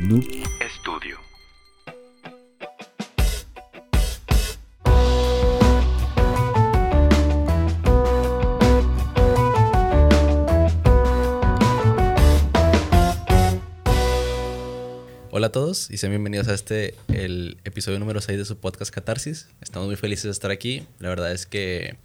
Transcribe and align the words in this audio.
Noob 0.00 0.24
Studio. 0.78 1.18
Hola 15.30 15.48
a 15.48 15.52
todos 15.52 15.90
y 15.90 15.98
sean 15.98 16.12
bienvenidos 16.12 16.48
a 16.48 16.54
este, 16.54 16.94
el 17.08 17.58
episodio 17.64 17.98
número 17.98 18.22
6 18.22 18.38
de 18.38 18.44
su 18.46 18.56
podcast 18.56 18.90
Catarsis. 18.90 19.48
Estamos 19.60 19.86
muy 19.86 19.96
felices 19.96 20.24
de 20.24 20.30
estar 20.30 20.50
aquí. 20.50 20.86
La 20.98 21.10
verdad 21.10 21.30
es 21.30 21.44
que 21.44 21.98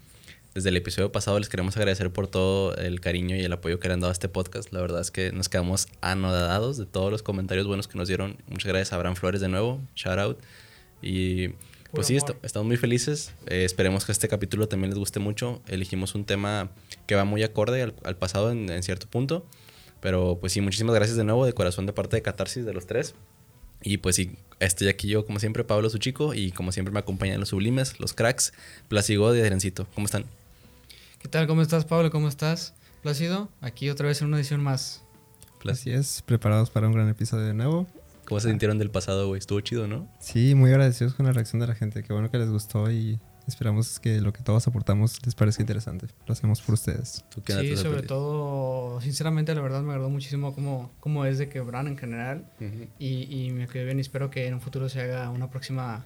desde 0.55 0.69
el 0.69 0.77
episodio 0.77 1.11
pasado 1.11 1.37
les 1.37 1.49
queremos 1.49 1.75
agradecer 1.75 2.11
por 2.11 2.27
todo 2.27 2.73
el 2.77 3.01
cariño 3.01 3.35
y 3.35 3.41
el 3.41 3.51
apoyo 3.51 3.77
que 3.77 3.89
le 3.89 3.95
han 3.95 3.99
dado 3.99 4.09
a 4.09 4.13
este 4.13 4.29
podcast. 4.29 4.71
La 4.71 4.79
verdad 4.79 5.01
es 5.01 5.11
que 5.11 5.33
nos 5.33 5.49
quedamos 5.49 5.89
anodados 5.99 6.77
de 6.77 6.85
todos 6.85 7.11
los 7.11 7.23
comentarios 7.23 7.67
buenos 7.67 7.89
que 7.89 7.97
nos 7.97 8.07
dieron. 8.07 8.37
Muchas 8.47 8.69
gracias 8.69 8.93
a 8.93 8.95
Abraham 8.95 9.17
Flores 9.17 9.41
de 9.41 9.49
nuevo. 9.49 9.81
Shout 9.97 10.17
out. 10.17 10.39
Y 11.01 11.49
pues 11.91 12.07
sí, 12.07 12.17
estamos 12.41 12.65
muy 12.65 12.77
felices. 12.77 13.33
Eh, 13.47 13.65
esperemos 13.65 14.05
que 14.05 14.13
este 14.13 14.29
capítulo 14.29 14.69
también 14.69 14.91
les 14.91 14.97
guste 14.97 15.19
mucho. 15.19 15.61
Elegimos 15.67 16.15
un 16.15 16.23
tema 16.23 16.71
que 17.05 17.15
va 17.15 17.25
muy 17.25 17.43
acorde 17.43 17.81
al, 17.81 17.93
al 18.05 18.15
pasado 18.15 18.49
en, 18.49 18.69
en 18.69 18.81
cierto 18.81 19.07
punto. 19.07 19.45
Pero 19.99 20.37
pues 20.39 20.53
sí, 20.53 20.61
muchísimas 20.61 20.95
gracias 20.95 21.17
de 21.17 21.25
nuevo 21.25 21.45
de 21.45 21.51
corazón 21.51 21.85
de 21.85 21.91
parte 21.91 22.15
de 22.15 22.21
Catarsis 22.21 22.65
de 22.65 22.73
los 22.73 22.87
tres. 22.87 23.13
Y 23.83 23.97
pues 23.97 24.15
sí, 24.15 24.37
estoy 24.61 24.87
aquí 24.87 25.09
yo 25.09 25.25
como 25.25 25.39
siempre, 25.39 25.65
Pablo 25.65 25.89
su 25.89 25.97
chico, 25.97 26.33
y 26.33 26.51
como 26.51 26.71
siempre 26.71 26.93
me 26.93 26.99
acompañan 26.99 27.41
los 27.41 27.49
sublimes, 27.49 27.99
los 27.99 28.13
cracks, 28.13 28.53
Plasigo 28.87 29.35
y 29.35 29.41
Adriancito. 29.41 29.85
¿Cómo 29.93 30.05
están? 30.05 30.23
¿Qué 31.25 31.29
tal? 31.29 31.47
¿Cómo 31.47 31.63
estás, 31.63 31.85
Pablo? 31.85 32.11
¿Cómo 32.11 32.27
estás? 32.27 32.75
Plácido, 33.01 33.49
aquí 33.59 33.89
otra 33.89 34.07
vez 34.07 34.21
en 34.21 34.27
una 34.27 34.37
edición 34.37 34.61
más. 34.61 35.03
Así 35.67 35.89
es, 35.89 36.21
preparados 36.21 36.69
para 36.69 36.85
un 36.85 36.93
gran 36.93 37.09
episodio 37.09 37.45
de 37.45 37.55
nuevo. 37.55 37.87
¿Cómo 38.27 38.39
se 38.39 38.49
sintieron 38.49 38.77
del 38.77 38.91
pasado, 38.91 39.27
güey? 39.27 39.39
Estuvo 39.39 39.59
chido, 39.61 39.87
¿no? 39.87 40.07
Sí, 40.19 40.53
muy 40.53 40.69
agradecidos 40.69 41.15
con 41.15 41.25
la 41.25 41.31
reacción 41.31 41.59
de 41.59 41.65
la 41.65 41.73
gente. 41.73 42.03
Qué 42.03 42.13
bueno 42.13 42.29
que 42.29 42.37
les 42.37 42.51
gustó 42.51 42.91
y 42.91 43.19
esperamos 43.47 43.99
que 43.99 44.21
lo 44.21 44.33
que 44.33 44.43
todos 44.43 44.67
aportamos 44.67 45.17
les 45.25 45.33
parezca 45.33 45.63
interesante. 45.63 46.05
Lo 46.27 46.33
hacemos 46.33 46.61
por 46.61 46.75
ustedes. 46.75 47.25
¿Tú 47.33 47.41
qué 47.41 47.53
Sí, 47.53 47.75
sobre 47.75 48.03
todo, 48.03 49.01
sinceramente, 49.01 49.55
la 49.55 49.61
verdad 49.61 49.81
me 49.81 49.93
agradó 49.93 50.11
muchísimo 50.11 50.53
cómo, 50.53 50.91
cómo 50.99 51.25
es 51.25 51.39
de 51.39 51.49
Quebran 51.49 51.87
en 51.87 51.97
general. 51.97 52.45
Ujú. 52.61 52.85
Y, 52.99 53.47
y 53.47 53.49
me 53.49 53.67
quedé 53.67 53.85
bien 53.85 53.97
y 53.97 54.01
espero 54.01 54.29
que 54.29 54.45
en 54.45 54.53
un 54.53 54.61
futuro 54.61 54.89
se 54.89 55.01
haga 55.01 55.31
una 55.31 55.49
próxima 55.49 56.05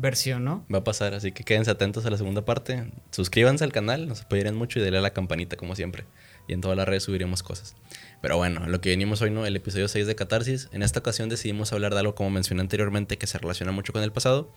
versión, 0.00 0.44
¿no? 0.44 0.64
Va 0.72 0.78
a 0.78 0.84
pasar, 0.84 1.14
así 1.14 1.32
que 1.32 1.44
quédense 1.44 1.70
atentos 1.70 2.04
a 2.06 2.10
la 2.10 2.16
segunda 2.16 2.44
parte. 2.44 2.90
Suscríbanse 3.10 3.64
al 3.64 3.72
canal, 3.72 4.08
nos 4.08 4.22
apoyarían 4.22 4.54
mucho 4.56 4.78
y 4.78 4.82
denle 4.82 4.98
a 4.98 5.02
la 5.02 5.10
campanita, 5.12 5.56
como 5.56 5.74
siempre. 5.76 6.04
Y 6.48 6.52
en 6.52 6.60
todas 6.60 6.76
las 6.76 6.88
redes 6.88 7.04
subiremos 7.04 7.42
cosas. 7.42 7.74
Pero 8.22 8.36
bueno, 8.36 8.66
lo 8.66 8.80
que 8.80 8.90
venimos 8.90 9.22
hoy, 9.22 9.30
¿no? 9.30 9.46
El 9.46 9.54
episodio 9.56 9.88
6 9.88 10.06
de 10.06 10.14
Catarsis. 10.14 10.68
En 10.72 10.82
esta 10.82 11.00
ocasión 11.00 11.28
decidimos 11.28 11.72
hablar 11.72 11.92
de 11.94 12.00
algo, 12.00 12.14
como 12.14 12.30
mencioné 12.30 12.60
anteriormente, 12.62 13.18
que 13.18 13.26
se 13.26 13.38
relaciona 13.38 13.72
mucho 13.72 13.92
con 13.92 14.02
el 14.02 14.10
pasado, 14.12 14.52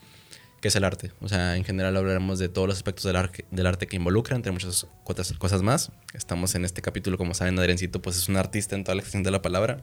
que 0.62 0.70
es 0.70 0.76
el 0.76 0.86
arte. 0.86 1.12
O 1.22 1.28
sea, 1.28 1.56
en 1.58 1.64
general 1.66 1.96
hablaremos 1.98 2.40
de 2.40 2.50
todos 2.50 2.68
los 2.68 2.78
aspectos 2.78 3.04
del, 3.04 3.16
arque- 3.18 3.46
del 3.52 3.68
arte 3.68 3.86
que 3.88 3.96
involucra, 3.98 4.36
entre 4.36 4.52
muchas 4.52 4.88
cosas 5.04 5.62
más. 5.62 5.92
Estamos 6.14 6.56
en 6.56 6.66
este 6.66 6.82
capítulo, 6.82 7.18
como 7.18 7.34
saben, 7.34 7.60
Adriancito, 7.60 8.02
pues 8.02 8.18
es 8.18 8.28
un 8.30 8.38
artista 8.38 8.76
en 8.76 8.84
toda 8.86 8.96
la 8.96 9.02
extensión 9.02 9.24
de 9.24 9.32
la 9.32 9.42
palabra. 9.42 9.82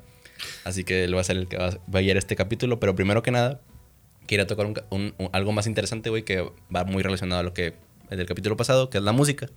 Así 0.65 0.85
que 0.85 1.05
él 1.05 1.15
va 1.15 1.21
a 1.21 1.25
ser 1.25 1.37
el 1.37 1.49
que 1.49 1.59
va 1.59 1.69
a 1.69 2.01
guiar 2.01 2.17
este 2.17 2.35
capítulo. 2.35 2.81
Pero 2.81 2.95
primero 2.95 3.23
que 3.23 3.31
nada, 3.31 3.61
quería 4.31 4.47
tocar 4.47 4.65
un 4.67 4.75
un- 4.91 5.15
un- 5.19 5.29
algo 5.33 5.51
más 5.53 5.67
interesante, 5.67 6.09
güey, 6.09 6.23
que 6.25 6.49
va 6.75 6.85
muy 6.85 7.03
relacionado 7.03 7.41
a 7.41 7.43
lo 7.43 7.53
que 7.53 7.75
el 8.11 8.17
del 8.19 8.27
capítulo 8.27 8.57
pasado, 8.57 8.89
que 8.89 8.99
es 8.99 9.05
la 9.05 9.13
música. 9.13 9.49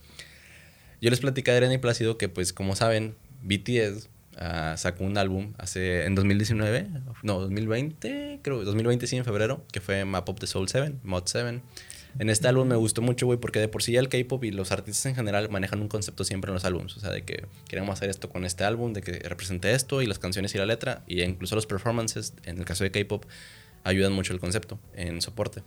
Yo 1.01 1.09
les 1.09 1.19
platicé 1.19 1.51
a 1.51 1.53
Adrián 1.55 1.71
y 1.71 1.77
Plácido 1.77 2.17
que, 2.17 2.29
pues, 2.29 2.53
como 2.53 2.75
saben, 2.75 3.15
BTS 3.43 4.09
ah, 4.37 4.75
sacó 4.77 5.03
un 5.03 5.17
álbum 5.17 5.53
hace 5.57 6.05
en 6.05 6.15
2019, 6.15 6.87
no, 7.23 7.39
2020, 7.39 8.39
creo, 8.41 8.63
2020 8.63 9.05
sí, 9.07 9.15
en 9.17 9.25
febrero, 9.25 9.63
que 9.71 9.79
fue 9.81 10.05
Map 10.05 10.27
of 10.29 10.39
the 10.39 10.47
Soul 10.47 10.67
7, 10.69 10.95
Mod 11.03 11.23
7. 11.25 11.61
En 12.19 12.29
este 12.29 12.47
álbum 12.47 12.67
me 12.67 12.75
gustó 12.75 13.01
mucho, 13.01 13.25
güey, 13.25 13.39
porque 13.39 13.59
de 13.59 13.67
por 13.67 13.81
sí 13.83 13.95
el 13.95 14.07
K-pop 14.07 14.43
y 14.43 14.51
los 14.51 14.71
artistas 14.71 15.05
en 15.07 15.15
general 15.15 15.49
manejan 15.49 15.81
un 15.81 15.87
concepto 15.87 16.23
siempre 16.23 16.49
en 16.49 16.53
los 16.53 16.63
álbums. 16.63 16.95
O 16.95 16.99
sea, 16.99 17.09
de 17.09 17.23
que 17.23 17.45
queremos 17.67 17.93
hacer 17.93 18.09
esto 18.11 18.29
con 18.29 18.45
este 18.45 18.63
álbum, 18.63 18.93
de 18.93 19.01
que 19.01 19.13
represente 19.27 19.71
esto 19.73 20.01
y 20.01 20.05
las 20.05 20.19
canciones 20.19 20.53
y 20.53 20.59
la 20.59 20.65
letra, 20.67 21.03
y 21.07 21.21
incluso 21.23 21.55
los 21.55 21.65
performances, 21.65 22.33
en 22.45 22.59
el 22.59 22.65
caso 22.65 22.83
de 22.83 22.91
K-pop, 22.91 23.25
ayudan 23.83 24.13
mucho 24.13 24.33
el 24.33 24.39
concepto 24.39 24.79
en 24.95 25.21
soporte. 25.21 25.63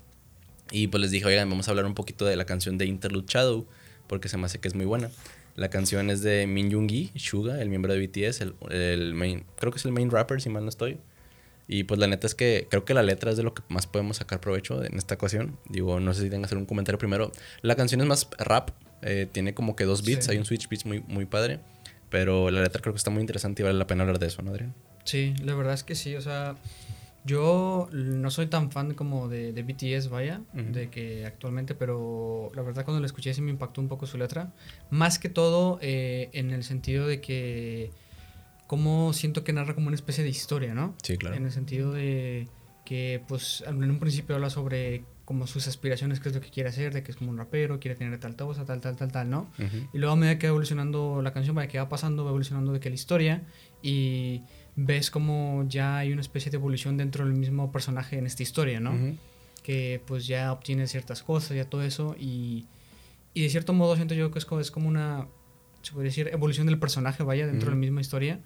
Y 0.70 0.88
pues 0.88 1.00
les 1.00 1.10
dije, 1.10 1.24
oigan, 1.26 1.48
vamos 1.48 1.68
a 1.68 1.70
hablar 1.70 1.86
un 1.86 1.94
poquito 1.94 2.24
de 2.24 2.36
la 2.36 2.44
canción 2.44 2.76
de 2.78 2.86
Interlude 2.86 3.26
Shadow, 3.28 3.66
porque 4.08 4.28
se 4.28 4.36
me 4.36 4.46
hace 4.46 4.58
que 4.58 4.68
es 4.68 4.74
muy 4.74 4.86
buena. 4.86 5.10
La 5.54 5.70
canción 5.70 6.10
es 6.10 6.22
de 6.22 6.46
Min 6.46 6.70
Yoongi, 6.70 7.12
Suga, 7.16 7.60
el 7.62 7.68
miembro 7.70 7.92
de 7.94 8.06
BTS, 8.06 8.40
el, 8.42 8.54
el 8.70 9.14
main, 9.14 9.44
creo 9.58 9.72
que 9.72 9.78
es 9.78 9.84
el 9.84 9.92
main 9.92 10.10
rapper, 10.10 10.40
si 10.40 10.48
mal 10.50 10.64
no 10.64 10.68
estoy. 10.68 10.98
Y 11.68 11.84
pues 11.84 11.98
la 11.98 12.06
neta 12.06 12.26
es 12.26 12.34
que 12.34 12.66
creo 12.70 12.84
que 12.84 12.94
la 12.94 13.02
letra 13.02 13.30
es 13.30 13.36
de 13.36 13.42
lo 13.42 13.52
que 13.54 13.62
más 13.68 13.86
podemos 13.86 14.18
sacar 14.18 14.40
provecho 14.40 14.84
en 14.84 14.96
esta 14.98 15.14
ocasión. 15.14 15.56
Digo, 15.68 15.98
no 15.98 16.14
sé 16.14 16.20
si 16.22 16.26
tengan 16.26 16.42
que 16.42 16.46
hacer 16.46 16.58
un 16.58 16.66
comentario 16.66 16.98
primero. 16.98 17.32
La 17.62 17.74
canción 17.74 18.00
es 18.00 18.06
más 18.06 18.28
rap, 18.38 18.70
eh, 19.02 19.26
tiene 19.32 19.54
como 19.54 19.74
que 19.76 19.84
dos 19.84 20.04
beats, 20.04 20.26
Sí. 20.26 20.32
hay 20.32 20.38
un 20.38 20.44
switch 20.44 20.68
beats 20.68 20.84
muy, 20.86 21.00
muy 21.08 21.24
padre. 21.26 21.58
Pero 22.08 22.50
la 22.52 22.62
letra 22.62 22.80
creo 22.80 22.92
que 22.94 22.98
está 22.98 23.10
muy 23.10 23.20
interesante 23.20 23.62
y 23.62 23.64
vale 23.64 23.76
la 23.78 23.86
pena 23.88 24.02
hablar 24.02 24.20
de 24.20 24.26
eso, 24.28 24.42
¿no, 24.42 24.52
Adrián? 24.52 24.74
Sí, 25.04 25.34
la 25.42 25.54
verdad 25.56 25.74
es 25.74 25.82
que 25.82 25.96
sí, 25.96 26.14
o 26.14 26.20
sea, 26.20 26.54
yo 27.26 27.88
no 27.92 28.30
soy 28.30 28.46
tan 28.46 28.70
fan 28.70 28.94
como 28.94 29.28
de, 29.28 29.52
de 29.52 29.62
BTS, 29.62 30.08
vaya, 30.08 30.42
Ujú. 30.54 30.72
de 30.72 30.90
que 30.90 31.26
actualmente, 31.26 31.74
pero 31.74 32.52
la 32.54 32.62
verdad 32.62 32.84
cuando 32.84 33.00
lo 33.00 33.06
escuché 33.06 33.34
sí 33.34 33.42
me 33.42 33.50
impactó 33.50 33.80
un 33.80 33.88
poco 33.88 34.06
su 34.06 34.16
letra. 34.16 34.52
Más 34.90 35.18
que 35.18 35.28
todo 35.28 35.78
eh, 35.82 36.30
en 36.32 36.52
el 36.52 36.62
sentido 36.62 37.06
de 37.06 37.20
que, 37.20 37.90
como 38.66 39.12
siento 39.12 39.42
que 39.42 39.52
narra 39.52 39.74
como 39.74 39.88
una 39.88 39.96
especie 39.96 40.22
de 40.22 40.30
historia, 40.30 40.72
¿no? 40.74 40.94
Sí, 41.02 41.18
claro. 41.18 41.36
En 41.36 41.44
el 41.44 41.52
sentido 41.52 41.92
de 41.92 42.48
que, 42.84 43.22
pues, 43.26 43.64
en 43.66 43.90
un 43.90 43.98
principio 43.98 44.36
habla 44.36 44.48
sobre 44.48 45.04
como 45.24 45.48
sus 45.48 45.66
aspiraciones, 45.66 46.20
qué 46.20 46.28
es 46.28 46.34
lo 46.36 46.40
que 46.40 46.50
quiere 46.50 46.68
hacer, 46.68 46.94
de 46.94 47.02
que 47.02 47.10
es 47.10 47.16
como 47.16 47.32
un 47.32 47.36
rapero, 47.38 47.80
quiere 47.80 47.96
tener 47.96 48.20
tal 48.20 48.36
cosa, 48.36 48.64
tal, 48.64 48.80
tal, 48.80 48.94
tal, 48.94 49.10
tal, 49.10 49.28
¿no? 49.28 49.50
Ujú. 49.58 49.88
Y 49.92 49.98
luego 49.98 50.12
a 50.12 50.16
medida 50.16 50.38
que 50.38 50.46
va 50.46 50.50
evolucionando 50.50 51.20
la 51.20 51.32
canción, 51.32 51.56
vaya 51.56 51.66
que 51.66 51.78
va 51.78 51.88
pasando, 51.88 52.24
va 52.24 52.30
evolucionando 52.30 52.72
de 52.72 52.78
que 52.78 52.88
la 52.88 52.94
historia 52.94 53.42
y 53.82 54.44
ves 54.76 55.10
como 55.10 55.64
ya 55.68 55.96
hay 55.98 56.12
una 56.12 56.20
especie 56.20 56.50
de 56.50 56.56
evolución 56.58 56.96
dentro 56.96 57.24
del 57.24 57.34
mismo 57.34 57.72
personaje 57.72 58.18
en 58.18 58.26
esta 58.26 58.42
historia, 58.42 58.78
¿no? 58.80 58.92
Ujú. 58.92 59.16
Que 59.62 60.00
pues 60.06 60.26
ya 60.26 60.52
obtiene 60.52 60.86
ciertas 60.86 61.22
cosas, 61.22 61.56
ya 61.56 61.64
todo 61.64 61.82
eso 61.82 62.14
y, 62.18 62.66
y 63.34 63.42
de 63.42 63.48
cierto 63.48 63.72
modo 63.72 63.96
siento 63.96 64.14
yo 64.14 64.30
que 64.30 64.38
es 64.38 64.44
como, 64.46 64.60
es 64.60 64.70
como 64.70 64.88
una, 64.88 65.26
se 65.82 65.92
podría 65.92 66.10
decir, 66.10 66.28
evolución 66.32 66.66
del 66.66 66.78
personaje, 66.78 67.22
vaya, 67.22 67.46
dentro 67.46 67.66
de 67.66 67.74
la 67.74 67.80
misma 67.80 68.00
historia. 68.00 68.40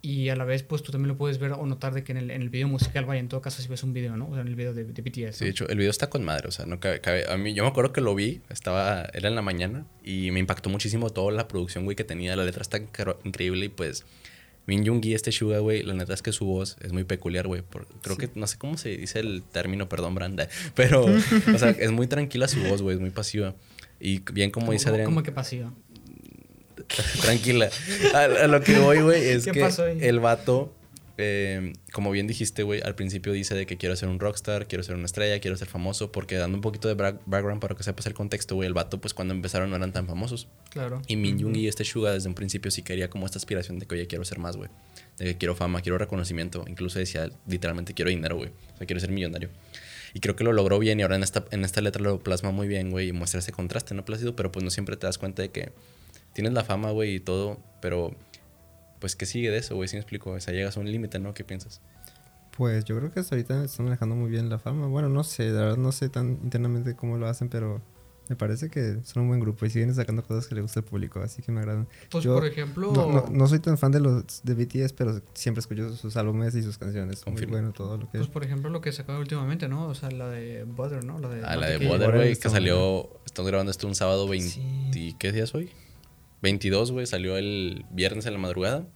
Y 0.00 0.28
a 0.28 0.36
la 0.36 0.44
vez, 0.44 0.62
pues 0.62 0.84
tú 0.84 0.92
también 0.92 1.08
lo 1.08 1.16
puedes 1.16 1.38
ver 1.38 1.50
o 1.52 1.66
notar 1.66 1.92
de 1.92 2.04
que 2.04 2.12
en 2.12 2.18
el, 2.18 2.30
en 2.30 2.40
el 2.40 2.50
video 2.50 2.68
musical, 2.68 3.04
vaya, 3.04 3.18
en 3.20 3.26
todo 3.28 3.40
caso, 3.42 3.60
si 3.60 3.66
ves 3.68 3.82
un 3.82 3.92
video, 3.92 4.16
¿no? 4.16 4.28
O 4.28 4.32
sea, 4.32 4.42
en 4.42 4.46
el 4.48 4.54
video 4.54 4.72
de, 4.72 4.84
de 4.84 5.02
BTS. 5.02 5.36
Sí, 5.38 5.44
de 5.44 5.50
hecho, 5.50 5.68
el 5.68 5.76
video 5.76 5.90
está 5.90 6.08
con 6.08 6.24
madre, 6.24 6.46
o 6.46 6.52
sea, 6.52 6.66
no 6.66 6.78
cabe, 6.78 7.00
cabe- 7.00 7.28
a 7.28 7.36
mí, 7.36 7.52
yo 7.52 7.64
me 7.64 7.68
acuerdo 7.68 7.92
que 7.92 8.00
lo 8.00 8.14
vi, 8.14 8.40
estaba, 8.48 9.08
era 9.12 9.28
en 9.28 9.34
la 9.34 9.42
mañana 9.42 9.86
y 10.04 10.30
me 10.30 10.38
impactó 10.38 10.70
muchísimo 10.70 11.10
toda 11.10 11.32
la 11.32 11.48
producción, 11.48 11.82
güey, 11.84 11.96
que 11.96 12.04
tenía, 12.04 12.36
la 12.36 12.44
letra 12.44 12.62
está 12.62 12.78
incre- 12.78 13.16
increíble 13.24 13.66
y 13.66 13.68
pues 13.70 14.06
Min 14.68 14.84
Yoongi, 14.84 15.14
este 15.14 15.32
Suga, 15.32 15.60
güey, 15.60 15.82
la 15.82 15.94
neta 15.94 16.12
es 16.12 16.20
que 16.20 16.30
su 16.30 16.44
voz 16.44 16.76
es 16.82 16.92
muy 16.92 17.04
peculiar, 17.04 17.46
güey, 17.46 17.62
creo 18.02 18.18
que, 18.18 18.28
no 18.34 18.46
sé 18.46 18.58
cómo 18.58 18.76
se 18.76 18.90
dice 18.90 19.18
el 19.20 19.42
término, 19.42 19.88
perdón, 19.88 20.14
Branda, 20.14 20.46
pero, 20.74 21.06
o 21.06 21.58
sea, 21.58 21.70
es 21.70 21.90
muy 21.90 22.06
tranquila 22.06 22.48
su 22.48 22.60
voz, 22.60 22.82
güey, 22.82 22.96
es 22.96 23.00
muy 23.00 23.08
pasiva. 23.08 23.54
Y 23.98 24.20
bien 24.30 24.50
como 24.50 24.70
dice 24.72 24.90
Adrián, 24.90 25.06
Como 25.06 25.22
que 25.22 25.32
pasiva. 25.32 25.72
Tranquila. 27.22 27.70
A, 28.14 28.24
a 28.24 28.46
lo 28.46 28.60
que 28.60 28.78
voy, 28.78 29.00
güey, 29.00 29.24
es 29.30 29.46
¿Qué 29.46 29.52
que 29.52 29.60
pasó 29.60 29.86
el 29.86 30.20
vato, 30.20 30.74
eh, 31.20 31.72
como 31.92 32.12
bien 32.12 32.28
dijiste, 32.28 32.62
güey, 32.62 32.80
al 32.80 32.94
principio 32.94 33.32
dice 33.32 33.56
de 33.56 33.66
que 33.66 33.76
quiero 33.76 33.96
ser 33.96 34.08
un 34.08 34.20
rockstar, 34.20 34.68
quiero 34.68 34.84
ser 34.84 34.94
una 34.94 35.06
estrella, 35.06 35.40
quiero 35.40 35.56
ser 35.56 35.66
famoso, 35.66 36.12
porque 36.12 36.36
dando 36.36 36.56
un 36.56 36.60
poquito 36.60 36.86
de 36.86 36.94
background 36.94 37.60
para 37.60 37.74
que 37.74 37.82
sepas 37.82 38.06
el 38.06 38.14
contexto, 38.14 38.54
güey, 38.54 38.68
el 38.68 38.74
vato, 38.74 39.00
pues 39.00 39.14
cuando 39.14 39.34
empezaron 39.34 39.68
no 39.68 39.76
eran 39.76 39.92
tan 39.92 40.06
famosos. 40.06 40.46
Claro. 40.70 41.02
Y 41.08 41.16
Min 41.16 41.38
Young 41.38 41.56
y 41.56 41.66
este 41.66 41.84
Suga 41.84 42.12
desde 42.12 42.28
un 42.28 42.34
principio 42.34 42.70
sí 42.70 42.82
quería 42.82 43.10
como 43.10 43.26
esta 43.26 43.38
aspiración 43.38 43.80
de 43.80 43.86
que, 43.86 43.96
oye, 43.96 44.06
quiero 44.06 44.24
ser 44.24 44.38
más, 44.38 44.56
güey. 44.56 44.70
De 45.18 45.24
que 45.24 45.38
quiero 45.38 45.56
fama, 45.56 45.80
quiero 45.80 45.98
reconocimiento. 45.98 46.64
Incluso 46.68 47.00
decía, 47.00 47.28
literalmente, 47.48 47.94
quiero 47.94 48.10
dinero, 48.10 48.36
güey. 48.36 48.50
O 48.74 48.78
sea, 48.78 48.86
quiero 48.86 49.00
ser 49.00 49.10
millonario. 49.10 49.50
Y 50.14 50.20
creo 50.20 50.36
que 50.36 50.44
lo 50.44 50.52
logró 50.52 50.78
bien 50.78 51.00
y 51.00 51.02
ahora 51.02 51.16
en 51.16 51.24
esta, 51.24 51.44
en 51.50 51.64
esta 51.64 51.80
letra 51.80 52.00
lo 52.00 52.20
plasma 52.20 52.52
muy 52.52 52.68
bien, 52.68 52.90
güey, 52.90 53.08
y 53.08 53.12
muestra 53.12 53.40
ese 53.40 53.52
contraste, 53.52 53.94
¿no, 53.94 54.04
Plácido? 54.04 54.36
Pero 54.36 54.52
pues 54.52 54.64
no 54.64 54.70
siempre 54.70 54.96
te 54.96 55.06
das 55.06 55.18
cuenta 55.18 55.42
de 55.42 55.50
que 55.50 55.72
tienes 56.32 56.52
la 56.52 56.64
fama, 56.64 56.92
güey, 56.92 57.16
y 57.16 57.20
todo, 57.20 57.58
pero 57.80 58.14
pues 58.98 59.16
¿qué 59.16 59.26
sigue 59.26 59.50
de 59.50 59.58
eso, 59.58 59.74
güey? 59.76 59.88
Si 59.88 59.96
me 59.96 60.00
explico, 60.00 60.30
o 60.30 60.40
sea, 60.40 60.52
llegas 60.54 60.76
a 60.76 60.80
un 60.80 60.90
límite, 60.90 61.18
¿no? 61.18 61.34
¿Qué 61.34 61.44
piensas? 61.44 61.80
Pues 62.56 62.84
yo 62.84 62.96
creo 62.98 63.12
que 63.12 63.20
hasta 63.20 63.34
ahorita 63.36 63.64
están 63.64 63.84
manejando 63.86 64.16
muy 64.16 64.30
bien 64.30 64.48
la 64.48 64.58
fama. 64.58 64.88
Bueno, 64.88 65.08
no 65.08 65.22
sé, 65.24 65.50
la 65.50 65.60
verdad 65.60 65.76
no 65.76 65.92
sé 65.92 66.08
tan 66.08 66.40
internamente 66.42 66.96
cómo 66.96 67.16
lo 67.16 67.28
hacen, 67.28 67.48
pero 67.48 67.80
me 68.28 68.34
parece 68.36 68.68
que 68.68 68.98
son 69.04 69.22
un 69.22 69.28
buen 69.28 69.40
grupo 69.40 69.64
y 69.64 69.70
siguen 69.70 69.94
sacando 69.94 70.22
cosas 70.24 70.48
que 70.48 70.54
le 70.56 70.60
gusta 70.60 70.80
al 70.80 70.84
público, 70.84 71.20
así 71.20 71.40
que 71.40 71.52
me 71.52 71.60
agradan. 71.60 71.88
Pues 72.10 72.24
Yo 72.24 72.34
por 72.34 72.44
ejemplo... 72.46 72.92
No, 72.92 73.10
no, 73.12 73.26
no 73.30 73.46
soy 73.46 73.60
tan 73.60 73.78
fan 73.78 73.92
de 73.92 74.00
los 74.00 74.42
de 74.42 74.54
BTS, 74.54 74.92
pero 74.92 75.22
siempre 75.34 75.60
escucho 75.60 75.94
sus 75.96 76.16
álbumes 76.16 76.54
y 76.56 76.62
sus 76.62 76.76
canciones. 76.78 77.22
Confirmo. 77.22 77.52
Muy 77.52 77.60
bueno 77.60 77.72
todo 77.72 77.96
lo 77.96 78.10
que 78.10 78.18
Pues 78.18 78.28
por 78.28 78.44
ejemplo 78.44 78.68
lo 78.70 78.80
que 78.80 78.90
sacaba 78.92 79.18
últimamente, 79.20 79.68
¿no? 79.68 79.86
O 79.86 79.94
sea, 79.94 80.10
la 80.10 80.28
de 80.28 80.64
Butter, 80.64 81.04
¿no? 81.04 81.20
La 81.20 81.28
de, 81.28 81.42
Ah, 81.44 81.56
la 81.56 81.68
de 81.68 81.86
Water 81.88 82.12
güey, 82.14 82.36
que 82.36 82.50
salió, 82.50 83.08
estamos 83.24 83.48
grabando 83.48 83.70
esto 83.70 83.86
un 83.86 83.94
sábado 83.94 84.26
20, 84.28 84.48
Sí. 84.92 85.16
¿qué 85.18 85.30
día 85.32 85.44
es 85.44 85.54
hoy? 85.54 85.70
22, 86.42 86.92
güey, 86.92 87.06
salió 87.06 87.36
el 87.36 87.84
viernes 87.90 88.26
en 88.26 88.32
la 88.32 88.38
madrugada. 88.38 88.86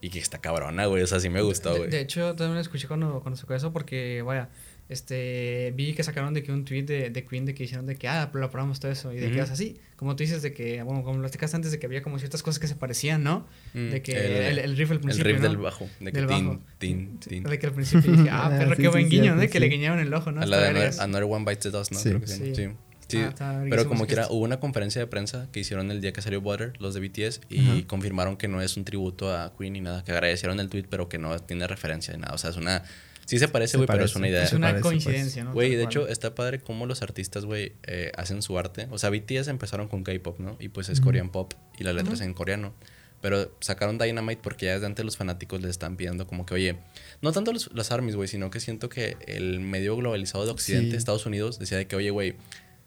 Y 0.00 0.10
que 0.10 0.18
está 0.18 0.38
cabrona, 0.38 0.86
güey. 0.86 1.02
O 1.02 1.06
sea, 1.06 1.20
sí 1.20 1.28
me 1.28 1.42
gustó, 1.42 1.72
De, 1.72 1.78
güey. 1.78 1.90
de 1.90 2.00
hecho, 2.00 2.34
también 2.36 2.54
lo 2.54 2.60
escuché 2.60 2.86
cuando, 2.88 3.20
cuando 3.20 3.36
sacó 3.36 3.54
eso 3.54 3.72
porque, 3.72 4.22
vaya, 4.22 4.48
este, 4.88 5.72
vi 5.74 5.94
que 5.94 6.02
sacaron 6.02 6.34
de 6.34 6.42
que 6.42 6.52
un 6.52 6.64
tweet 6.64 6.82
de, 6.84 7.10
de 7.10 7.24
Queen 7.26 7.46
de 7.46 7.54
que 7.54 7.64
hicieron 7.64 7.86
de 7.86 7.96
que, 7.96 8.06
ah, 8.06 8.30
lo 8.32 8.50
probamos 8.50 8.80
todo 8.80 8.92
eso. 8.92 9.12
Y 9.12 9.16
de 9.16 9.28
que, 9.28 9.34
Ujú. 9.36 9.42
o 9.42 9.46
sea, 9.46 9.56
sí, 9.56 9.78
como 9.96 10.14
tú 10.14 10.22
dices, 10.24 10.42
de 10.42 10.52
que, 10.52 10.82
bueno, 10.82 11.02
como 11.02 11.16
lo 11.16 11.22
platicaste 11.22 11.56
antes, 11.56 11.72
de 11.72 11.78
que 11.78 11.86
había 11.86 12.02
como 12.02 12.18
ciertas 12.18 12.42
cosas 12.42 12.58
que 12.60 12.66
se 12.68 12.76
parecían, 12.76 13.24
¿no? 13.24 13.46
Mm, 13.72 13.90
de 13.90 14.02
que 14.02 14.48
el, 14.50 14.58
el 14.58 14.76
riff 14.76 14.90
al 14.90 14.96
el 14.98 15.00
principio, 15.02 15.32
riff 15.32 15.40
¿no? 15.42 15.48
del 15.48 15.56
bajo. 15.56 15.88
De 16.00 16.12
que 16.12 16.18
Del 16.20 16.26
tin, 16.28 16.48
bajo. 16.48 16.60
tin, 16.78 17.18
tin. 17.18 17.42
De 17.44 17.58
que 17.58 17.66
al 17.66 17.72
principio 17.72 18.12
dije, 18.12 18.28
ah, 18.30 18.46
Ah, 18.46 18.50
perro, 18.50 18.70
sí, 18.76 18.76
qué 18.76 18.82
sí, 18.82 18.88
buen 18.88 19.08
guiño, 19.08 19.34
¿no? 19.34 19.48
Que 19.48 19.58
le 19.58 19.66
guiñaron 19.68 19.98
el 20.00 20.12
ojo, 20.14 20.30
¿no? 20.32 20.42
A 20.42 20.46
la 20.46 20.58
de 20.72 20.92
Another, 21.00 21.24
One 21.24 21.44
Bites 21.44 21.60
the 21.64 21.70
Dust, 21.70 21.92
¿no? 21.92 21.98
Sí. 21.98 22.08
Creo 22.10 22.20
que 22.20 22.26
sí. 22.26 22.68
Sí. 23.14 23.22
Ah, 23.22 23.28
está 23.28 23.64
Pero 23.68 23.88
como 23.88 24.06
quiera, 24.06 24.26
hubo 24.30 24.40
una 24.44 24.60
conferencia 24.60 25.00
de 25.00 25.06
prensa 25.06 25.48
que 25.52 25.60
hicieron 25.60 25.90
el 25.90 26.00
día 26.00 26.12
que 26.12 26.22
salió 26.22 26.40
Butter, 26.40 26.72
los 26.80 26.94
de 26.94 27.00
BTS, 27.00 27.40
y 27.48 27.60
Ajá. 27.60 27.86
confirmaron 27.86 28.36
que 28.36 28.48
no 28.48 28.60
es 28.62 28.76
un 28.76 28.84
tributo 28.84 29.34
a 29.34 29.52
Queen 29.58 29.72
ni 29.74 29.80
nada, 29.80 30.04
que 30.04 30.12
agradecieron 30.12 30.60
el 30.60 30.68
tweet, 30.68 30.84
pero 30.90 31.08
que 31.08 31.18
no 31.18 31.38
tiene 31.40 31.66
referencia 31.66 32.12
de 32.12 32.18
nada. 32.18 32.34
O 32.34 32.38
sea, 32.38 32.50
es 32.50 32.56
una. 32.56 32.82
Sí 33.26 33.38
se 33.38 33.48
parece, 33.48 33.78
güey, 33.78 33.86
pero 33.86 34.04
es 34.04 34.14
una 34.16 34.28
idea. 34.28 34.42
Es 34.44 34.52
una 34.52 34.66
parece, 34.68 34.82
pues. 34.82 35.04
coincidencia, 35.04 35.44
¿no? 35.44 35.52
Güey, 35.54 35.70
de 35.70 35.76
cual. 35.76 35.86
hecho, 35.86 36.08
está 36.08 36.34
padre 36.34 36.60
cómo 36.60 36.84
los 36.84 37.00
artistas, 37.00 37.46
güey, 37.46 37.72
eh, 37.84 38.12
hacen 38.18 38.42
su 38.42 38.58
arte. 38.58 38.86
O 38.90 38.98
sea, 38.98 39.08
BTS 39.08 39.48
empezaron 39.48 39.88
con 39.88 40.04
K-pop, 40.04 40.38
¿no? 40.40 40.56
Y 40.60 40.68
pues 40.68 40.90
es 40.90 40.98
Ujú. 40.98 41.06
Korean 41.06 41.30
pop 41.30 41.54
y 41.78 41.84
las 41.84 41.94
letras 41.94 42.16
Ujú. 42.18 42.24
en 42.28 42.34
coreano. 42.34 42.74
Pero 43.22 43.50
sacaron 43.60 43.96
Dynamite 43.96 44.42
porque 44.42 44.66
ya 44.66 44.74
desde 44.74 44.84
antes 44.84 45.02
los 45.02 45.16
fanáticos 45.16 45.62
les 45.62 45.70
están 45.70 45.96
pidiendo 45.96 46.26
como 46.26 46.44
que, 46.44 46.52
oye, 46.52 46.76
no 47.22 47.32
tanto 47.32 47.54
los, 47.54 47.70
las 47.72 47.90
armies, 47.90 48.14
güey, 48.16 48.28
sino 48.28 48.50
que 48.50 48.60
siento 48.60 48.90
que 48.90 49.16
el 49.26 49.60
medio 49.60 49.96
globalizado 49.96 50.44
de 50.44 50.50
Occidente, 50.50 50.90
Sí. 50.90 50.96
Estados 50.98 51.24
Unidos, 51.24 51.58
decía 51.58 51.78
de 51.78 51.86
que, 51.86 51.96
oye, 51.96 52.10
güey, 52.10 52.34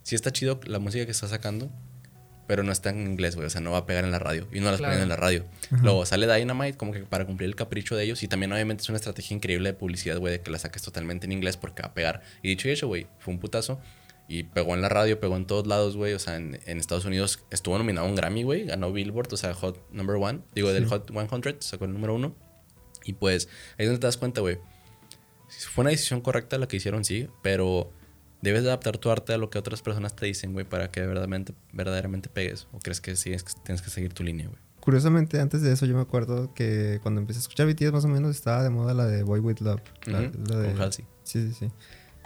sí 0.07 0.15
está 0.15 0.31
chido 0.31 0.59
la 0.65 0.79
música 0.79 1.03
que 1.05 1.11
está 1.11 1.27
sacando, 1.27 1.69
pero 2.47 2.63
no 2.63 2.71
está 2.71 2.91
en 2.91 3.01
inglés, 3.01 3.35
güey, 3.35 3.45
o 3.47 3.49
sea, 3.49 3.59
no 3.59 3.71
va 3.71 3.79
a 3.79 3.85
pegar 3.85 4.05
en 4.05 4.11
la 4.11 4.19
radio. 4.19 4.47
Y 4.53 4.61
no 4.61 4.71
las 4.71 4.77
Claro. 4.77 4.93
ponen 4.93 5.03
en 5.03 5.09
la 5.09 5.17
radio. 5.17 5.43
Ajá. 5.69 5.83
Luego 5.83 6.05
sale 6.05 6.33
Dynamite 6.33 6.77
como 6.77 6.93
que 6.93 7.01
para 7.01 7.25
cumplir 7.25 7.49
el 7.49 7.55
capricho 7.55 7.97
de 7.97 8.05
ellos. 8.05 8.23
Y 8.23 8.29
también, 8.29 8.53
obviamente, 8.53 8.83
es 8.83 8.89
una 8.89 8.95
estrategia 8.95 9.35
increíble 9.35 9.69
de 9.69 9.73
publicidad, 9.73 10.17
güey, 10.17 10.31
de 10.31 10.41
que 10.41 10.49
la 10.49 10.57
saques 10.59 10.81
totalmente 10.81 11.25
en 11.25 11.33
inglés 11.33 11.57
porque 11.57 11.81
va 11.81 11.89
a 11.89 11.93
pegar. 11.93 12.21
Y 12.41 12.47
dicho 12.47 12.69
y 12.69 12.71
hecho, 12.71 12.87
güey, 12.87 13.07
fue 13.19 13.33
un 13.33 13.39
putazo. 13.41 13.81
Y 14.29 14.43
pegó 14.43 14.75
en 14.75 14.81
la 14.81 14.87
radio, 14.89 15.19
pegó 15.19 15.35
en 15.35 15.45
todos 15.45 15.67
lados, 15.67 15.97
güey. 15.97 16.13
O 16.13 16.19
sea, 16.19 16.37
en, 16.37 16.57
en 16.65 16.79
Estados 16.79 17.03
Unidos 17.03 17.43
estuvo 17.51 17.77
nominado 17.77 18.07
a 18.07 18.09
un 18.09 18.15
Grammy, 18.15 18.43
güey. 18.43 18.63
Ganó 18.65 18.93
Billboard, 18.93 19.33
o 19.33 19.37
sea, 19.37 19.53
Hot 19.53 19.85
Number 19.91 20.15
One. 20.15 20.39
Digo, 20.55 20.71
del 20.71 20.83
Sí. 20.85 20.89
Hot 20.89 21.11
100, 21.11 21.57
sacó 21.61 21.83
el 21.83 21.91
número 21.93 22.15
uno. 22.15 22.33
Y 23.03 23.11
pues, 23.13 23.49
ahí 23.77 23.83
es 23.83 23.87
donde 23.87 23.99
te 23.99 24.07
das 24.07 24.15
cuenta, 24.17 24.39
güey. 24.39 24.57
Fue 25.73 25.81
una 25.81 25.91
decisión 25.91 26.21
correcta 26.21 26.57
la 26.57 26.67
que 26.69 26.77
hicieron, 26.77 27.03
sí, 27.05 27.27
pero 27.41 27.91
debes 28.41 28.63
de 28.63 28.69
adaptar 28.69 28.97
tu 28.97 29.09
arte 29.09 29.33
a 29.33 29.37
lo 29.37 29.49
que 29.49 29.57
otras 29.59 29.81
personas 29.81 30.15
te 30.15 30.25
dicen, 30.25 30.53
güey, 30.53 30.65
para 30.65 30.89
que 30.91 31.01
verdaderamente, 31.01 31.53
verdaderamente 31.73 32.29
pegues. 32.29 32.67
¿O 32.71 32.79
crees 32.79 33.01
que 33.01 33.15
sí 33.15 33.31
es 33.33 33.43
que 33.43 33.53
tienes 33.63 33.81
que 33.81 33.89
seguir 33.89 34.13
tu 34.13 34.23
línea, 34.23 34.47
güey? 34.47 34.59
Curiosamente, 34.79 35.39
antes 35.41 35.61
de 35.61 35.73
eso 35.73 35.85
yo 35.85 35.95
me 35.95 36.01
acuerdo 36.01 36.53
que 36.53 36.99
cuando 37.01 37.19
empecé 37.19 37.39
a 37.39 37.41
escuchar 37.41 37.67
BTS 37.67 37.91
más 37.91 38.05
o 38.05 38.07
menos 38.07 38.31
estaba 38.35 38.63
de 38.63 38.69
moda 38.69 38.93
la 38.93 39.05
de 39.05 39.23
Boy 39.23 39.39
With 39.41 39.59
Love. 39.59 39.81
la 40.05 40.21
de- 40.21 40.29
Con 40.71 40.81
Halsey. 40.81 41.05
Sí, 41.23 41.45
sí, 41.49 41.53
sí. 41.53 41.71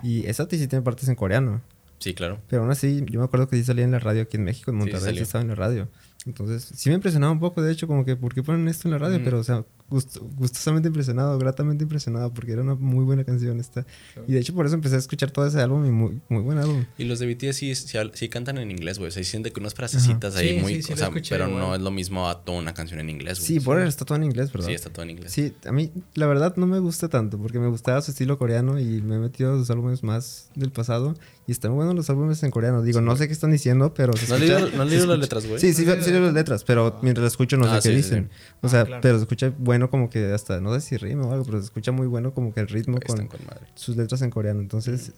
Y 0.03 0.27
esa 0.27 0.47
sí 0.49 0.67
tiene 0.67 0.83
partes 0.83 1.07
en 1.09 1.15
coreano. 1.15 1.61
Sí, 1.99 2.13
claro. 2.13 2.39
Pero 2.49 2.63
aún 2.63 2.71
así, 2.71 3.03
yo 3.09 3.19
me 3.19 3.25
acuerdo 3.25 3.47
que 3.47 3.55
sí 3.57 3.63
salía 3.63 3.83
en 3.85 3.91
la 3.91 3.99
radio 3.99 4.23
aquí 4.23 4.37
en 4.37 4.43
México, 4.43 4.71
en 4.71 4.77
Monterrey, 4.77 5.15
sí, 5.15 5.21
estaba 5.21 5.41
en 5.43 5.47
la 5.49 5.55
radio. 5.55 5.87
Entonces, 6.25 6.69
sí 6.75 6.89
me 6.89 6.95
impresionaba 6.95 7.31
un 7.31 7.39
poco, 7.39 7.61
de 7.61 7.71
hecho, 7.71 7.87
como 7.87 8.05
que, 8.05 8.15
¿por 8.15 8.33
qué 8.33 8.43
ponen 8.43 8.67
esto 8.67 8.87
en 8.87 8.91
la 8.91 8.99
radio? 8.99 9.19
Pero, 9.23 9.39
o 9.39 9.43
sea, 9.43 9.65
gust- 9.89 10.19
gustosamente 10.37 10.87
impresionado, 10.87 11.37
gratamente 11.39 11.83
impresionado, 11.83 12.31
porque 12.31 12.51
era 12.51 12.61
una 12.61 12.75
muy 12.75 13.03
buena 13.03 13.23
canción 13.23 13.59
esta. 13.59 13.85
Y 14.27 14.33
de 14.33 14.39
hecho, 14.39 14.53
por 14.53 14.65
eso 14.67 14.75
empecé 14.75 14.95
a 14.95 14.99
escuchar 14.99 15.31
todo 15.31 15.47
ese 15.47 15.59
álbum 15.59 15.83
y 15.85 15.89
muy, 15.89 16.21
muy 16.29 16.43
buen 16.43 16.59
álbum. 16.59 16.85
Y 16.99 17.05
los 17.05 17.17
de 17.17 17.25
BTS 17.33 17.55
sí, 17.55 17.73
sí, 17.73 17.97
sí 18.13 18.29
cantan 18.29 18.59
en 18.59 18.69
inglés, 18.69 18.99
güey. 18.99 19.07
O 19.07 19.11
sea, 19.11 19.23
sienten 19.23 19.51
que 19.51 19.59
unas 19.59 19.73
frasecitas 19.73 20.35
ahí 20.35 20.49
Sí, 20.57 20.59
muy... 20.61 20.75
sí, 20.75 20.81
sí 20.83 20.87
o 20.89 20.91
lo 20.91 20.97
sea, 20.97 21.07
escuché 21.07 21.35
pero 21.35 21.47
igual. 21.47 21.59
no 21.59 21.75
es 21.75 21.81
lo 21.81 21.89
mismo 21.91 22.29
a 22.29 22.43
toda 22.43 22.59
una 22.59 22.73
canción 22.75 22.99
en 22.99 23.09
inglés, 23.09 23.39
güey. 23.39 23.47
Sí, 23.47 23.59
Border 23.59 23.87
está 23.87 24.05
todo 24.05 24.17
en 24.17 24.25
inglés, 24.25 24.51
¿verdad? 24.53 24.67
Sí, 24.67 24.73
está 24.75 24.91
todo 24.91 25.01
en 25.03 25.09
inglés. 25.09 25.31
Sí, 25.31 25.53
a 25.65 25.71
mí 25.71 25.91
la 26.13 26.27
verdad 26.27 26.55
no 26.57 26.67
me 26.67 26.77
gusta 26.77 27.09
tanto 27.09 27.39
porque 27.39 27.57
me 27.57 27.67
gustaba 27.67 27.99
su 28.03 28.11
estilo 28.11 28.37
coreano 28.37 28.79
y 28.79 29.01
me 29.01 29.15
he 29.15 29.19
metido 29.19 29.55
a 29.55 29.57
sus 29.57 29.71
álbumes 29.71 30.03
más 30.03 30.49
del 30.55 30.71
pasado 30.71 31.15
y 31.47 31.51
están 31.51 31.73
buenos 31.73 31.95
los 31.95 32.09
álbumes 32.11 32.43
en 32.43 32.51
coreano. 32.51 32.83
Digo, 32.83 33.01
no 33.01 33.15
sé 33.17 33.25
qué 33.25 33.33
están 33.33 33.51
diciendo, 33.51 33.93
pero 33.95 34.13
se 34.15 34.27
¿No 34.27 34.35
has 34.35 34.39
leído, 34.41 34.59
¿no 34.59 34.65
has 34.65 34.71
se 34.71 34.85
leído 34.85 35.05
las 35.07 35.19
letras, 35.19 35.47
güey? 35.47 35.59
Sí, 35.59 35.73
sí, 35.73 35.85
¿No 35.85 35.93
has 35.93 36.10
sí, 36.11 36.17
leo 36.19 36.25
las 36.25 36.33
letras, 36.33 36.63
pero 36.63 36.99
mientras 37.01 37.23
las 37.23 37.33
escucho 37.33 37.57
no 37.57 37.65
Ah, 37.65 37.81
sé 37.81 37.89
qué 37.89 37.95
sí, 37.97 38.03
sí, 38.03 38.09
dicen. 38.09 38.29
O 38.61 38.67
Ah, 38.67 38.69
sea, 38.69 38.85
claro. 38.85 39.01
pero 39.01 39.15
se 39.17 39.23
escucha 39.23 39.51
bueno 39.57 39.89
como 39.89 40.09
que 40.09 40.31
hasta, 40.33 40.59
no 40.61 40.73
sé 40.73 40.81
si 40.81 40.97
rima 40.97 41.25
o 41.25 41.31
algo, 41.31 41.45
pero 41.45 41.57
se 41.59 41.65
escucha 41.65 41.91
muy 41.91 42.07
bueno 42.07 42.33
como 42.33 42.53
que 42.53 42.59
el 42.59 42.67
ritmo 42.67 42.97
Ahí 43.01 43.07
con 43.15 43.27
con 43.27 43.45
madre. 43.45 43.67
sus 43.75 43.95
letras 43.97 44.21
en 44.21 44.29
coreano. 44.29 44.59
Entonces, 44.61 45.13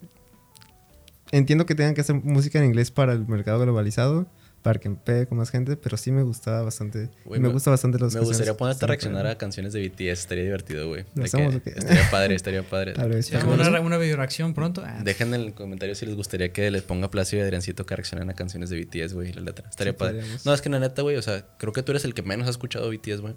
entiendo 1.31 1.65
que 1.65 1.75
tengan 1.75 1.93
que 1.93 2.01
hacer 2.01 2.15
música 2.15 2.59
en 2.59 2.65
inglés 2.65 2.91
para 2.91 3.13
el 3.13 3.27
mercado 3.27 3.59
globalizado, 3.61 4.27
para 4.63 4.79
que 4.79 4.89
pegue 4.89 5.27
con 5.27 5.37
más 5.37 5.51
gente, 5.51 5.75
pero 5.77 5.97
sí 5.97 6.11
me 6.11 6.23
gustaba 6.23 6.63
bastante. 6.63 7.09
Güey, 7.25 7.39
me, 7.39 7.47
me- 7.49 7.53
gusta 7.53 7.69
bastante 7.69 7.99
los 7.99 8.15
Me 8.15 8.21
gustaría 8.21 8.57
ponerte 8.57 8.85
a 8.85 8.87
reaccionar 8.87 9.27
a 9.27 9.37
canciones 9.37 9.73
de 9.73 9.87
BTS. 9.87 10.21
Estaría 10.21 10.45
divertido, 10.45 10.87
güey. 10.87 11.05
Estaría 11.21 12.09
padre, 12.09 12.33
estaría 12.35 12.63
padre. 12.63 12.93
Tal 12.93 13.09
vez. 13.09 13.31
Una, 13.31 13.79
una 13.81 13.97
video 13.97 14.15
reacción 14.17 14.53
pronto. 14.53 14.81
Ah, 14.85 15.01
Dejen 15.03 15.33
en 15.33 15.41
el 15.41 15.53
comentario 15.53 15.93
si 15.95 16.05
les 16.05 16.15
gustaría 16.15 16.51
que 16.53 16.71
les 16.71 16.81
ponga 16.81 17.11
Placio 17.11 17.37
y 17.37 17.41
Adriancito 17.41 17.85
que 17.85 17.95
reaccionen 17.95 18.29
a 18.29 18.33
canciones 18.33 18.69
de 18.69 18.79
BTS, 18.83 19.13
güey, 19.13 19.33
la 19.33 19.41
letra. 19.41 19.69
Estaría 19.69 19.93
Sí, 19.93 19.99
padre. 19.99 20.13
podríamos. 20.19 20.45
No, 20.45 20.53
es 20.53 20.61
que 20.61 20.69
la 20.69 20.79
neta, 20.79 21.01
güey, 21.01 21.17
o 21.17 21.21
sea, 21.21 21.45
creo 21.59 21.73
que 21.73 21.83
tú 21.83 21.91
eres 21.91 22.05
el 22.05 22.13
que 22.13 22.23
menos 22.23 22.47
ha 22.47 22.51
escuchado 22.51 22.89
BTS, 22.89 23.19
güey. 23.21 23.35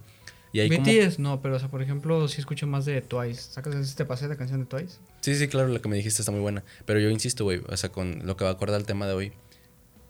Y 0.52 0.60
ahí 0.60 0.70
como... 0.70 0.84
BTS, 0.84 1.18
no, 1.18 1.42
pero 1.42 1.56
o 1.56 1.58
sea, 1.58 1.68
por 1.68 1.82
ejemplo, 1.82 2.28
sí 2.28 2.40
escucho 2.40 2.66
más 2.68 2.84
de 2.86 3.02
Twice. 3.02 3.50
¿Sacas 3.50 3.94
te 3.96 4.04
pasé 4.06 4.28
la 4.28 4.36
canción 4.36 4.60
de 4.60 4.66
Twice? 4.66 4.98
Sí, 5.20 5.34
sí, 5.34 5.48
claro, 5.48 5.68
lo 5.68 5.82
que 5.82 5.88
me 5.88 5.96
dijiste 5.96 6.22
está 6.22 6.30
muy 6.32 6.40
buena. 6.40 6.62
Pero 6.86 7.00
yo 7.00 7.10
insisto, 7.10 7.42
güey, 7.44 7.60
o 7.68 7.76
sea, 7.76 7.90
con 7.90 8.20
lo 8.24 8.36
que 8.36 8.44
va 8.44 8.50
a 8.50 8.52
acordar 8.54 8.80
el 8.80 8.86
tema 8.86 9.06
de 9.08 9.12
hoy. 9.12 9.32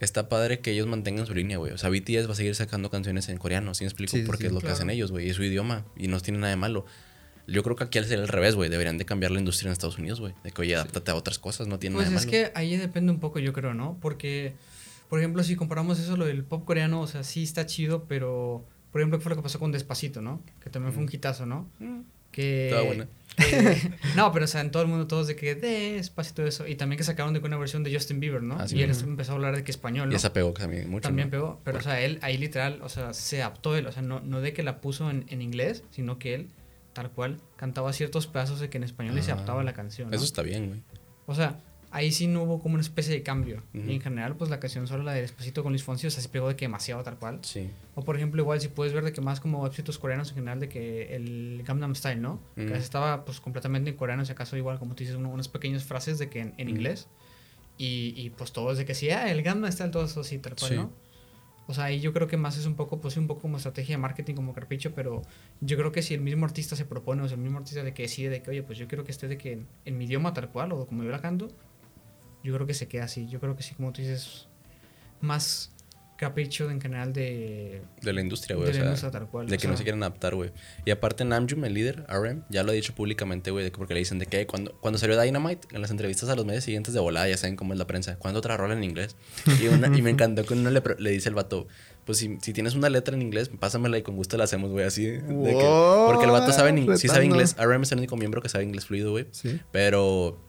Está 0.01 0.29
padre 0.29 0.61
que 0.61 0.73
ellos 0.73 0.87
mantengan 0.87 1.27
su 1.27 1.35
línea, 1.35 1.57
güey. 1.59 1.73
O 1.73 1.79
sea, 1.79 1.89
BTS 1.91 2.29
va 2.29 2.33
a 2.33 2.37
seguir 2.37 2.55
sacando 2.55 2.91
canciones 2.91 3.29
en 3.31 3.39
coreano, 3.39 3.73
¿sí 3.75 3.85
me 3.85 3.89
explico? 3.89 4.17
Sí, 4.17 4.23
Porque 4.27 4.43
sí, 4.43 4.47
es 4.49 4.53
lo 4.53 4.61
claro. 4.61 4.73
que 4.75 4.77
hacen 4.77 4.91
ellos, 4.91 5.11
güey. 5.11 5.29
Es 5.31 5.37
su 5.37 5.43
idioma 5.43 5.85
y 5.97 6.09
no 6.09 6.21
tiene 6.21 6.39
nada 6.39 6.51
de 6.51 6.57
malo. 6.57 6.85
Yo 7.47 7.63
creo 7.63 7.77
que 7.77 7.85
aquí 7.85 7.99
al 7.99 8.05
ser 8.05 8.19
al 8.21 8.29
revés, 8.29 8.55
güey. 8.57 8.69
Deberían 8.69 8.99
de 8.99 9.05
cambiar 9.07 9.31
la 9.31 9.39
industria 9.39 9.69
en 9.69 9.73
Estados 9.73 9.99
Unidos, 9.99 10.21
güey. 10.21 10.35
De 10.45 10.51
que, 10.51 10.61
oye, 10.63 10.75
adáptate 10.75 11.11
a 11.13 11.15
otras 11.15 11.39
cosas, 11.39 11.67
no 11.69 11.79
tiene 11.79 11.95
Pues 11.97 12.09
nada 12.11 12.21
es 12.21 12.27
de 12.27 12.33
malo. 12.33 12.51
que 12.53 12.59
ahí 12.59 12.77
depende 12.77 13.13
un 13.13 13.21
poco, 13.21 13.39
yo 13.39 13.53
creo, 13.53 13.73
¿no? 13.73 13.97
Porque, 14.03 14.55
por 15.09 15.19
ejemplo, 15.21 15.43
si 15.45 15.57
comparamos 15.57 15.99
eso, 16.01 16.17
lo 16.17 16.27
del 16.27 16.45
pop 16.45 16.65
coreano, 16.65 17.01
o 17.01 17.07
sea, 17.07 17.23
sí 17.23 17.45
está 17.45 17.65
chido, 17.65 18.05
pero, 18.09 18.67
por 18.93 19.01
ejemplo, 19.01 19.19
¿qué 19.19 19.23
fue 19.23 19.31
lo 19.31 19.37
que 19.37 19.43
pasó 19.43 19.59
con 19.59 19.71
Despacito, 19.73 20.21
¿no? 20.21 20.43
Que 20.63 20.69
también 20.71 20.93
fue 20.93 21.03
un 21.05 21.09
hitazo, 21.11 21.47
¿no? 21.47 21.69
Que... 22.33 22.67
Estaba 22.67 22.83
buena. 22.83 23.09
no, 24.17 24.33
pero 24.33 24.45
o 24.45 24.49
sea, 24.49 24.61
en 24.61 24.71
todo 24.71 24.83
el 24.83 24.89
mundo 24.89 25.07
todos 25.07 25.27
de 25.27 25.37
que 25.37 25.55
Despacito 25.55 26.47
eso. 26.47 26.67
Y 26.67 26.77
también 26.77 26.97
que 26.99 27.05
sacaron 27.05 27.35
de 27.35 27.41
que 27.41 27.47
una 27.47 27.57
versión 27.57 27.83
de 27.85 27.93
Justin 27.93 28.21
Bieber, 28.21 28.43
¿no? 28.43 28.57
Ah, 28.59 28.67
y 28.69 28.83
él 28.83 28.91
empezó 28.91 29.33
a 29.33 29.35
hablar 29.35 29.57
de 29.57 29.65
que 29.65 29.71
español, 29.71 30.09
¿no? 30.09 30.13
Y 30.13 30.17
esa 30.17 30.33
pegó 30.33 30.53
también 30.53 30.89
mucho. 30.91 31.03
También 31.09 31.29
¿no? 31.29 31.33
pegó, 31.33 31.61
pero 31.65 31.79
o 31.79 31.83
sea, 31.83 32.01
él 32.01 32.19
ahí 32.23 32.39
literal, 32.39 32.81
o 32.83 32.89
sea, 32.89 33.13
se 33.13 33.43
adaptó 33.43 33.77
él, 33.77 33.87
o 33.87 33.93
sea, 33.93 34.03
no, 34.03 34.21
no 34.21 34.41
de 34.41 34.53
que 34.53 34.63
la 34.63 34.81
puso 34.81 35.11
en, 35.11 35.25
en 35.29 35.43
inglés, 35.43 35.85
sino 35.91 36.19
que 36.19 36.35
él, 36.35 36.49
tal 36.93 37.11
cual, 37.11 37.41
cantaba 37.57 37.93
ciertos 37.93 38.27
pedazos 38.27 38.61
de 38.61 38.71
que 38.71 38.79
en 38.79 38.85
español 38.85 39.19
y 39.19 39.23
se 39.23 39.31
Ah, 39.31 39.35
adaptaba 39.35 39.61
a 39.61 39.65
la 39.65 39.75
canción. 39.75 40.11
¿no? 40.11 40.17
Eso 40.17 40.25
está 40.25 40.43
bien, 40.43 40.69
güey. 40.69 40.83
O 41.27 41.35
sea, 41.35 41.61
ahí 41.91 42.13
sí 42.13 42.27
no 42.27 42.43
hubo 42.43 42.61
como 42.61 42.75
una 42.75 42.83
especie 42.83 43.13
de 43.15 43.23
cambio. 43.23 43.63
Ujú. 43.75 43.89
Y 43.89 43.95
en 43.95 44.01
general, 44.01 44.37
pues 44.37 44.51
la 44.51 44.61
canción 44.61 44.87
solo 44.87 45.03
la 45.05 45.13
de 45.13 45.23
Despacito 45.23 45.63
con 45.63 45.73
Luis 45.73 45.83
Fonsi, 45.83 46.07
o 46.07 46.11
sea, 46.11 46.23
sí 46.23 46.29
pegó 46.29 46.49
de 46.49 46.57
que 46.57 46.65
demasiado 46.67 47.03
tal 47.03 47.19
cual. 47.19 47.39
Sí. 47.43 47.71
O 47.95 48.03
por 48.03 48.17
ejemplo, 48.17 48.43
igual 48.43 48.61
si 48.61 48.69
puedes 48.69 48.93
ver 48.93 49.05
de 49.05 49.13
que 49.13 49.21
más 49.21 49.41
como 49.41 49.67
éxitos 49.67 49.99
coreanos 49.99 50.29
en 50.31 50.35
general, 50.37 50.61
de 50.61 50.69
que 50.69 51.15
el 51.17 51.63
Gangnam 51.67 51.95
Style, 51.95 52.21
¿no? 52.21 52.41
Mm. 52.57 52.67
Que 52.67 52.75
estaba 52.77 53.25
pues 53.25 53.41
completamente 53.41 53.91
en 53.91 53.97
coreano, 53.97 54.25
si 54.25 54.33
acaso 54.33 54.57
igual 54.57 54.79
como 54.79 54.95
tú 54.95 55.01
dices, 55.05 55.17
uno- 55.17 55.31
unas 55.31 55.49
pequeñas 55.49 55.85
frases 55.85 56.19
de 56.19 56.29
que 56.29 56.41
en, 56.41 56.55
en 56.59 56.67
Mm. 56.67 56.71
inglés. 56.71 57.09
Y, 57.79 58.15
y 58.17 58.31
pues 58.31 58.53
todo 58.53 58.73
es 58.73 58.79
de 58.79 58.85
que 58.85 58.95
sí, 58.95 59.11
ah, 59.11 59.31
el 59.31 59.43
Gangnam 59.43 59.71
Style, 59.71 59.91
todo 59.91 60.05
eso 60.05 60.21
así, 60.21 60.39
tal 60.39 60.55
cual, 60.57 60.71
Sí. 60.71 60.77
¿no? 60.77 60.91
O 61.69 61.75
sea, 61.75 61.85
ahí 61.85 61.99
yo 61.99 62.13
creo 62.13 62.29
que 62.29 62.37
más 62.37 62.57
es 62.57 62.65
un 62.65 62.77
poco, 62.77 63.01
pues 63.01 63.15
sí, 63.15 63.21
un 63.21 63.27
poco 63.27 63.41
como 63.43 63.57
estrategia 63.57 63.97
de 63.97 63.99
marketing, 64.01 64.35
como 64.37 64.53
carpicho, 64.55 64.95
pero 64.95 65.23
yo 65.61 65.77
creo 65.77 65.91
que 65.91 66.01
si 66.01 66.15
el 66.15 66.21
mismo 66.21 66.45
artista 66.47 66.77
se 66.77 66.85
propone, 66.85 67.23
o 67.23 67.27
sea, 67.29 67.35
el 67.37 67.43
mismo 67.43 67.59
artista 67.59 67.83
de 67.83 67.93
que 67.93 68.03
decide 68.05 68.31
de 68.31 68.41
que, 68.41 68.51
oye, 68.51 68.63
pues 68.63 68.79
yo 68.79 68.87
quiero 68.87 69.03
que 69.03 69.11
esté 69.11 69.27
de 69.27 69.37
que 69.37 69.53
en, 69.55 69.67
en 69.85 69.99
mi 69.99 70.05
idioma 70.05 70.33
tal 70.33 70.49
cual, 70.51 70.71
o 70.71 70.87
como 70.87 71.03
yo 71.03 71.11
la 71.11 71.21
canto, 71.21 71.49
yo 72.47 72.55
creo 72.55 72.67
que 72.67 72.75
se 72.75 72.89
queda 72.89 73.05
así. 73.05 73.29
Yo 73.29 73.41
creo 73.41 73.57
que 73.57 73.63
sí, 73.63 73.75
como 73.75 73.93
tú 73.93 74.01
dices, 74.03 74.47
más 75.21 75.73
capricho 76.17 76.71
en 76.71 76.81
general 76.81 77.13
de, 77.13 77.83
De 78.01 78.13
la 78.15 78.23
industria, 78.23 78.57
de 78.57 78.63
güey. 78.63 78.69
la 78.69 78.71
O 78.71 78.75
sea, 78.75 78.85
industria 78.87 79.11
tal 79.11 79.29
cual. 79.29 79.47
de 79.49 79.59
que 79.59 79.67
no 79.67 79.75
sea, 79.75 79.79
se 79.79 79.83
quieren 79.83 80.03
adaptar, 80.03 80.35
güey. 80.35 80.51
Y 80.87 80.91
aparte 80.91 81.27
Namjoon, 81.27 81.63
el 81.67 81.75
líder, 81.75 82.07
RM, 82.09 82.43
ya 82.49 82.63
lo 82.63 82.71
ha 82.71 82.75
dicho 82.75 82.95
públicamente, 82.95 83.51
güey, 83.51 83.65
de 83.65 83.71
que 83.71 83.77
porque 83.77 83.93
le 83.93 84.01
dicen 84.01 84.19
de 84.19 84.25
que 84.25 84.47
cuando, 84.47 84.73
cuando 84.81 84.97
salió 84.99 85.21
Dynamite, 85.21 85.69
en 85.75 85.83
las 85.83 85.91
entrevistas 85.91 86.31
a 86.31 86.35
los 86.35 86.47
medios 86.47 86.65
siguientes 86.65 86.95
de 86.95 87.01
volada, 87.01 87.29
ya 87.29 87.37
saben 87.37 87.55
cómo 87.57 87.75
es 87.75 87.79
la 87.79 87.87
prensa, 87.87 88.17
¿cuándo 88.19 88.39
otra 88.39 88.57
rola 88.57 88.73
en 88.73 88.83
inglés? 88.83 89.15
Y, 89.63 89.67
una- 89.67 89.95
y 89.95 90.01
me 90.01 90.09
encantó 90.09 90.45
que 90.47 90.55
uno 90.55 90.71
le, 90.71 90.83
le 90.99 91.11
dice 91.11 91.29
el 91.29 91.35
vato, 91.35 91.69
pues 92.07 92.17
si, 92.17 92.39
si 92.41 92.55
tienes 92.55 92.75
una 92.77 92.89
letra 92.89 93.15
en 93.15 93.21
inglés, 93.21 93.51
pásamela 93.61 93.99
y 93.99 94.03
con 94.03 94.17
gusto 94.17 94.39
la 94.39 94.45
hacemos, 94.45 94.71
güey, 94.71 94.87
así. 94.87 95.05
de 95.05 95.19
que- 95.21 95.25
Wow, 95.35 96.07
porque 96.07 96.25
el 96.25 96.31
vato 96.31 96.51
sabe, 96.51 96.97
sí 96.97 97.09
sabe 97.09 97.27
inglés. 97.27 97.57
RM 97.59 97.83
es 97.83 97.93
el 97.93 97.99
único 97.99 98.17
miembro 98.17 98.41
que 98.41 98.49
sabe 98.49 98.65
inglés 98.65 98.87
fluido, 98.87 99.11
güey. 99.11 99.27
Sí. 99.33 99.61
Pero, 99.71 100.41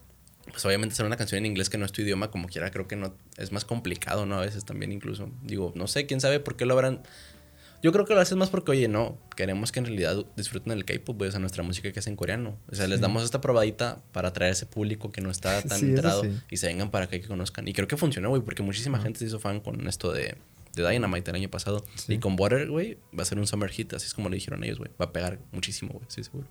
pues 0.51 0.65
obviamente 0.65 0.93
hacer 0.93 1.05
una 1.05 1.17
canción 1.17 1.39
en 1.39 1.45
inglés 1.45 1.69
que 1.69 1.77
no 1.77 1.85
es 1.85 1.91
tu 1.91 2.01
idioma, 2.01 2.31
como 2.31 2.47
quiera, 2.47 2.71
creo 2.71 2.87
que 2.87 2.95
no 2.95 3.13
es 3.37 3.51
más 3.51 3.65
complicado, 3.65 4.25
¿no? 4.25 4.35
A 4.37 4.41
veces 4.41 4.65
también 4.65 4.91
incluso. 4.91 5.29
Digo, 5.43 5.71
no 5.75 5.87
sé, 5.87 6.05
quién 6.05 6.21
sabe 6.21 6.39
por 6.39 6.55
qué 6.55 6.65
lo 6.65 6.73
habrán. 6.73 7.01
Yo 7.83 7.91
creo 7.91 8.05
que 8.05 8.15
lo 8.15 8.19
haces 8.21 8.35
más 8.35 8.49
porque, 8.49 8.71
oye, 8.71 8.87
no, 8.87 9.19
queremos 9.35 9.71
que 9.71 9.77
en 9.79 9.85
realidad 9.85 10.25
disfruten 10.35 10.73
el 10.73 10.83
K-pop, 10.83 11.21
o 11.21 11.29
sea, 11.29 11.39
nuestra 11.39 11.61
música 11.61 11.91
que 11.91 11.99
es 11.99 12.07
en 12.07 12.15
coreano. 12.15 12.57
O 12.71 12.75
sea, 12.75 12.87
les 12.87 12.97
Sí. 12.97 13.01
damos 13.03 13.23
esta 13.23 13.39
probadita 13.39 14.01
para 14.13 14.29
atraer 14.29 14.49
a 14.49 14.53
ese 14.53 14.65
público 14.65 15.11
que 15.11 15.21
no 15.21 15.29
está 15.29 15.61
tan 15.61 15.79
Sí, 15.79 15.85
enterado 15.85 16.23
sí. 16.23 16.31
y 16.49 16.57
se 16.57 16.65
vengan 16.67 16.89
para 16.89 17.05
acá 17.05 17.17
y 17.17 17.21
que 17.21 17.27
conozcan. 17.27 17.67
Y 17.67 17.73
creo 17.73 17.87
que 17.87 17.95
funcionó, 17.95 18.29
güey, 18.29 18.41
porque 18.41 18.63
muchísima 18.63 18.97
Ajá. 18.97 19.03
gente 19.05 19.19
se 19.19 19.25
hizo 19.25 19.39
fan 19.39 19.59
con 19.59 19.87
esto 19.87 20.11
de, 20.11 20.35
de 20.73 20.89
Dynamite 20.89 21.29
el 21.29 21.35
año 21.35 21.49
pasado. 21.49 21.85
Y 22.07 22.17
con 22.17 22.35
Butter, 22.35 22.67
güey, 22.67 22.97
va 23.17 23.21
a 23.21 23.25
ser 23.25 23.37
un 23.37 23.45
summer 23.45 23.69
hit, 23.69 23.93
así 23.93 24.07
es 24.07 24.13
como 24.15 24.29
le 24.29 24.35
dijeron 24.37 24.63
ellos, 24.63 24.79
güey. 24.79 24.89
Va 24.99 25.05
a 25.05 25.11
pegar 25.13 25.37
muchísimo, 25.51 25.93
güey, 25.93 26.05
sí, 26.07 26.23
seguro. 26.23 26.47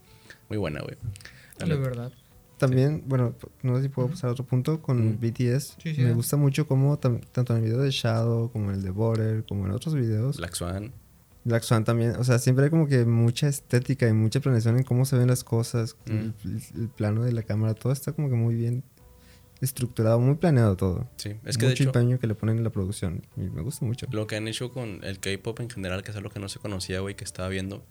Muy 0.49 0.59
buena, 0.59 0.81
güey. 0.81 0.97
La 1.59 1.67
La 1.67 1.75
verdad. 1.75 2.13
También, 2.59 3.03
bueno, 3.07 3.35
no 3.63 3.77
sé 3.77 3.83
si 3.83 3.89
puedo 3.91 4.09
pasar 4.09 4.29
a 4.31 4.33
otro 4.33 4.45
punto 4.45 4.81
con. 4.81 5.19
BTS. 5.21 5.77
Sí, 5.83 5.95
sí, 5.95 6.01
Me 6.03 6.13
gusta 6.15 6.37
mucho 6.37 6.67
como 6.67 6.99
tanto 6.99 7.53
en 7.53 7.59
el 7.59 7.65
video 7.65 7.79
de 7.83 7.91
Shadow 7.91 8.51
como 8.51 8.71
en 8.71 8.77
el 8.77 8.83
de 8.83 8.91
Border, 8.91 9.45
como 9.47 9.67
en 9.67 9.73
otros 9.73 9.95
videos. 9.95 10.39
Black 10.39 10.55
Swan. 10.55 10.93
Black 11.45 11.63
Swan 11.63 11.85
también, 11.85 12.13
o 12.17 12.25
sea, 12.25 12.39
siempre 12.41 12.65
hay 12.65 12.71
como 12.71 12.89
que 12.89 13.05
mucha 13.05 13.47
estética 13.47 14.09
y 14.09 14.13
mucha 14.13 14.41
planeación 14.41 14.79
en 14.79 14.83
cómo 14.85 15.05
se 15.05 15.17
ven 15.17 15.29
las 15.29 15.45
cosas, 15.45 15.97
Mm. 16.07 16.11
el, 16.11 16.35
el- 16.45 16.81
el 16.83 16.89
plano 16.89 17.23
de 17.25 17.33
la 17.33 17.43
cámara, 17.43 17.75
todo 17.75 17.93
está 17.93 18.13
como 18.13 18.29
que 18.29 18.35
muy 18.35 18.55
bien 18.57 18.83
estructurado, 19.61 20.19
muy 20.21 20.35
planeado 20.37 20.77
todo. 20.77 21.09
Sí, 21.17 21.35
es 21.45 21.57
que 21.57 21.67
de 21.67 21.71
mucho 21.73 21.83
hecho, 21.85 21.91
empeño 21.91 22.19
que 22.19 22.27
le 22.27 22.35
ponen 22.35 22.59
en 22.59 22.65
la 22.65 22.71
producción 22.71 23.23
y 23.37 23.43
me 23.43 23.63
gusta 23.63 23.85
mucho. 23.87 24.07
lo 24.11 24.27
que 24.27 24.37
han 24.37 24.49
hecho 24.49 24.73
con 24.73 25.03
el 25.05 25.19
K-pop 25.19 25.61
en 25.61 25.71
general, 25.71 26.03
que 26.03 26.11
es 26.11 26.17
algo 26.17 26.31
que 26.31 26.41
no 26.41 26.49
se 26.49 26.59
conocía, 26.59 27.01
güey, 27.01 27.15
que 27.15 27.25
estaba 27.25 27.49
viendo, 27.49 27.85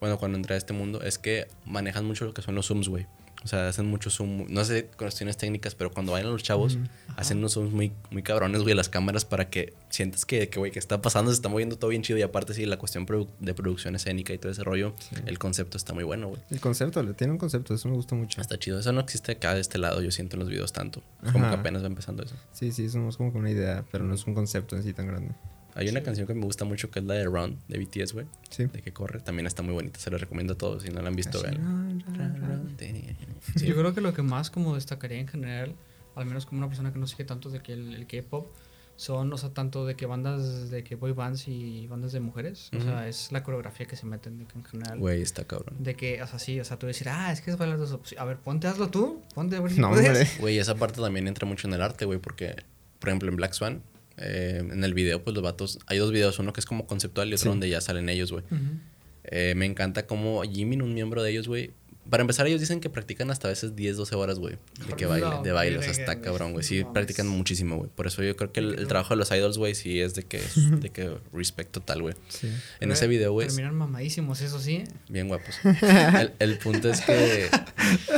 bueno, 0.00 0.18
cuando 0.18 0.36
entré 0.36 0.54
a 0.54 0.58
este 0.58 0.72
mundo, 0.72 1.00
es 1.02 1.18
que 1.18 1.46
manejan 1.66 2.04
mucho 2.04 2.24
lo 2.24 2.34
que 2.34 2.42
son 2.42 2.54
los 2.54 2.66
zooms, 2.66 2.88
güey. 2.88 3.06
O 3.42 3.48
sea, 3.48 3.68
hacen 3.68 3.86
mucho 3.86 4.10
zoom, 4.10 4.44
no 4.50 4.64
sé 4.66 4.90
cuestiones 4.98 5.38
técnicas, 5.38 5.74
pero 5.74 5.90
cuando 5.90 6.12
bailan 6.12 6.30
los 6.30 6.42
chavos, 6.42 6.76
hacen 7.16 7.38
unos 7.38 7.54
zooms 7.54 7.72
muy, 7.72 7.90
muy 8.10 8.22
cabrones, 8.22 8.60
güey, 8.62 8.74
las 8.74 8.90
cámaras 8.90 9.24
para 9.24 9.48
que 9.48 9.72
sientas 9.88 10.26
que, 10.26 10.50
que, 10.50 10.58
güey, 10.58 10.70
que 10.70 10.78
está 10.78 11.00
pasando, 11.00 11.30
se 11.30 11.36
está 11.36 11.48
moviendo 11.48 11.76
todo 11.78 11.88
bien 11.88 12.02
chido. 12.02 12.18
Y 12.18 12.22
aparte, 12.22 12.52
sí, 12.52 12.66
la 12.66 12.76
cuestión 12.76 13.06
produ- 13.06 13.28
de 13.40 13.54
producción 13.54 13.94
escénica 13.96 14.34
y 14.34 14.38
todo 14.38 14.52
ese 14.52 14.62
rollo, 14.62 14.92
el 15.24 15.38
concepto 15.38 15.78
está 15.78 15.94
muy 15.94 16.04
bueno, 16.04 16.28
güey. 16.28 16.42
El 16.50 16.60
concepto, 16.60 17.02
le 17.02 17.14
tiene 17.14 17.32
un 17.32 17.38
concepto, 17.38 17.72
eso 17.72 17.88
me 17.88 17.94
gusta 17.94 18.14
mucho. 18.14 18.40
Está 18.42 18.58
chido. 18.58 18.78
Eso 18.78 18.92
no 18.92 19.00
existe 19.00 19.32
acá 19.32 19.54
de 19.54 19.62
este 19.62 19.78
lado, 19.78 20.02
yo 20.02 20.10
siento 20.10 20.36
en 20.36 20.40
los 20.40 20.48
videos 20.50 20.74
tanto. 20.74 21.02
Como 21.20 21.32
que 21.46 21.46
Ajá. 21.46 21.60
apenas 21.60 21.82
va 21.82 21.86
empezando 21.86 22.22
eso. 22.22 22.34
Sí, 22.52 22.72
sí, 22.72 22.90
somos 22.90 23.16
como 23.16 23.30
una 23.38 23.50
idea, 23.50 23.84
pero 23.90 24.04
no 24.04 24.12
es 24.14 24.26
un 24.26 24.34
concepto 24.34 24.76
en 24.76 24.82
sí 24.82 24.92
tan 24.92 25.06
grande. 25.06 25.30
Hay 25.76 25.88
una 25.88 26.02
canción 26.02 26.26
que 26.26 26.34
me 26.34 26.44
gusta 26.44 26.64
mucho 26.64 26.90
que 26.90 26.98
es 26.98 27.04
la 27.04 27.14
de 27.14 27.24
Run 27.26 27.56
de 27.68 27.78
BTS, 27.78 28.12
güey. 28.12 28.26
Sí. 28.50 28.64
De 28.66 28.82
que 28.82 28.92
corre. 28.92 29.20
También 29.20 29.46
está 29.46 29.62
muy 29.62 29.72
bonita. 29.72 30.00
Se 30.00 30.10
la 30.10 30.18
recomiendo 30.18 30.54
a 30.54 30.58
todos. 30.58 30.82
Si 30.82 30.90
no 30.90 31.00
la 31.00 31.08
han 31.08 31.14
visto, 31.14 31.40
vean. 31.40 32.02
Sí. 33.56 33.66
Yo 33.66 33.74
creo 33.76 33.94
que 33.94 34.00
lo 34.00 34.12
que 34.14 34.22
más 34.22 34.50
como 34.50 34.74
destacaría 34.74 35.18
en 35.18 35.28
general, 35.28 35.74
al 36.14 36.26
menos 36.26 36.46
como 36.46 36.58
una 36.58 36.68
persona 36.68 36.92
que 36.92 36.98
no 36.98 37.06
sigue 37.06 37.24
tanto 37.24 37.50
de 37.50 37.60
que 37.60 37.72
el, 37.72 37.94
el 37.94 38.06
K-pop, 38.06 38.48
son, 38.96 39.32
o 39.32 39.38
sea, 39.38 39.48
tanto 39.54 39.86
de 39.86 39.96
que 39.96 40.04
bandas, 40.04 40.70
de 40.70 40.84
que 40.84 40.94
boy 40.94 41.12
bands 41.12 41.48
y 41.48 41.86
bandas 41.86 42.12
de 42.12 42.20
mujeres, 42.20 42.68
o 42.76 42.82
sea, 42.82 43.08
es 43.08 43.32
la 43.32 43.42
coreografía 43.42 43.86
que 43.86 43.96
se 43.96 44.04
meten 44.04 44.36
de 44.38 44.44
que 44.44 44.58
en 44.58 44.64
general. 44.64 44.98
Güey, 44.98 45.22
está 45.22 45.44
cabrón. 45.44 45.74
De 45.78 45.94
que, 45.94 46.22
o 46.22 46.26
sea, 46.26 46.38
sí, 46.38 46.60
o 46.60 46.64
sea, 46.66 46.78
tú 46.78 46.86
decir, 46.86 47.08
ah, 47.08 47.32
es 47.32 47.40
que 47.40 47.50
es 47.50 47.56
bailar 47.56 47.78
dos 47.78 47.92
opciones. 47.92 48.20
A 48.20 48.26
ver, 48.26 48.36
ponte, 48.36 48.66
hazlo 48.66 48.90
tú, 48.90 49.22
ponte 49.34 49.56
a 49.56 49.60
ver 49.60 49.72
si 49.72 49.80
No, 49.80 49.88
puedes. 49.88 50.38
Güey, 50.38 50.58
esa 50.58 50.74
parte 50.74 51.00
también 51.00 51.26
entra 51.28 51.46
mucho 51.48 51.66
en 51.66 51.72
el 51.72 51.80
arte, 51.80 52.04
güey, 52.04 52.18
porque, 52.18 52.56
por 52.98 53.08
ejemplo, 53.08 53.30
en 53.30 53.36
Black 53.36 53.54
Swan, 53.54 53.82
eh, 54.18 54.58
en 54.70 54.84
el 54.84 54.92
video, 54.92 55.24
pues 55.24 55.32
los 55.32 55.42
vatos, 55.42 55.78
hay 55.86 55.96
dos 55.96 56.12
videos, 56.12 56.38
uno 56.38 56.52
que 56.52 56.60
es 56.60 56.66
como 56.66 56.86
conceptual 56.86 57.28
y 57.30 57.32
otro 57.32 57.44
Sí. 57.44 57.48
donde 57.48 57.70
ya 57.70 57.80
salen 57.80 58.10
ellos, 58.10 58.32
güey. 58.32 58.44
Eh, 59.24 59.54
me 59.56 59.64
encanta 59.64 60.06
como 60.06 60.42
Jimin, 60.42 60.82
un 60.82 60.92
miembro 60.92 61.22
de 61.22 61.30
ellos, 61.30 61.48
güey. 61.48 61.72
Para 62.10 62.22
empezar, 62.22 62.46
ellos 62.46 62.60
dicen 62.60 62.80
que 62.80 62.90
practican 62.90 63.30
hasta 63.30 63.48
a 63.48 63.50
veces 63.50 63.76
10, 63.76 63.96
12 63.96 64.14
horas, 64.16 64.38
güey. 64.38 64.56
De 64.88 64.94
que 64.96 65.04
No, 65.04 65.10
baile, 65.10 65.28
de 65.44 65.52
baile. 65.52 65.78
O 65.78 65.82
sea, 65.82 65.92
está 65.92 66.20
cabrón, 66.20 66.52
güey. 66.52 66.64
Sí, 66.64 66.84
practican 66.84 67.28
muchísimo, 67.28 67.76
güey. 67.76 67.90
Por 67.94 68.06
eso 68.06 68.22
yo 68.22 68.36
creo 68.36 68.52
que 68.52 68.60
el, 68.60 68.78
el 68.78 68.86
trabajo 68.88 69.14
de 69.14 69.18
los 69.18 69.30
idols, 69.30 69.56
güey, 69.58 69.74
sí 69.74 70.00
es 70.00 70.14
de 70.14 70.24
que, 70.24 70.42
de 70.56 70.90
que 70.90 71.16
respect 71.32 71.70
total, 71.72 72.02
güey. 72.02 72.14
Sí. 72.28 72.48
En 72.48 72.54
Pero 72.80 72.92
ese 72.92 73.06
video, 73.06 73.32
güey, 73.32 73.46
Terminan 73.48 73.74
mamadísimos, 73.76 74.40
eso 74.40 74.58
sí. 74.60 74.84
bien 75.08 75.28
guapos. 75.28 75.54
El, 75.62 76.32
el 76.38 76.58
punto 76.58 76.90
es 76.90 77.00
que 77.00 77.48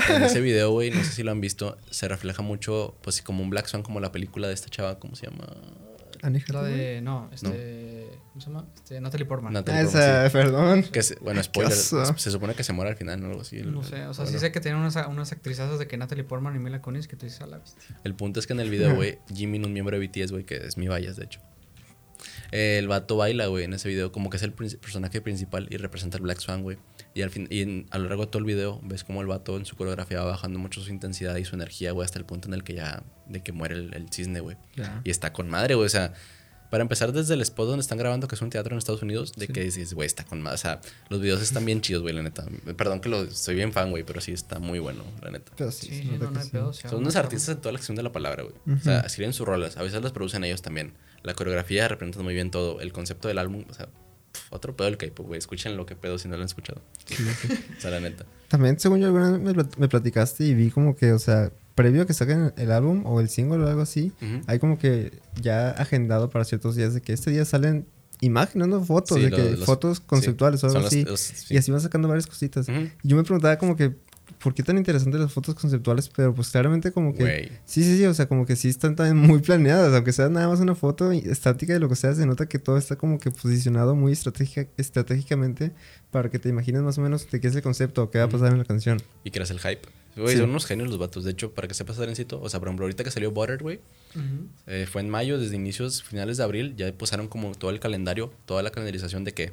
en 0.09 0.23
ese 0.23 0.41
video, 0.41 0.71
güey, 0.71 0.91
no 0.91 1.03
sé 1.05 1.13
si 1.13 1.23
lo 1.23 1.31
han 1.31 1.41
visto, 1.41 1.77
se 1.91 2.09
refleja 2.09 2.43
mucho, 2.43 2.97
pues 3.03 3.23
como 3.23 3.43
un 3.43 3.51
Black 3.51 3.67
Swan, 3.67 3.83
como 3.83 4.01
la 4.01 4.11
película 4.13 4.49
de 4.49 4.55
esta 4.55 4.69
chava, 4.69 4.99
¿cómo 4.99 5.15
se 5.17 5.27
llama? 5.27 5.47
Annie 6.23 6.43
La 6.53 6.63
de, 6.63 7.01
no, 7.03 7.29
este, 7.33 8.09
¿cómo 8.29 8.41
se 8.41 8.47
llama? 8.47 8.67
Este, 8.77 9.01
Natalie 9.01 9.27
Portman. 9.27 9.53
Natalie 9.53 9.81
Ah, 9.81 9.85
Portman, 9.85 10.03
esa, 10.05 10.27
sí. 10.29 10.33
perdón. 10.33 10.83
Que 10.85 11.03
se- 11.03 11.17
bueno, 11.21 11.43
spoiler, 11.43 11.73
se 11.73 12.31
supone 12.31 12.55
que 12.55 12.63
se 12.65 12.73
muere 12.73 12.93
al 12.93 12.97
final, 12.97 13.21
¿no? 13.21 13.27
Algo 13.27 13.41
así. 13.43 13.59
el- 13.59 13.73
No 13.73 13.83
sé, 13.83 14.07
o 14.07 14.15
sea, 14.15 14.25
bueno. 14.25 14.39
sí 14.39 14.39
sé 14.39 14.53
que 14.53 14.61
tienen 14.61 14.81
unas, 14.81 14.97
unas 15.09 15.33
actrizazas 15.33 15.79
de 15.81 15.87
que 15.89 15.97
Natalie 15.97 16.23
Portman 16.25 16.55
y 16.57 16.61
Mila 16.61 16.81
Kunis 16.81 17.09
que 17.09 17.17
tú 17.17 17.27
dices 17.27 17.41
a 17.41 17.47
la 17.47 17.59
bestia. 17.59 17.83
El 18.05 18.15
punto 18.15 18.39
es 18.41 18.47
que 18.47 18.53
en 18.53 18.61
el 18.61 18.71
video, 18.71 18.95
güey, 18.95 19.19
Jimin, 19.35 19.65
un 19.67 19.73
miembro 19.73 19.99
de 19.99 20.07
BTS, 20.07 20.31
güey, 20.31 20.45
que 20.45 20.57
es 20.57 20.77
mi 20.79 20.87
vallas, 20.89 21.17
de 21.17 21.25
hecho. 21.25 21.41
el 22.53 22.87
vato 22.87 23.17
baila, 23.17 23.47
güey, 23.47 23.65
en 23.65 23.73
ese 23.73 23.89
video, 23.89 24.13
como 24.13 24.29
que 24.31 24.37
es 24.37 24.43
el 24.43 24.53
personaje 24.53 25.21
principal 25.23 25.67
y 25.71 25.77
representa 25.79 26.19
el 26.19 26.23
Black 26.23 26.39
Swan, 26.39 26.63
güey. 26.63 26.77
Y 27.15 27.23
al 27.23 27.31
fin, 27.31 27.47
y 27.51 27.61
en- 27.63 27.87
a 27.91 27.99
lo 27.99 28.09
largo 28.09 28.25
de 28.25 28.31
todo 28.31 28.39
el 28.39 28.45
video, 28.47 28.81
ves 28.83 29.05
como 29.05 29.21
el 29.21 29.27
vato 29.27 29.57
en 29.57 29.67
su 29.67 29.77
coreografía 29.77 30.21
va 30.21 30.31
bajando 30.31 30.59
mucho 30.59 30.81
su 30.81 30.91
intensidad 30.91 31.37
y 31.37 31.45
su 31.45 31.55
energía, 31.57 31.93
güey, 31.93 32.05
hasta 32.05 32.19
el 32.19 32.25
punto 32.25 32.49
en 32.49 32.55
el 32.55 32.65
que 32.65 32.75
ya, 32.75 33.03
de 33.29 33.43
que 33.43 33.53
muere 33.53 33.75
el, 33.75 33.95
el 33.95 34.09
cisne, 34.11 34.41
güey. 34.41 34.57
Ya. 34.77 35.01
Y 35.05 35.11
está 35.11 35.33
con 35.33 35.49
madre, 35.51 35.75
güey, 35.75 35.87
o 35.87 35.91
sea. 35.91 36.15
Para 36.71 36.81
empezar, 36.81 37.13
desde 37.13 37.35
el 37.35 37.43
spot 37.43 37.67
donde 37.69 37.83
están 37.83 37.99
grabando, 37.99 38.27
que 38.29 38.35
es 38.35 38.41
un 38.41 38.49
teatro 38.49 38.73
en 38.73 38.79
Estados 38.79 39.03
Unidos, 39.03 39.35
de 39.35 39.47
Sí. 39.47 39.53
que 39.53 39.61
dices, 39.63 39.93
güey, 39.93 40.07
está 40.07 40.25
con 40.25 40.41
madre. 40.41 40.55
O 40.55 40.59
sea, 40.59 40.81
los 41.11 41.21
videos 41.21 41.43
están 41.43 41.67
bien 41.67 41.83
chidos, 41.83 42.01
güey, 42.01 42.15
la 42.15 42.23
neta. 42.23 42.47
Perdón 42.79 43.01
que 43.03 43.11
lo, 43.11 43.31
soy 43.31 43.57
bien 43.57 43.75
fan, 43.75 43.91
güey, 43.91 44.05
pero 44.05 44.23
sí 44.23 44.33
está 44.33 44.59
muy 44.59 44.79
bueno, 44.79 45.05
la 45.21 45.31
neta. 45.33 45.53
Pero 45.55 45.71
sí, 45.71 45.89
Sí, 45.89 46.05
no, 46.19 46.31
no 46.31 46.39
hay 46.41 46.47
sí. 46.47 46.51
pedo. 46.51 46.73
Son 46.73 47.01
unos 47.01 47.15
artistas 47.17 47.57
en 47.57 47.61
toda 47.61 47.73
la 47.73 47.79
acción 47.79 47.95
de 47.95 48.03
la 48.03 48.11
palabra, 48.11 48.45
güey. 48.45 48.55
O 48.75 48.81
sea, 48.81 49.01
escriben 49.01 49.35
sus 49.35 49.47
rolas. 49.47 49.77
A 49.77 49.83
veces 49.83 50.01
las 50.01 50.13
producen 50.13 50.45
ellos 50.45 50.63
también. 50.63 50.95
La 51.23 51.35
coreografía 51.35 51.89
representa 51.89 52.23
muy 52.23 52.33
bien 52.33 52.51
todo. 52.51 52.81
El 52.81 52.91
concepto 52.91 53.29
del 53.29 53.37
álbum, 53.37 53.67
o 53.69 53.75
sea, 53.75 53.91
otro 54.51 54.77
pedo 54.77 54.87
del 54.89 54.97
K-pop, 54.99 55.27
güey. 55.27 55.39
Escuchen 55.39 55.77
lo 55.77 55.87
que 55.87 55.97
pedo 55.97 56.19
si 56.19 56.29
no 56.29 56.37
lo 56.37 56.43
han 56.43 56.47
escuchado. 56.47 56.81
Sí, 57.07 57.15
sí. 57.17 57.49
O 57.79 57.81
sea, 57.81 57.91
la 57.91 58.01
neta. 58.01 58.25
También, 58.49 58.79
según 58.79 59.01
yo, 59.01 59.07
alguna 59.07 59.31
vez 59.33 59.41
me, 59.41 59.53
plat- 59.55 59.77
me 59.79 59.89
platicaste 59.89 60.45
y 60.45 60.55
vi 60.55 60.71
como 60.71 60.95
que, 60.97 61.13
o 61.13 61.19
sea, 61.19 61.51
previo 61.75 62.03
a 62.03 62.07
que 62.07 62.13
saquen 62.15 62.53
el 62.57 62.71
álbum 62.71 63.05
o 63.07 63.21
el 63.21 63.29
single 63.31 63.65
o 63.65 63.69
algo 63.69 63.81
así, 63.83 64.13
hay 64.47 64.59
como 64.59 64.79
que 64.79 65.21
ya 65.41 65.71
agendado 65.71 66.29
para 66.31 66.45
ciertos 66.45 66.77
días 66.77 66.93
de 66.95 67.01
que 67.01 67.13
este 67.15 67.31
día 67.31 67.45
salen 67.47 67.87
imágenes, 68.21 68.69
no 68.69 68.85
fotos, 68.85 69.17
Sí, 69.19 69.25
de 69.25 69.31
lo- 69.31 69.37
que 69.37 69.51
los- 69.57 69.65
fotos 69.65 70.01
conceptuales 70.01 70.63
o 70.63 70.67
algo 70.69 70.79
los- 70.81 70.87
así. 70.89 71.05
los-. 71.05 71.51
Y 71.51 71.57
así 71.57 71.71
van 71.73 71.81
sacando 71.81 72.09
varias 72.09 72.27
cositas. 72.27 72.67
Yo 73.03 73.17
me 73.17 73.23
preguntaba 73.23 73.57
como 73.57 73.75
que, 73.77 73.95
¿por 74.39 74.55
qué 74.55 74.63
tan 74.63 74.79
interesantes 74.79 75.21
las 75.21 75.33
fotos 75.33 75.55
conceptuales? 75.55 76.09
Pero 76.09 76.35
pues 76.35 76.51
claramente 76.51 76.93
como 76.93 77.15
que... 77.15 77.51
Sí, 77.65 77.83
sí, 77.85 77.97
sí, 77.97 78.05
o 78.07 78.15
sea, 78.15 78.27
como 78.27 78.47
que 78.47 78.57
sí 78.57 78.69
están 78.69 78.97
también 78.97 79.17
muy 79.17 79.41
planeadas, 79.41 79.93
aunque 79.95 80.13
sea 80.13 80.29
nada 80.29 80.49
más 80.49 80.61
una 80.61 80.75
foto 80.75 81.13
estática 81.13 81.73
de 81.73 81.79
lo 81.81 81.89
que 81.89 81.97
sea, 81.97 82.15
se 82.15 82.27
nota 82.27 82.47
que 82.47 82.59
todo 82.59 82.77
está 82.77 82.97
como 82.97 83.19
que 83.19 83.31
posicionado 83.31 83.95
muy 83.95 84.13
estratégica, 84.13 84.69
estratégicamente 84.77 85.73
para 86.11 86.31
que 86.31 86.39
te 86.39 86.49
imagines 86.49 86.83
más 86.83 86.99
o 86.99 87.01
menos 87.01 87.31
de 87.31 87.41
qué 87.41 87.49
es 87.49 87.55
el 87.55 87.63
concepto 87.63 88.03
o 88.03 88.11
qué 88.11 88.19
va 88.19 88.25
a 88.25 88.29
pasar 88.29 88.53
en 88.53 88.59
la 88.59 88.65
canción. 88.65 88.99
Y 89.25 89.31
creas 89.31 89.51
el 89.51 89.59
hype. 89.61 89.81
Güey, 90.15 90.35
Sí. 90.35 90.41
son 90.41 90.51
unos 90.51 90.67
genios 90.67 90.91
los 90.91 90.99
vatos. 90.99 91.25
De 91.25 91.31
hecho, 91.31 91.53
para 91.55 91.67
que 91.69 91.73
sepas, 91.73 91.99
Arencito, 91.99 92.39
o 92.39 92.47
sea, 92.51 92.61
por 92.61 92.69
ejemplo, 92.69 92.85
ahorita 92.85 93.03
que 93.03 93.11
salió 93.11 93.31
Butter, 93.31 93.63
güey, 93.63 93.81
Ujú. 94.15 94.47
eh, 94.67 94.87
fue 94.91 95.01
en 95.01 95.09
mayo, 95.09 95.39
desde 95.39 95.57
inicios, 95.57 96.03
finales 96.03 96.37
de 96.37 96.45
abril, 96.45 96.75
ya 96.77 96.93
posaron 96.93 97.29
como 97.29 97.53
todo 97.55 97.71
el 97.71 97.81
calendario, 97.81 98.31
toda 98.45 98.63
la 98.63 98.71
calendarización 98.71 99.25
de 99.25 99.33
que 99.33 99.53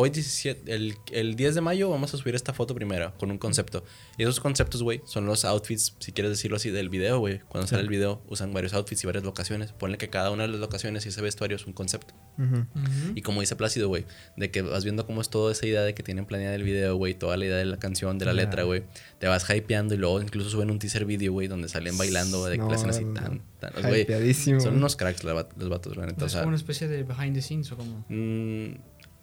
hoy 0.00 0.10
17, 0.10 0.72
el, 0.72 0.94
el 1.10 1.34
10 1.34 1.56
de 1.56 1.60
mayo 1.60 1.90
vamos 1.90 2.14
a 2.14 2.16
subir 2.18 2.36
esta 2.36 2.52
foto 2.52 2.72
primera 2.72 3.14
con 3.18 3.32
un 3.32 3.38
concepto. 3.38 3.84
Y 4.16 4.22
esos 4.22 4.38
conceptos, 4.38 4.80
güey, 4.84 5.00
son 5.06 5.26
los 5.26 5.44
outfits, 5.44 5.96
si 5.98 6.12
quieres 6.12 6.30
decirlo 6.30 6.56
así, 6.56 6.70
del 6.70 6.88
video, 6.88 7.18
güey. 7.18 7.40
Cuando 7.48 7.66
sale 7.66 7.82
el 7.82 7.88
video, 7.88 8.22
usan 8.28 8.52
varios 8.52 8.74
outfits 8.74 9.02
y 9.02 9.06
varias 9.06 9.24
locaciones. 9.24 9.72
Ponle 9.72 9.98
que 9.98 10.08
cada 10.08 10.30
una 10.30 10.44
de 10.44 10.50
las 10.50 10.60
locaciones 10.60 11.04
y 11.04 11.08
ese 11.08 11.20
vestuario 11.20 11.56
es 11.56 11.66
un 11.66 11.72
concepto. 11.72 12.14
Ujú. 12.38 12.58
Ujú. 12.58 13.12
Y 13.16 13.22
como 13.22 13.40
dice 13.40 13.56
Plácido, 13.56 13.88
güey, 13.88 14.04
de 14.36 14.52
que 14.52 14.62
vas 14.62 14.84
viendo 14.84 15.04
cómo 15.04 15.20
es 15.20 15.30
toda 15.30 15.50
esa 15.50 15.66
idea 15.66 15.82
de 15.82 15.94
que 15.94 16.04
tienen 16.04 16.26
planeada 16.26 16.54
el 16.54 16.62
video, 16.62 16.94
güey, 16.94 17.14
toda 17.14 17.36
la 17.36 17.46
idea 17.46 17.56
de 17.56 17.64
la 17.64 17.78
canción, 17.78 18.18
de 18.18 18.24
la 18.26 18.32
Ya. 18.34 18.42
letra, 18.42 18.62
güey. 18.62 18.84
Te 19.18 19.26
vas 19.26 19.44
hypeando 19.50 19.94
y 19.94 19.96
luego 19.98 20.22
incluso 20.22 20.48
suben 20.48 20.70
un 20.70 20.78
teaser 20.78 21.06
video, 21.06 21.32
güey, 21.32 21.48
donde 21.48 21.68
salen 21.68 21.98
bailando, 21.98 22.44
de 22.46 22.52
que 22.52 22.58
No, 22.58 22.68
le 22.68 22.76
hacen 22.76 22.90
así 22.90 23.04
no, 23.04 23.14
tan, 23.14 23.42
tan. 23.58 23.72
o 23.84 23.96
Hypeadísimo. 23.96 24.60
son 24.60 24.76
unos 24.76 24.94
cracks 24.94 25.24
los 25.24 25.68
vatos, 25.68 25.96
la 25.96 26.06
neta. 26.06 26.22
O 26.22 26.26
es 26.26 26.32
sea, 26.32 26.42
como 26.42 26.50
una 26.50 26.56
especie 26.56 26.86
de 26.86 27.02
behind 27.02 27.34
the 27.34 27.42
scenes 27.42 27.72
o 27.72 27.76
como... 27.76 28.04
mm, 28.08 28.74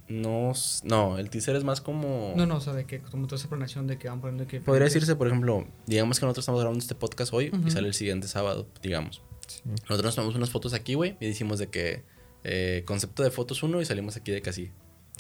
no, 0.08 0.54
no, 0.84 1.18
el 1.18 1.30
teaser 1.30 1.56
es 1.56 1.64
más 1.64 1.82
como. 1.82 2.34
No, 2.36 2.46
no, 2.46 2.58
o 2.58 2.62
sea, 2.62 2.74
de 2.74 2.86
que 2.86 3.02
como 3.02 3.26
toda 3.28 3.40
esa 3.40 3.50
planeación 3.50 3.88
de 3.88 3.98
que 3.98 4.08
van 4.08 4.22
poniendo 4.22 4.48
que... 4.48 4.62
Podría 4.62 4.86
decirse, 4.86 5.16
por 5.16 5.28
ejemplo, 5.28 5.66
digamos 5.88 6.20
que 6.20 6.26
nosotros 6.26 6.44
estamos 6.44 6.62
grabando 6.62 6.80
este 6.80 6.96
podcast 6.96 7.34
hoy 7.34 7.52
y 7.66 7.72
sale 7.72 7.88
el 7.88 7.94
siguiente 7.94 8.28
sábado, 8.28 8.68
digamos. 8.84 9.22
Sí. 9.48 9.62
Nosotros 9.66 10.04
nos 10.04 10.16
tomamos 10.16 10.36
unas 10.36 10.50
fotos 10.50 10.74
aquí, 10.74 10.94
güey, 10.94 11.18
y 11.20 11.28
decimos 11.28 11.60
de 11.60 11.68
que 11.68 12.04
eh, 12.44 12.84
concepto 12.86 13.24
de 13.24 13.32
fotos 13.32 13.64
uno 13.64 13.82
y 13.82 13.86
salimos 13.86 14.16
aquí 14.16 14.32
de 14.32 14.44
que 14.44 14.52
así. 14.52 14.72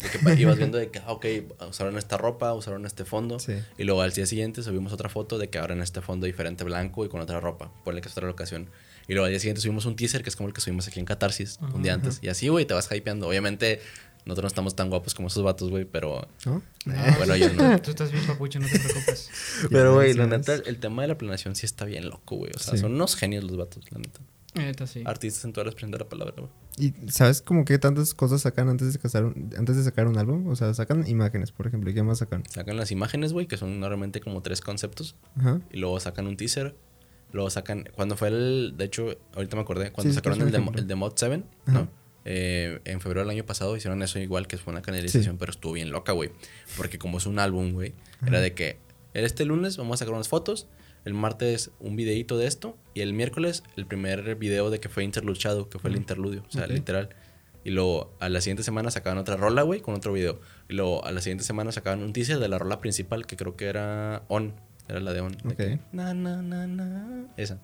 De 0.01 0.35
que 0.35 0.41
ibas 0.41 0.57
viendo 0.57 0.77
de 0.77 0.91
que, 0.91 0.99
ah, 0.99 1.11
ok, 1.13 1.25
usaron 1.69 1.97
esta 1.97 2.17
ropa, 2.17 2.53
usaron 2.53 2.85
este 2.85 3.05
fondo. 3.05 3.39
Sí. 3.39 3.53
Y 3.77 3.83
luego 3.85 4.01
al 4.01 4.11
día 4.11 4.25
siguiente 4.25 4.61
subimos 4.61 4.93
otra 4.93 5.09
foto 5.09 5.37
de 5.39 5.49
que 5.49 5.57
ahora 5.57 5.73
en 5.73 5.81
este 5.81 6.01
fondo 6.01 6.27
diferente 6.27 6.63
blanco 6.63 7.05
y 7.05 7.09
con 7.09 7.21
otra 7.21 7.39
ropa. 7.39 7.71
Ponle 7.83 8.01
que 8.01 8.09
es 8.09 8.13
otra 8.13 8.27
locación. 8.27 8.69
Y 9.07 9.13
luego 9.13 9.25
al 9.25 9.31
día 9.31 9.39
siguiente 9.39 9.61
subimos 9.61 9.85
un 9.85 9.95
teaser 9.95 10.21
que 10.21 10.29
es 10.29 10.35
como 10.35 10.49
el 10.49 10.53
que 10.53 10.61
subimos 10.61 10.87
aquí 10.87 10.99
en 10.99 11.05
Catarsis 11.05 11.59
un 11.73 11.81
día 11.81 11.93
antes. 11.93 12.19
Y 12.21 12.27
así, 12.27 12.49
güey, 12.49 12.65
te 12.65 12.73
vas 12.73 12.91
hypeando. 12.91 13.27
Obviamente, 13.27 13.81
nosotros 14.25 14.43
no 14.43 14.47
estamos 14.47 14.75
tan 14.75 14.89
guapos 14.89 15.13
como 15.13 15.27
esos 15.27 15.43
vatos, 15.43 15.69
güey, 15.69 15.85
pero. 15.85 16.27
¿No? 16.45 16.61
No, 16.85 16.93
Bueno, 17.17 17.35
yo 17.35 17.53
no. 17.53 17.79
Tú 17.81 17.91
estás 17.91 18.11
bien, 18.11 18.25
papucho, 18.25 18.59
no 18.59 18.67
te 18.67 18.79
preocupes. 18.79 19.29
Pero, 19.69 19.93
güey, 19.95 20.13
la 20.13 20.25
neta, 20.27 20.55
el 20.55 20.77
tema 20.79 21.03
de 21.03 21.07
la 21.09 21.17
planeación 21.17 21.55
sí 21.55 21.65
está 21.65 21.85
bien 21.85 22.09
loco, 22.09 22.35
güey. 22.37 22.51
O 22.55 22.59
sea, 22.59 22.73
Sí. 22.73 22.79
son 22.79 22.93
unos 22.95 23.15
genios 23.15 23.43
los 23.43 23.55
vatos, 23.57 23.85
la 23.91 23.99
neta. 23.99 24.19
Neta, 24.55 24.87
sí. 24.87 25.03
Artistas 25.05 25.43
en 25.45 25.51
toda 25.53 25.65
la 25.65 25.69
expresión 25.71 25.91
de 25.91 25.99
la 25.99 26.07
palabra, 26.09 26.33
güey. 26.37 26.49
¿Y 26.77 26.93
sabes 27.11 27.41
como 27.41 27.65
qué 27.65 27.77
tantas 27.77 28.13
cosas 28.13 28.41
sacan 28.41 28.69
antes 28.69 28.93
de, 28.93 28.99
casar 28.99 29.25
un- 29.25 29.49
antes 29.57 29.75
de 29.75 29.83
sacar 29.83 30.07
un 30.07 30.17
álbum? 30.17 30.47
O 30.47 30.55
sea, 30.55 30.73
sacan 30.73 31.05
imágenes, 31.07 31.51
por 31.51 31.67
ejemplo. 31.67 31.89
¿Y 31.89 31.93
qué 31.93 32.03
más 32.03 32.19
sacan? 32.19 32.43
Sacan 32.49 32.77
las 32.77 32.89
imágenes, 32.91 33.33
güey, 33.33 33.47
que 33.47 33.57
son 33.57 33.79
normalmente 33.79 34.21
como 34.21 34.41
tres 34.41 34.61
conceptos. 34.61 35.15
Ajá. 35.37 35.59
Y 35.71 35.77
luego 35.79 35.99
sacan 35.99 36.25
un 36.27 36.37
teaser. 36.37 36.75
Luego 37.33 37.49
sacan. 37.49 37.83
Cuando 37.95 38.15
fue 38.15 38.29
el. 38.29 38.75
De 38.77 38.85
hecho, 38.85 39.07
ahorita 39.35 39.55
me 39.57 39.61
acordé. 39.63 39.91
Cuando 39.91 40.11
Sí, 40.11 40.15
sacaron 40.15 40.41
el 40.41 40.51
de, 40.51 40.63
el 40.79 40.87
de 40.87 40.95
Mod 40.95 41.13
7, 41.17 41.43
Ajá. 41.65 41.79
¿no? 41.79 41.89
Eh, 42.25 42.79
en 42.85 42.99
febrero 43.01 43.21
del 43.21 43.29
año 43.29 43.45
pasado 43.45 43.75
hicieron 43.77 44.01
eso 44.03 44.19
igual, 44.19 44.47
que 44.47 44.57
fue 44.57 44.71
una 44.73 44.81
calendarización, 44.81 45.37
pero 45.37 45.51
estuvo 45.51 45.73
bien 45.73 45.91
loca, 45.91 46.11
güey. 46.11 46.31
Porque 46.77 46.97
como 46.99 47.17
es 47.19 47.25
un 47.25 47.39
álbum, 47.39 47.71
güey, 47.73 47.93
era 48.25 48.41
de 48.41 48.53
que 48.53 48.77
este 49.13 49.45
lunes 49.45 49.77
vamos 49.77 49.95
a 49.95 49.97
sacar 49.99 50.13
unas 50.13 50.27
fotos, 50.27 50.67
el 51.05 51.13
martes 51.13 51.71
un 51.79 51.95
videíto 51.95 52.37
de 52.37 52.47
esto, 52.47 52.77
y 52.93 53.01
el 53.01 53.13
miércoles 53.13 53.63
el 53.77 53.85
primer 53.85 54.35
video 54.35 54.69
de 54.71 54.79
que 54.79 54.89
fue 54.89 55.03
interluchado, 55.03 55.69
que 55.69 55.77
fue 55.79 55.89
el 55.91 55.95
interludio, 55.97 56.43
o 56.47 56.51
sea, 56.51 56.63
Ok. 56.65 56.71
literal. 56.71 57.09
Y 57.63 57.71
luego 57.71 58.15
a 58.19 58.29
la 58.29 58.41
siguiente 58.41 58.61
semana 58.63 58.91
sacaban 58.91 59.17
otra 59.17 59.37
rola, 59.37 59.63
güey, 59.63 59.81
con 59.81 59.95
otro 59.95 60.13
video. 60.13 60.39
Y 60.69 60.73
luego 60.75 61.03
a 61.05 61.11
la 61.11 61.21
siguiente 61.21 61.43
semana 61.43 61.71
sacaban 61.71 62.03
un 62.03 62.13
teaser 62.13 62.37
de 62.39 62.47
la 62.47 62.59
rola 62.59 62.79
principal, 62.79 63.25
que 63.25 63.37
creo 63.37 63.55
que 63.55 63.65
era 63.65 64.23
On. 64.27 64.53
Era 64.87 64.99
la 64.99 65.13
de 65.13 65.21
On. 65.21 65.31
de 65.31 65.49
Ok. 65.49 65.55
que, 65.57 65.79
na, 65.91 66.13
na, 66.13 66.43
na, 66.43 66.67
na, 66.67 67.25
esa. 67.37 67.59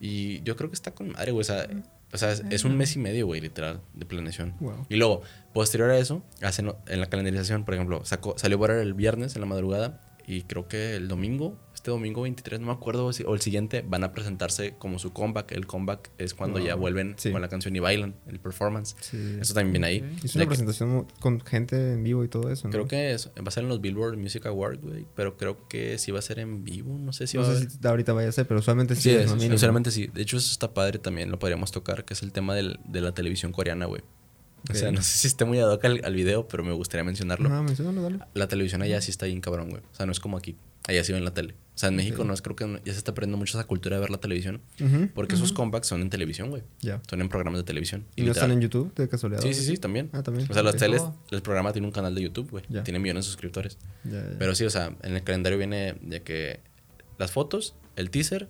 Y 0.00 0.42
yo 0.42 0.56
creo 0.56 0.70
que 0.70 0.74
está 0.74 0.92
con 0.92 1.10
madre, 1.12 1.32
güey. 1.32 1.40
O 1.40 1.44
sea, 1.44 1.66
o 2.14 2.16
sea, 2.16 2.30
es, 2.30 2.44
es 2.48 2.64
un 2.64 2.76
mes 2.76 2.94
y 2.94 3.00
medio, 3.00 3.26
güey, 3.26 3.40
literal, 3.40 3.80
de 3.92 4.06
planeación. 4.06 4.54
Wow. 4.60 4.86
Y 4.88 4.96
luego, 4.96 5.22
posterior 5.52 5.90
a 5.90 5.98
eso, 5.98 6.22
hacen 6.42 6.72
en 6.86 7.00
la 7.00 7.06
calendarización, 7.06 7.64
por 7.64 7.74
ejemplo, 7.74 8.04
sacó, 8.04 8.38
salió 8.38 8.56
Butter 8.56 8.78
el 8.78 8.94
viernes 8.94 9.34
en 9.34 9.40
la 9.40 9.46
madrugada 9.46 10.00
y 10.24 10.42
creo 10.42 10.68
que 10.68 10.94
el 10.94 11.08
domingo, 11.08 11.58
este 11.84 11.90
domingo 11.90 12.22
23, 12.22 12.60
no 12.60 12.68
me 12.68 12.72
acuerdo, 12.72 13.04
o 13.26 13.34
el 13.34 13.40
siguiente, 13.42 13.84
van 13.86 14.04
a 14.04 14.12
presentarse 14.12 14.74
como 14.78 14.98
su 14.98 15.12
comeback. 15.12 15.52
El 15.52 15.66
comeback 15.66 16.12
es 16.16 16.32
cuando 16.32 16.58
ya 16.58 16.76
vuelven 16.76 17.14
Sí. 17.18 17.30
con 17.30 17.42
la 17.42 17.48
canción 17.50 17.76
y 17.76 17.78
bailan, 17.78 18.14
el 18.26 18.40
performance. 18.40 18.96
Sí. 19.02 19.36
Eso 19.38 19.52
también 19.52 19.72
viene 19.72 19.86
ahí. 19.88 19.98
Ok. 20.00 20.24
Hizo 20.24 20.38
De 20.38 20.44
una 20.44 20.48
presentación 20.48 21.06
con 21.20 21.42
gente 21.42 21.92
en 21.92 22.02
vivo 22.02 22.24
y 22.24 22.28
todo 22.28 22.50
eso, 22.50 22.68
¿no? 22.68 22.72
Creo 22.72 22.88
que 22.88 23.12
es- 23.12 23.28
va 23.36 23.42
a 23.48 23.50
ser 23.50 23.64
en 23.64 23.68
los 23.68 23.82
Billboard 23.82 24.16
Music 24.16 24.46
Awards, 24.46 24.80
güey, 24.80 25.04
pero 25.14 25.36
creo 25.36 25.68
que 25.68 25.98
sí 25.98 26.10
va 26.10 26.20
a 26.20 26.22
ser 26.22 26.38
en 26.38 26.64
vivo, 26.64 26.96
no 26.98 27.12
sé 27.12 27.26
si 27.26 27.36
no 27.36 27.42
va 27.42 27.50
a 27.50 27.52
sé 27.52 27.58
haber- 27.58 27.70
si 27.70 27.86
ahorita 27.86 28.12
vaya 28.14 28.30
a 28.30 28.32
ser, 28.32 28.46
pero 28.48 28.60
usualmente 28.60 28.94
sí, 28.96 29.02
Sí, 29.02 29.10
es, 29.10 29.30
es, 29.30 29.42
sinceramente 29.42 29.90
sí. 29.90 30.06
De 30.06 30.22
hecho, 30.22 30.38
eso 30.38 30.50
está 30.50 30.72
padre 30.72 30.98
también, 30.98 31.30
lo 31.30 31.38
podríamos 31.38 31.70
tocar, 31.70 32.06
que 32.06 32.14
es 32.14 32.22
el 32.22 32.32
tema 32.32 32.54
del- 32.54 32.80
de 32.86 33.02
la 33.02 33.12
televisión 33.12 33.52
coreana, 33.52 33.84
güey. 33.84 34.00
O 34.70 34.74
sea, 34.74 34.90
no 34.90 35.02
sé 35.02 35.18
si 35.18 35.26
esté 35.26 35.44
muy 35.44 35.58
ad 35.58 35.70
hoc 35.70 35.84
al, 35.84 36.00
al 36.02 36.14
video, 36.14 36.48
pero 36.48 36.64
me 36.64 36.72
gustaría 36.72 37.04
mencionarlo. 37.04 37.50
Ajá, 37.50 37.60
menciónalo, 37.62 38.00
dale. 38.00 38.20
La 38.32 38.48
televisión 38.48 38.80
allá 38.80 38.98
sí 39.02 39.10
está 39.10 39.26
bien 39.26 39.42
cabrón, 39.42 39.68
güey. 39.68 39.82
O 39.92 39.94
sea, 39.94 40.06
no 40.06 40.12
es 40.12 40.20
como 40.20 40.38
aquí. 40.38 40.56
Allá 40.88 41.04
sí 41.04 41.12
ven 41.12 41.22
la 41.22 41.34
tele. 41.34 41.54
O 41.74 41.78
sea, 41.78 41.88
en 41.88 41.96
México 41.96 42.22
no 42.22 42.32
es, 42.32 42.40
creo 42.40 42.54
que 42.54 42.80
ya 42.84 42.92
se 42.92 42.98
está 42.98 43.14
perdiendo 43.14 43.36
mucho 43.36 43.58
esa 43.58 43.66
cultura 43.66 43.96
de 43.96 44.00
ver 44.00 44.10
la 44.10 44.18
televisión. 44.18 44.60
Porque 45.14 45.34
esos 45.34 45.52
comebacks 45.52 45.88
son 45.88 46.02
en 46.02 46.10
televisión, 46.10 46.50
güey. 46.50 46.62
Ya. 46.80 47.02
Son 47.10 47.20
en 47.20 47.28
programas 47.28 47.58
de 47.58 47.64
televisión. 47.64 48.04
¿Y 48.14 48.22
no 48.22 48.30
están 48.32 48.52
en 48.52 48.60
YouTube 48.60 48.94
de 48.94 49.08
casualidad? 49.08 49.40
Sí, 49.42 49.52
sí, 49.54 49.64
sí, 49.64 49.76
también. 49.76 50.08
Ah, 50.12 50.22
también. 50.22 50.48
O 50.50 50.54
sea, 50.54 50.62
las 50.62 50.74
Ok. 50.74 50.80
teles, 50.80 51.02
Oh. 51.02 51.16
el 51.32 51.42
programa 51.42 51.72
tiene 51.72 51.86
un 51.88 51.92
canal 51.92 52.14
de 52.14 52.22
YouTube, 52.22 52.48
güey. 52.50 52.64
Ya. 52.68 52.84
Tiene 52.84 53.00
millones 53.00 53.24
de 53.24 53.30
suscriptores. 53.30 53.76
Pero 54.38 54.54
sí, 54.54 54.64
o 54.64 54.70
sea, 54.70 54.94
en 55.02 55.16
el 55.16 55.24
calendario 55.24 55.58
viene 55.58 55.96
de 56.00 56.22
que 56.22 56.60
las 57.18 57.32
fotos, 57.32 57.74
el 57.96 58.10
teaser, 58.10 58.48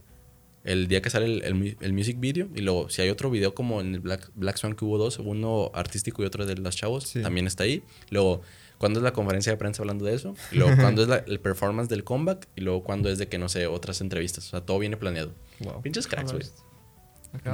el 0.64 0.88
día 0.88 1.00
que 1.02 1.10
sale 1.10 1.26
el, 1.26 1.42
el 1.44 1.54
mu- 1.54 1.74
el 1.80 1.92
music 1.92 2.18
video, 2.18 2.48
y 2.54 2.60
luego 2.62 2.88
si 2.88 3.02
hay 3.02 3.10
otro 3.10 3.30
video 3.30 3.54
como 3.54 3.80
en 3.80 3.94
el 3.94 4.00
Black, 4.00 4.30
Black 4.34 4.56
Swan 4.56 4.74
que 4.74 4.84
hubo 4.84 4.98
dos, 4.98 5.18
uno 5.18 5.70
artístico 5.74 6.22
y 6.22 6.26
otro 6.26 6.46
de 6.46 6.56
los 6.56 6.74
chavos, 6.74 7.04
Sí. 7.04 7.22
también 7.22 7.46
está 7.46 7.64
ahí. 7.64 7.82
Luego, 8.10 8.40
¿cuándo 8.78 8.98
es 8.98 9.04
la 9.04 9.12
conferencia 9.12 9.52
de 9.52 9.58
prensa 9.58 9.82
hablando 9.82 10.04
de 10.04 10.14
eso? 10.14 10.34
Y 10.52 10.56
luego, 10.56 10.72
¿cuándo 10.96 11.02
es 11.02 11.08
la- 11.08 11.18
el 11.26 11.38
performance 11.38 11.88
del 11.88 12.02
comeback? 12.02 12.48
Y 12.56 12.62
luego, 12.62 12.82
¿cuándo 12.82 13.08
es 13.10 13.18
de 13.18 13.28
que, 13.28 13.38
no 13.38 13.48
sé, 13.48 13.66
otras 13.66 14.00
entrevistas? 14.00 14.46
O 14.46 14.50
sea, 14.50 14.60
todo 14.62 14.78
viene 14.78 14.96
planeado. 14.96 15.32
Wow. 15.60 15.82
Pinches 15.82 16.06
cracks, 16.06 16.32
güey. 16.32 16.44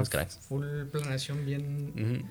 Cracks. 0.08 0.38
full 0.48 0.64
planeación 0.92 1.44
bien. 1.46 2.30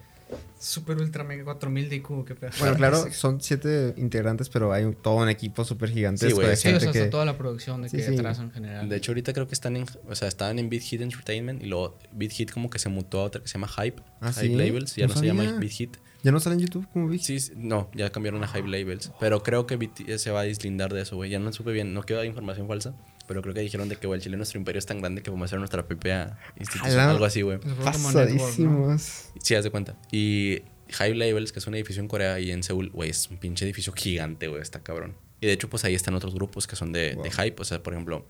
Super 0.59 0.97
ultra 0.97 1.23
mega 1.23 1.43
4000 1.45 1.89
de 1.89 1.95
IQ, 1.97 2.25
qué 2.25 2.35
pedo. 2.35 2.51
Bueno, 2.59 2.75
claro, 2.75 3.05
son 3.13 3.39
siete 3.41 3.93
integrantes, 3.97 4.49
pero 4.49 4.73
hay 4.73 4.83
un- 4.83 4.93
todo 4.93 5.15
un 5.15 5.29
equipo 5.29 5.63
súper 5.63 5.89
gigantesco 5.89 6.29
Sí, 6.29 6.35
güey, 6.35 6.47
de 6.49 6.55
sí, 6.57 6.69
Sí, 6.69 6.75
o 6.75 6.79
sea, 6.79 6.91
que... 6.91 7.05
toda 7.05 7.23
la 7.25 7.37
producción 7.37 7.81
de 7.81 7.89
Sí, 7.89 7.97
que 7.97 8.03
sí. 8.03 8.11
detrás 8.11 8.39
en 8.39 8.51
general. 8.51 8.89
De 8.89 8.95
hecho, 8.97 9.11
ahorita 9.11 9.31
creo 9.33 9.47
que 9.47 9.53
están 9.55 9.77
en, 9.77 9.85
o 10.07 10.15
sea, 10.15 10.27
estaban 10.27 10.59
en 10.59 10.69
Beat 10.69 10.83
Hit 10.83 11.01
Entertainment 11.01 11.63
y 11.63 11.67
luego 11.67 11.97
Beat 12.11 12.31
Hit 12.33 12.51
como 12.51 12.69
que 12.69 12.79
se 12.79 12.89
mutó 12.89 13.21
a 13.21 13.23
otra 13.23 13.41
que 13.41 13.47
se 13.47 13.53
llama 13.53 13.69
Hype. 13.69 14.01
¿Ah, 14.19 14.33
Hype 14.33 14.47
sí? 14.47 14.55
Labels, 14.55 14.95
ya 14.97 15.07
No 15.07 15.13
no, 15.13 15.19
se 15.19 15.25
llama. 15.25 15.43
Beat 15.59 15.71
Hit. 15.71 15.97
¿Ya 16.21 16.33
no 16.33 16.41
sale 16.41 16.55
en 16.55 16.61
YouTube 16.63 16.85
como 16.91 17.07
vi? 17.07 17.19
Sí, 17.19 17.39
sí, 17.39 17.53
no, 17.55 17.89
ya 17.95 18.09
cambiaron 18.11 18.43
a 18.43 18.47
Hype 18.49 18.67
Labels. 18.67 19.11
Pero 19.21 19.41
creo 19.41 19.65
que 19.65 19.89
se 20.17 20.31
va 20.31 20.41
a 20.41 20.43
deslindar 20.43 20.93
de 20.93 21.03
eso, 21.03 21.15
güey. 21.15 21.29
Ya 21.29 21.39
no 21.39 21.53
supe 21.53 21.71
bien, 21.71 21.93
no 21.93 22.03
quiero 22.03 22.17
dar 22.17 22.25
información 22.27 22.67
falsa. 22.67 22.93
Pero 23.29 23.41
creo 23.43 23.53
que 23.53 23.61
dijeron 23.61 23.87
de 23.87 23.95
que, 23.95 24.05
güey, 24.07 24.17
el 24.17 24.23
Chile, 24.23 24.35
nuestro 24.37 24.57
imperio 24.59 24.79
es 24.79 24.85
tan 24.85 24.99
grande 24.99 25.21
que 25.21 25.29
vamos 25.29 25.43
a 25.43 25.45
hacer 25.45 25.59
nuestra 25.59 25.85
propia 25.87 26.37
institución. 26.57 26.99
Ala. 26.99 27.11
Algo 27.11 27.23
así, 27.25 27.41
güey. 27.43 27.59
Pasadísimos. 27.59 29.29
Sí, 29.41 29.55
haz 29.55 29.63
de 29.63 29.69
cuenta. 29.71 29.95
Y 30.11 30.63
Hype 30.89 31.15
Labels, 31.15 31.51
que 31.51 31.59
es 31.59 31.67
un 31.67 31.75
edificio 31.75 32.01
en 32.01 32.07
Corea 32.07 32.39
y 32.39 32.51
en 32.51 32.63
Seúl, 32.63 32.89
güey, 32.89 33.09
es 33.11 33.29
un 33.29 33.37
pinche 33.37 33.65
edificio 33.65 33.93
gigante, 33.93 34.47
güey, 34.47 34.61
está 34.61 34.81
cabrón. 34.81 35.15
Y 35.41 35.47
de 35.47 35.53
hecho, 35.53 35.69
pues 35.69 35.85
ahí 35.85 35.95
están 35.95 36.15
otros 36.15 36.33
grupos 36.33 36.67
que 36.67 36.75
son 36.75 36.91
de, 36.91 37.13
Wow. 37.15 37.23
de 37.23 37.31
Hype. 37.31 37.61
O 37.61 37.65
sea, 37.65 37.81
por 37.81 37.93
ejemplo, 37.93 38.25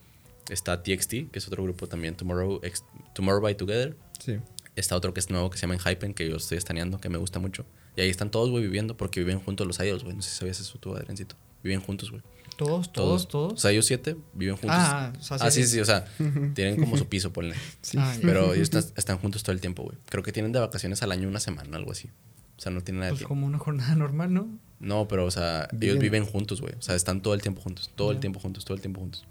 está 0.50 0.84
TXT, 0.84 1.32
que 1.32 1.40
es 1.40 1.48
otro 1.48 1.64
grupo 1.64 1.88
también, 1.88 2.16
Tomorrow, 2.16 2.60
Ex- 2.64 2.84
Tomorrow 3.16 3.42
by 3.42 3.56
Together. 3.56 3.96
Sí. 4.20 4.38
Está 4.76 4.96
otro 4.96 5.14
que 5.14 5.20
es 5.20 5.30
nuevo 5.30 5.50
que 5.50 5.58
se 5.58 5.66
llama 5.68 5.78
Hypen, 5.80 6.14
que 6.14 6.30
yo 6.30 6.36
estoy 6.38 6.58
estaneando, 6.58 7.00
que 7.00 7.10
me 7.10 7.18
gusta 7.18 7.40
mucho. 7.40 7.66
Y 7.96 8.02
ahí 8.02 8.10
están 8.10 8.30
todos, 8.32 8.50
güey, 8.50 8.64
viviendo 8.64 8.96
porque 8.96 9.20
viven 9.22 9.40
juntos 9.40 9.66
los 9.66 9.80
idols, 9.80 10.04
güey. 10.04 10.16
No 10.16 10.22
sé 10.22 10.30
si 10.30 10.38
sabías 10.38 10.60
eso 10.60 10.78
tú, 10.80 10.94
Adriancito. 10.96 11.36
Viven 11.64 11.82
juntos, 11.82 12.12
güey. 12.12 12.22
Todos, 12.65 12.91
todos, 12.91 13.28
todos. 13.28 13.54
O 13.54 13.58
sea, 13.58 13.72
ellos 13.72 13.86
siete 13.86 14.15
viven 14.34 14.56
juntos. 14.58 14.72
Ah, 14.78 15.13
o 15.17 15.22
sea, 15.24 15.38
sí, 15.39 15.43
ah, 15.48 15.52
sí, 15.52 15.63
sí. 15.63 15.69
sí, 15.69 15.80
o 15.80 15.86
sea, 15.86 16.06
tienen 16.54 16.76
como 16.78 16.98
su 16.98 17.08
piso, 17.08 17.32
ponle. 17.34 17.56
Sí. 17.82 17.98
Ah. 18.00 18.13
Pero 18.22 18.54
ellos 18.54 18.69
están, 18.74 18.84
están 18.98 19.17
juntos 19.17 19.43
todo 19.43 19.54
el 19.54 19.62
tiempo, 19.62 19.84
güey. 19.84 19.98
Creo 20.10 20.24
que 20.24 20.32
tienen 20.32 20.52
de 20.52 20.60
vacaciones 20.60 21.02
al 21.02 21.12
año 21.12 21.28
una 21.28 21.39
semana, 21.39 21.78
algo 21.78 21.91
así. 21.91 22.10
O 22.58 22.62
sea, 22.62 22.72
no 22.74 22.82
tienen 22.82 23.00
nada 23.00 23.08
de 23.08 23.12
Pues 23.13 23.19
tiempo. 23.19 23.30
como 23.30 23.48
una 23.48 23.58
jornada 23.60 23.95
normal, 23.95 24.34
¿no? 24.34 24.50
No, 24.82 25.08
pero, 25.08 25.26
o 25.26 25.32
sea, 25.32 25.67
ellos 25.80 25.98
Viven- 26.00 26.26
juntos, 26.26 26.60
güey. 26.62 26.74
O 26.78 26.82
sea, 26.82 26.95
están 26.95 27.22
todo 27.22 27.34
el 27.34 27.41
tiempo 27.41 27.62
juntos. 27.62 27.89
Todo 27.95 28.12
el 28.12 28.19
tiempo 28.19 28.39
juntos, 28.41 28.65
todo 28.65 28.76
el 28.76 28.82
tiempo 28.82 29.00
juntos. 29.00 29.26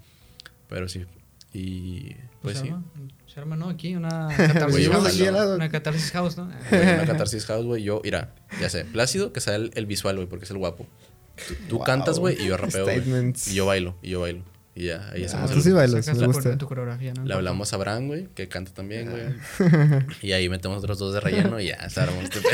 Pero 0.67 0.89
sí. 0.89 1.05
Y 1.53 2.13
Pues, 2.13 2.17
pues 2.41 2.57
se 2.59 2.63
sí. 2.65 2.69
arma, 2.69 2.83
se 3.27 3.39
arma, 3.39 3.55
¿no? 3.55 3.69
Aquí 3.69 3.95
una 3.95 4.27
catarsis 4.37 4.87
house. 4.89 5.07
aquí. 5.07 5.27
Una 5.27 5.69
catarsis 5.69 6.11
house, 6.11 6.37
¿no? 6.37 6.43
Una 6.45 7.05
catarsis 7.05 7.45
house, 7.45 7.65
güey. 7.65 7.83
Yo, 7.83 8.01
mira, 8.03 8.33
ya 8.59 8.69
sé. 8.69 8.85
Plácido, 8.85 9.33
que 9.33 9.41
sea 9.41 9.55
el, 9.55 9.71
el 9.75 9.85
visual, 9.85 10.15
güey, 10.15 10.27
porque 10.27 10.45
es 10.45 10.51
el 10.51 10.57
guapo. 10.57 10.87
Tú, 11.67 11.77
Wow. 11.77 11.85
cantas, 11.85 12.19
güey, 12.19 12.41
y 12.41 12.47
yo 12.47 12.57
rapeo. 12.57 12.85
Y 13.47 13.53
yo 13.55 13.65
bailo, 13.65 13.95
y 14.01 14.09
yo 14.11 14.21
bailo. 14.21 14.41
Y 14.79 14.85
ya, 14.85 15.09
ahí 15.11 15.23
Ah, 15.23 15.25
hacemos 15.25 15.51
tú 15.51 15.57
el- 15.57 15.63
sí 15.63 15.71
bailas, 15.71 16.05
Sacas 16.05 16.19
me 16.21 16.27
tu, 16.27 16.31
gusta. 16.33 16.57
tu 16.57 16.65
coreografía, 16.67 17.13
¿no? 17.13 17.25
Le 17.25 17.33
hablamos 17.33 17.73
a 17.73 17.77
Bran, 17.77 18.07
güey, 18.07 18.27
que 18.33 18.47
canta 18.47 18.71
también, 18.73 19.09
güey. 19.11 19.23
Ah. 19.59 20.05
Y 20.21 20.31
ahí 20.31 20.47
metemos 20.47 20.77
otros 20.81 20.97
dos 20.99 21.13
de 21.13 21.19
relleno 21.19 21.59
y 21.59 21.67
ya, 21.67 21.89
se 21.89 21.99
armó 21.99 22.21
este 22.21 22.39
pedo. 22.39 22.51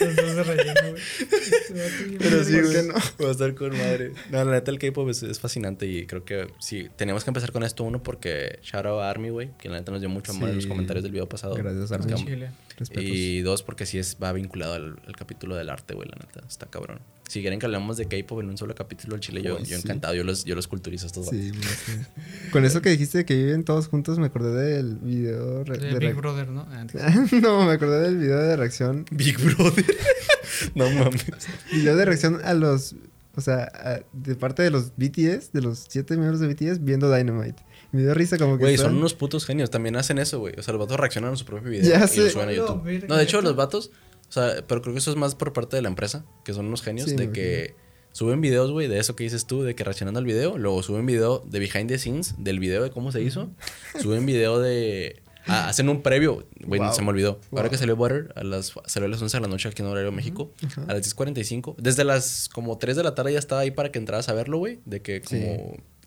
Los 0.00 0.16
dos 0.16 0.36
de 0.36 0.42
relleno, 0.44 0.80
güey. 0.90 1.02
Pero 2.18 2.44
sí, 2.44 2.52
¿Por 2.54 2.62
qué 2.62 2.82
güey. 2.82 2.86
no? 2.88 2.94
Va 3.22 3.28
a 3.28 3.30
estar 3.32 3.54
con 3.54 3.70
madre. 3.76 4.12
No, 4.30 4.44
la 4.44 4.52
neta, 4.52 4.70
el 4.70 4.78
K-pop 4.78 5.08
es, 5.10 5.22
es 5.22 5.38
fascinante 5.38 5.86
y 5.86 6.06
creo 6.06 6.24
que 6.24 6.46
sí, 6.60 6.88
teníamos 6.96 7.24
que 7.24 7.30
empezar 7.30 7.52
con 7.52 7.62
esto 7.62 7.84
uno 7.84 8.02
porque 8.02 8.58
shout 8.62 8.86
out 8.86 9.00
a 9.02 9.10
Army, 9.10 9.28
güey, 9.30 9.50
que 9.58 9.68
la 9.68 9.76
neta 9.78 9.92
nos 9.92 10.00
dio 10.00 10.08
mucho 10.08 10.32
amor 10.32 10.48
en 10.48 10.56
los 10.56 10.66
comentarios 10.66 11.02
del 11.02 11.12
video 11.12 11.28
pasado. 11.28 11.54
Gracias, 11.56 11.92
Army. 11.92 12.14
Chile. 12.14 12.50
Y 12.96 13.40
dos, 13.40 13.62
porque 13.62 13.86
sí 13.86 13.98
es, 13.98 14.16
va 14.22 14.32
vinculado 14.32 14.74
al, 14.74 14.96
al 15.06 15.16
capítulo 15.16 15.56
del 15.56 15.68
arte, 15.70 15.94
güey, 15.94 16.08
la 16.08 16.16
neta. 16.16 16.40
Está 16.48 16.66
cabrón. 16.66 17.00
Si 17.28 17.40
quieren 17.40 17.58
que 17.58 17.66
hablemos 17.66 17.96
de 17.96 18.06
K-pop 18.06 18.40
en 18.40 18.50
un 18.50 18.56
solo 18.56 18.74
capítulo 18.74 19.14
del 19.14 19.20
Chile, 19.20 19.42
yo, 19.42 19.58
yo 19.58 19.64
sí. 19.64 19.74
encantado. 19.74 20.14
Yo 20.14 20.22
los, 20.22 20.44
yo 20.44 20.54
los 20.54 20.68
culturizo 20.68 21.06
estos 21.06 21.26
Sí, 21.26 21.50
sé. 21.52 22.06
Con 22.52 22.64
eso 22.64 22.80
que 22.82 22.90
dijiste 22.90 23.18
de 23.18 23.24
que 23.24 23.34
viven 23.34 23.64
todos 23.64 23.88
juntos, 23.88 24.18
me 24.20 24.26
acordé 24.26 24.76
del 24.76 24.96
video 24.96 25.64
De 25.64 25.76
de 25.78 25.98
Big 25.98 26.14
Brother, 26.14 26.48
¿no? 26.48 26.66
Ah, 26.70 26.86
no, 27.42 27.66
me 27.66 27.72
acordé 27.72 28.00
del 28.02 28.18
video 28.18 28.38
de 28.38 28.56
reacción. 28.56 29.04
Big 29.10 29.38
Brother. 29.38 29.84
no 30.76 30.88
mames. 30.90 31.26
Video 31.72 31.96
de 31.96 32.04
reacción 32.04 32.40
a 32.44 32.54
los. 32.54 32.94
O 33.34 33.40
sea, 33.40 33.64
a- 33.74 34.00
de 34.12 34.34
parte 34.36 34.62
de 34.62 34.70
los 34.70 34.92
BTS, 34.96 35.52
de 35.52 35.60
los 35.62 35.84
siete 35.88 36.16
miembros 36.16 36.40
de 36.40 36.46
BTS, 36.46 36.82
viendo 36.84 37.12
Dynamite. 37.14 37.62
Me 37.92 38.02
dio 38.02 38.14
risa 38.14 38.38
como 38.38 38.56
que. 38.56 38.62
Güey, 38.64 38.74
están- 38.74 38.90
son 38.90 38.98
unos 38.98 39.14
putos 39.14 39.44
genios. 39.46 39.68
También 39.70 39.96
hacen 39.96 40.18
eso, 40.18 40.38
güey. 40.38 40.54
O 40.58 40.62
sea, 40.62 40.72
los 40.72 40.80
vatos 40.80 40.98
reaccionan 40.98 41.32
a 41.32 41.36
su 41.36 41.44
propio 41.44 41.70
video 41.70 41.90
Ya 41.98 42.04
y 42.04 42.08
sé. 42.08 42.20
lo 42.22 42.30
suben 42.30 42.48
a 42.48 42.52
No, 42.52 42.56
YouTube. 42.56 43.08
No, 43.08 43.16
de 43.16 43.22
hecho, 43.24 43.42
los 43.42 43.56
vatos... 43.56 43.90
O 44.28 44.32
sea, 44.32 44.64
pero 44.66 44.82
creo 44.82 44.92
que 44.94 44.98
eso 44.98 45.10
es 45.10 45.16
más 45.16 45.34
por 45.34 45.52
parte 45.52 45.76
de 45.76 45.82
la 45.82 45.88
empresa, 45.88 46.24
que 46.44 46.52
son 46.52 46.66
unos 46.66 46.82
genios, 46.82 47.08
Sí, 47.10 47.16
de 47.16 47.30
que 47.30 47.74
suben 48.12 48.40
videos, 48.40 48.72
güey, 48.72 48.88
de 48.88 48.98
eso 48.98 49.14
que 49.14 49.24
dices 49.24 49.46
tú, 49.46 49.62
de 49.62 49.74
que 49.74 49.84
reaccionando 49.84 50.18
al 50.18 50.24
video. 50.26 50.58
Luego 50.58 50.82
suben 50.82 51.06
video 51.06 51.42
de 51.46 51.58
behind 51.58 51.88
the 51.88 51.98
scenes, 51.98 52.34
del 52.38 52.58
video 52.58 52.82
de 52.82 52.90
cómo 52.90 53.12
se 53.12 53.22
hizo. 53.22 53.50
Suben 54.00 54.24
video 54.26 54.58
de... 54.58 55.22
ah, 55.46 55.68
hacen 55.68 55.88
un 55.88 56.02
previo, 56.02 56.46
güey, 56.64 56.80
Wow. 56.80 56.92
se 56.92 57.02
me 57.02 57.10
olvidó. 57.10 57.40
Ahora 57.52 57.64
Wow. 57.64 57.70
que 57.70 57.78
salió 57.78 57.94
Butter, 57.94 58.32
a 58.34 58.42
las, 58.42 58.72
salió 58.86 59.06
a 59.06 59.10
las 59.10 59.22
11 59.22 59.36
de 59.36 59.40
la 59.42 59.48
noche 59.48 59.68
aquí 59.68 59.82
en 59.82 59.88
horario 59.88 60.10
México, 60.12 60.50
a 60.88 60.94
las 60.94 61.02
10.45. 61.14 61.76
Desde 61.78 62.04
las 62.04 62.48
como 62.48 62.78
3 62.78 62.96
de 62.96 63.02
la 63.04 63.14
tarde 63.14 63.32
ya 63.34 63.38
estaba 63.38 63.60
ahí 63.60 63.70
para 63.70 63.92
que 63.92 63.98
entraras 63.98 64.28
a 64.28 64.32
verlo, 64.32 64.58
güey, 64.58 64.80
de 64.86 65.02
que 65.02 65.22
Sí. 65.24 65.44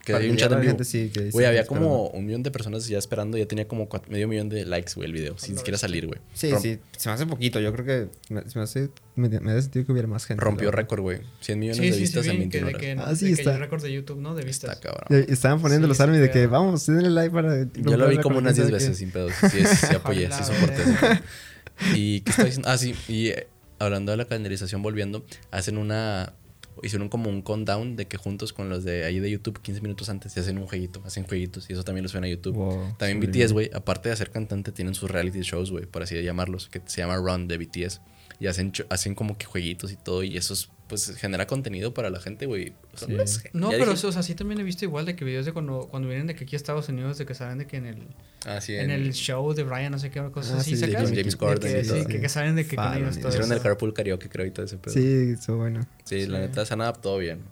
Que 0.06 0.14
hay 0.16 0.30
un 0.30 0.38
chat 0.38 0.52
en 0.52 0.62
vivo. 0.62 0.70
gente 0.72 0.86
sí 0.86 1.12
que 1.14 1.30
Güey, 1.30 1.46
había 1.46 1.62
esperando. 1.62 1.88
como 1.90 2.08
un 2.08 2.26
millón 2.26 2.42
de 2.42 2.52
personas 2.52 2.88
ya 2.88 2.98
esperando. 2.98 3.38
Ya 3.38 3.46
tenía 3.48 3.68
como 3.68 3.90
cuatro- 3.90 4.12
medio 4.12 4.28
millón 4.28 4.50
de 4.50 4.66
likes, 4.66 4.94
güey, 4.96 5.08
el 5.08 5.14
video. 5.14 5.38
Sin 5.38 5.58
siquiera 5.58 5.78
salir, 5.78 6.08
güey. 6.08 6.20
Sí, 6.34 6.50
Rom- 6.52 6.62
sí. 6.62 6.80
Se 6.98 7.10
me 7.10 7.16
hace 7.16 7.26
poquito. 7.26 7.60
Yo 7.60 7.74
creo 7.74 7.86
que. 7.86 8.34
Me, 8.34 8.50
se 8.50 8.58
me 8.58 8.64
hace. 8.64 8.90
Me, 9.16 9.28
me 9.28 9.54
da 9.54 9.62
sentido 9.62 9.86
que 9.86 9.92
hubiera 9.92 10.08
más 10.08 10.26
gente. 10.26 10.44
Rompió 10.44 10.72
récord, 10.72 11.02
güey. 11.02 11.20
100 11.42 11.60
millones 11.60 11.78
Sí, 11.78 11.84
de 11.86 11.92
sí, 11.92 11.96
sí, 11.98 12.02
vistas 12.02 12.26
en 12.28 12.32
vi 12.32 12.38
21 12.40 12.50
que, 12.50 12.58
de 12.60 12.92
horas. 12.94 13.06
que, 13.06 13.12
Ah, 13.12 13.16
sí, 13.16 13.26
de 13.26 13.32
está. 13.34 13.54
el 13.54 13.60
récord 13.60 13.84
de 13.84 13.92
YouTube, 13.92 14.20
¿no? 14.20 14.34
De 14.36 14.44
vistas. 14.46 14.72
Está 14.78 14.90
cabrón. 14.94 15.26
Estaban 15.30 15.62
poniendo 15.62 15.86
Sí, 15.86 15.90
los 15.90 16.00
armies 16.00 16.22
de 16.22 16.32
que 16.32 16.48
vamos, 16.48 16.86
denle 16.86 17.10
like 17.10 17.32
para. 17.34 17.68
Yo 17.76 17.98
lo 17.98 18.08
vi 18.08 18.18
como 18.18 18.38
unas 18.40 18.56
10 18.56 18.72
veces, 18.72 18.98
sin 18.98 19.12
pedos. 19.12 19.34
Sí, 19.52 19.64
sí 19.66 19.96
apoyé, 19.96 20.30
sí 20.32 20.44
soporté. 20.44 20.82
¿Y 21.96 22.22
qué 22.22 22.32
está 22.32 22.44
diciendo? 22.46 22.70
Ah, 22.70 22.78
sí. 22.78 22.96
Y 23.08 23.28
eh, 23.28 23.48
hablando 23.80 24.12
de 24.12 24.18
la 24.18 24.26
calendarización, 24.26 24.82
volviendo, 24.82 25.26
hacen 25.52 25.78
una... 25.78 26.34
hicieron 26.84 27.10
como 27.10 27.30
un 27.30 27.42
countdown 27.42 27.96
de 27.96 28.08
que 28.08 28.18
juntos 28.18 28.54
con 28.54 28.70
los 28.70 28.84
de 28.84 29.06
ahí 29.06 29.20
de 29.20 29.30
YouTube 29.30 29.62
15 29.62 29.82
minutos 29.82 30.10
antes 30.10 30.34
se 30.34 30.39
hacen 30.39 30.58
un 30.58 30.68
jueguito, 30.68 31.02
hacen 31.06 31.26
jueguitos 31.26 31.70
y 31.70 31.74
eso 31.74 31.84
también 31.84 32.04
lo 32.04 32.10
suben 32.10 32.26
a 32.26 32.28
YouTube. 32.28 32.56
Wow, 32.56 32.96
también. 32.98 33.20
BTS, 33.20 33.54
güey, 33.54 33.70
aparte 33.74 34.10
de 34.10 34.15
ser 34.15 34.32
cantante, 34.32 34.72
tienen 34.72 34.96
sus 34.96 35.10
reality 35.10 35.42
shows, 35.42 35.72
güey, 35.72 35.86
por 35.86 36.04
así 36.04 36.22
llamarlos, 36.22 36.70
que 36.70 36.82
se 36.86 37.02
llama 37.02 37.18
Run 37.18 37.48
de 37.48 37.58
BTS. 37.58 38.02
Y 38.39 38.48
hacen, 38.48 38.72
hacen 38.89 39.15
como 39.15 39.38
que 39.38 39.46
jueguitos 39.46 39.92
y 39.92 39.98
todo 39.98 40.24
y 40.24 40.38
eso 40.38 40.54
es, 40.54 40.70
pues 40.89 41.15
genera 41.15 41.47
contenido 41.47 41.93
para 41.93 42.10
la 42.10 42.19
gente, 42.19 42.45
güey. 42.47 42.73
Sí. 42.95 43.06
no 43.54 43.69
pero 43.69 43.91
dije- 43.93 44.08
o 44.08 44.12
sea, 44.12 44.23
sí 44.23 44.36
también 44.36 44.60
he 44.60 44.63
visto 44.63 44.84
igual 44.84 45.06
de 45.06 45.15
que 45.15 45.23
videos 45.23 45.45
de 45.45 45.54
cuando, 45.54 45.88
cuando 45.89 46.10
vienen 46.10 46.28
de 46.28 46.36
que 46.36 46.43
aquí 46.43 46.56
a 46.56 46.58
Estados 46.58 46.89
Unidos, 46.89 47.17
de 47.19 47.25
que 47.25 47.36
saben 47.36 47.60
de 47.60 47.67
que 47.67 47.78
en 47.78 47.86
el, 47.86 48.08
Ah, 48.45 48.60
sí, 48.60 48.73
en 48.75 48.89
el 48.89 49.13
show 49.13 49.54
de 49.54 49.63
Brian, 49.63 49.91
no 49.91 49.99
sé 49.99 50.10
qué 50.10 50.19
cosas 50.32 50.56
Ah, 50.56 50.58
así 50.60 50.75
sí, 50.75 50.82
con 50.91 51.06
James 51.06 51.12
que- 51.23 51.38
Corden 51.38 51.71
de 51.71 51.80
y 51.80 51.82
que, 51.84 51.88
todo. 51.88 51.99
sí, 52.02 52.06
que, 52.08 52.19
que 52.21 52.30
saben 52.30 52.56
de 52.56 52.65
que 52.67 52.75
con 52.75 52.86
Fan, 52.86 52.97
ellos 52.97 53.15
y 53.17 53.19
todo 53.19 53.30
Hicieron 53.30 53.52
el 53.54 53.62
carpool 53.62 53.93
karaoke, 53.93 54.28
creo, 54.30 54.45
y 54.45 54.52
todo 54.52 54.65
ese 54.65 54.78
pedo. 54.78 54.93
Sí, 54.93 55.36
eso 55.39 55.56
bueno. 55.56 55.86
Sí, 56.06 56.25
la 56.25 56.39
neta 56.39 56.65
se 56.65 56.73
han 56.73 56.82
adaptado 56.82 57.17
bien. 57.19 57.43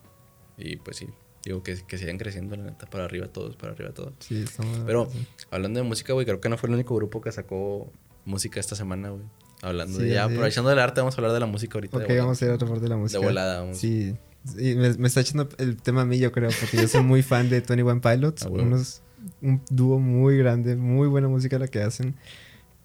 Y 0.57 0.77
pues 0.77 0.97
sí, 0.97 1.07
digo 1.45 1.61
que, 1.61 1.77
que 1.85 1.97
sigan 1.99 2.17
creciendo, 2.17 2.55
la 2.55 2.63
neta, 2.63 2.87
para 2.87 3.05
arriba 3.05 3.27
todos, 3.27 3.55
para 3.55 3.73
arriba 3.73 3.91
todos. 3.91 4.13
Sí, 4.19 4.41
estamos... 4.43 4.79
Pero 4.87 5.11
hablando 5.51 5.79
de 5.79 5.83
música, 5.87 6.13
güey, 6.13 6.25
creo 6.25 6.41
que 6.41 6.49
no 6.49 6.57
fue 6.57 6.69
el 6.69 6.73
único 6.75 6.95
grupo 6.95 7.21
que 7.21 7.31
sacó 7.31 7.91
música 8.25 8.59
esta 8.59 8.75
semana, 8.75 9.09
güey. 9.09 9.23
Hablando 9.61 9.97
Sí, 9.97 10.05
de 10.05 10.09
ya, 10.13 10.25
es. 10.25 10.31
aprovechando 10.31 10.69
del 10.69 10.79
arte, 10.79 11.01
vamos 11.01 11.15
a 11.15 11.17
hablar 11.17 11.33
de 11.33 11.39
la 11.39 11.45
música 11.45 11.77
ahorita. 11.77 11.97
Ok, 11.97 12.05
vamos 12.19 12.41
a 12.41 12.45
ir 12.45 12.51
a 12.51 12.55
otra 12.55 12.67
parte 12.67 12.83
de 12.83 12.89
la 12.89 12.97
música. 12.97 13.19
De 13.19 13.25
volada, 13.25 13.59
vamos. 13.61 13.77
Sí. 13.77 14.15
Sí, 14.45 14.75
me, 14.75 14.93
me 14.93 15.07
está 15.07 15.21
echando 15.21 15.49
el 15.57 15.77
tema 15.81 16.01
a 16.01 16.05
mí, 16.05 16.19
yo 16.19 16.31
creo, 16.31 16.49
porque 16.59 16.77
yo 16.77 16.87
soy 16.87 17.01
muy 17.03 17.21
fan 17.23 17.49
de 17.49 17.59
21 17.61 17.99
Pilots. 18.01 18.43
Ah, 18.45 18.49
huevo. 18.49 18.65
unos, 18.67 19.01
un 19.41 19.61
dúo 19.69 19.99
muy 19.99 20.37
grande, 20.37 20.75
muy 20.75 21.07
buena 21.07 21.27
música 21.27 21.57
la 21.59 21.67
que 21.67 21.81
hacen. 21.81 22.15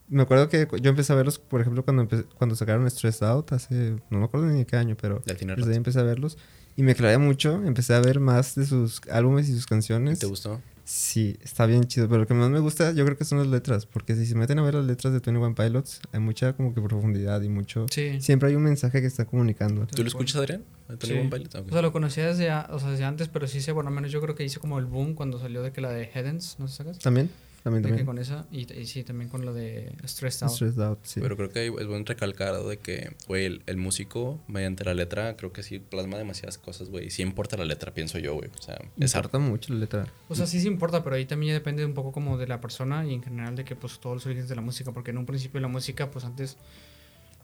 Me 0.08 0.22
acuerdo 0.22 0.48
que 0.48 0.66
yo 0.82 0.90
empecé 0.90 1.12
a 1.12 1.16
verlos, 1.16 1.38
por 1.38 1.60
ejemplo, 1.60 1.84
cuando, 1.84 2.04
empe- 2.06 2.26
cuando 2.36 2.54
sacaron 2.56 2.90
Stressed 2.90 3.26
Out, 3.26 3.52
hace, 3.52 3.96
no 4.10 4.18
me 4.18 4.24
acuerdo 4.24 4.46
ni 4.46 4.64
qué 4.64 4.76
año, 4.76 4.96
pero 5.00 5.22
Ya 5.24 5.34
tiene 5.36 5.54
desde 5.56 5.70
ahí 5.70 5.76
empecé 5.76 6.00
a 6.00 6.02
verlos. 6.02 6.36
Y 6.76 6.82
me 6.82 6.94
clavé 6.94 7.18
mucho, 7.18 7.62
empecé 7.64 7.94
a 7.94 8.00
ver 8.00 8.18
más 8.18 8.54
de 8.54 8.66
sus 8.66 9.00
álbumes 9.10 9.48
y 9.48 9.52
sus 9.54 9.66
canciones. 9.66 10.18
¿Te 10.18 10.26
gustó? 10.26 10.60
Sí, 10.84 11.36
está 11.42 11.64
bien 11.66 11.84
chido, 11.84 12.08
pero 12.08 12.22
lo 12.22 12.26
que 12.26 12.34
más 12.34 12.50
me 12.50 12.58
gusta 12.58 12.92
yo 12.92 13.04
creo 13.04 13.16
que 13.16 13.24
son 13.24 13.38
las 13.38 13.46
letras, 13.46 13.86
porque 13.86 14.16
si 14.16 14.26
se 14.26 14.34
meten 14.34 14.58
a 14.58 14.62
ver 14.62 14.74
las 14.74 14.84
letras 14.84 15.12
de 15.12 15.20
21 15.20 15.54
Pilots, 15.54 16.00
hay 16.12 16.18
mucha 16.20 16.54
como 16.54 16.74
que 16.74 16.80
profundidad 16.82 17.40
y 17.42 17.48
mucho... 17.48 17.86
Sí. 17.90 18.20
Siempre 18.20 18.48
hay 18.48 18.56
un 18.56 18.64
mensaje 18.64 19.00
que 19.00 19.06
está 19.06 19.24
comunicando. 19.24 19.86
¿Tú 19.86 20.02
lo 20.02 20.08
escuchas, 20.08 20.36
Adrián? 20.36 20.64
¿A 20.88 20.96
Tony 20.96 21.12
Sí. 21.14 21.18
One 21.20 21.30
Pilot? 21.30 21.54
Ok. 21.54 21.66
O 21.68 21.72
sea, 21.72 21.82
lo 21.82 21.92
conocía 21.92 22.26
desde, 22.26 22.50
a- 22.50 22.68
o 22.72 22.78
sea, 22.80 22.90
desde 22.90 23.04
antes, 23.04 23.28
pero 23.28 23.46
sí 23.46 23.60
sé, 23.60 23.70
bueno, 23.72 23.88
al 23.90 23.94
menos 23.94 24.10
yo 24.10 24.20
creo 24.20 24.34
que 24.34 24.44
hice 24.44 24.58
como 24.58 24.78
el 24.80 24.86
boom 24.86 25.14
cuando 25.14 25.38
salió 25.38 25.62
de 25.62 25.72
que 25.72 25.80
la 25.80 25.90
de 25.90 26.10
Headens, 26.12 26.56
¿no 26.58 26.66
sé 26.68 26.78
sacas? 26.78 26.98
¿También? 26.98 27.30
También, 27.62 28.04
con 28.04 28.18
esa, 28.18 28.46
y, 28.50 28.72
y 28.72 28.86
sí, 28.86 29.04
también 29.04 29.30
con 29.30 29.44
lo 29.44 29.54
de 29.54 29.94
Stressed 30.04 30.44
Out. 30.46 30.54
Stressed 30.54 30.82
Out, 30.82 30.98
sí. 31.04 31.20
Pero 31.20 31.36
creo 31.36 31.48
que 31.48 31.66
es 31.66 31.86
bueno 31.86 32.04
recalcar 32.04 32.60
de 32.62 32.78
que, 32.78 33.14
güey, 33.28 33.44
el, 33.44 33.62
el 33.66 33.76
músico, 33.76 34.40
mediante 34.48 34.84
la 34.84 34.94
letra, 34.94 35.36
creo 35.36 35.52
que 35.52 35.62
sí 35.62 35.78
plasma 35.78 36.18
demasiadas 36.18 36.58
cosas, 36.58 36.88
güey. 36.88 37.10
Sí 37.10 37.22
importa 37.22 37.56
la 37.56 37.64
letra, 37.64 37.94
pienso 37.94 38.18
yo, 38.18 38.34
güey. 38.34 38.50
O 38.58 38.62
sea, 38.62 38.78
es. 38.98 39.14
Importa 39.14 39.38
mucho 39.38 39.72
la 39.72 39.78
letra. 39.80 40.06
O 40.28 40.34
sea, 40.34 40.46
sí 40.46 40.60
se 40.60 40.66
importa, 40.66 41.04
pero 41.04 41.14
ahí 41.16 41.24
también 41.24 41.54
depende 41.54 41.84
un 41.84 41.94
poco 41.94 42.10
como 42.10 42.36
de 42.36 42.48
la 42.48 42.60
persona 42.60 43.06
y 43.06 43.14
en 43.14 43.22
general 43.22 43.54
de 43.54 43.64
que 43.64 43.76
pues 43.76 44.00
todos 44.00 44.16
los 44.16 44.26
orígenes 44.26 44.48
de 44.48 44.56
la 44.56 44.62
música, 44.62 44.92
porque 44.92 45.10
en 45.10 45.18
un 45.18 45.26
principio 45.26 45.60
la 45.60 45.68
música 45.68 46.10
pues 46.10 46.24
antes, 46.24 46.56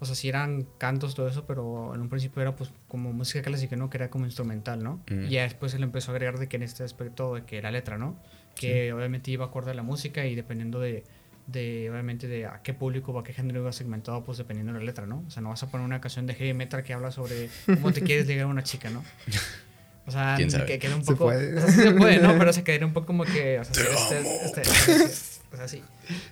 o 0.00 0.04
sea, 0.04 0.14
sí 0.14 0.28
eran 0.28 0.66
cantos, 0.78 1.14
todo 1.14 1.28
eso, 1.28 1.46
pero 1.46 1.94
en 1.94 2.00
un 2.00 2.08
principio 2.08 2.42
era 2.42 2.56
pues 2.56 2.70
como 2.88 3.12
música 3.12 3.42
clásica, 3.42 3.76
¿no? 3.76 3.88
Que 3.88 3.98
era 3.98 4.10
como 4.10 4.24
instrumental, 4.24 4.82
¿no? 4.82 5.02
Mm. 5.10 5.24
Y 5.24 5.28
ya 5.30 5.42
después 5.42 5.72
se 5.72 5.78
le 5.78 5.84
empezó 5.84 6.10
a 6.10 6.14
agregar 6.14 6.38
de 6.38 6.48
que 6.48 6.56
en 6.56 6.62
este 6.62 6.82
aspecto 6.82 7.34
de 7.34 7.44
que 7.44 7.62
la 7.62 7.70
letra, 7.70 7.98
¿no? 7.98 8.16
Que 8.60 8.92
obviamente 8.92 9.30
iba 9.30 9.44
acorde 9.46 9.70
a 9.70 9.74
la 9.74 9.82
música 9.82 10.26
y 10.26 10.34
dependiendo 10.34 10.80
de, 10.80 11.04
de 11.46 11.88
obviamente 11.90 12.26
de 12.28 12.46
a 12.46 12.60
qué 12.62 12.74
público 12.74 13.12
o 13.12 13.18
a 13.18 13.24
qué 13.24 13.32
género 13.32 13.60
iba 13.60 13.72
segmentado, 13.72 14.24
pues 14.24 14.38
dependiendo 14.38 14.72
de 14.72 14.78
la 14.80 14.84
letra, 14.84 15.06
¿no? 15.06 15.24
O 15.26 15.30
sea, 15.30 15.42
no 15.42 15.48
vas 15.50 15.62
a 15.62 15.70
poner 15.70 15.84
una 15.84 16.00
canción 16.00 16.26
de 16.26 16.34
heavy 16.34 16.54
metal 16.54 16.82
que 16.82 16.92
habla 16.92 17.10
sobre 17.10 17.48
cómo 17.66 17.92
te 17.92 18.00
quieres 18.02 18.26
ligar 18.26 18.44
a 18.44 18.48
una 18.48 18.62
chica, 18.62 18.90
¿no? 18.90 19.04
O 20.06 20.10
sea, 20.10 20.36
que 20.66 20.78
queda 20.78 20.96
un 20.96 21.04
Se 21.04 21.12
poco... 21.12 21.24
puede. 21.26 21.54
o 21.56 21.60
sea, 21.60 21.70
sí 21.70 21.82
se 21.82 21.90
puede, 21.92 22.18
¿no? 22.20 22.36
Pero 22.38 22.52
se 22.52 22.64
quedaría 22.64 22.86
un 22.86 22.92
poco 22.94 23.06
como 23.06 23.24
que... 23.24 23.58
O 23.60 23.64
sea, 23.64 23.72
este, 23.84 24.20
este- 24.46 24.62
este- 24.62 25.37
o 25.52 25.56
sea, 25.56 25.68
sí. 25.68 25.82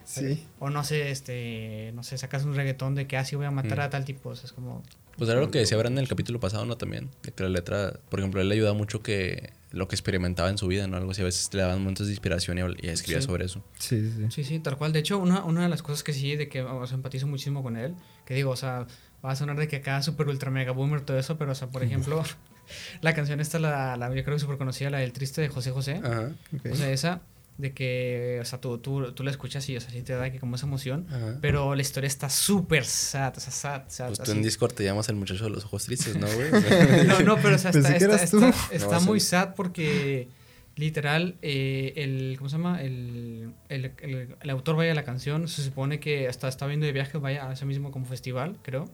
Sí. 0.04 0.46
O 0.58 0.70
no 0.70 0.84
sé, 0.84 1.10
este... 1.10 1.92
No 1.94 2.02
sé, 2.02 2.18
sacas 2.18 2.44
un 2.44 2.54
reggaetón 2.54 2.94
de 2.94 3.06
que 3.06 3.16
así 3.16 3.36
voy 3.36 3.46
a 3.46 3.50
matar 3.50 3.78
Mm. 3.78 3.82
a 3.82 3.90
tal 3.90 4.04
tipo. 4.04 4.30
O 4.30 4.34
sea, 4.34 4.44
es 4.46 4.52
como... 4.52 4.82
Pues 5.16 5.30
era 5.30 5.40
lo 5.40 5.50
que 5.50 5.58
decía 5.58 5.78
Brandon 5.78 5.98
en 5.98 6.02
el 6.02 6.08
capítulo 6.08 6.40
pasado, 6.40 6.66
¿no? 6.66 6.76
También. 6.76 7.10
De 7.22 7.32
que 7.32 7.42
la 7.42 7.48
letra, 7.48 8.00
por 8.10 8.20
ejemplo, 8.20 8.40
él 8.42 8.48
le 8.50 8.54
ayudaba 8.54 8.74
mucho 8.76 9.02
que 9.02 9.50
lo 9.70 9.88
que 9.88 9.94
experimentaba 9.94 10.50
en 10.50 10.58
su 10.58 10.66
vida, 10.66 10.86
¿no? 10.86 10.98
Algo 10.98 11.10
así. 11.12 11.22
A 11.22 11.24
veces 11.24 11.52
le 11.54 11.62
daban 11.62 11.78
momentos 11.78 12.06
de 12.06 12.12
inspiración 12.12 12.58
y, 12.58 12.88
escribía 12.88 13.20
Sí. 13.22 13.26
sobre 13.26 13.46
eso. 13.46 13.64
Sí, 13.78 14.10
sí. 14.14 14.26
Sí, 14.30 14.44
sí, 14.44 14.58
tal 14.60 14.76
cual. 14.76 14.92
De 14.92 14.98
hecho, 14.98 15.18
una, 15.18 15.42
una 15.44 15.62
de 15.62 15.68
las 15.70 15.82
cosas 15.82 16.02
que 16.02 16.12
sí, 16.12 16.36
de 16.36 16.48
que 16.50 16.60
o 16.62 16.86
sea, 16.86 16.96
empatizo 16.96 17.26
muchísimo 17.26 17.62
con 17.62 17.76
él, 17.78 17.94
que 18.26 18.34
digo, 18.34 18.50
o 18.50 18.56
sea, 18.56 18.86
va 19.24 19.30
a 19.32 19.36
sonar 19.36 19.56
de 19.56 19.68
que 19.68 19.76
acá 19.76 20.02
super 20.02 20.28
ultra 20.28 20.50
mega 20.50 20.72
boomer 20.72 21.00
todo 21.00 21.18
eso, 21.18 21.38
pero, 21.38 21.52
o 21.52 21.54
sea, 21.54 21.68
por 21.68 21.82
ejemplo, 21.82 22.22
la 23.00 23.14
canción 23.14 23.40
esta, 23.40 23.58
la, 23.58 23.96
la 23.96 24.08
yo 24.14 24.22
creo 24.22 24.36
que 24.36 24.40
súper 24.40 24.58
conocida, 24.58 24.90
la 24.90 24.98
del 24.98 25.12
triste 25.12 25.40
de 25.40 25.48
José 25.48 25.70
José. 25.70 26.00
Ajá. 26.04 26.32
Ok. 26.54 26.72
O 26.72 26.74
sea, 26.76 26.90
esa 26.90 27.22
de 27.58 27.72
que, 27.72 28.38
o 28.40 28.44
sea, 28.44 28.60
tú, 28.60 28.78
tú, 28.78 29.12
tú 29.12 29.22
la 29.24 29.30
escuchas 29.30 29.66
y, 29.70 29.76
o 29.76 29.80
sea, 29.80 29.90
sí 29.90 30.02
te 30.02 30.12
da 30.12 30.30
que 30.30 30.38
como 30.38 30.56
esa 30.56 30.66
emoción, 30.66 31.06
Ajá. 31.08 31.38
pero 31.40 31.74
la 31.74 31.80
historia 31.82 32.06
está 32.08 32.28
súper 32.28 32.84
sad, 32.84 33.34
o 33.36 33.40
sea, 33.40 33.50
sad, 33.52 33.82
sad. 33.88 34.06
Pues 34.08 34.18
tú 34.18 34.22
así. 34.24 34.32
en 34.32 34.42
Discord 34.42 34.74
te 34.74 34.84
llamas 34.84 35.08
el 35.08 35.16
muchacho 35.16 35.44
de 35.44 35.50
los 35.50 35.64
ojos 35.64 35.84
tristes, 35.84 36.16
¿no, 36.16 36.26
güey? 36.26 36.50
No, 37.06 37.20
no, 37.20 37.36
pero 37.36 37.56
o 37.56 37.58
sea, 37.58 37.70
está, 37.70 37.96
está, 37.96 38.16
está- 38.22 38.54
está 38.70 38.98
No, 39.00 39.06
muy 39.06 39.20
sí. 39.20 39.28
sad 39.28 39.54
porque 39.54 40.28
literal 40.74 41.36
eh, 41.40 41.94
el 41.96 42.34
¿cómo 42.36 42.50
se 42.50 42.58
llama? 42.58 42.82
El, 42.82 43.54
el, 43.70 43.92
el- 44.02 44.36
el 44.38 44.50
autor 44.50 44.76
vaya 44.76 44.92
a 44.92 44.94
la 44.94 45.04
canción, 45.04 45.48
se 45.48 45.62
supone 45.62 45.98
que 46.00 46.28
hasta 46.28 46.48
está 46.48 46.66
viendo 46.66 46.84
de 46.84 46.92
viaje, 46.92 47.16
vaya 47.16 47.48
a 47.48 47.52
ese 47.54 47.64
mismo 47.64 47.90
como 47.90 48.04
festival, 48.04 48.58
creo. 48.62 48.84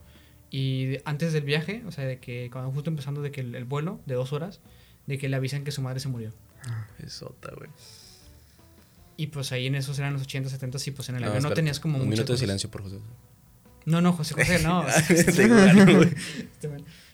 Y 0.51 0.85
de- 0.87 1.03
antes 1.05 1.33
del 1.33 1.43
viaje, 1.43 1.83
o 1.87 1.91
sea, 1.91 2.05
de 2.05 2.19
que 2.21 2.49
cuando 2.53 2.71
justo 2.71 2.91
empezando 2.91 3.23
de 3.23 3.33
que 3.33 3.41
el, 3.41 3.57
el 3.57 3.65
vuelo 3.65 4.01
de 4.07 4.15
dos 4.15 4.33
horas, 4.33 4.61
de 5.09 5.19
que 5.19 5.29
le 5.29 5.35
avisan 5.35 5.65
que 5.65 5.73
su 5.73 5.83
madre 5.83 5.99
se 5.99 6.09
murió. 6.09 6.31
Esota, 7.05 7.51
güey. 7.57 7.69
Y 9.23 9.29
pues 9.29 9.53
ahí 9.53 9.69
en 9.69 9.77
esos 9.77 9.97
eran 10.01 10.15
los 10.15 10.23
80, 10.23 10.51
70 10.51 10.79
y 10.85 10.91
pues 10.91 11.09
en 11.09 11.15
el 11.15 11.23
No, 11.23 11.29
avión 11.29 11.45
no 11.45 11.53
tenías 11.53 11.79
como 11.79 11.99
Un 11.99 12.09
minuto 12.09 12.33
de 12.33 12.39
silencio 12.39 12.69
por 12.73 12.83
José. 12.83 12.97
No, 13.85 14.01
no, 14.01 14.13
José 14.15 14.35
José, 14.35 14.59
no. 14.65 14.85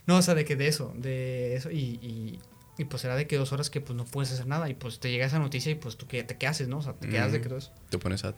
No, 0.07 0.17
o 0.17 0.23
sea, 0.23 0.35
de 0.35 0.45
que 0.47 0.57
de 0.57 0.69
eso, 0.69 0.95
de 0.97 1.55
eso, 1.57 1.71
y, 1.71 1.77
y, 2.01 2.39
y, 2.79 2.85
pues 2.87 3.05
era 3.05 3.15
de 3.15 3.27
que 3.27 3.37
dos 3.37 3.53
horas 3.53 3.69
que 3.69 3.83
pues 3.83 3.95
no 3.95 4.07
puedes 4.07 4.33
hacer 4.33 4.47
nada, 4.47 4.71
y 4.71 4.75
pues 4.75 5.01
te 5.01 5.11
llega 5.11 5.27
esa 5.27 5.39
noticia 5.39 5.71
y 5.71 5.75
pues 5.75 5.97
tú 5.99 6.07
qué, 6.07 6.25
te 6.25 6.39
qué 6.39 6.47
haces, 6.47 6.67
¿no? 6.69 6.79
O 6.79 6.83
sea, 6.83 6.95
te 6.95 7.09
quedas 7.09 7.31
de 7.33 7.41
Mm. 7.41 7.43
que 7.43 7.49
todo 7.49 7.59
eso. 7.59 7.73
Te 7.91 7.99
pones 7.99 8.25
a... 8.25 8.35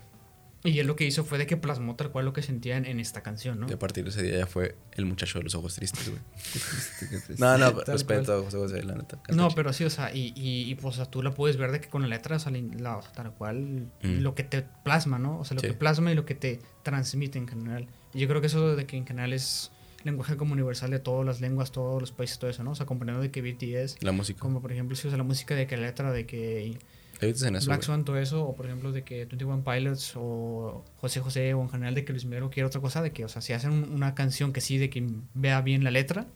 Y 0.63 0.79
él 0.79 0.87
lo 0.87 0.95
que 0.95 1.05
hizo 1.07 1.25
fue 1.25 1.39
de 1.39 1.47
que 1.47 1.57
plasmó 1.57 1.97
tal 1.97 2.11
cual 2.11 2.27
lo 2.27 2.35
que 2.35 2.43
sentía 2.43 2.77
en, 2.77 2.85
en 2.85 3.01
esta 3.01 3.23
canción, 3.23 3.59
¿no? 3.61 3.67
Y 3.69 3.73
a 3.73 3.79
partir 3.79 4.05
de 4.05 4.11
ese 4.11 4.23
día 4.23 4.39
ya 4.41 4.47
fue 4.47 4.77
el 4.93 5.07
muchacho 5.07 5.39
de 5.39 5.45
los 5.45 5.55
ojos 5.55 5.75
tristes, 5.75 6.11
güey. 6.11 6.21
No, 7.39 7.57
no, 7.57 7.73
Tal 7.73 7.95
respeto 7.95 8.35
a 8.39 8.43
José 8.43 8.59
José, 8.59 8.83
la 8.83 8.95
neta. 8.95 9.19
No, 9.33 9.49
pero 9.53 9.73
sí, 9.73 9.85
o 9.85 9.91
sea, 9.91 10.15
y, 10.15 10.33
y, 10.37 10.71
y, 10.71 10.75
pues 10.75 10.95
o 10.95 10.97
sea, 10.97 11.07
tú 11.07 11.23
la 11.23 11.31
puedes 11.33 11.57
ver 11.57 11.73
de 11.73 11.81
que 11.81 11.89
con 11.89 12.03
la 12.03 12.09
letra, 12.09 12.37
o 12.37 12.39
sea, 12.39 12.53
la- 12.53 12.97
o 12.99 13.03
sea, 13.03 13.13
tal 13.13 13.33
cual, 13.35 13.91
Mm. 14.03 14.21
lo 14.21 14.35
que 14.35 14.43
te 14.45 14.63
plasma, 14.85 15.19
¿no? 15.19 15.39
O 15.41 15.45
sea, 15.45 15.55
lo 15.55 15.61
Sí. 15.63 15.69
que 15.69 15.73
plasma 15.73 16.13
y 16.13 16.15
lo 16.15 16.27
que 16.27 16.35
te 16.35 16.61
transmite 16.83 17.39
en 17.39 17.49
general. 17.49 17.87
Y 18.13 18.21
yo 18.21 18.29
creo 18.29 18.41
que 18.43 18.49
eso 18.49 18.77
de 18.77 18.87
que 18.87 18.97
en 18.97 19.07
general 19.07 19.33
es 19.33 19.71
lenguaje 20.05 20.37
como 20.37 20.53
universal 20.53 20.91
de 20.91 20.99
todas 20.99 21.25
las 21.27 21.41
lenguas, 21.41 21.73
todos 21.73 22.01
los 22.01 22.13
países, 22.13 22.39
todo 22.39 22.51
eso, 22.51 22.63
¿no? 22.65 22.73
O 22.73 22.75
sea, 22.75 22.85
comprendiendo 22.87 23.23
de 23.23 23.31
que 23.31 23.41
BTS, 23.43 23.97
La 24.01 24.13
música. 24.13 24.41
como 24.41 24.61
por 24.61 24.73
ejemplo, 24.73 24.95
si 24.97 25.09
usa 25.09 25.17
la 25.19 25.25
música 25.25 25.55
de 25.55 25.67
que 25.67 25.77
la 25.77 25.87
letra 25.87 26.11
de 26.13 26.27
que 26.27 26.79
en 27.23 27.57
eso, 27.57 27.67
Black. 27.67 27.83
Swan, 27.83 28.05
todo 28.05 28.19
eso, 28.19 28.45
o 28.47 28.55
por 28.57 28.67
ejemplo 28.67 28.93
de 28.93 29.03
que 29.05 29.25
21 29.27 29.63
Pilots 29.65 30.13
o 30.17 30.85
José 30.97 31.21
José 31.21 31.55
o 31.55 31.63
en 31.63 31.69
general 31.69 31.95
de 31.95 32.05
que 32.05 32.13
Luis 32.13 32.25
Miguel 32.25 32.49
quiere 32.51 32.67
otra 32.67 32.81
cosa, 32.81 33.03
de 33.03 33.13
que, 33.13 33.25
o 33.25 33.29
sea, 33.29 33.43
si 33.43 33.53
hacen 33.53 33.73
un- 33.73 33.93
una 33.93 34.15
canción 34.15 34.53
que 34.53 34.61
sí, 34.61 34.79
de 34.79 34.91
que 34.91 35.07
vea 35.35 35.61
bien 35.61 35.85
la 35.85 35.91
letra, 35.91 36.27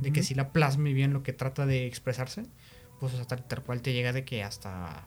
de 0.00 0.12
que 0.12 0.22
sí 0.22 0.34
la 0.34 0.52
plasme 0.52 0.92
bien 0.94 1.12
lo 1.12 1.22
que 1.22 1.32
trata 1.34 1.66
de 1.66 1.86
expresarse, 1.86 2.44
pues 3.00 3.12
o 3.12 3.16
sea, 3.16 3.26
tal, 3.26 3.46
tal 3.46 3.62
cual 3.62 3.82
te 3.82 3.92
llega 3.92 4.12
de 4.12 4.24
que 4.24 4.42
hasta 4.42 5.06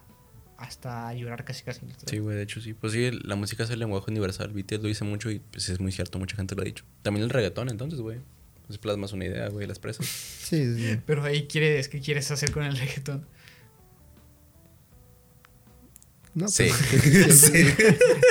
hasta 0.58 1.12
llorar 1.12 1.44
casi 1.44 1.64
casi. 1.64 1.82
Sí, 2.06 2.18
güey, 2.18 2.34
de 2.36 2.42
hecho 2.42 2.60
sí. 2.62 2.72
Pues 2.72 2.92
sí, 2.94 3.10
la 3.24 3.36
música 3.36 3.64
es 3.64 3.70
el 3.70 3.78
lenguaje 3.78 4.10
universal. 4.10 4.48
BTS 4.54 4.80
lo 4.80 4.88
dice 4.88 5.04
mucho 5.04 5.30
y 5.30 5.38
pues 5.38 5.68
es 5.68 5.80
muy 5.80 5.92
cierto, 5.92 6.18
mucha 6.18 6.34
gente 6.36 6.54
lo 6.54 6.62
ha 6.62 6.64
dicho. 6.64 6.84
También 7.02 7.24
el 7.24 7.30
reggaetón, 7.30 7.68
entonces, 7.68 8.00
güey. 8.00 8.20
Pues 8.66 8.78
plasmas 8.78 9.12
una 9.12 9.26
idea, 9.26 9.48
güey, 9.48 9.66
la 9.66 9.72
expresas. 9.74 10.06
Sí, 10.06 10.64
sí, 10.64 10.76
sí. 10.94 10.98
Pero 11.06 11.22
ahí 11.24 11.46
quieres, 11.46 11.88
¿qué 11.90 12.00
quieres 12.00 12.30
hacer 12.30 12.52
con 12.52 12.64
el 12.64 12.74
reggaetón? 12.76 13.26
No, 16.36 16.48
Sí. 16.48 16.68
pues, 17.24 17.50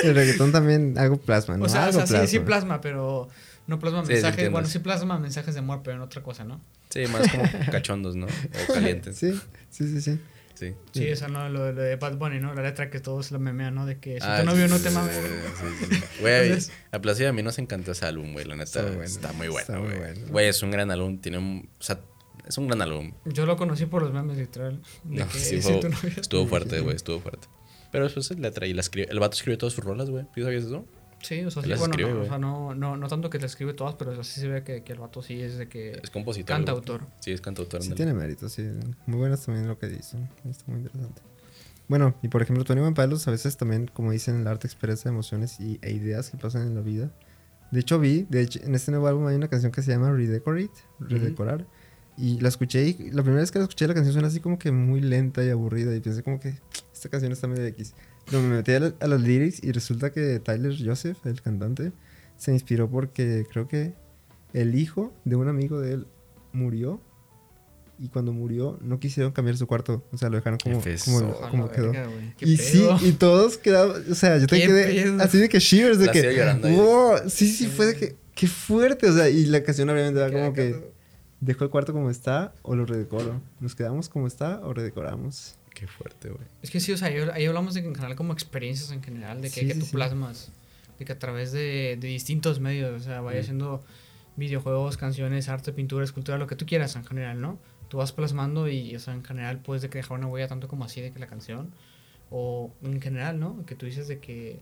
El 0.04 0.14
reggaetón 0.14 0.52
también 0.52 0.96
hago 0.98 1.16
plasma, 1.18 1.56
¿no? 1.56 1.64
O 1.64 1.68
sea, 1.68 1.88
o 1.88 2.06
sí, 2.06 2.14
sí 2.26 2.38
plasma. 2.38 2.80
pero 2.80 3.28
no 3.66 3.78
plasma 3.80 4.02
Sí, 4.02 4.06
sí 4.06 4.12
mensajes, 4.14 4.50
bueno, 4.50 4.68
sí 4.68 4.78
plasma 4.78 5.18
mensajes 5.18 5.54
de 5.54 5.58
amor, 5.60 5.80
pero 5.82 5.96
en 5.96 6.02
otra 6.02 6.22
cosa, 6.22 6.44
¿no? 6.44 6.60
Sí, 6.88 7.00
más 7.08 7.28
como 7.30 7.42
cachondos, 7.70 8.14
¿no? 8.16 8.26
O 8.26 8.72
calientes. 8.72 9.16
Sí, 9.18 9.32
sí, 9.70 9.88
sí, 9.88 10.00
sí. 10.00 10.20
Sí. 10.54 10.72
Sí, 10.92 11.06
esa 11.08 11.28
no, 11.28 11.50
lo, 11.50 11.70
lo 11.72 11.82
de 11.82 11.96
Bad 11.96 12.16
Bunny, 12.16 12.40
¿no? 12.40 12.54
La 12.54 12.62
letra 12.62 12.88
que 12.88 12.98
todos 13.00 13.30
lo 13.30 13.38
memean, 13.38 13.74
¿no? 13.74 13.84
De 13.84 13.98
que 13.98 14.14
si 14.20 14.26
Ah, 14.26 14.38
tu 14.40 14.46
novio 14.46 14.64
sí, 14.66 14.70
no 14.72 14.78
sí, 14.78 14.84
te 14.84 14.88
sí, 14.88 14.94
mames. 14.94 15.14
sí, 15.14 15.66
sí, 15.90 15.94
sí. 15.96 16.02
Güey, 16.22 16.52
a 16.92 17.22
y 17.22 17.24
a 17.26 17.32
mí 17.34 17.42
nos 17.42 17.58
encantó 17.58 17.92
ese 17.92 18.06
álbum, 18.06 18.32
güey. 18.32 18.46
La 18.46 18.54
neta 18.54 18.64
Está 18.64 19.02
está, 19.04 19.28
bueno, 19.32 19.38
muy 19.38 19.48
bueno, 19.48 19.60
está 19.60 19.78
muy 19.78 19.88
güey. 19.88 19.98
bueno. 19.98 20.20
Güey, 20.32 20.48
es 20.48 20.62
un 20.62 20.70
gran 20.70 20.90
álbum. 20.90 21.18
Tiene 21.18 21.36
un. 21.38 21.68
O 21.78 21.82
sea, 21.82 22.00
es 22.48 22.56
un 22.56 22.68
gran 22.68 22.80
álbum. 22.80 23.12
Yo 23.26 23.44
lo 23.44 23.56
conocí 23.58 23.84
por 23.84 24.00
los 24.02 24.14
memes, 24.14 24.38
literal. 24.38 24.80
De 25.04 25.16
No, 25.24 25.28
que 25.28 25.38
sí, 25.38 25.56
si 25.56 25.60
fue- 25.60 25.80
tu 25.80 25.88
novio- 25.90 26.20
estuvo 26.22 26.46
fuerte, 26.46 26.80
güey. 26.80 26.96
Estuvo 26.96 27.20
fuerte. 27.20 27.48
Pero 27.90 28.04
después 28.04 28.30
es 28.30 28.38
letra 28.38 28.66
y 28.66 28.74
la 28.74 28.80
escribe. 28.80 29.08
El 29.10 29.20
vato 29.20 29.34
escribe 29.34 29.56
todas 29.56 29.72
sus 29.72 29.84
rolas, 29.84 30.10
güey. 30.10 30.24
¿Sí 30.34 30.42
sabías 30.42 30.64
eso? 30.64 30.86
Sí, 31.22 31.42
o 31.44 31.50
sea, 31.50 31.62
sí, 31.62 31.68
bueno, 31.70 31.84
escribe, 31.86 32.12
no, 32.12 32.20
o 32.20 32.26
sea, 32.26 32.38
no, 32.38 32.74
no, 32.74 32.96
no 32.96 33.08
tanto 33.08 33.30
que 33.30 33.38
te 33.38 33.46
escribe 33.46 33.72
todas, 33.72 33.94
pero 33.94 34.12
así 34.20 34.40
se 34.40 34.48
ve 34.48 34.62
que, 34.62 34.82
que 34.84 34.92
el 34.92 34.98
vato 34.98 35.22
sí 35.22 35.40
es 35.40 35.56
de 35.56 35.68
que 35.68 35.98
Es 36.02 36.10
compositor. 36.10 36.46
canta 36.46 36.72
güey. 36.72 36.80
autor. 36.80 37.06
Sí, 37.20 37.32
es 37.32 37.40
cantautor. 37.40 37.82
Sí 37.82 37.92
tiene 37.92 38.12
mérito, 38.12 38.48
sí. 38.48 38.62
Muy 39.06 39.18
buenas 39.18 39.44
también 39.44 39.66
lo 39.66 39.78
que 39.78 39.88
dice. 39.88 40.18
Está 40.48 40.64
muy 40.66 40.80
interesante. 40.80 41.22
Bueno, 41.88 42.14
y 42.22 42.28
por 42.28 42.42
ejemplo, 42.42 42.64
Tony 42.64 42.80
Van 42.80 42.94
Pilots 42.94 43.26
a 43.28 43.30
veces 43.30 43.56
también, 43.56 43.88
como 43.92 44.12
dicen, 44.12 44.40
el 44.40 44.46
arte 44.46 44.66
expresa 44.66 45.08
emociones 45.08 45.58
y, 45.58 45.78
e 45.82 45.92
ideas 45.92 46.30
que 46.30 46.36
pasan 46.36 46.66
en 46.66 46.74
la 46.74 46.80
vida. 46.80 47.10
De 47.70 47.80
hecho, 47.80 47.98
vi, 47.98 48.26
de 48.28 48.42
hecho, 48.42 48.60
en 48.62 48.74
este 48.74 48.90
nuevo 48.90 49.06
álbum 49.08 49.26
hay 49.26 49.36
una 49.36 49.48
canción 49.48 49.72
que 49.72 49.82
se 49.82 49.92
llama 49.92 50.12
Redecorate, 50.12 50.70
Redecorar. 51.00 51.66
Y 52.18 52.40
la 52.40 52.48
escuché 52.48 52.84
y 52.88 53.10
la 53.10 53.22
primera 53.22 53.40
vez 53.40 53.50
que 53.50 53.58
la 53.58 53.64
escuché 53.64 53.86
la 53.86 53.94
canción 53.94 54.12
suena 54.12 54.28
así 54.28 54.40
como 54.40 54.58
que 54.58 54.70
muy 54.72 55.00
lenta 55.00 55.44
y 55.44 55.50
aburrida. 55.50 55.94
Y 55.94 56.00
pensé 56.00 56.22
como 56.22 56.40
que 56.40 56.54
esta 57.06 57.10
canción 57.10 57.32
está 57.32 57.46
medio 57.46 57.64
X. 57.66 57.94
Pero 58.26 58.42
me 58.42 58.48
metí 58.56 58.72
a, 58.72 58.80
la- 58.80 58.94
a 59.00 59.06
las 59.06 59.20
lyrics 59.20 59.62
y 59.62 59.72
resulta 59.72 60.10
que 60.12 60.40
Tyler 60.40 60.74
Joseph, 60.82 61.18
el 61.24 61.40
cantante, 61.40 61.92
se 62.36 62.52
inspiró 62.52 62.90
porque 62.90 63.46
creo 63.50 63.68
que 63.68 63.94
el 64.52 64.74
hijo 64.74 65.12
de 65.24 65.36
un 65.36 65.48
amigo 65.48 65.80
de 65.80 65.92
él 65.94 66.06
murió. 66.52 67.00
Y 67.98 68.08
cuando 68.08 68.30
murió 68.34 68.78
no 68.82 69.00
quisieron 69.00 69.32
cambiar 69.32 69.56
su 69.56 69.66
cuarto. 69.66 70.04
O 70.12 70.18
sea, 70.18 70.28
lo 70.28 70.36
dejaron 70.36 70.58
como, 70.62 70.82
como, 71.04 71.32
como 71.50 71.70
quedó. 71.70 71.92
verga, 71.92 72.10
Y 72.40 72.58
sí, 72.58 72.80
pedo. 72.80 72.98
y 73.00 73.12
todos 73.12 73.56
quedaban, 73.56 74.02
o 74.10 74.14
sea, 74.14 74.36
yo 74.36 74.46
te 74.46 74.58
¿Qué 74.60 74.66
quedé 74.66 75.02
pedo? 75.04 75.22
así 75.22 75.38
de 75.38 75.48
que 75.48 75.58
shivers, 75.60 75.98
de 75.98 76.06
La 76.06 76.12
que, 76.12 76.20
wow, 76.76 77.16
sí, 77.30 77.48
sí, 77.50 77.68
fue 77.68 77.86
de 77.86 77.94
que, 77.96 78.16
qué 78.34 78.48
fuerte, 78.48 79.08
o 79.08 79.12
sea, 79.14 79.30
y 79.30 79.46
la 79.46 79.62
canción 79.62 79.88
obviamente 79.88 80.20
Qué 80.26 80.30
como 80.32 80.52
que, 80.52 80.92
dejo 81.40 81.64
el 81.64 81.70
cuarto 81.70 81.94
como 81.94 82.10
está 82.10 82.52
o 82.60 82.76
lo 82.76 82.84
redecoro, 82.84 83.40
nos 83.60 83.74
quedamos 83.74 84.10
como 84.10 84.26
está 84.26 84.60
o 84.62 84.74
redecoramos. 84.74 85.56
Qué 85.78 85.86
fuerte, 85.86 86.30
güey. 86.30 86.42
Es 86.62 86.70
que 86.70 86.80
sí, 86.80 86.90
o 86.92 86.96
sea, 86.96 87.08
ahí, 87.08 87.16
ahí 87.34 87.44
hablamos 87.44 87.74
de 87.74 87.82
que 87.82 87.88
en 87.88 87.94
general 87.94 88.16
como 88.16 88.32
experiencias 88.32 88.90
en 88.92 89.02
general, 89.02 89.42
de 89.42 89.50
que, 89.50 89.60
Sí, 89.60 89.66
que 89.68 89.74
sí, 89.74 89.80
tú 89.80 89.84
sí. 89.86 89.92
plasmas, 89.92 90.50
de 90.98 91.04
que 91.04 91.12
a 91.12 91.18
través 91.18 91.52
de, 91.52 91.98
de 92.00 92.08
distintos 92.08 92.60
medios, 92.60 93.02
o 93.02 93.04
sea, 93.04 93.20
vaya 93.20 93.42
siendo 93.42 93.84
videojuegos, 94.36 94.96
canciones, 94.96 95.48
arte, 95.50 95.72
pintura, 95.74 96.04
escultura, 96.04 96.38
lo 96.38 96.46
que 96.46 96.56
tú 96.56 96.64
quieras 96.64 96.96
en 96.96 97.04
general, 97.04 97.40
¿no? 97.42 97.58
Tú 97.88 97.98
vas 97.98 98.12
plasmando 98.12 98.68
y, 98.68 98.96
o 98.96 98.98
sea, 99.00 99.12
en 99.14 99.22
general 99.24 99.60
puedes 99.60 99.82
de 99.82 99.90
que 99.90 99.98
dejar 99.98 100.16
una 100.18 100.26
huella 100.28 100.48
tanto 100.48 100.66
como 100.66 100.84
así 100.84 101.00
de 101.02 101.12
que 101.12 101.18
la 101.18 101.26
canción, 101.26 101.72
o 102.30 102.72
en 102.82 103.00
general, 103.02 103.38
¿no? 103.38 103.64
Que 103.66 103.74
tú 103.74 103.84
dices 103.86 104.08
de 104.08 104.18
que 104.18 104.60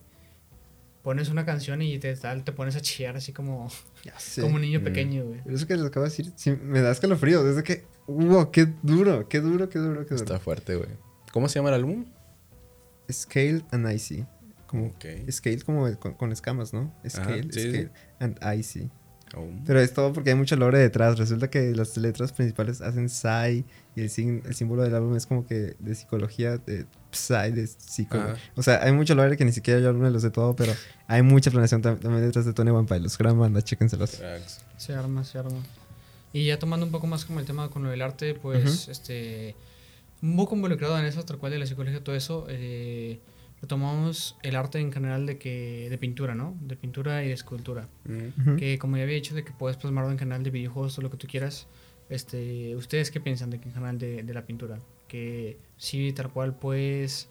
pones 1.05 1.29
una 1.29 1.44
canción 1.44 1.83
y 1.83 1.98
te, 1.98 2.16
tal, 2.16 2.44
te 2.44 2.53
pones 2.53 2.77
a 2.77 2.81
chillar 2.81 3.16
así 3.16 3.33
como, 3.33 3.70
Ya 4.05 4.18
sé. 4.18 4.40
como 4.42 4.57
un 4.57 4.62
niño 4.62 4.81
Mm. 4.81 4.85
pequeño, 4.85 5.24
güey. 5.27 5.40
Pero 5.44 5.57
eso 5.57 5.66
que 5.66 5.77
les 5.77 5.85
acabo 5.87 6.05
de 6.05 6.11
decir, 6.11 6.33
sí, 6.37 6.50
me 6.62 6.81
da 6.81 6.90
escalofrío, 6.90 7.44
desde 7.44 7.62
que, 7.62 7.85
wow, 8.07 8.50
qué 8.50 8.66
duro, 8.83 9.29
qué 9.29 9.40
duro, 9.40 9.68
qué 9.68 9.79
duro, 9.79 10.00
qué 10.07 10.14
duro. 10.14 10.24
Está 10.24 10.38
fuerte, 10.38 10.77
güey. 10.77 10.88
¿Cómo 11.34 11.48
se 11.48 11.56
llama 11.58 11.70
el 11.70 11.74
álbum? 11.74 12.04
Scale 13.10 13.64
and 13.72 13.90
Icy, 13.92 14.24
como, 14.68 14.86
Ok. 14.86 15.04
scale 15.32 15.60
como 15.62 15.92
con, 15.98 16.14
con 16.14 16.30
escamas, 16.30 16.72
¿no? 16.72 16.94
Scale, 17.08 17.52
sí, 17.52 17.60
sí. 17.60 17.68
scale 17.70 17.90
and 18.20 18.38
Icy. 18.56 18.88
Oh. 19.36 19.48
Pero 19.66 19.80
es 19.80 19.92
todo 19.92 20.12
porque 20.12 20.30
hay 20.30 20.36
mucha 20.36 20.54
lore 20.54 20.78
detrás. 20.78 21.18
Resulta 21.18 21.50
que 21.50 21.74
las 21.74 21.96
letras 21.96 22.32
principales 22.32 22.80
hacen 22.80 23.08
Psy 23.08 23.64
y 23.96 24.02
el, 24.02 24.10
símbolo 24.10 24.84
del 24.84 24.94
álbum 24.94 25.16
es 25.16 25.26
como 25.26 25.44
que 25.44 25.74
de 25.80 25.94
psicología, 25.96 26.58
de 26.58 26.86
Psy, 27.10 27.50
de 27.50 27.66
psico. 27.66 28.16
Ajá. 28.16 28.36
O 28.54 28.62
sea, 28.62 28.80
hay 28.84 28.92
mucho 28.92 29.16
lore 29.16 29.36
que 29.36 29.44
ni 29.44 29.50
siquiera 29.50 29.80
yo 29.80 29.92
me 29.92 30.08
lo 30.10 30.20
sé 30.20 30.30
todo, 30.30 30.54
pero 30.54 30.72
hay 31.08 31.22
mucha 31.22 31.50
planeación 31.50 31.82
tam- 31.82 31.98
también 31.98 32.24
detrás 32.24 32.44
de 32.44 32.52
Tony 32.52 32.70
One 32.70 32.86
Pilots. 32.86 33.18
Gran 33.18 33.36
banda, 33.40 33.60
chéquenselos. 33.60 34.22
Se 34.76 34.94
arma, 34.94 35.24
se 35.24 35.36
arma. 35.36 35.60
Y 36.32 36.44
ya 36.46 36.60
tomando 36.60 36.86
un 36.86 36.92
poco 36.92 37.08
más 37.08 37.24
como 37.24 37.40
el 37.40 37.46
tema 37.46 37.70
con 37.70 37.82
lo 37.82 37.90
del 37.90 38.02
arte, 38.02 38.34
pues, 38.34 38.86
este, 38.86 39.56
un 40.24 40.37
poco 40.37 40.56
involucrado 40.56 40.98
en 40.98 41.04
eso, 41.04 41.22
tal 41.24 41.38
cual 41.38 41.52
de 41.52 41.58
la 41.58 41.66
psicología, 41.66 42.02
todo 42.02 42.16
eso, 42.16 42.46
eh, 42.48 43.20
retomamos 43.60 44.37
el 44.42 44.56
arte 44.56 44.78
en 44.78 44.90
general 44.90 45.26
de 45.26 45.38
que, 45.38 45.88
de 45.90 45.98
pintura, 45.98 46.34
¿no? 46.34 46.56
De 46.62 46.76
pintura 46.76 47.22
y 47.22 47.28
de 47.28 47.34
escultura. 47.34 47.88
Mm. 48.04 48.56
Que 48.56 48.78
como 48.78 48.96
ya 48.96 49.02
había 49.02 49.16
dicho, 49.16 49.34
de 49.34 49.44
que 49.44 49.52
puedes 49.52 49.76
plasmarlo 49.76 50.10
en 50.10 50.16
canal 50.16 50.42
de 50.42 50.50
videojuegos, 50.50 50.94
todo 50.94 51.02
lo 51.02 51.10
que 51.10 51.18
tú 51.18 51.26
quieras. 51.26 51.68
Este, 52.08 52.74
¿Ustedes 52.74 53.10
qué 53.10 53.20
piensan 53.20 53.50
de 53.50 53.60
que 53.60 53.68
en 53.68 53.74
canal 53.74 53.98
de, 53.98 54.22
de 54.22 54.34
la 54.34 54.46
pintura? 54.46 54.80
Que 55.08 55.58
sí, 55.76 56.12
tal 56.14 56.32
cual 56.32 56.56
puedes 56.56 57.28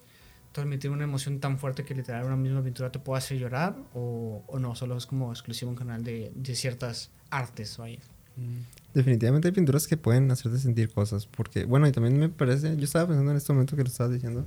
transmitir 0.51 0.91
una 0.91 1.03
emoción 1.03 1.39
tan 1.39 1.57
fuerte 1.57 1.83
que 1.83 1.95
literal 1.95 2.25
una 2.25 2.35
misma 2.35 2.63
pintura 2.63 2.91
te 2.91 2.99
pueda 2.99 3.17
hacer 3.17 3.39
llorar 3.39 3.75
o, 3.95 4.43
o 4.45 4.59
no, 4.59 4.75
solo 4.75 4.95
es 4.95 5.07
como 5.07 5.31
exclusivo 5.31 5.71
un 5.71 5.75
canal 5.75 6.03
de, 6.03 6.31
de 6.35 6.55
ciertas 6.55 7.09
artes, 7.31 7.75
vaya. 7.77 7.99
Definitivamente 8.93 9.47
hay 9.47 9.53
pinturas 9.53 9.87
que 9.87 9.97
pueden 9.97 10.29
hacerte 10.31 10.59
sentir 10.59 10.89
cosas. 10.89 11.25
Porque, 11.25 11.65
bueno, 11.65 11.87
y 11.87 11.91
también 11.91 12.17
me 12.19 12.29
parece, 12.29 12.75
yo 12.77 12.83
estaba 12.83 13.07
pensando 13.07 13.31
en 13.31 13.37
este 13.37 13.51
momento 13.53 13.75
que 13.75 13.83
lo 13.83 13.89
estabas 13.89 14.13
diciendo, 14.13 14.45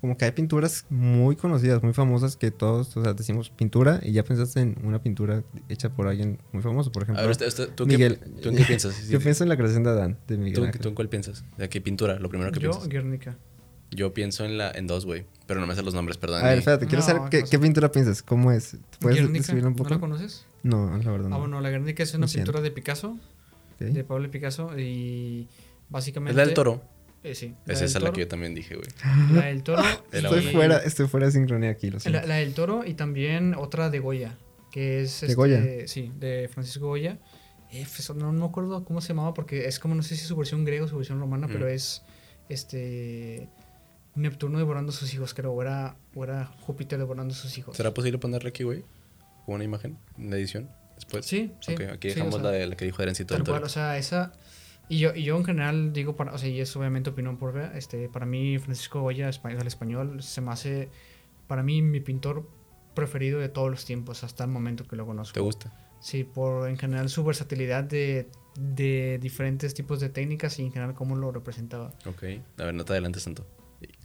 como 0.00 0.16
que 0.16 0.24
hay 0.24 0.30
pinturas 0.30 0.86
muy 0.90 1.34
conocidas, 1.34 1.82
muy 1.82 1.92
famosas 1.92 2.36
que 2.36 2.52
todos, 2.52 2.96
o 2.96 3.02
sea, 3.02 3.14
decimos 3.14 3.50
pintura 3.50 3.98
y 4.02 4.12
ya 4.12 4.22
pensaste 4.22 4.60
en 4.60 4.76
una 4.84 5.02
pintura 5.02 5.42
hecha 5.68 5.90
por 5.90 6.06
alguien 6.06 6.38
muy 6.52 6.62
famoso, 6.62 6.92
por 6.92 7.02
ejemplo. 7.02 7.20
A 7.20 7.26
ver, 7.26 7.32
este- 7.32 7.46
este- 7.48 7.66
¿tú, 7.66 7.86
Miguel. 7.86 8.18
Qué, 8.20 8.42
¿tú 8.42 8.48
en 8.50 8.56
qué 8.56 8.64
piensas? 8.64 9.08
Yo 9.08 9.18
pienso 9.18 9.42
en 9.42 9.48
la 9.48 9.56
creación 9.56 9.82
de 9.82 9.90
Adán, 9.90 10.16
de 10.28 10.38
Miguel 10.38 10.70
¿Tú, 10.70 10.78
tú 10.78 10.88
en 10.90 10.94
cuál 10.94 11.08
piensas? 11.08 11.44
¿De 11.56 11.68
qué 11.68 11.80
pintura? 11.80 12.18
Lo 12.20 12.28
primero 12.28 12.52
que 12.52 12.60
Yo, 12.60 12.70
piensas. 12.70 12.88
Guernica. 12.88 13.36
Yo 13.90 14.12
pienso 14.12 14.44
en 14.44 14.58
la 14.58 14.70
en 14.70 14.86
dos, 14.86 15.06
güey. 15.06 15.24
Pero 15.46 15.60
no 15.60 15.66
me 15.66 15.74
sé 15.74 15.82
los 15.82 15.94
nombres, 15.94 16.18
perdón. 16.18 16.42
A 16.44 16.48
ver, 16.48 16.58
espérate, 16.58 16.86
quiero 16.86 17.00
No, 17.00 17.06
saber 17.06 17.22
¿qué 17.24 17.30
qué, 17.30 17.40
pasa? 17.40 17.50
qué 17.50 17.58
pintura 17.58 17.90
piensas, 17.90 18.22
cómo 18.22 18.52
es. 18.52 18.76
¿Puedes 19.00 19.16
Guernica, 19.18 19.38
describirla 19.38 19.70
un 19.70 19.76
¿no 19.76 19.88
la 19.88 19.98
conoces? 19.98 20.44
No, 20.62 20.98
la 20.98 21.10
verdad 21.10 21.28
no. 21.30 21.36
Ah, 21.36 21.38
bueno, 21.38 21.60
la 21.62 21.70
Guernica 21.70 22.02
es 22.02 22.12
una 22.14 22.22
Lo 22.24 22.28
siento. 22.28 22.52
pintura 22.52 22.62
de 22.62 22.70
Picasso, 22.70 23.18
Ok. 23.76 23.78
de 23.80 24.04
Pablo 24.04 24.30
Picasso, 24.30 24.78
y 24.78 25.48
básicamente... 25.88 26.32
Es 26.32 26.36
la 26.36 26.44
del 26.44 26.54
toro. 26.54 26.82
Eh, 27.24 27.34
sí. 27.34 27.54
Es 27.66 27.80
esa 27.80 27.98
la 27.98 28.06
toro. 28.06 28.12
que 28.12 28.20
yo 28.20 28.28
también 28.28 28.54
dije, 28.54 28.76
güey. 28.76 28.88
La 29.34 29.46
del 29.46 29.62
toro. 29.62 29.82
Estoy 30.12 30.44
y- 30.46 30.52
fuera, 30.52 30.78
estoy 30.78 31.08
fuera 31.08 31.26
de 31.26 31.32
sincronía 31.32 31.70
aquí, 31.70 31.90
lo. 31.90 31.98
La, 32.10 32.24
la 32.26 32.34
del 32.36 32.52
toro 32.54 32.84
y 32.84 32.92
también 32.94 33.54
otra 33.54 33.88
de 33.90 33.98
Goya, 34.00 34.36
que 34.70 35.00
es... 35.00 35.22
¿De 35.22 35.28
este, 35.28 35.34
Goya? 35.34 35.62
Sí, 35.86 36.12
de 36.18 36.48
Francisco 36.52 36.86
Goya. 36.88 37.18
Eh, 37.72 37.86
pues, 37.96 38.08
no, 38.14 38.32
no 38.32 38.38
me 38.40 38.44
acuerdo 38.46 38.84
cómo 38.84 39.00
se 39.00 39.08
llamaba 39.08 39.32
porque 39.34 39.66
es 39.66 39.78
como, 39.78 39.94
no 39.94 40.02
sé 40.02 40.14
si 40.16 40.24
su 40.26 40.36
versión 40.36 40.64
griega 40.64 40.84
o 40.84 40.88
su 40.88 40.96
versión 40.96 41.18
romana, 41.20 41.46
Mm. 41.48 41.50
pero 41.52 41.68
es 41.68 42.02
este... 42.50 43.48
Neptuno 44.18 44.58
devorando 44.58 44.90
a 44.90 44.94
sus 44.94 45.12
hijos, 45.14 45.34
creo, 45.34 45.52
o 45.52 45.62
era, 45.62 45.96
o 46.14 46.24
era 46.24 46.46
Júpiter 46.60 46.98
devorando 46.98 47.32
a 47.32 47.36
sus 47.36 47.56
hijos. 47.58 47.76
¿Será 47.76 47.94
posible 47.94 48.18
ponerle 48.18 48.50
aquí, 48.50 48.64
güey? 48.64 48.84
Una 49.46 49.64
imagen 49.64 49.98
en 50.18 50.30
la 50.30 50.36
edición. 50.36 50.68
Después. 50.96 51.24
Sí, 51.24 51.52
sí. 51.60 51.72
Ok, 51.72 51.80
aquí 51.92 52.10
sí, 52.10 52.14
dejamos 52.16 52.34
o 52.34 52.38
sea, 52.38 52.50
la, 52.50 52.50
de, 52.50 52.66
la 52.66 52.76
que 52.76 52.84
dijo 52.84 53.00
Arencito 53.00 53.34
Tal 53.34 53.44
cual, 53.44 53.62
o 53.62 53.68
sea, 53.68 53.96
esa... 53.96 54.32
Y 54.90 54.98
yo, 54.98 55.14
y 55.14 55.22
yo 55.22 55.36
en 55.36 55.44
general 55.44 55.92
digo, 55.92 56.16
para, 56.16 56.32
o 56.32 56.38
sea, 56.38 56.48
y 56.48 56.60
es 56.60 56.74
obviamente 56.74 57.10
opinión 57.10 57.36
propia, 57.36 57.72
este, 57.76 58.08
para 58.08 58.24
mí 58.24 58.58
Francisco 58.58 59.02
Goya, 59.02 59.28
español, 59.28 59.60
el 59.60 59.66
español, 59.66 60.22
se 60.22 60.40
me 60.40 60.50
hace, 60.50 60.88
para 61.46 61.62
mí, 61.62 61.82
mi 61.82 62.00
pintor 62.00 62.48
preferido 62.94 63.38
de 63.38 63.50
todos 63.50 63.70
los 63.70 63.84
tiempos, 63.84 64.24
hasta 64.24 64.44
el 64.44 64.50
momento 64.50 64.88
que 64.88 64.96
lo 64.96 65.04
conozco. 65.04 65.34
¿Te 65.34 65.40
gusta? 65.40 65.72
Sí, 66.00 66.24
por 66.24 66.68
en 66.68 66.78
general 66.78 67.10
su 67.10 67.22
versatilidad 67.22 67.84
de, 67.84 68.28
de 68.58 69.18
diferentes 69.20 69.74
tipos 69.74 70.00
de 70.00 70.08
técnicas 70.08 70.58
y 70.58 70.62
en 70.62 70.72
general 70.72 70.94
cómo 70.94 71.16
lo 71.16 71.30
representaba. 71.32 71.92
Ok. 72.06 72.24
A 72.58 72.64
ver, 72.64 72.74
no 72.74 72.84
te 72.84 72.92
adelantes 72.92 73.24
tanto. 73.24 73.46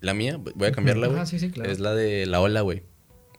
La 0.01 0.13
mía, 0.13 0.37
voy 0.37 0.67
a 0.67 0.71
cambiarla, 0.71 1.07
güey. 1.07 1.17
Ajá, 1.19 1.25
sí, 1.25 1.39
sí, 1.39 1.49
claro. 1.51 1.71
Es 1.71 1.79
la 1.79 1.93
de 1.95 2.25
la 2.25 2.41
ola, 2.41 2.61
güey. 2.61 2.83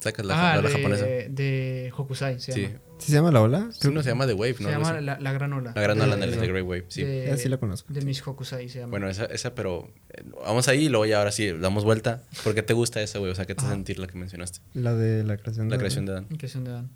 Sacas 0.01 0.27
la, 0.27 0.35
ah, 0.53 0.57
la, 0.57 0.63
la 0.63 0.69
de, 0.69 0.75
japonesa. 0.75 1.05
de 1.07 1.93
Hokusai 1.97 2.39
se 2.41 2.53
Sí. 2.53 2.63
llama. 2.63 2.81
¿Sí 2.99 3.07
se 3.11 3.13
llama 3.15 3.33
La 3.33 3.43
Ola? 3.43 3.69
Sí, 3.73 3.89
no 3.91 4.03
se 4.03 4.11
llama 4.11 4.27
The 4.27 4.35
Wave, 4.35 4.55
Se 4.55 4.63
¿no? 4.63 4.69
Algo 4.69 4.83
llama 4.85 5.01
la, 5.01 5.19
la 5.19 5.33
Gran 5.33 5.53
Ola. 5.53 5.73
La 5.75 5.83
gran 5.83 6.01
ola, 6.01 6.17
de 6.17 6.27
eh, 6.27 6.37
The 6.39 6.47
Great 6.47 6.65
Wave, 6.65 6.85
sí. 6.89 7.03
De, 7.03 7.27
Ya 7.27 7.37
sí 7.37 7.49
la 7.49 7.57
conozco. 7.57 7.93
de 7.93 8.03
Miss 8.03 8.25
Hokusai 8.27 8.69
se 8.69 8.79
llama. 8.81 8.91
Bueno, 8.93 9.09
esa, 9.09 9.25
esa, 9.27 9.55
pero 9.55 9.91
eh, 10.11 10.23
vamos 10.45 10.69
ahí 10.69 10.85
y 10.85 10.89
luego 10.89 11.05
ya 11.07 11.19
ahora 11.19 11.33
sí 11.33 11.51
damos 11.53 11.85
vuelta. 11.85 12.23
¿Por 12.45 12.55
qué 12.55 12.63
te 12.63 12.73
gusta 12.73 13.03
esa, 13.03 13.19
güey? 13.19 13.33
O 13.33 13.35
sea, 13.35 13.47
¿qué 13.47 13.55
te 13.55 13.63
hace 13.63 13.71
sentir 13.73 13.99
la 13.99 14.07
que 14.07 14.17
mencionaste? 14.17 14.61
La 14.75 14.95
de 14.95 15.25
la 15.25 15.37
creación 15.39 15.69
La 15.71 15.75
de 15.77 15.79
creación 15.81 16.07
de 16.07 16.13
Dan. 16.13 16.25
Creación 16.27 16.65
de 16.65 16.71
Dan. 16.71 16.91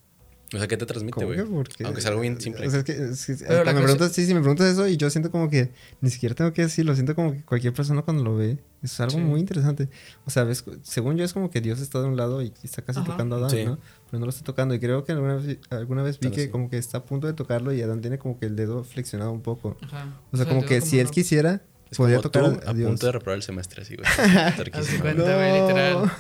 O 0.55 0.57
sea, 0.57 0.67
¿qué 0.67 0.79
te 0.79 0.87
transmite, 0.87 1.15
¿Cómo 1.15 1.27
güey? 1.27 1.41
Aunque 1.85 2.01
es 2.01 2.07
algo 2.07 2.23
bien 2.23 2.41
simple. 2.41 2.67
O 2.67 2.71
sea, 2.71 2.79
es 2.81 2.85
que, 2.87 2.93
es 2.93 3.27
que- 3.27 3.45
Pero 3.47 3.65
la 3.65 3.75
me 3.75 3.83
preguntas, 3.83 4.13
sí, 4.13 4.25
sí, 4.25 4.33
me 4.33 4.41
preguntas 4.41 4.67
eso 4.73 4.89
y 4.89 4.97
yo 4.97 5.11
siento 5.11 5.31
como 5.31 5.51
que 5.51 5.71
ni 6.01 6.09
siquiera 6.09 6.35
tengo 6.35 6.55
que 6.55 6.63
decirlo, 6.63 6.95
siento 6.95 7.15
como 7.15 7.33
que 7.35 7.43
cualquier 7.45 7.75
persona 7.75 8.01
cuando 8.01 8.25
lo 8.25 8.35
ve 8.35 8.57
es 8.83 8.99
algo 9.01 9.19
Sí. 9.19 9.25
muy 9.25 9.41
interesante. 9.41 9.91
O 10.25 10.31
sea, 10.31 10.45
ves, 10.45 10.65
según 10.83 11.19
yo 11.19 11.25
es 11.25 11.35
como 11.35 11.51
que 11.51 11.61
Dios 11.61 11.81
está 11.81 12.01
de 12.01 12.07
un 12.07 12.17
lado 12.17 12.41
y 12.41 12.51
está 12.63 12.81
casi 12.81 13.01
Ajá. 13.01 13.11
tocando 13.11 13.37
a 13.37 13.39
Adán, 13.41 13.51
Sí. 13.51 13.65
¿no? 13.67 13.79
Pero 14.11 14.21
no 14.21 14.25
lo 14.25 14.31
está 14.31 14.43
tocando 14.43 14.75
y 14.75 14.81
creo 14.81 15.05
que 15.05 15.13
alguna 15.13 15.35
vez, 15.37 15.59
alguna 15.69 16.03
vez 16.03 16.19
vi 16.19 16.29
Pero 16.29 16.35
que 16.37 16.43
sí. 16.45 16.49
como 16.49 16.71
que 16.71 16.79
está 16.79 16.99
a 16.99 17.05
punto 17.05 17.27
de 17.27 17.35
tocarlo 17.35 17.75
y 17.75 17.83
Adán 17.83 18.01
tiene 18.01 18.17
como 18.19 18.39
que 18.39 18.47
el 18.47 18.57
dedo 18.57 18.85
flexionado 18.85 19.33
un 19.33 19.43
poco. 19.43 19.77
Ajá. 19.83 20.15
O 20.33 20.37
sea, 20.39 20.47
como 20.47 20.63
te 20.63 20.67
que 20.69 20.75
digo 20.77 20.87
si 20.87 20.99
él 20.99 21.11
quisiera, 21.11 21.61
Es 21.91 21.99
podría 21.99 22.17
como 22.23 22.31
tocar 22.31 22.55
tú 22.63 22.67
a, 22.67 22.71
a 22.71 22.73
Dios. 22.73 22.89
punto 22.89 23.05
de 23.05 23.13
reprobar 23.13 23.37
el 23.37 23.43
semestre, 23.43 23.83
así, 23.83 23.97
güey. 23.97 24.09
Güey, 25.03 25.61
literal. 25.61 26.11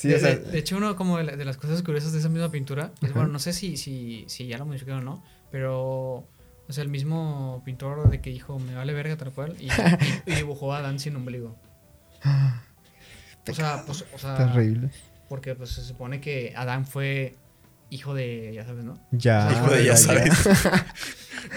Sí, 0.00 0.06
de, 0.08 0.14
o 0.14 0.18
sea, 0.20 0.36
de- 0.36 0.52
de 0.52 0.58
hecho, 0.58 0.76
uno 0.76 0.94
como 0.94 1.18
de, 1.18 1.24
la- 1.24 1.36
de 1.36 1.44
las 1.44 1.56
cosas 1.56 1.82
curiosas 1.82 2.12
de 2.12 2.20
esa 2.20 2.28
misma 2.28 2.50
pintura, 2.52 2.92
es, 3.02 3.12
bueno, 3.12 3.28
no 3.30 3.38
sé 3.40 3.52
si, 3.52 3.76
si, 3.76 4.24
si 4.28 4.46
ya 4.46 4.56
lo 4.58 4.64
modificaron 4.64 5.00
o 5.08 5.10
no, 5.16 5.24
pero, 5.50 5.74
o 6.18 6.26
sea, 6.68 6.82
el 6.84 6.88
mismo 6.88 7.62
pintor 7.64 8.08
de 8.08 8.20
que 8.20 8.30
dijo, 8.30 8.60
me 8.60 8.74
vale 8.76 8.92
verga 8.92 9.16
tal 9.16 9.32
cual, 9.32 9.56
y, 9.58 9.64
y- 9.66 9.68
y 10.26 10.34
dibujó 10.36 10.72
a 10.72 10.78
Adán 10.78 11.00
sin 11.00 11.16
ombligo. 11.16 11.56
O 13.50 13.54
sea, 13.54 13.82
pues, 13.86 14.04
o 14.14 14.18
sea, 14.18 14.36
terrible. 14.36 14.90
porque 15.28 15.54
pues 15.54 15.70
se 15.70 15.82
supone 15.82 16.20
que 16.20 16.52
Adán 16.56 16.86
fue 16.86 17.34
hijo 17.90 18.14
de, 18.14 18.52
ya 18.54 18.64
sabes, 18.66 18.84
¿no? 18.84 18.98
Ya. 19.12 19.50
Hijo 19.50 19.70
de 19.74 19.84
ya 19.84 19.96
sabes. 19.96 20.32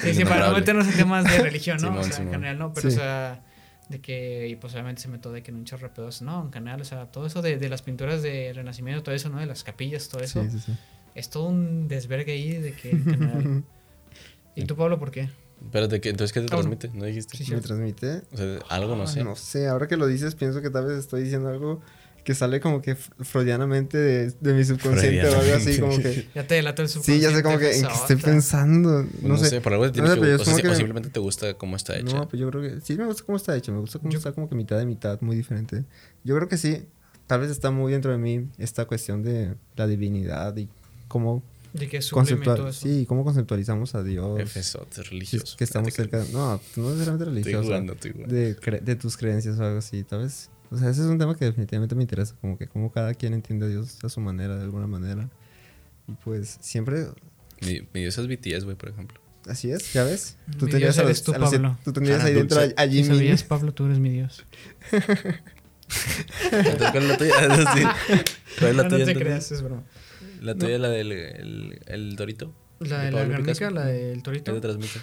Sí, 0.01 0.13
sí, 0.13 0.23
para 0.25 0.47
no 0.49 0.55
meternos 0.55 0.87
en 0.87 0.95
temas 0.95 1.25
de 1.25 1.37
religión, 1.43 1.77
¿no? 1.81 1.87
Simón, 1.89 1.99
o 1.99 2.03
sea, 2.13 2.23
en 2.23 2.31
general 2.31 2.57
no, 2.59 2.73
pero 2.73 2.89
Sí. 2.89 2.95
o 2.95 2.99
sea, 2.99 3.43
de 3.91 4.01
que, 4.01 4.47
y 4.47 4.55
pues 4.55 4.73
obviamente 4.73 5.01
se 5.01 5.07
metió 5.09 5.31
de 5.31 5.43
que 5.43 5.51
en 5.51 5.57
un 5.57 5.65
chorro 5.65 5.87
de 5.89 5.93
pedos, 5.93 6.21
no, 6.23 6.45
en 6.45 6.51
general, 6.51 6.81
o 6.81 6.85
sea, 6.85 7.05
todo 7.11 7.27
eso 7.27 7.41
de, 7.41 7.57
de 7.57 7.69
las 7.69 7.81
pinturas 7.83 8.23
de 8.23 8.51
Renacimiento, 8.53 9.03
todo 9.03 9.13
eso, 9.13 9.29
¿no? 9.29 9.39
De 9.39 9.45
las 9.45 9.63
capillas, 9.63 10.07
todo 10.09 10.21
eso, 10.23 10.43
Sí, 10.43 10.49
sí, 10.51 10.59
sí. 10.59 10.73
es 11.13 11.29
todo 11.29 11.45
un 11.49 11.87
desvergue 11.87 12.31
ahí 12.33 12.53
de 12.53 12.73
que 12.73 12.91
en 12.91 13.05
general. 13.09 13.63
¿Y 14.55 14.65
tú, 14.65 14.75
Pablo, 14.75 14.97
por 14.99 15.11
qué? 15.11 15.29
Espérate, 15.63 16.01
¿qué- 16.01 16.09
entonces, 16.09 16.33
¿qué 16.33 16.39
te 16.41 16.47
Ah, 16.47 16.49
transmite? 16.49 16.89
¿No 16.93 17.05
dijiste? 17.05 17.37
Sí, 17.37 17.45
sí. 17.45 17.53
¿Me 17.53 17.61
transmite? 17.61 18.23
O 18.33 18.37
sea, 18.37 18.59
algo, 18.69 18.95
no 18.95 19.03
Ah, 19.03 19.07
sé. 19.07 19.23
No 19.23 19.35
sé, 19.35 19.67
ahora 19.67 19.87
que 19.87 19.95
lo 19.97 20.07
dices, 20.07 20.33
pienso 20.35 20.61
que 20.61 20.69
tal 20.71 20.85
vez 20.87 20.97
estoy 20.97 21.21
diciendo 21.23 21.49
algo 21.49 21.81
que 22.23 22.35
sale 22.35 22.59
como 22.59 22.81
que 22.81 22.95
fr- 22.95 23.11
freudianamente 23.23 23.97
de, 23.97 24.31
de 24.39 24.53
mi 24.53 24.63
subconsciente 24.63 25.27
o 25.27 25.39
algo 25.39 25.55
así, 25.55 25.79
como 25.79 25.97
que... 25.97 26.27
Ya 26.35 26.45
te 26.45 26.55
delata 26.55 26.81
el 26.83 26.87
Sí, 26.89 27.19
ya 27.19 27.31
sé 27.31 27.41
como 27.41 27.57
que 27.57 27.75
en 27.77 27.85
qué 27.85 27.93
estoy 27.93 28.15
pensando. 28.17 29.05
Pues 29.09 29.23
No, 29.23 29.37
sé. 29.37 29.59
por 29.61 29.73
algo 29.73 29.87
No 29.87 29.93
sé, 29.93 29.99
que 30.21 30.33
o, 30.35 30.39
sea, 30.45 30.55
que 30.57 30.67
o 30.67 30.71
me- 30.71 30.75
simplemente 30.75 31.09
te 31.09 31.19
gusta 31.19 31.53
cómo 31.55 31.75
está 31.75 31.97
hecha. 31.97 32.15
No, 32.15 32.27
pues 32.29 32.39
yo 32.39 32.49
creo 32.51 32.61
que 32.61 32.79
sí 32.81 32.95
me 32.95 33.05
gusta 33.05 33.23
cómo 33.25 33.37
está 33.37 33.55
hecho, 33.57 33.71
me 33.71 33.79
gusta 33.79 33.97
cómo 33.99 34.11
Yo- 34.11 34.17
está 34.19 34.31
como 34.33 34.47
que 34.47 34.53
mitad 34.55 34.77
de 34.77 34.85
mitad, 34.85 35.19
muy 35.21 35.35
diferente. 35.35 35.83
Yo 36.23 36.35
creo 36.35 36.47
que 36.47 36.57
sí, 36.57 36.85
tal 37.25 37.39
vez 37.39 37.49
está 37.49 37.71
muy 37.71 37.91
dentro 37.91 38.11
de 38.11 38.19
mí 38.19 38.47
esta 38.59 38.85
cuestión 38.85 39.23
de 39.23 39.55
la 39.75 39.87
divinidad 39.87 40.55
y 40.57 40.69
cómo 41.07 41.41
De 41.73 41.89
que 41.89 41.97
es 41.97 42.05
eso. 42.05 42.71
sí, 42.71 43.05
cómo 43.07 43.23
conceptualizamos 43.23 43.95
a 43.95 44.03
Dios. 44.03 44.39
Efeso, 44.39 44.85
es 44.91 44.95
si 44.97 45.01
religioso. 45.01 45.57
que 45.57 45.63
estamos 45.63 45.91
cerca, 45.91 46.23
no, 46.31 46.61
no 46.75 46.89
necesariamente 46.91 47.23
Estoy 47.23 47.25
religioso, 47.25 47.63
jugando, 47.63 47.93
estoy 47.93 48.11
jugando. 48.11 48.35
de, 48.35 48.55
cre- 48.57 48.81
de 48.81 48.95
tus 48.95 49.17
creencias 49.17 49.57
o 49.57 49.63
algo 49.65 49.79
así, 49.79 50.03
tal 50.03 50.19
vez. 50.21 50.50
O 50.71 50.77
sea, 50.77 50.89
ese 50.89 51.01
es 51.01 51.07
un 51.07 51.19
tema 51.19 51.35
que 51.35 51.45
definitivamente 51.45 51.93
me 51.95 52.01
interesa, 52.03 52.35
como 52.41 52.57
que 52.57 52.65
cómo 52.67 52.91
cada 52.91 53.13
quien 53.13 53.33
entiende 53.33 53.65
a 53.65 53.69
Dios 53.69 54.03
a 54.03 54.09
su 54.09 54.19
manera, 54.21 54.55
de 54.55 54.63
alguna 54.63 54.87
manera. 54.87 55.29
Y 56.07 56.13
pues 56.13 56.57
siempre, 56.61 57.07
Mi, 57.61 57.81
mi 57.93 57.99
dios 58.01 58.17
es 58.17 58.27
BTS, 58.27 58.63
güey, 58.63 58.75
por 58.77 58.89
ejemplo. 58.89 59.19
así 59.47 59.69
es, 59.69 59.91
¿ya 59.93 60.03
ves? 60.05 60.37
Mi 60.61 60.71
Dios 60.71 60.97
a 60.97 61.01
eres 61.03 61.17
los- 61.17 61.23
tú, 61.23 61.33
a 61.33 61.37
los 61.39 61.49
siete- 61.49 61.63
Pablo. 61.63 61.79
tú 61.83 61.91
tendrías 61.93 62.21
Ah, 62.21 62.25
ahí 62.27 62.33
dentro 62.33 62.59
a, 62.59 62.63
a 62.63 62.85
Si 62.87 62.91
Jimmy. 63.03 63.15
sabías, 63.17 63.43
Pablo, 63.43 63.73
tú 63.73 63.85
eres 63.85 63.99
mi 63.99 64.09
Dios. 64.11 64.45
Entonces, 66.51 66.91
¿cuál 66.91 67.03
es 67.03 67.09
la 67.09 67.17
tuya? 67.17 67.33
Sí. 67.75 67.83
¿Cuál 68.59 68.71
es 68.71 68.77
la 68.77 68.83
no, 68.83 68.89
tuya? 68.89 68.99
no 68.99 69.05
te 69.05 69.11
entonces? 69.11 69.17
creas, 69.17 69.51
es 69.51 69.61
broma. 69.61 69.83
La 70.41 70.55
tuya, 70.55 70.77
la 70.79 70.89
del 70.89 71.11
el, 71.11 71.79
el 71.87 72.15
Dorito. 72.15 72.53
La 72.79 72.99
¿De 72.99 73.05
de 73.11 73.11
la 73.27 73.37
Picasso? 73.37 73.69
la 73.69 73.85
del 73.85 74.15
¿Qué 74.17 74.21
torito. 74.21 74.53
te 74.53 74.61
transmite? 74.61 74.99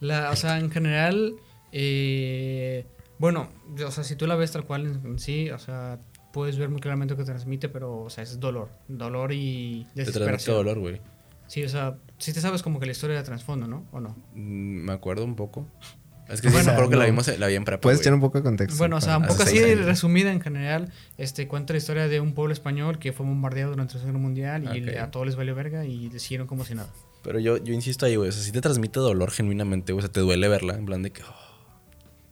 La, 0.00 0.30
o 0.30 0.36
sea, 0.36 0.58
en 0.58 0.70
general, 0.70 1.34
eh, 1.70 2.84
bueno, 3.22 3.48
o 3.86 3.90
sea, 3.90 4.02
si 4.04 4.16
tú 4.16 4.26
la 4.26 4.34
ves 4.34 4.50
tal 4.52 4.64
cual 4.64 4.86
en, 5.04 5.18
sí, 5.18 5.48
o 5.50 5.58
sea, 5.58 5.98
puedes 6.32 6.58
ver 6.58 6.68
muy 6.68 6.80
claramente 6.80 7.14
lo 7.14 7.18
que 7.18 7.24
transmite, 7.24 7.68
pero, 7.68 8.00
o 8.00 8.10
sea, 8.10 8.24
es 8.24 8.40
dolor. 8.40 8.68
Dolor 8.88 9.32
y 9.32 9.86
Te 9.94 10.02
transmite 10.04 10.10
desesperación. 10.12 10.56
dolor, 10.56 10.78
güey. 10.80 11.00
Sí, 11.46 11.62
o 11.62 11.68
sea, 11.68 11.98
sí 12.18 12.32
te 12.32 12.40
sabes 12.40 12.62
como 12.62 12.80
que 12.80 12.86
la 12.86 12.92
historia 12.92 13.16
de 13.16 13.22
trasfondo, 13.22 13.66
¿no? 13.68 13.86
¿O 13.92 14.00
no? 14.00 14.16
Mm, 14.34 14.84
Me 14.86 14.92
acuerdo 14.92 15.24
un 15.24 15.36
poco. 15.36 15.68
Es 16.28 16.40
que 16.40 16.48
sí, 16.48 16.52
Bueno, 16.54 16.66
me 16.66 16.72
acuerdo 16.72 16.90
que 16.90 16.96
la 16.96 17.02
no. 17.04 17.10
vimos, 17.10 17.38
la 17.38 17.46
vi 17.46 17.54
en 17.56 17.64
prepa, 17.64 17.80
Puedes 17.82 18.00
echar 18.00 18.14
un 18.14 18.20
poco 18.20 18.38
de 18.38 18.44
contexto. 18.44 18.78
Bueno, 18.78 18.96
o 18.96 19.00
sea, 19.00 19.18
un 19.18 19.26
poco 19.26 19.42
así 19.42 19.58
años. 19.58 19.84
resumida 19.84 20.32
en 20.32 20.40
general, 20.40 20.90
este 21.18 21.46
cuenta 21.46 21.74
la 21.74 21.78
historia 21.78 22.08
de 22.08 22.20
un 22.20 22.32
pueblo 22.34 22.52
español 22.52 22.98
que 22.98 23.12
fue 23.12 23.24
bombardeado 23.26 23.70
durante 23.72 23.94
la 23.94 24.00
Segunda 24.00 24.18
Guerra 24.18 24.22
Mundial 24.62 24.76
y 24.76 24.80
le- 24.80 24.98
a 24.98 25.10
todos 25.10 25.26
les 25.26 25.36
valió 25.36 25.54
verga 25.54 25.84
y 25.84 26.08
decidieron 26.08 26.46
como 26.46 26.64
si 26.64 26.74
nada. 26.74 26.88
Pero 27.22 27.38
yo, 27.38 27.58
yo 27.58 27.72
insisto 27.74 28.06
ahí, 28.06 28.16
güey. 28.16 28.30
O 28.30 28.32
sea, 28.32 28.42
si 28.42 28.50
te 28.50 28.60
transmite 28.60 28.98
dolor 28.98 29.30
genuinamente, 29.30 29.92
güey. 29.92 30.00
O 30.00 30.06
sea, 30.06 30.12
te 30.12 30.20
duele 30.20 30.48
verla. 30.48 30.74
En 30.74 30.86
plan 30.86 31.02
de 31.02 31.12
que... 31.12 31.22
oh. 31.22 31.51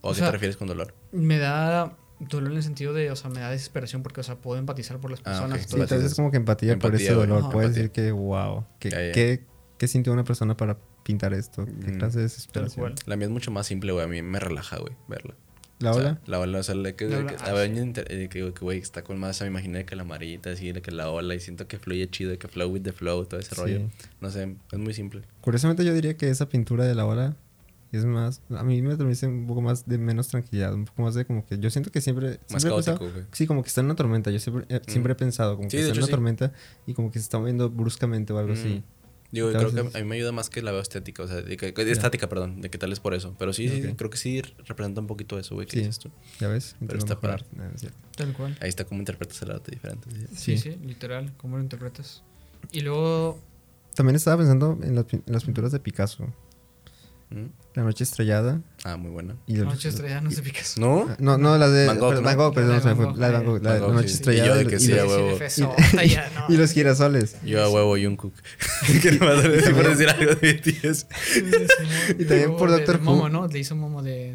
¿O 0.01 0.09
a 0.09 0.11
O 0.11 0.15
qué 0.15 0.19
sea, 0.21 0.27
te 0.29 0.33
refieres 0.33 0.57
con 0.57 0.69
dolor? 0.69 0.95
Me 1.13 1.39
da 1.39 1.97
dolor 2.21 2.51
en 2.53 2.57
el 2.59 2.63
sentido 2.63 2.93
de, 2.93 3.11
o 3.11 3.17
sea, 3.17 3.31
me 3.31 3.41
da 3.41 3.51
desesperación 3.51 4.03
porque, 4.03 4.21
o 4.21 4.25
sea, 4.25 4.37
puedo 4.37 4.59
empatizar 4.59 4.99
por 5.01 5.11
las 5.11 5.21
Ah, 5.21 5.25
personas. 5.25 5.63
ok. 5.65 5.71
todo 5.71 5.87
Sí, 5.87 5.95
vez 5.95 6.05
es 6.05 6.15
como 6.15 6.31
que 6.31 6.37
empatía, 6.37 6.79
por 6.79 6.87
Empatía, 6.91 7.07
ese 7.07 7.15
güey. 7.15 7.27
dolor. 7.27 7.43
Ajá, 7.45 7.51
Puedes 7.51 7.69
empatía. 7.77 7.83
decir 7.89 7.93
que, 7.93 8.13
wow, 8.13 8.65
¿qué, 8.79 8.91
Ya, 8.91 9.03
ya. 9.07 9.13
¿qué, 9.13 9.45
qué 9.79 9.89
sintió 9.89 10.13
una 10.13 10.25
persona 10.25 10.57
para 10.57 10.79
pintar 11.03 11.33
esto? 11.35 11.65
¿Qué 11.65 11.93
Mm. 11.93 11.99
clase 11.99 12.19
de 12.19 12.25
Tal 12.25 12.29
desesperación? 12.29 12.81
cual. 12.81 12.95
La 13.07 13.17
mía 13.17 13.27
es 13.27 13.33
mucho 13.33 13.51
más 13.51 13.67
simple, 13.67 13.93
güey. 13.93 14.05
A 14.05 14.09
mí 14.09 14.21
me 14.23 14.39
relaja, 14.39 14.79
güey, 14.79 14.95
verla. 15.09 15.35
¿La 15.79 15.93
O 15.93 15.95
sea, 15.95 16.03
ola? 16.03 16.21
la 16.27 16.39
ola, 16.41 16.59
o 16.59 16.63
sea, 16.63 16.75
la 16.75 16.93
que, 16.93 17.07
La 17.07 17.11
que- 17.11 17.23
ola, 17.23 17.33
la 17.33 17.39
ah, 17.59 17.65
eh, 17.65 18.29
que, 18.31 18.53
que, 18.53 18.61
güey, 18.61 18.79
está 18.81 19.03
con 19.03 19.19
más, 19.19 19.41
me 19.41 19.47
imaginé 19.47 19.87
que 19.87 19.97
la 19.97 20.03
amarillita, 20.03 20.51
así, 20.51 20.73
de 20.73 20.83
que 20.83 20.91
la 20.91 21.09
ola, 21.09 21.35
y 21.35 21.41
siento 21.41 21.67
que 21.69 21.79
fluye 21.79 22.07
chido, 22.11 22.39
que 22.39 22.49
flow 22.49 22.69
with 22.71 22.83
the 22.83 22.93
flow, 22.93 23.25
todo 23.25 23.41
ese 23.41 23.55
Sí. 23.55 23.61
rollo. 23.63 23.81
No 24.21 24.31
sé, 24.31 24.57
es 24.73 24.79
muy 24.79 24.93
simple. 24.93 25.23
Curiosamente 25.41 25.83
yo 25.87 25.95
diría 25.95 26.19
que 26.19 26.29
esa 26.29 26.51
pintura 26.51 26.85
de 26.85 26.95
la 26.95 27.07
ola 27.07 27.35
es 27.97 28.05
más... 28.05 28.43
A 28.51 28.63
mí 28.63 28.81
me 28.83 28.95
transmite 28.97 29.27
un 29.27 29.47
poco 29.47 29.61
más 29.63 29.87
de 29.87 29.99
menos 29.99 30.29
tranquilidad, 30.29 30.73
un 30.75 30.85
poco 30.85 31.03
más 31.03 31.15
de 31.15 31.25
como 31.25 31.45
que... 31.45 31.59
Yo 31.59 31.71
siento 31.71 31.91
que 31.91 32.01
siempre... 32.01 32.39
Más 32.51 32.63
siempre 32.63 32.69
he 32.69 32.71
caótico, 32.71 32.99
pensado- 32.99 33.13
güey. 33.13 33.25
Sí, 33.33 33.47
como 33.47 33.63
que 33.63 33.69
está 33.69 33.81
en 33.81 33.87
una 33.87 33.97
tormenta. 33.97 34.31
Yo 34.31 34.39
siempre, 34.39 34.65
eh, 34.69 34.81
siempre 34.87 35.13
he 35.13 35.17
pensado 35.17 35.57
como 35.57 35.69
Sí, 35.71 35.77
que 35.77 35.83
está 35.83 35.93
en 35.93 35.99
una 35.99 36.07
sí. 36.07 36.11
tormenta 36.11 36.53
y 36.87 36.95
como 36.95 37.11
que 37.11 37.19
se 37.19 37.25
está 37.25 37.39
moviendo 37.39 37.69
bruscamente 37.71 38.33
o 38.33 38.39
algo 38.39 38.53
así. 38.53 38.83
Digo, 39.33 39.53
Tal 39.53 39.71
creo 39.71 39.91
que 39.93 39.97
a 39.97 40.03
mí 40.03 40.09
me 40.09 40.17
ayuda 40.17 40.33
más 40.33 40.51
que 40.51 40.61
la 40.61 40.73
veo 40.73 40.81
estética, 40.81 41.23
o 41.23 41.29
sea, 41.29 41.37
de 41.41 41.57
que, 41.57 41.73
que- 41.73 41.91
estática, 41.93 42.29
perdón, 42.29 42.61
de 42.63 42.69
que 42.69 42.79
tal 42.79 42.93
es 42.93 42.99
por 42.99 43.15
eso. 43.15 43.37
Pero 43.39 43.53
sí, 43.53 43.69
sí, 43.69 43.87
Ok. 43.87 43.97
creo 43.97 44.11
que 44.11 44.19
sí 44.19 44.43
representa 44.67 45.01
un 45.01 45.07
poquito 45.07 45.39
eso, 45.39 45.55
güey, 45.55 45.69
que 45.69 45.75
Sí. 45.75 45.79
dices 45.81 46.01
tú. 46.01 46.11
¿Ya 46.41 46.49
ves? 46.49 46.75
Pero 46.85 46.99
está 46.99 47.15
mejorar. 47.15 47.45
Ah, 47.59 47.71
es. 47.75 47.87
Tal 48.17 48.33
cual. 48.33 48.57
Ahí 48.61 48.69
está 48.69 48.85
cómo 48.85 49.01
interpretas 49.01 49.41
el 49.43 49.53
arte 49.53 49.71
diferente. 49.71 50.09
sí. 50.35 50.59
Sí, 50.59 50.77
literal, 50.85 51.33
¿cómo 51.37 51.57
lo 51.59 51.63
interpretas? 51.63 52.25
Y 52.73 52.81
luego, 52.81 53.39
También 53.95 54.17
estaba 54.17 54.37
pensando 54.39 54.79
en 54.83 54.95
las, 54.97 55.07
pin- 55.07 55.23
en 55.27 55.33
las 55.33 55.45
pinturas 55.45 55.71
de 55.73 55.79
Picasso. 55.81 56.27
¿Mm? 57.31 57.47
La 57.75 57.85
noche 57.85 58.03
estrellada 58.03 58.61
Ah, 58.83 58.97
muy 58.97 59.13
buena. 59.13 59.37
y 59.47 59.55
el- 59.55 59.65
Noche 59.65 59.89
Estrellada 59.91 60.21
no 60.23 60.31
se 60.33 60.43
picas. 60.43 60.77
¿No? 60.77 61.07
No, 61.21 61.39
no, 61.39 61.57
la 61.57 61.69
de 61.69 61.87
Van 61.87 61.99
Gogh, 62.01 62.09
perdón, 62.15 62.25
¿no? 62.25 62.29
Van 62.31 62.37
Gogh, 62.37 62.55
perdón, 62.55 62.71
La 62.71 62.77
de 62.77 62.83
se 62.83 62.89
me 62.89 62.95
Van. 62.95 63.05
Gogh, 63.13 63.19
La 63.21 63.27
de 63.29 63.33
Van. 63.35 63.45
Gogh, 63.45 63.63
la 63.63 63.75
de 63.75 63.81
la 63.81 63.87
noche 63.89 64.09
sí. 64.09 64.15
estrellada. 64.15 64.47
Y 64.47 64.49
yo 64.49 64.55
de 64.57 64.67
que 64.67 64.73
los- 64.73 64.83
sí, 64.83 64.99
a 64.99 65.07
huevo. 65.07 65.39
y 66.49 66.57
los 66.57 66.73
girasoles. 66.73 67.37
Yo 67.45 67.63
a 67.63 67.71
huevo 67.71 67.97
Jungkook. 67.97 68.35
que 69.03 69.13
no 69.13 69.29
a 69.29 69.35
decir 69.43 69.75
por 69.75 69.89
decir 69.89 70.09
algo 70.09 70.35
de 70.35 70.53
BTS. 70.55 71.07
Y 72.19 72.25
también 72.25 72.57
por 72.57 72.71
Doctor 72.71 72.97
Who. 72.97 73.03
Momo, 73.05 73.29
¿no? 73.29 73.47
Le 73.47 73.59
hizo 73.61 73.77
Momo 73.77 74.03
de. 74.03 74.35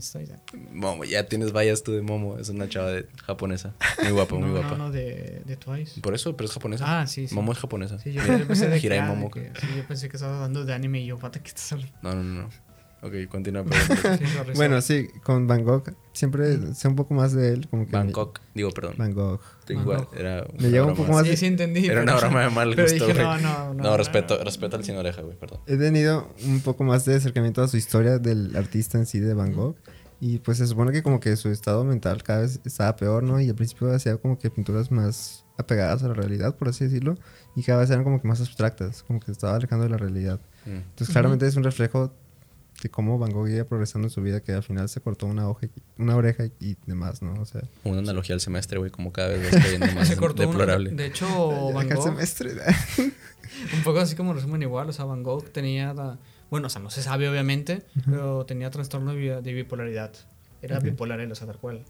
Momo, 0.71 1.03
ya 1.03 1.27
tienes 1.27 1.51
vallas 1.51 1.84
tú 1.84 1.91
de 1.91 2.01
Momo. 2.01 2.38
Es 2.38 2.47
una 2.49 2.69
chava 2.69 2.91
de 2.91 3.08
japonesa. 3.25 3.73
Muy 4.03 4.12
guapa, 4.12 4.36
muy 4.36 4.51
guapa. 4.51 4.69
No, 4.71 4.77
no, 4.86 4.91
de, 4.91 5.41
de 5.45 5.58
Twice. 5.58 5.99
Por 5.99 6.13
eso, 6.15 6.38
pero 6.38 6.45
es 6.47 6.53
japonesa. 6.53 7.01
Ah, 7.01 7.08
sí, 7.08 7.27
sí. 7.27 7.36
Momo 7.36 7.51
es 7.51 7.58
japonesa. 7.58 7.99
Sí, 7.99 8.13
yo, 8.13 8.21
pensé 8.47 8.69
de 8.69 8.79
Hirai 8.84 9.01
Momo. 9.01 9.29
que- 9.31 9.51
sí, 9.60 9.67
yo 9.75 9.86
pensé 9.88 10.08
que 10.08 10.15
estaba 10.17 10.36
hablando 10.36 10.63
de 10.63 10.73
anime 10.73 11.01
y 11.01 11.08
yo, 11.08 11.17
pata, 11.17 11.41
¿qué 11.41 11.49
estás 11.49 11.71
hablando? 11.73 11.93
No, 12.01 12.15
no, 12.15 12.23
no. 12.43 12.49
Ok, 13.01 13.13
continúa. 13.29 13.63
Sí, 14.17 14.51
Bueno, 14.55 14.81
sí, 14.81 15.10
con 15.23 15.47
Van 15.47 15.63
Gogh 15.63 15.93
siempre 16.13 16.73
sé 16.73 16.88
un 16.88 16.95
poco 16.95 17.13
más 17.13 17.34
de 17.34 17.49
él. 17.53 17.67
Como 17.69 17.86
que 17.86 17.91
Bangkok. 17.91 18.39
Digo, 18.53 18.71
perdón. 18.71 18.95
Van 18.97 19.13
Gogh. 19.13 19.41
Igual, 19.69 20.08
Era 20.17 20.45
Me 20.60 20.69
llega 20.69 20.86
un 20.86 20.95
poco 20.95 21.12
más- 21.12 21.27
Sí, 21.27 21.38
sí, 21.38 21.45
entendí. 21.45 21.86
Era 21.88 22.01
una 22.01 22.15
broma 22.15 22.41
de 22.43 22.49
mal 22.49 22.69
pero 22.75 22.88
gusto, 22.89 23.08
dije, 23.08 23.23
güey. 23.23 23.41
no, 23.43 23.58
no, 23.67 23.73
no. 23.73 23.84
No, 23.84 23.97
respeto, 23.97 24.43
respeto 24.43 24.75
al 24.77 24.84
sin 24.84 24.95
oreja, 24.95 25.21
güey, 25.21 25.38
perdón. 25.38 25.60
He 25.67 25.77
tenido 25.77 26.29
un 26.45 26.62
poco 26.62 26.84
más 26.84 27.05
de 27.05 27.15
acercamiento 27.15 27.62
a 27.62 27.67
su 27.67 27.77
historia 27.77 28.17
del 28.17 28.55
artista 28.55 28.97
en 28.97 29.05
sí 29.05 29.19
de 29.19 29.34
Van 29.34 29.53
Gogh. 29.53 29.75
Y 30.21 30.39
pues 30.39 30.58
se 30.58 30.65
supone 30.65 30.91
que 30.91 31.03
como 31.03 31.19
que 31.19 31.36
su 31.36 31.49
estado 31.49 31.84
mental 31.84 32.23
cada 32.23 32.41
vez 32.41 32.60
estaba 32.63 32.95
peor, 32.95 33.21
¿no? 33.21 33.39
Y 33.41 33.49
al 33.49 33.55
principio 33.55 33.93
hacía 33.93 34.15
como 34.17 34.39
que 34.39 34.49
pinturas 34.49 34.89
más 34.89 35.43
apegadas 35.58 36.03
a 36.03 36.08
la 36.08 36.13
realidad, 36.13 36.55
por 36.55 36.69
así 36.69 36.86
decirlo. 36.86 37.15
Y 37.55 37.63
cada 37.63 37.81
vez 37.81 37.89
eran 37.89 38.03
como 38.03 38.21
que 38.21 38.27
más 38.27 38.39
abstractas, 38.39 39.03
como 39.03 39.19
que 39.19 39.27
se 39.27 39.31
estaba 39.34 39.55
alejando 39.58 39.84
de 39.84 39.89
la 39.91 39.97
realidad. 39.97 40.39
Mm. 40.65 40.69
Entonces 40.77 41.10
claramente 41.10 41.45
es 41.45 41.55
un 41.58 41.63
reflejo 41.63 42.13
de 42.81 42.89
cómo 42.89 43.17
Van 43.17 43.31
Gogh 43.31 43.47
iba 43.49 43.63
progresando 43.63 44.07
en 44.07 44.11
su 44.11 44.21
vida, 44.21 44.41
que 44.41 44.51
al 44.51 44.63
final 44.63 44.88
se 44.89 45.01
cortó 45.01 45.25
una, 45.25 45.49
hoja, 45.49 45.67
una 45.97 46.15
oreja 46.15 46.45
y, 46.45 46.51
y 46.59 46.77
demás, 46.85 47.21
¿no? 47.21 47.33
O 47.41 47.45
sea, 47.45 47.61
Una 47.83 47.99
analogía 47.99 48.35
al 48.35 48.41
semestre, 48.41 48.77
güey, 48.77 48.91
como 48.91 49.11
cada 49.11 49.29
vez 49.29 49.45
va 49.53 49.59
cayendo 49.61 49.88
más 49.95 50.07
Se 50.07 50.17
cortó 50.17 50.43
deplorable. 50.43 50.91
De 50.91 51.05
hecho, 51.07 51.71
Van 51.73 51.89
Gogh, 51.89 52.03
semestre. 52.03 52.51
un 53.73 53.83
poco 53.83 53.99
así 53.99 54.15
como 54.15 54.33
resumen 54.33 54.61
igual, 54.61 54.89
o 54.89 54.93
sea, 54.93 55.05
Van 55.05 55.23
Gogh 55.23 55.49
tenía, 55.49 55.93
la- 55.93 56.19
bueno, 56.51 56.67
o 56.67 56.69
sea, 56.69 56.81
no 56.81 56.89
se 56.89 57.01
sabe 57.01 57.27
obviamente, 57.29 57.83
pero 58.05 58.45
tenía 58.45 58.69
trastorno 58.69 59.13
de, 59.13 59.17
bi- 59.17 59.41
de 59.43 59.53
bipolaridad. 59.53 60.11
Era 60.61 60.79
bipolar 60.79 61.19
él, 61.19 61.31
o 61.31 61.35
sea, 61.35 61.47
tal 61.47 61.57
cual. 61.57 61.83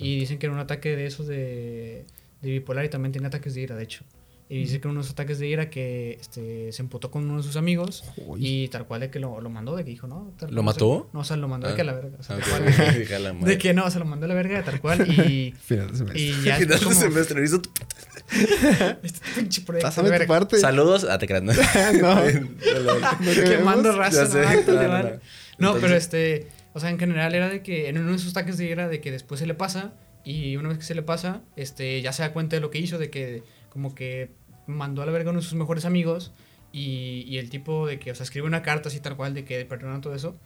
Y 0.00 0.18
dicen 0.20 0.38
que 0.38 0.46
era 0.46 0.54
un 0.54 0.60
ataque 0.60 0.96
de 0.96 1.06
esos 1.06 1.26
de, 1.26 2.04
de 2.42 2.50
bipolar 2.50 2.84
y 2.84 2.88
también 2.88 3.12
tiene 3.12 3.26
ataques 3.28 3.54
de 3.54 3.60
ira, 3.62 3.76
de 3.76 3.84
hecho. 3.84 4.04
Y 4.50 4.60
dice 4.60 4.80
que 4.80 4.88
unos 4.88 5.10
ataques 5.10 5.38
de 5.38 5.46
ira 5.46 5.68
que 5.68 6.16
este, 6.18 6.72
se 6.72 6.80
emputó 6.80 7.10
con 7.10 7.24
uno 7.28 7.36
de 7.36 7.42
sus 7.42 7.56
amigos 7.56 8.04
Uy. 8.16 8.40
y 8.46 8.68
tal 8.68 8.86
cual 8.86 9.00
de 9.02 9.10
que 9.10 9.18
lo, 9.18 9.42
lo 9.42 9.50
mandó, 9.50 9.76
de 9.76 9.84
que 9.84 9.90
dijo, 9.90 10.06
no. 10.06 10.32
tal 10.38 10.54
¿Lo 10.54 10.62
mató? 10.62 10.88
o 10.88 10.96
sea, 11.02 11.10
no, 11.12 11.20
o 11.20 11.24
sea, 11.24 11.36
lo 11.36 11.48
mandó 11.48 11.66
de 11.66 11.72
Ah. 11.74 11.76
que 11.76 11.82
a 11.82 11.84
la 11.84 11.92
verga. 11.92 12.16
O 12.18 12.22
sea, 12.22 12.36
Ah, 12.36 12.40
cual, 12.48 12.64
de- 13.44 13.50
de 13.50 13.58
que 13.58 13.74
no, 13.74 13.90
se 13.90 13.98
lo 13.98 14.06
mandó 14.06 14.24
a 14.24 14.28
la 14.28 14.34
verga, 14.34 14.62
tal 14.64 14.80
cual. 14.80 15.06
Y, 15.06 15.52
Final 15.66 15.90
de 15.92 15.98
semestre. 15.98 16.20
y 16.22 16.42
ya 16.42 16.56
Final 16.56 16.80
de 16.80 16.94
semestre, 16.94 17.44
hizo 17.44 17.60
tu- 17.60 17.70
este 19.02 19.20
pinche 19.36 19.60
proyecto 19.62 19.86
Pásame 19.88 20.10
de 20.10 20.20
tu 20.20 20.26
parte. 20.26 20.58
Saludos. 20.58 21.04
Ah, 21.08 21.18
te 21.18 21.26
creas, 21.26 21.42
¿no? 21.42 21.52
no. 21.52 22.22
Quemando 23.44 23.82
vemos? 23.90 23.96
raza, 23.96 24.24
no, 24.28 24.48
actos 24.48 24.80
de 24.80 25.20
No, 25.58 25.74
pero 25.76 25.94
este, 25.94 26.48
o 26.72 26.80
sea, 26.80 26.90
en 26.90 26.98
general 26.98 27.34
era 27.34 27.48
de 27.48 27.62
que 27.62 27.88
en 27.88 27.98
uno 27.98 28.12
de 28.12 28.18
sus 28.18 28.30
ataques 28.30 28.58
de 28.58 28.66
ira, 28.66 28.88
de 28.88 29.00
que 29.00 29.10
después 29.10 29.40
se 29.40 29.46
le 29.46 29.54
pasa, 29.54 29.92
y 30.24 30.56
una 30.56 30.68
vez 30.70 30.78
que 30.78 30.84
se 30.84 30.94
le 30.94 31.02
pasa, 31.02 31.42
este, 31.56 32.00
ya 32.02 32.12
se 32.12 32.22
da 32.22 32.32
cuenta 32.32 32.56
de 32.56 32.60
lo 32.60 32.70
que 32.70 32.78
hizo, 32.78 32.98
de 32.98 33.10
que 33.10 33.42
como 33.70 33.94
que 33.94 34.30
mandó 34.68 35.02
a 35.02 35.06
la 35.06 35.12
verga 35.12 35.30
a 35.30 35.32
uno 35.32 35.40
de 35.40 35.44
sus 35.46 35.54
mejores 35.54 35.84
amigos, 35.84 36.32
y, 36.70 37.24
y 37.26 37.38
el 37.38 37.48
tipo 37.48 37.86
de 37.86 37.98
que, 37.98 38.10
o 38.10 38.14
sea, 38.14 38.24
escribe 38.24 38.46
una 38.46 38.62
carta 38.62 38.88
así 38.88 39.00
tal 39.00 39.16
cual, 39.16 39.34
de 39.34 39.44
que 39.44 39.64
perdona 39.64 40.00
todo 40.00 40.14
eso, 40.14 40.36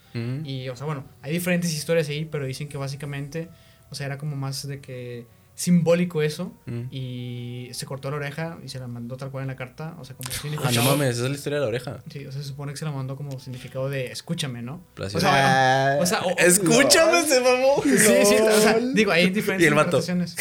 y, 0.44 0.68
o 0.68 0.76
sea, 0.76 0.86
bueno, 0.86 1.04
hay 1.20 1.32
diferentes 1.32 1.74
historias 1.74 2.08
ahí, 2.08 2.24
pero 2.24 2.46
dicen 2.46 2.68
que 2.68 2.78
básicamente, 2.78 3.48
o 3.90 3.94
sea, 3.94 4.06
era 4.06 4.18
como 4.18 4.36
más 4.36 4.66
de 4.66 4.80
que 4.80 5.26
simbólico 5.54 6.22
eso. 6.22 6.52
Mm. 6.66 6.80
Y 6.90 7.68
se 7.72 7.86
cortó 7.86 8.10
la 8.10 8.16
oreja 8.16 8.58
y 8.64 8.68
se 8.68 8.78
la 8.78 8.86
mandó 8.88 9.16
tal 9.16 9.30
cual 9.30 9.42
en 9.42 9.48
la 9.48 9.56
carta. 9.56 9.94
O 9.98 10.04
sea, 10.04 10.16
como 10.16 10.28
Ah, 10.64 10.70
no 10.72 10.82
mames, 10.84 11.16
esa 11.16 11.24
es 11.24 11.30
la 11.30 11.36
historia 11.36 11.58
de 11.58 11.62
la 11.64 11.68
oreja. 11.68 12.02
Sí, 12.10 12.26
o 12.26 12.32
sea, 12.32 12.42
se 12.42 12.48
supone 12.48 12.72
que 12.72 12.78
se 12.78 12.84
la 12.84 12.92
mandó 12.92 13.16
como 13.16 13.38
significado 13.38 13.88
de 13.88 14.06
escúchame, 14.12 14.62
¿no? 14.62 14.84
Placer. 14.94 15.18
O 15.18 15.20
sea, 15.20 15.98
o 16.00 16.06
sea, 16.06 16.22
o- 16.22 16.36
Escúchame, 16.38 17.22
se 17.24 17.40
mamó. 17.40 17.82
Sí, 17.82 17.98
sí, 18.26 18.34
o 18.40 18.60
sea, 18.60 18.78
digo, 18.94 19.12
hay 19.12 19.30
diferentes 19.30 19.68
interpretaciones. 19.68 20.36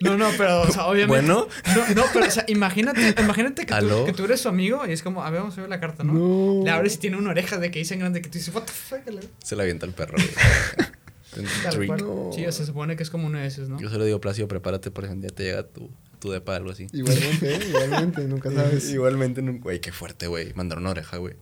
No, 0.00 0.18
no, 0.18 0.28
pero, 0.36 0.62
o 0.62 0.70
sea, 0.70 0.86
obviamente. 0.86 1.06
Bueno. 1.26 1.48
No, 1.74 1.94
no, 1.94 2.04
pero, 2.12 2.26
o 2.26 2.30
sea, 2.30 2.44
imagínate, 2.48 3.14
imagínate 3.18 3.64
que 3.64 3.74
tú, 3.74 4.04
que 4.04 4.12
tú 4.12 4.24
eres 4.24 4.40
su 4.40 4.48
amigo 4.48 4.82
y 4.86 4.92
es 4.92 5.02
como, 5.02 5.24
a 5.24 5.30
ver, 5.30 5.40
vamos 5.40 5.56
a 5.56 5.62
ver 5.62 5.70
la 5.70 5.80
carta, 5.80 6.04
¿no? 6.04 6.12
No. 6.12 6.62
Le 6.64 6.70
abres 6.70 6.96
y 6.96 6.98
tiene 6.98 7.16
una 7.16 7.30
oreja 7.30 7.56
de 7.58 7.70
que 7.70 7.78
dicen 7.78 8.00
grande 8.00 8.20
que 8.20 8.28
tú 8.28 8.38
dices, 8.38 8.54
what 8.54 8.64
the 8.64 8.72
fuck, 8.72 9.00
Se 9.42 9.56
la 9.56 9.62
avienta 9.62 9.86
el 9.86 9.92
perro, 9.92 10.14
güey. 10.16 10.28
Sí, 11.34 11.88
o 11.88 12.32
sea, 12.32 12.52
se 12.52 12.66
supone 12.66 12.96
que 12.96 13.02
es 13.02 13.10
como 13.10 13.26
uno 13.26 13.38
de 13.38 13.46
esos, 13.46 13.68
¿no? 13.68 13.80
Yo 13.80 13.88
solo 13.90 14.04
digo, 14.04 14.20
Placio, 14.20 14.46
prepárate 14.48 14.90
por 14.90 15.06
si 15.06 15.12
un 15.12 15.20
día 15.20 15.30
te 15.30 15.42
llega 15.44 15.64
tu, 15.66 15.90
tu 16.20 16.30
depa 16.30 16.56
algo 16.56 16.70
así. 16.70 16.86
Igualmente, 16.92 17.58
igualmente, 17.68 18.24
nunca 18.24 18.50
sabes. 18.54 18.90
Igualmente, 18.90 19.42
no- 19.42 19.58
güey, 19.60 19.80
qué 19.80 19.92
fuerte, 19.92 20.26
güey. 20.26 20.52
Mandar 20.54 20.78
una 20.78 20.90
oreja, 20.90 21.16
güey. 21.18 21.34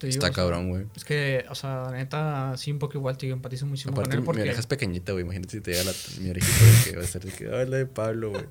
Digo, 0.00 0.10
Está 0.10 0.30
cabrón, 0.30 0.68
güey. 0.68 0.84
Es 0.94 1.04
que, 1.04 1.46
o 1.48 1.54
sea, 1.54 1.84
la 1.84 1.92
neta, 1.92 2.54
sí, 2.58 2.70
un 2.70 2.78
poco 2.78 2.98
igual, 2.98 3.16
te 3.16 3.30
empatizo 3.30 3.64
muchísimo 3.64 3.92
Aparte, 3.94 4.10
con 4.22 4.34
él 4.34 4.34
mi 4.36 4.42
oreja 4.42 4.60
es 4.60 4.66
pequeñita, 4.66 5.12
güey. 5.12 5.24
Imagínate 5.24 5.52
si 5.52 5.60
te 5.62 5.70
llega 5.72 5.84
la, 5.84 5.92
mi 6.20 6.28
orejita, 6.30 6.58
güey, 6.60 6.84
que 6.92 6.96
va 6.98 7.02
a 7.02 7.06
ser 7.06 7.24
de 7.24 7.32
que, 7.32 7.44
ay, 7.50 7.66
la 7.66 7.76
de 7.78 7.86
Pablo, 7.86 8.30
güey. 8.30 8.44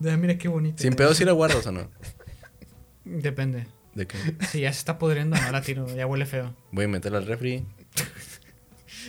Mira 0.18 0.38
qué 0.38 0.48
bonito. 0.48 0.82
Sin 0.82 0.94
pedo, 0.94 1.14
si 1.14 1.24
la 1.26 1.32
guardas 1.32 1.66
o 1.66 1.72
no. 1.72 1.90
Depende. 3.04 3.66
De 3.94 4.06
que, 4.06 4.16
Si 4.50 4.60
ya 4.60 4.72
se 4.72 4.78
está 4.78 4.98
pudriendo, 4.98 5.36
no 5.36 5.52
la 5.52 5.60
tiro, 5.60 5.86
ya 5.94 6.06
huele 6.06 6.24
feo. 6.24 6.54
voy 6.70 6.86
a 6.86 6.88
meterla 6.88 7.18
al 7.18 7.26
refri. 7.26 7.66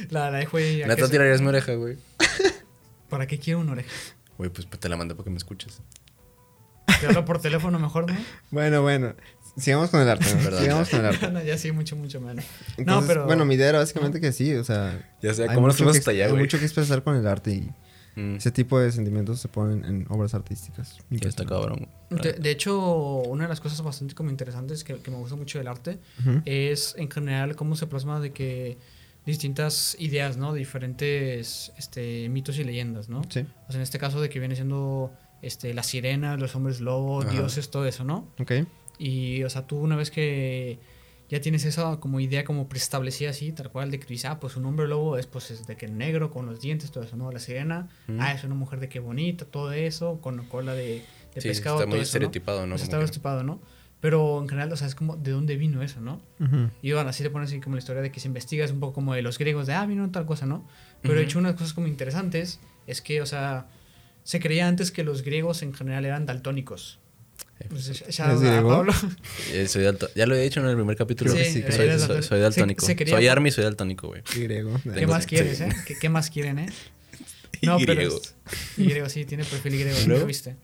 La, 0.10 0.32
la 0.32 0.40
dejo 0.40 0.58
ahí. 0.58 0.84
Neta, 0.86 1.08
tirarías 1.10 1.42
mi 1.42 1.48
oreja, 1.48 1.74
güey. 1.76 1.98
¿Para 3.10 3.28
qué 3.28 3.38
quiero 3.40 3.60
una 3.60 3.74
oreja? 3.74 3.90
Güey, 4.38 4.50
pues 4.50 4.68
te 4.68 4.90
la 4.90 4.98
mandé 4.98 5.14
para 5.16 5.26
que 5.26 5.30
me 5.30 5.38
escuches. 5.38 5.82
Te 7.00 7.08
hablo 7.08 7.26
por 7.26 7.40
teléfono 7.42 7.80
mejor, 7.80 8.10
¿no? 8.12 8.18
Bueno, 8.52 8.82
bueno. 8.82 9.14
Sigamos 9.58 9.90
con 9.92 10.02
el 10.02 10.10
arte. 10.10 10.26
¿no? 10.34 10.42
Perdón, 10.42 10.62
Sigamos 10.62 10.90
con 10.90 11.00
el 11.02 11.06
arte. 11.08 11.28
No, 11.32 11.44
ya 11.44 11.58
sí, 11.58 11.72
mucho, 11.72 11.96
mucho 11.96 12.20
menos. 12.22 12.44
Entonces, 12.78 13.08
pero- 13.08 13.26
Bueno, 13.26 13.46
mi 13.46 13.56
idea 13.56 13.70
era 13.70 13.80
básicamente 13.80 14.20
que 14.20 14.32
sí, 14.32 14.54
o 14.56 14.64
sea. 14.64 15.14
Ya 15.22 15.32
hay 15.32 15.54
¿cómo 15.56 15.68
nos 15.68 15.78
fuimos 15.78 15.98
hasta 15.98 16.12
allá, 16.12 16.26
Hay 16.26 16.32
güey? 16.32 16.44
mucho 16.44 16.58
que 16.58 16.66
expresar 16.66 17.04
con 17.04 17.16
el 17.16 17.28
arte 17.28 17.52
y 17.52 17.70
Mm, 18.16 18.36
ese 18.36 18.52
tipo 18.52 18.80
de 18.80 18.92
sentimientos 18.92 19.40
se 19.42 19.48
ponen 19.48 19.84
en 19.86 20.06
obras 20.08 20.36
artísticas. 20.36 21.00
está 21.10 21.46
cabrón. 21.46 21.88
De, 22.12 22.34
de 22.34 22.52
hecho, 22.52 22.78
una 23.26 23.46
de 23.46 23.50
las 23.50 23.60
cosas 23.60 23.82
bastante 23.82 24.14
como 24.14 24.30
interesantes 24.30 24.84
que, 24.84 24.98
que 25.00 25.10
me 25.10 25.18
gusta 25.18 25.36
mucho 25.36 25.58
del 25.58 25.68
arte 25.68 25.98
es 26.46 26.94
en 27.00 27.10
general 27.10 27.56
cómo 27.56 27.76
se 27.76 27.88
plasma 27.88 28.20
de 28.20 28.32
que 28.32 28.78
distintas 29.26 29.96
ideas, 30.00 30.38
¿no? 30.38 30.54
Diferentes 30.54 31.72
este, 31.78 32.28
mitos 32.30 32.58
y 32.60 32.64
leyendas, 32.64 33.10
¿no? 33.10 33.22
Sí, 33.30 33.46
O 33.68 33.72
sea, 33.72 33.78
en 33.78 33.82
este 33.82 34.00
caso 34.00 34.22
de 34.22 34.30
que 34.30 34.40
viene 34.40 34.56
siendo 34.56 35.14
este, 35.42 35.74
las 35.74 35.88
sirenas, 35.88 36.40
los 36.40 36.56
hombres 36.56 36.82
lobo, 36.82 37.22
Ajá. 37.22 37.32
dioses, 37.32 37.70
todo 37.70 37.86
eso, 37.86 38.04
¿no? 38.04 38.32
ok. 38.40 38.52
Y, 39.00 39.44
o 39.44 39.50
sea, 39.50 39.66
tú 39.66 39.78
una 39.78 39.96
vez 39.96 40.12
que 40.12 40.80
ya 41.30 41.42
tienes 41.42 41.66
esa 41.66 42.00
como 42.00 42.20
idea 42.20 42.44
como 42.44 42.70
preestablecida 42.70 43.32
así, 43.32 43.52
tal 43.52 43.72
cual, 43.72 43.90
de 43.90 44.00
que 44.00 44.06
dices, 44.06 44.26
ah, 44.26 44.40
pues 44.40 44.56
un 44.56 44.66
hombre 44.66 44.88
lobo 44.88 45.18
es 45.18 45.26
pues 45.26 45.50
es 45.52 45.66
de 45.66 45.76
que 45.76 45.88
negro, 45.88 46.30
con 46.30 46.46
los 46.46 46.62
dientes, 46.62 46.92
todo 46.92 47.04
eso, 47.04 47.18
¿no? 47.18 47.32
La 47.32 47.40
sirena, 47.40 47.90
Mm. 48.08 48.20
ah, 48.22 48.34
es 48.34 48.44
una 48.44 48.54
mujer 48.56 48.80
de 48.80 48.90
que 48.90 49.00
bonita, 49.00 49.46
todo 49.46 49.72
eso, 49.74 50.20
con 50.22 50.46
cola 50.46 50.76
de, 50.76 51.02
de 51.34 51.42
Sí, 51.42 51.48
pescado, 51.48 51.78
está 51.78 51.86
todo 51.86 51.96
muy 51.96 52.02
eso, 52.02 52.04
¿no? 52.04 52.04
estereotipado, 52.28 52.68
¿no? 52.68 52.76
O 52.76 52.78
sea, 52.78 52.86
Como 52.86 52.98
está 52.98 52.98
que- 53.00 53.04
estereotipado, 53.06 53.44
¿no? 53.44 53.62
Pero 54.04 54.40
en 54.42 54.50
general, 54.50 54.72
o 54.74 54.76
sea, 54.76 54.86
es 54.86 54.96
como, 54.96 55.16
¿de 55.16 55.32
dónde 55.32 55.56
vino 55.56 55.82
eso, 55.82 56.02
no? 56.02 56.22
Ujú. 56.42 56.70
Y 56.82 56.92
bueno, 56.92 57.10
así 57.10 57.24
te 57.24 57.30
pones 57.30 57.50
así 57.50 57.60
como 57.62 57.78
la 57.78 57.80
historia 57.80 58.02
de 58.02 58.12
que 58.12 58.20
se 58.20 58.28
investiga, 58.28 58.66
es 58.66 58.72
un 58.72 58.82
poco 58.82 58.94
como 58.94 59.14
de 59.16 59.22
los 59.22 59.38
griegos, 59.40 59.66
de, 59.66 59.74
ah, 59.74 59.86
vino 59.86 60.12
tal 60.12 60.26
cosa, 60.26 60.46
¿no? 60.46 60.68
Pero 61.02 61.16
de 61.16 61.24
hecho, 61.24 61.40
una 61.40 61.48
de 61.48 61.54
las 61.54 61.60
cosas 61.62 61.74
como 61.74 61.88
interesantes 61.88 62.60
es 62.86 63.02
que, 63.02 63.22
o 63.22 63.26
sea, 63.26 63.68
se 64.24 64.42
creía 64.42 64.68
antes 64.68 64.92
que 64.92 65.04
los 65.06 65.22
griegos 65.24 65.64
en 65.64 65.74
general 65.74 66.04
eran 66.06 66.26
daltónicos. 66.26 67.00
Eh, 67.62 67.68
Pues, 67.70 67.86
shout 67.86 68.30
out 68.30 68.42
¿Es 68.44 68.50
a 68.50 68.52
griego? 68.52 68.70
Pablo. 68.70 68.94
eh, 69.54 69.68
soy 69.70 69.84
dalto- 69.84 70.10
Ya 70.16 70.26
lo 70.28 70.36
he 70.36 70.42
dicho 70.44 70.60
en 70.60 70.66
el 70.68 70.76
primer 70.76 70.98
capítulo. 70.98 71.34
Que 71.34 71.46
sí, 71.46 71.62
creo 71.62 71.72
soy, 71.72 71.78
soy- 71.88 71.88
daltónico. 71.98 72.24
soy 72.28 72.40
daltónico. 72.42 72.86
Se- 72.86 72.96
se 72.98 73.06
soy 73.08 73.28
Army, 73.28 73.52
soy 73.52 73.64
daltónico, 73.64 74.08
güey. 74.10 74.22
Y 74.36 74.40
griego. 74.42 74.80
¿Qué 74.84 74.90
Tengo- 74.90 75.14
más 75.14 75.26
quieres, 75.26 75.60
sí. 75.60 75.64
eh? 75.64 75.70
¿Qué, 75.88 75.96
qué 75.98 76.10
más 76.10 76.30
quieren, 76.30 76.60
eh? 76.60 76.66
Y 77.62 77.68
No, 77.68 77.78
pero. 77.78 77.94
griego. 77.96 78.18
es- 78.22 78.36
Y 78.78 78.84
griego, 78.86 79.08
sí, 79.08 79.24
tiene 79.24 79.46
perfil 79.46 79.80
griego, 79.80 79.98
¿Y 80.04 80.08
lo 80.08 80.26
viste? 80.26 80.58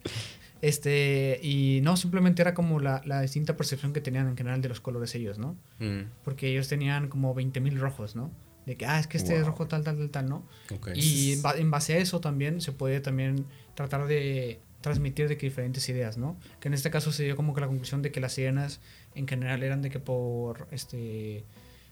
Este, 0.61 1.39
y 1.41 1.79
no, 1.83 1.95
simplemente 1.95 2.41
era 2.41 2.53
como 2.53 2.79
la, 2.79 3.01
la 3.05 3.21
distinta 3.21 3.55
percepción 3.55 3.93
que 3.93 4.01
tenían 4.01 4.27
en 4.27 4.35
general 4.35 4.61
de 4.61 4.69
los 4.69 4.81
colores 4.81 5.15
ellos, 5.15 5.37
¿no? 5.37 5.57
Mm, 5.79 6.11
Porque 6.23 6.47
ellos 6.47 6.67
tenían 6.67 7.07
como 7.07 7.33
20.000 7.33 7.77
rojos, 7.77 8.15
¿no? 8.15 8.31
De 8.65 8.75
que, 8.75 8.85
ah, 8.85 8.99
es 8.99 9.07
que 9.07 9.17
este 9.17 9.35
es 9.37 9.45
rojo 9.45 9.67
tal, 9.67 9.83
tal, 9.83 9.97
tal, 9.97 10.09
tal, 10.09 10.29
¿no? 10.29 10.45
ok. 10.71 10.89
Y 10.95 11.39
en 11.55 11.71
base 11.71 11.93
a 11.93 11.97
eso 11.97 12.19
también 12.19 12.61
se 12.61 12.71
puede 12.71 12.99
también 12.99 13.45
tratar 13.73 14.05
de 14.05 14.59
transmitir 14.81 15.27
de 15.27 15.37
que 15.37 15.47
diferentes 15.47 15.87
ideas, 15.89 16.17
¿no? 16.17 16.37
Que 16.59 16.67
en 16.67 16.73
este 16.73 16.91
caso 16.91 17.11
se 17.11 17.23
dio 17.23 17.35
como 17.35 17.53
que 17.53 17.61
la 17.61 17.67
conclusión 17.67 18.01
de 18.01 18.11
que 18.11 18.19
las 18.19 18.33
sirenas 18.33 18.79
en 19.15 19.27
general 19.27 19.63
eran 19.63 19.81
de 19.81 19.89
que 19.89 19.99
por 19.99 20.67
este 20.71 21.45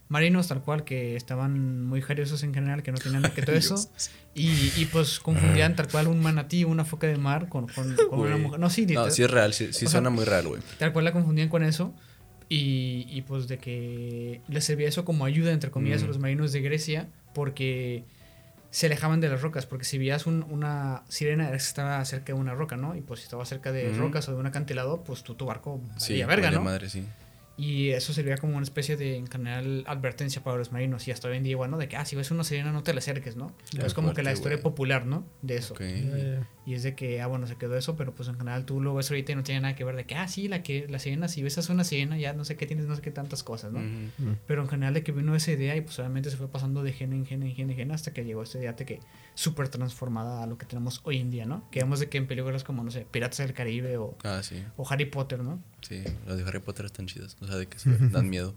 marinos 0.10 0.47
tal 0.47 0.62
cual 0.62 0.84
que 0.84 1.16
estaban 1.16 1.86
muy 1.86 2.01
jariosos 2.01 2.43
en 2.43 2.53
general 2.53 2.82
que 2.84 2.91
no 2.91 2.97
tenían 2.97 3.24
nada 3.24 3.34
que 3.34 3.41
todo 3.41 3.55
eso 3.55 3.76
y, 4.34 4.72
y 4.78 4.86
pues 4.91 5.20
confundían 5.20 5.76
tal 5.76 5.89
cual 5.89 6.08
un 6.08 6.22
manatí 6.22 6.64
una 6.64 6.86
foca 6.86 7.08
de 7.08 7.18
mar 7.18 7.49
con, 7.49 7.68
con, 7.68 7.95
con 8.10 8.20
una 8.20 8.38
mujer 8.38 8.60
no 8.60 8.70
sí, 8.70 8.86
No, 8.86 9.10
sí 9.12 9.24
es 9.24 9.32
real, 9.32 9.53
sí, 9.53 9.66
sí 9.74 9.86
O 9.86 9.89
sea, 9.89 9.89
suena 9.89 10.10
muy 10.10 10.24
real, 10.26 10.47
güey. 10.47 10.62
tal 10.80 10.93
cual 10.93 11.05
la 11.05 11.12
confundían 11.12 11.49
con 11.49 11.64
eso 11.64 11.93
y, 12.49 13.05
y 13.10 13.24
pues 13.24 13.47
de 13.49 13.58
que 13.58 14.41
les 14.47 14.64
servía 14.64 14.88
eso 14.88 15.03
como 15.03 15.26
ayuda 15.26 15.51
entre 15.51 15.72
comillas 15.72 16.01
a 16.01 16.05
Mm. 16.05 16.08
los 16.08 16.20
marinos 16.20 16.51
de 16.53 16.62
Grecia 16.62 17.08
porque 17.34 18.05
se 18.70 18.86
alejaban 18.86 19.20
de 19.20 19.28
las 19.30 19.41
rocas 19.41 19.66
porque 19.66 19.84
si 19.86 19.97
veías 19.97 20.26
un- 20.28 20.43
una 20.49 21.03
sirena 21.10 21.43
era 21.43 21.51
que 21.58 21.64
estaba 21.64 22.03
cerca 22.05 22.28
de 22.28 22.34
una 22.39 22.53
roca 22.53 22.78
no 22.78 22.95
y 22.95 23.01
pues 23.01 23.20
si 23.22 23.24
estaba 23.26 23.43
cerca 23.45 23.72
de 23.74 23.89
Mm. 23.89 23.97
rocas 23.97 24.30
o 24.30 24.34
de 24.34 24.38
un 24.38 24.45
acantilado 24.45 25.03
pues 25.03 25.24
tu, 25.24 25.36
tu 25.36 25.45
barco 25.45 25.82
Sí, 25.97 26.14
valía 26.14 26.28
verga 26.28 26.51
no 26.51 26.62
madre, 26.62 26.89
sí. 26.89 27.03
Y 27.58 27.89
eso 27.89 28.14
servía 28.14 28.38
como 28.38 28.55
una 28.55 28.64
especie 28.64 28.95
de 28.97 29.18
en 29.18 29.28
general 29.28 29.84
advertencia 29.88 30.43
para 30.43 30.58
los 30.58 30.72
marinos. 30.72 31.08
Y 31.08 31.12
hasta 31.12 31.28
hoy 31.28 31.38
en 31.38 31.43
día 31.43 31.51
igual 31.51 31.72
no 31.72 31.78
de 31.78 31.88
que 31.88 31.97
ah 31.97 32.05
si 32.05 32.16
ves 32.16 32.30
una 32.30 32.43
sirena 32.43 32.72
no 32.72 32.84
te 32.84 32.93
la 32.93 32.99
acerques 32.99 33.36
no 33.36 33.51
es 33.84 33.93
como 33.95 34.14
que 34.14 34.24
la 34.24 34.32
historia 34.32 34.62
popular 34.62 35.05
no 35.05 35.26
de 35.41 35.58
eso. 35.58 35.74
Ok. 35.74 35.82
Y 36.68 36.74
es 36.74 36.84
de 36.84 36.95
que, 36.95 37.22
ah, 37.22 37.28
bueno, 37.28 37.47
se 37.47 37.55
quedó 37.55 37.78
eso, 37.78 37.95
pero 37.95 38.13
pues 38.13 38.28
en 38.28 38.36
general 38.38 38.65
tú 38.65 38.82
lo 38.82 38.93
ves 38.93 39.09
ahorita 39.09 39.32
y 39.32 39.36
no 39.36 39.43
tiene 39.43 39.61
nada 39.61 39.76
que 39.76 39.86
ver 39.86 39.95
de 39.95 40.05
que, 40.05 40.15
ah, 40.15 40.28
sí, 40.28 40.49
la 40.49 40.61
que 40.63 40.86
la 40.89 40.99
sirena, 40.99 41.30
si 41.30 41.41
besas 41.41 41.70
una 41.70 41.86
sirena, 41.86 42.18
ya 42.18 42.34
no 42.34 42.43
sé 42.43 42.57
qué 42.57 42.68
tienes, 42.68 42.88
no 42.88 42.95
sé 42.97 43.01
qué 43.01 43.09
tantas 43.09 43.41
cosas, 43.41 43.72
¿no? 43.72 43.80
Ujú. 43.80 44.36
Pero 44.45 44.63
en 44.63 44.68
general 44.68 44.93
de 44.93 45.01
que 45.01 45.13
vino 45.13 45.34
esa 45.34 45.51
idea 45.53 45.78
y 45.78 45.82
pues 45.82 45.97
obviamente 45.99 46.30
se 46.30 46.36
fue 46.36 46.49
pasando 46.49 46.84
de 46.84 46.91
gen 46.91 47.13
en 47.13 47.26
gen 47.26 47.41
en 47.43 47.55
gen 47.55 47.70
en 47.70 47.76
gen 47.78 47.91
hasta 47.93 48.11
que 48.11 48.26
llegó 48.26 48.43
esta 48.43 48.57
idea 48.59 48.74
de 48.74 48.86
que 48.86 48.99
súper 49.34 49.70
transformada 49.70 50.43
a 50.43 50.45
lo 50.45 50.57
que 50.57 50.65
tenemos 50.65 50.99
hoy 51.05 51.20
en 51.20 51.32
día, 51.32 51.45
¿no? 51.45 51.70
Que 51.72 51.80
vemos 51.80 52.01
de 52.01 52.09
que 52.09 52.18
en 52.18 52.28
películas 52.28 52.65
como, 52.65 52.84
no 52.84 52.91
sé, 52.91 53.07
Piratas 53.09 53.38
del 53.38 53.53
Caribe 53.53 53.95
o, 53.97 54.18
Ah, 54.26 54.41
sí. 54.43 54.61
o 54.76 54.86
Harry 54.89 55.05
Potter, 55.05 55.39
¿no? 55.43 55.63
Sí, 55.82 56.03
los 56.28 56.38
de 56.38 56.43
Harry 56.43 56.59
Potter 56.59 56.86
están 56.86 57.05
chidos. 57.07 57.38
O 57.39 57.47
sea, 57.47 57.55
de 57.55 57.68
que 57.68 57.80
se 57.80 57.89
dan 57.97 58.30
miedo. 58.30 58.55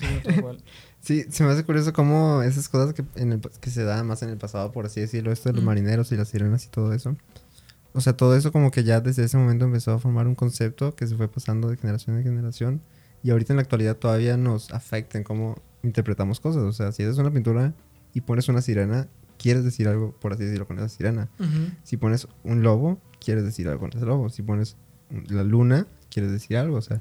Sí, 1.00 1.24
se 1.30 1.44
me 1.44 1.50
hace 1.50 1.64
curioso 1.64 1.94
cómo 1.94 2.42
esas 2.42 2.68
cosas 2.68 2.92
que, 2.92 3.02
en 3.16 3.32
el, 3.32 3.40
que 3.40 3.70
se 3.70 3.84
daban 3.84 4.06
más 4.06 4.22
en 4.22 4.28
el 4.28 4.36
pasado, 4.36 4.70
por 4.70 4.84
así 4.84 5.00
decirlo, 5.00 5.32
esto 5.32 5.48
de 5.48 5.54
los 5.54 5.62
Mm. 5.62 5.66
marineros 5.66 6.12
y 6.12 6.16
las 6.16 6.28
sirenas 6.28 6.66
y 6.66 6.68
todo 6.68 6.92
eso. 6.92 7.16
O 7.94 8.00
sea, 8.02 8.14
todo 8.16 8.36
eso 8.36 8.52
como 8.52 8.70
que 8.70 8.84
ya 8.84 9.00
desde 9.00 9.24
ese 9.24 9.36
momento 9.38 9.64
empezó 9.64 9.92
a 9.92 9.98
formar 9.98 10.26
un 10.26 10.34
concepto 10.34 10.94
que 10.94 11.06
se 11.06 11.16
fue 11.16 11.26
pasando 11.28 11.68
de 11.70 11.76
generación 11.78 12.16
en 12.18 12.22
generación. 12.24 12.82
Y 13.22 13.30
ahorita 13.30 13.52
en 13.54 13.56
la 13.56 13.62
actualidad 13.62 13.96
todavía 13.96 14.36
nos 14.36 14.70
afecta 14.72 15.16
en 15.18 15.24
cómo 15.24 15.60
interpretamos 15.82 16.38
cosas. 16.38 16.62
O 16.64 16.72
sea, 16.72 16.92
si 16.92 17.02
haces 17.02 17.16
una 17.18 17.30
pintura 17.32 17.72
y 18.14 18.20
pones 18.20 18.48
una 18.50 18.60
sirena, 18.60 19.08
quieres 19.38 19.64
decir 19.64 19.88
algo, 19.88 20.12
por 20.20 20.34
así 20.34 20.44
decirlo, 20.44 20.66
con 20.66 20.78
esa 20.78 20.88
sirena. 20.90 21.28
Si 21.82 21.96
pones 21.96 22.28
un 22.44 22.62
lobo, 22.62 23.00
quieres 23.24 23.44
decir 23.44 23.68
algo 23.68 23.80
con 23.80 23.90
ese 23.96 24.04
lobo. 24.04 24.28
Si 24.28 24.42
pones 24.42 24.76
la 25.28 25.44
luna, 25.44 25.86
quieres 26.10 26.30
decir 26.30 26.58
algo. 26.58 26.76
O 26.76 26.82
sea, 26.82 27.00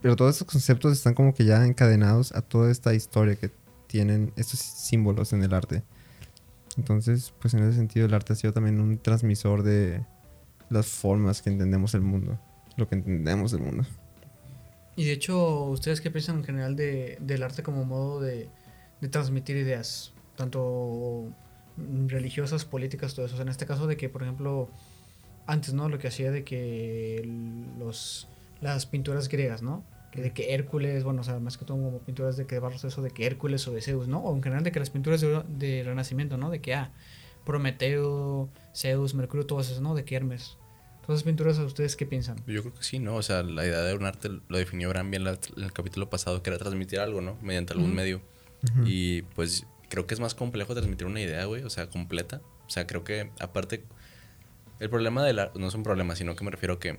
pero 0.00 0.16
todos 0.16 0.36
estos 0.36 0.48
conceptos 0.48 0.92
están 0.92 1.14
como 1.14 1.34
que 1.34 1.44
ya 1.44 1.64
encadenados 1.64 2.32
a 2.32 2.42
toda 2.42 2.70
esta 2.70 2.94
historia 2.94 3.36
que 3.36 3.50
tienen 3.86 4.32
estos 4.36 4.60
símbolos 4.60 5.32
en 5.32 5.42
el 5.42 5.54
arte. 5.54 5.82
Entonces, 6.76 7.32
pues 7.40 7.54
en 7.54 7.64
ese 7.64 7.76
sentido 7.76 8.06
el 8.06 8.14
arte 8.14 8.32
ha 8.32 8.36
sido 8.36 8.52
también 8.52 8.80
un 8.80 8.98
transmisor 8.98 9.62
de 9.62 10.04
las 10.70 10.86
formas 10.86 11.42
que 11.42 11.50
entendemos 11.50 11.94
el 11.94 12.02
mundo. 12.02 12.38
Lo 12.76 12.88
que 12.88 12.94
entendemos 12.94 13.50
del 13.50 13.62
mundo. 13.62 13.84
Y 14.94 15.04
de 15.04 15.12
hecho, 15.12 15.64
¿ustedes 15.64 16.00
qué 16.00 16.10
piensan 16.10 16.38
en 16.38 16.44
general 16.44 16.76
de, 16.76 17.18
del 17.20 17.42
arte 17.42 17.62
como 17.62 17.84
modo 17.84 18.20
de, 18.20 18.48
de 19.00 19.08
transmitir 19.08 19.56
ideas? 19.56 20.12
Tanto 20.36 21.32
religiosas, 22.06 22.64
políticas, 22.64 23.14
todo 23.14 23.26
eso. 23.26 23.40
En 23.40 23.48
este 23.48 23.66
caso 23.66 23.86
de 23.86 23.96
que, 23.96 24.08
por 24.08 24.22
ejemplo, 24.22 24.68
antes, 25.46 25.74
¿no? 25.74 25.88
Lo 25.88 25.98
que 25.98 26.08
hacía 26.08 26.30
de 26.30 26.44
que 26.44 27.28
los, 27.78 28.28
las 28.60 28.86
pinturas 28.86 29.28
griegas, 29.28 29.62
¿no? 29.62 29.84
Que 30.12 30.22
de 30.22 30.32
que 30.32 30.54
Hércules, 30.54 31.04
bueno, 31.04 31.20
o 31.20 31.24
sea, 31.24 31.38
más 31.38 31.58
que 31.58 31.64
todo 31.64 31.76
como 31.76 31.98
pinturas 32.00 32.36
de 32.36 32.46
que 32.46 32.58
barros 32.58 32.82
eso, 32.84 33.02
de 33.02 33.10
que 33.10 33.26
Hércules 33.26 33.66
o 33.68 33.72
de 33.72 33.82
Zeus, 33.82 34.08
¿no? 34.08 34.20
O 34.20 34.34
en 34.34 34.42
general 34.42 34.64
de 34.64 34.72
que 34.72 34.78
las 34.78 34.90
pinturas 34.90 35.20
de, 35.20 35.42
de 35.48 35.82
Renacimiento, 35.84 36.36
¿no? 36.38 36.50
De 36.50 36.60
que, 36.60 36.74
ah, 36.74 36.90
Prometeo, 37.44 38.48
Zeus, 38.74 39.14
Mercurio, 39.14 39.46
todas 39.46 39.68
esas, 39.68 39.80
¿no? 39.80 39.94
De 39.94 40.04
que 40.04 40.14
Hermes. 40.16 40.56
Todas 41.02 41.20
esas 41.20 41.22
pinturas, 41.24 41.58
¿a 41.58 41.64
ustedes 41.64 41.96
qué 41.96 42.04
piensan? 42.06 42.36
Yo 42.46 42.60
creo 42.62 42.74
que 42.74 42.82
sí, 42.82 42.98
¿no? 42.98 43.16
O 43.16 43.22
sea, 43.22 43.42
la 43.42 43.64
idea 43.66 43.80
de 43.82 43.94
un 43.94 44.04
arte 44.04 44.28
lo 44.48 44.58
definió 44.58 44.88
Bram 44.90 45.10
bien 45.10 45.24
la- 45.24 45.38
en 45.56 45.64
el 45.64 45.72
capítulo 45.72 46.10
pasado, 46.10 46.42
que 46.42 46.50
era 46.50 46.58
transmitir 46.58 47.00
algo, 47.00 47.20
¿no? 47.22 47.36
Mediante 47.42 47.72
algún 47.72 47.94
medio. 47.94 48.20
Y 48.84 49.22
pues 49.22 49.66
creo 49.88 50.06
que 50.06 50.12
es 50.14 50.20
más 50.20 50.34
complejo 50.34 50.74
transmitir 50.74 51.06
una 51.06 51.20
idea, 51.20 51.44
güey, 51.46 51.62
o 51.62 51.70
sea, 51.70 51.88
completa, 51.88 52.40
O 52.66 52.70
sea, 52.70 52.86
creo 52.86 53.02
que 53.02 53.30
aparte, 53.40 53.84
el 54.78 54.90
problema 54.90 55.24
del 55.24 55.38
arte, 55.38 55.58
no 55.58 55.68
es 55.68 55.74
un 55.74 55.82
problema, 55.82 56.14
sino 56.16 56.36
que 56.36 56.44
me 56.44 56.50
refiero 56.50 56.74
a 56.74 56.78
que 56.78 56.98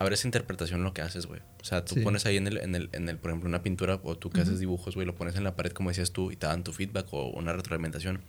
abre 0.00 0.14
esa 0.14 0.26
interpretación 0.26 0.82
lo 0.82 0.92
que 0.92 1.02
haces, 1.02 1.26
güey. 1.26 1.40
O 1.60 1.64
sea, 1.64 1.84
tú 1.84 1.94
Sí. 1.94 2.00
pones 2.00 2.26
ahí 2.26 2.36
en 2.36 2.46
el, 2.48 2.56
en, 2.58 2.74
el, 2.74 2.88
en 2.92 3.08
el, 3.08 3.18
por 3.18 3.30
ejemplo, 3.30 3.48
una 3.48 3.62
pintura 3.62 4.00
o 4.02 4.16
tú 4.18 4.30
que 4.30 4.40
haces 4.40 4.58
dibujos, 4.58 4.94
güey, 4.96 5.06
lo 5.06 5.14
pones 5.14 5.36
en 5.36 5.44
la 5.44 5.54
pared 5.54 5.70
como 5.72 5.90
decías 5.90 6.10
tú 6.10 6.32
y 6.32 6.36
te 6.36 6.46
dan 6.46 6.64
tu 6.64 6.72
feedback 6.72 7.06
o 7.12 7.28
una 7.30 7.52
retroalimentación. 7.52 8.22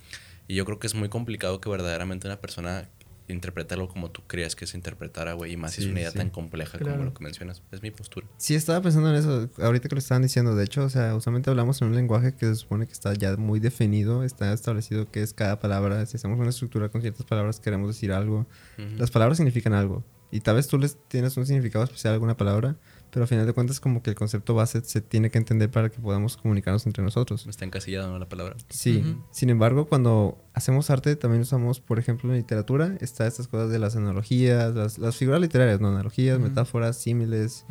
Y 0.48 0.56
yo 0.56 0.66
creo 0.66 0.78
que 0.80 0.86
es 0.88 0.94
muy 0.96 1.10
complicado 1.10 1.60
que 1.62 1.70
verdaderamente 1.70 2.28
una 2.28 2.40
persona 2.42 2.90
interprete 3.30 3.76
algo 3.76 3.88
como 3.88 4.12
tú 4.12 4.22
creas 4.28 4.58
que 4.58 4.68
se 4.68 4.76
interpretara, 4.76 5.32
güey, 5.34 5.54
y 5.54 5.58
más 5.58 5.72
si 5.72 5.80
es 5.80 5.86
Sí, 5.86 5.92
una 5.92 6.02
idea 6.02 6.12
sí. 6.12 6.18
tan 6.18 6.30
compleja 6.30 6.78
Claro. 6.78 6.96
como 6.98 7.06
lo 7.06 7.14
que 7.14 7.24
mencionas. 7.24 7.64
Es 7.72 7.82
mi 7.82 7.90
postura. 7.90 8.28
Sí, 8.36 8.56
estaba 8.56 8.82
pensando 8.82 9.10
en 9.10 9.16
eso, 9.16 9.50
ahorita 9.62 9.88
que 9.88 9.96
lo 9.96 10.00
estaban 10.00 10.24
diciendo. 10.24 10.54
De 10.56 10.66
hecho, 10.66 10.84
o 10.84 10.90
sea, 10.90 11.16
usualmente 11.16 11.50
hablamos 11.50 11.82
en 11.82 11.88
un 11.88 11.96
lenguaje 11.96 12.34
que 12.36 12.48
se 12.48 12.56
supone 12.56 12.86
que 12.88 12.92
está 12.94 13.14
ya 13.14 13.38
muy 13.38 13.62
definido, 13.62 14.26
está 14.26 14.52
establecido 14.52 15.10
qué 15.10 15.22
es 15.22 15.34
cada 15.34 15.62
palabra. 15.62 16.06
Si 16.06 16.18
hacemos 16.18 16.38
una 16.38 16.50
estructura 16.50 16.90
con 16.90 17.00
ciertas 17.02 17.26
palabras, 17.26 17.62
queremos 17.62 17.88
decir 17.88 18.12
algo. 18.12 18.48
Ujú. 18.78 18.98
Las 18.98 19.12
palabras 19.12 19.38
significan 19.38 19.72
algo. 19.74 20.04
Y 20.32 20.40
tal 20.42 20.56
vez 20.56 20.68
tú 20.68 20.78
les 20.78 20.98
tienes 21.10 21.36
un 21.38 21.46
significado 21.46 21.84
especial 21.84 22.12
a 22.12 22.14
alguna 22.16 22.38
palabra, 22.38 22.78
pero 23.12 23.24
al 23.24 23.28
final 23.28 23.46
de 23.46 23.52
cuentas 23.52 23.82
como 23.82 24.02
que 24.02 24.10
el 24.10 24.16
concepto 24.16 24.54
base 24.54 24.82
se 24.86 25.02
tiene 25.02 25.30
que 25.30 25.38
entender 25.38 25.70
para 25.70 25.90
que 25.90 26.00
podamos 26.00 26.38
comunicarnos 26.38 26.86
entre 26.86 27.04
nosotros. 27.04 27.46
Está 27.48 27.66
encasillada, 27.66 28.08
¿no? 28.08 28.18
La 28.18 28.30
palabra. 28.30 28.56
Sí, 28.70 29.04
Ujú. 29.06 29.22
sin 29.32 29.50
embargo, 29.50 29.88
cuando 29.88 30.42
hacemos 30.54 30.90
arte 30.90 31.18
también 31.18 31.42
usamos, 31.42 31.82
por 31.82 32.00
ejemplo, 32.00 32.30
en 32.32 32.38
literatura, 32.38 32.96
está 33.02 33.28
estas 33.28 33.50
cosas 33.50 33.70
de 33.72 33.80
las 33.80 33.98
analogías, 33.98 34.74
las, 34.74 34.98
las 34.98 35.18
figuras 35.18 35.42
literarias, 35.42 35.82
¿no? 35.82 35.90
Analogías, 35.90 36.38
Ujú. 36.38 36.48
metáforas, 36.48 36.96
símiles, 36.98 37.66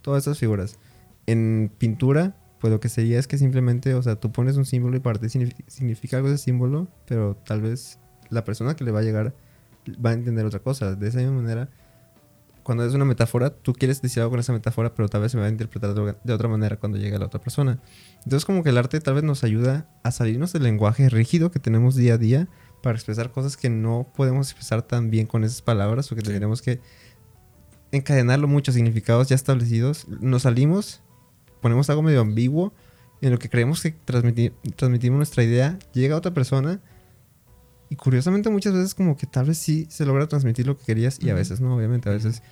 todas 0.00 0.22
esas 0.24 0.38
figuras. 0.38 0.78
En 1.26 1.70
pintura, 1.76 2.34
pues 2.60 2.72
lo 2.72 2.80
que 2.80 2.88
sería 2.88 3.18
es 3.18 3.26
que 3.26 3.36
simplemente, 3.36 3.92
o 3.94 4.02
sea, 4.02 4.16
tú 4.16 4.32
pones 4.32 4.56
un 4.56 4.64
símbolo 4.64 4.96
y 4.96 5.00
para 5.00 5.18
ti 5.18 5.26
signifi- 5.26 5.64
significa 5.66 6.16
algo 6.16 6.28
ese 6.30 6.38
símbolo, 6.38 6.88
pero 7.06 7.36
tal 7.44 7.60
vez 7.60 7.98
la 8.30 8.44
persona 8.44 8.74
que 8.76 8.84
le 8.84 8.92
va 8.92 9.00
a 9.00 9.02
llegar 9.02 9.34
va 10.04 10.10
a 10.10 10.12
entender 10.14 10.46
otra 10.46 10.60
cosa. 10.60 10.94
De 10.94 11.08
esa 11.08 11.18
misma 11.18 11.42
manera, 11.42 11.68
cuando 12.66 12.84
es 12.84 12.92
una 12.94 13.04
metáfora, 13.04 13.50
tú 13.50 13.72
quieres 13.72 14.02
decir 14.02 14.20
algo 14.20 14.32
con 14.32 14.40
esa 14.40 14.52
metáfora, 14.52 14.92
pero 14.92 15.08
tal 15.08 15.22
vez 15.22 15.30
se 15.30 15.38
va 15.38 15.46
a 15.46 15.48
interpretar 15.48 15.94
de 15.94 16.32
otra- 16.32 16.48
manera 16.48 16.76
cuando 16.78 16.98
llegue 16.98 17.14
a 17.14 17.18
la 17.20 17.26
otra 17.26 17.40
persona. 17.40 17.80
Entonces 18.24 18.44
como 18.44 18.64
que 18.64 18.70
el 18.70 18.76
arte 18.78 18.98
tal 19.00 19.14
vez 19.14 19.22
nos 19.22 19.44
ayuda 19.44 19.88
a 20.02 20.10
salirnos 20.10 20.52
del 20.52 20.64
lenguaje 20.64 21.08
rígido 21.08 21.52
que 21.52 21.60
tenemos 21.60 21.94
día 21.94 22.14
a 22.14 22.18
día 22.18 22.48
para 22.82 22.96
expresar 22.96 23.30
cosas 23.30 23.56
que 23.56 23.70
no 23.70 24.12
podemos 24.16 24.48
expresar 24.50 24.82
tan 24.82 25.10
bien 25.10 25.26
con 25.28 25.44
esas 25.44 25.62
palabras 25.62 26.10
o 26.10 26.16
que 26.16 26.22
Sí. 26.22 26.26
que 26.64 26.80
encadenarlo 27.92 28.48
muchos 28.48 28.74
significados 28.74 29.28
ya 29.28 29.36
establecidos. 29.36 30.06
Nos 30.08 30.42
salimos, 30.42 31.02
ponemos 31.60 31.88
algo 31.88 32.02
medio 32.02 32.20
ambiguo 32.20 32.72
en 33.20 33.30
lo 33.30 33.38
que 33.38 33.48
creemos 33.48 33.80
que 33.80 33.92
transmitir, 33.92 34.54
transmitimos 34.74 35.16
nuestra 35.18 35.42
idea, 35.44 35.78
llega 35.94 36.16
a 36.16 36.18
otra 36.18 36.34
persona 36.34 36.80
y 37.88 37.96
curiosamente 37.96 38.50
muchas 38.50 38.74
veces 38.74 38.94
como 38.94 39.16
que 39.16 39.26
tal 39.26 39.46
vez 39.46 39.58
sí 39.58 39.86
se 39.88 40.04
logra 40.04 40.26
transmitir 40.26 40.66
lo 40.66 40.76
que 40.76 40.84
querías 40.84 41.18
y 41.22 41.30
a 41.30 41.34
veces 41.34 41.60
no, 41.60 41.76
obviamente 41.76 42.08
a 42.08 42.12
veces 42.12 42.42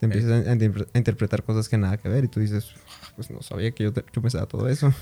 te 0.00 0.06
empiezas 0.06 0.46
a, 0.46 0.50
a 0.50 0.54
interpre- 0.54 0.88
a 0.92 0.98
interpretar 0.98 1.42
cosas 1.44 1.68
que 1.68 1.78
nada 1.78 1.96
que 1.98 2.08
ver 2.08 2.24
y 2.24 2.28
tú 2.28 2.40
dices, 2.40 2.70
"Ah, 3.04 3.12
pues 3.16 3.30
no 3.30 3.42
sabía 3.42 3.70
que 3.70 3.84
yo, 3.84 3.92
te- 3.92 4.04
yo 4.12 4.20
pensaba 4.22 4.46
todo 4.46 4.68
eso. 4.68 4.92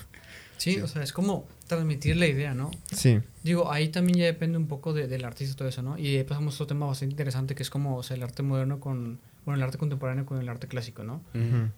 Sí, 0.59 0.81
o 0.81 0.89
sea, 0.89 1.05
es 1.05 1.13
como 1.13 1.47
transmitir 1.69 2.17
la 2.17 2.27
idea, 2.27 2.53
¿no? 2.53 2.73
Sí, 2.93 3.21
Digo, 3.45 3.71
ahí 3.71 3.89
también 3.91 4.19
ya 4.19 4.25
depende 4.25 4.59
un 4.59 4.67
poco 4.67 4.93
de- 4.93 5.07
del 5.07 5.25
artista 5.25 5.53
y 5.53 5.57
todo 5.57 5.69
eso, 5.69 5.83
¿no? 5.83 5.97
Y 5.97 6.17
ahí 6.17 6.25
pasamos 6.25 6.55
a 6.55 6.57
otro 6.57 6.67
tema 6.67 6.87
bastante 6.87 7.13
interesante 7.13 7.55
que 7.55 7.63
es 7.63 7.71
como, 7.71 7.97
o 7.97 8.03
sea, 8.03 8.17
el 8.17 8.23
arte 8.25 8.43
moderno 8.43 8.81
con, 8.81 9.21
bueno, 9.47 9.59
el 9.59 9.63
arte 9.63 9.79
contemporáneo 9.79 10.27
con 10.27 10.39
el 10.41 10.49
arte 10.49 10.67
clásico, 10.67 11.05
¿no? 11.05 11.23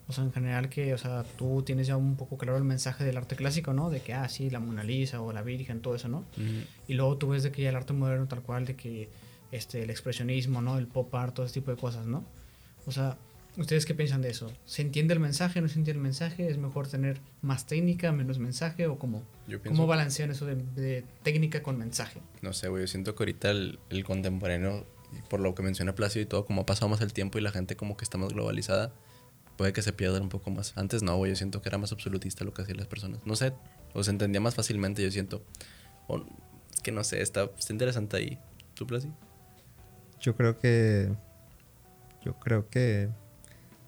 O 0.08 0.12
sea, 0.14 0.24
en 0.24 0.32
general 0.32 0.70
que, 0.70 0.94
o 0.94 0.98
sea, 0.98 1.24
tú 1.36 1.62
tienes 1.62 1.86
ya 1.88 1.96
un 1.98 2.16
poco 2.16 2.38
claro 2.38 2.56
el 2.56 2.64
mensaje 2.64 3.04
del 3.04 3.18
arte 3.18 3.36
clásico, 3.36 3.74
¿no? 3.74 3.90
De 3.90 4.00
que, 4.00 4.14
ah, 4.14 4.26
sí, 4.30 4.48
la 4.48 4.60
Mona 4.60 4.82
Lisa 4.82 5.20
o 5.20 5.30
la 5.34 5.42
Virgen, 5.42 5.82
todo 5.82 5.94
eso, 5.94 6.08
¿no? 6.08 6.24
Y 6.88 6.94
luego 6.94 7.18
tú 7.18 7.28
ves 7.28 7.42
de 7.42 7.52
que 7.52 7.60
ya 7.62 7.68
el 7.68 7.76
arte 7.76 7.92
moderno 7.92 8.26
tal 8.28 8.40
cual, 8.40 8.64
de 8.64 8.76
que 8.76 9.10
este, 9.52 9.82
el 9.82 9.90
expresionismo, 9.90 10.62
¿no? 10.62 10.78
El 10.78 10.86
pop 10.86 11.14
art, 11.14 11.34
todo 11.34 11.44
ese 11.44 11.54
tipo 11.60 11.70
de 11.70 11.76
cosas, 11.76 12.06
¿no? 12.06 12.24
O 12.86 12.92
sea, 12.92 13.16
¿ustedes 13.56 13.86
qué 13.86 13.94
piensan 13.94 14.22
de 14.22 14.30
eso? 14.30 14.52
¿Se 14.64 14.82
entiende 14.82 15.14
el 15.14 15.20
mensaje? 15.20 15.60
¿No 15.60 15.68
se 15.68 15.78
entiende 15.78 15.98
el 15.98 16.02
mensaje? 16.02 16.48
¿Es 16.48 16.58
mejor 16.58 16.88
tener 16.88 17.20
más 17.42 17.66
técnica, 17.66 18.12
menos 18.12 18.38
mensaje? 18.38 18.86
¿O 18.86 18.98
cómo? 18.98 19.22
Yo 19.46 19.60
pienso, 19.60 19.76
¿Cómo 19.76 19.86
balancean 19.86 20.30
eso 20.30 20.46
de, 20.46 20.56
de 20.56 21.04
técnica 21.22 21.62
con 21.62 21.78
mensaje? 21.78 22.20
no 22.42 22.52
sé, 22.52 22.68
güey, 22.68 22.82
yo 22.82 22.86
siento 22.86 23.14
que 23.14 23.22
ahorita 23.22 23.50
el, 23.50 23.78
el 23.90 24.04
contemporáneo, 24.04 24.86
por 25.28 25.40
lo 25.40 25.54
que 25.54 25.62
menciona 25.62 25.94
Plácido 25.94 26.22
y 26.22 26.26
todo, 26.26 26.46
como 26.46 26.62
ha 26.62 26.66
pasado 26.66 26.88
más 26.88 27.00
el 27.00 27.12
tiempo 27.12 27.38
y 27.38 27.42
la 27.42 27.50
gente 27.50 27.76
como 27.76 27.96
que 27.96 28.04
está 28.04 28.18
más 28.18 28.32
globalizada, 28.32 28.92
puede 29.56 29.72
que 29.72 29.82
se 29.82 29.92
pierda 29.92 30.20
un 30.20 30.30
poco 30.30 30.50
más. 30.50 30.72
Antes 30.76 31.02
no, 31.02 31.16
güey, 31.16 31.32
yo 31.32 31.36
siento 31.36 31.60
que 31.60 31.68
era 31.68 31.78
más 31.78 31.92
absolutista 31.92 32.44
lo 32.44 32.54
que 32.54 32.62
hacían 32.62 32.78
las 32.78 32.86
personas. 32.86 33.20
No 33.26 33.36
sé, 33.36 33.52
o 33.92 34.02
se 34.02 34.10
entendía 34.10 34.40
más 34.40 34.54
fácilmente, 34.54 35.02
yo 35.02 35.10
siento. 35.10 35.44
O, 36.06 36.24
es 36.72 36.80
que 36.80 36.92
no 36.92 37.04
sé, 37.04 37.20
está, 37.20 37.50
está 37.58 37.72
interesante 37.72 38.16
ahí. 38.16 38.38
¿Tú, 38.74 38.86
Plácido? 38.86 39.12
yo 40.20 40.36
creo 40.36 40.58
que... 40.58 41.10
Yo 42.22 42.38
creo 42.38 42.68
que... 42.68 43.08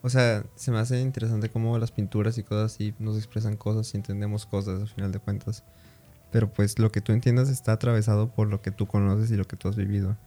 O 0.01 0.09
sea, 0.09 0.45
se 0.55 0.71
me 0.71 0.79
hace 0.79 0.99
interesante 0.99 1.49
cómo 1.49 1.77
las 1.77 1.91
pinturas 1.91 2.37
y 2.37 2.43
cosas 2.43 2.73
así 2.73 2.93
nos 2.99 3.17
expresan 3.17 3.55
cosas 3.55 3.93
y 3.93 3.97
entendemos 3.97 4.45
cosas 4.45 4.81
al 4.81 4.89
final 4.89 5.11
de 5.13 5.19
cuentas. 5.19 5.63
Pero 6.31 6.51
pues 6.51 6.77
lo 6.77 6.91
que 6.91 6.99
tú 6.99 7.13
entiendas 7.13 7.47
está 7.47 7.71
atravesado 7.71 8.29
por 8.29 8.49
lo 8.49 8.61
que 8.61 8.71
tú 8.71 8.85
conoces 8.85 9.31
y 9.31 9.37
lo 9.37 9.45
que 9.45 9.55
tú 9.55 9.69
has 9.69 9.75
vivido. 9.75 10.17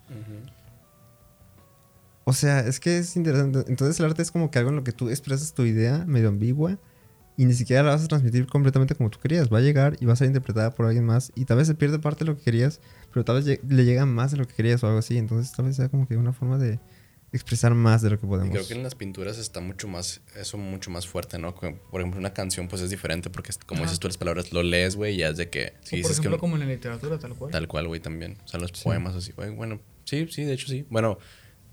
O 2.24 2.32
sea, 2.32 2.60
es 2.60 2.80
que 2.80 2.98
es 2.98 3.16
interesante. 3.16 3.64
Entonces 3.68 4.00
el 4.00 4.06
arte 4.06 4.22
es 4.22 4.30
como 4.30 4.50
que 4.50 4.58
algo 4.58 4.70
en 4.70 4.76
lo 4.76 4.84
que 4.84 4.92
tú 4.92 5.10
expresas 5.10 5.52
tu 5.52 5.64
idea 5.64 6.04
medio 6.06 6.28
ambigua 6.28 6.78
y 7.36 7.44
ni 7.44 7.52
siquiera 7.52 7.82
la 7.82 7.90
vas 7.90 8.04
a 8.04 8.08
transmitir 8.08 8.46
completamente 8.46 8.94
como 8.94 9.10
tú 9.10 9.18
querías. 9.18 9.52
Va 9.52 9.58
a 9.58 9.60
llegar 9.60 9.96
y 10.00 10.06
va 10.06 10.14
a 10.14 10.16
ser 10.16 10.28
interpretada 10.28 10.74
por 10.74 10.86
alguien 10.86 11.04
más 11.04 11.32
y 11.34 11.44
tal 11.44 11.58
vez 11.58 11.66
se 11.66 11.74
pierde 11.74 11.98
parte 11.98 12.24
de 12.24 12.30
lo 12.30 12.36
que 12.38 12.44
querías, 12.44 12.80
pero 13.12 13.24
tal 13.24 13.42
vez 13.42 13.60
le 13.62 13.84
llega 13.84 14.06
más 14.06 14.30
de 14.30 14.38
lo 14.38 14.46
que 14.46 14.54
querías 14.54 14.82
o 14.82 14.86
algo 14.86 15.00
así. 15.00 15.18
Entonces 15.18 15.52
tal 15.52 15.66
vez 15.66 15.76
sea 15.76 15.88
como 15.88 16.08
que 16.08 16.16
una 16.16 16.32
forma 16.32 16.56
de 16.56 16.80
expresar 17.36 17.74
más 17.74 18.02
de 18.02 18.10
lo 18.10 18.18
que 18.18 18.26
Y 18.26 18.28
podemos. 18.28 18.50
creo 18.52 18.66
que 18.66 18.74
en 18.74 18.82
las 18.82 18.94
pinturas 18.94 19.38
está 19.38 19.60
mucho 19.60 19.88
más, 19.88 20.20
eso 20.36 20.58
mucho 20.58 20.90
más 20.90 21.06
fuerte, 21.06 21.38
¿no? 21.38 21.54
Por 21.54 22.00
ejemplo, 22.00 22.18
una 22.18 22.32
canción 22.34 22.68
pues 22.68 22.82
es 22.82 22.90
diferente 22.90 23.30
porque, 23.30 23.52
como 23.66 23.78
Ajá. 23.80 23.86
dices 23.86 23.98
tú 24.00 24.08
las 24.08 24.16
palabras, 24.18 24.52
lo 24.52 24.62
lees, 24.62 24.96
güey, 24.96 25.14
y 25.14 25.18
ya 25.18 25.28
es 25.28 25.36
de 25.36 25.48
que... 25.50 25.74
Si 25.82 26.00
o 26.00 26.02
por 26.02 26.10
ejemplo, 26.10 26.30
que... 26.32 26.38
como 26.40 26.56
en 26.56 26.60
la 26.60 26.66
literatura, 26.66 27.18
tal 27.18 27.34
cual. 27.34 27.52
Tal 27.52 27.68
cual, 27.68 27.86
güey, 27.88 28.00
también. 28.00 28.38
O 28.44 28.48
sea, 28.48 28.58
los 28.60 28.70
Sí. 28.74 28.84
poemas 28.84 29.14
así, 29.14 29.32
güey. 29.32 29.50
Bueno, 29.50 29.80
sí, 30.04 30.26
sí, 30.30 30.44
de 30.44 30.52
hecho 30.54 30.66
sí. 30.68 30.84
Bueno, 30.90 31.18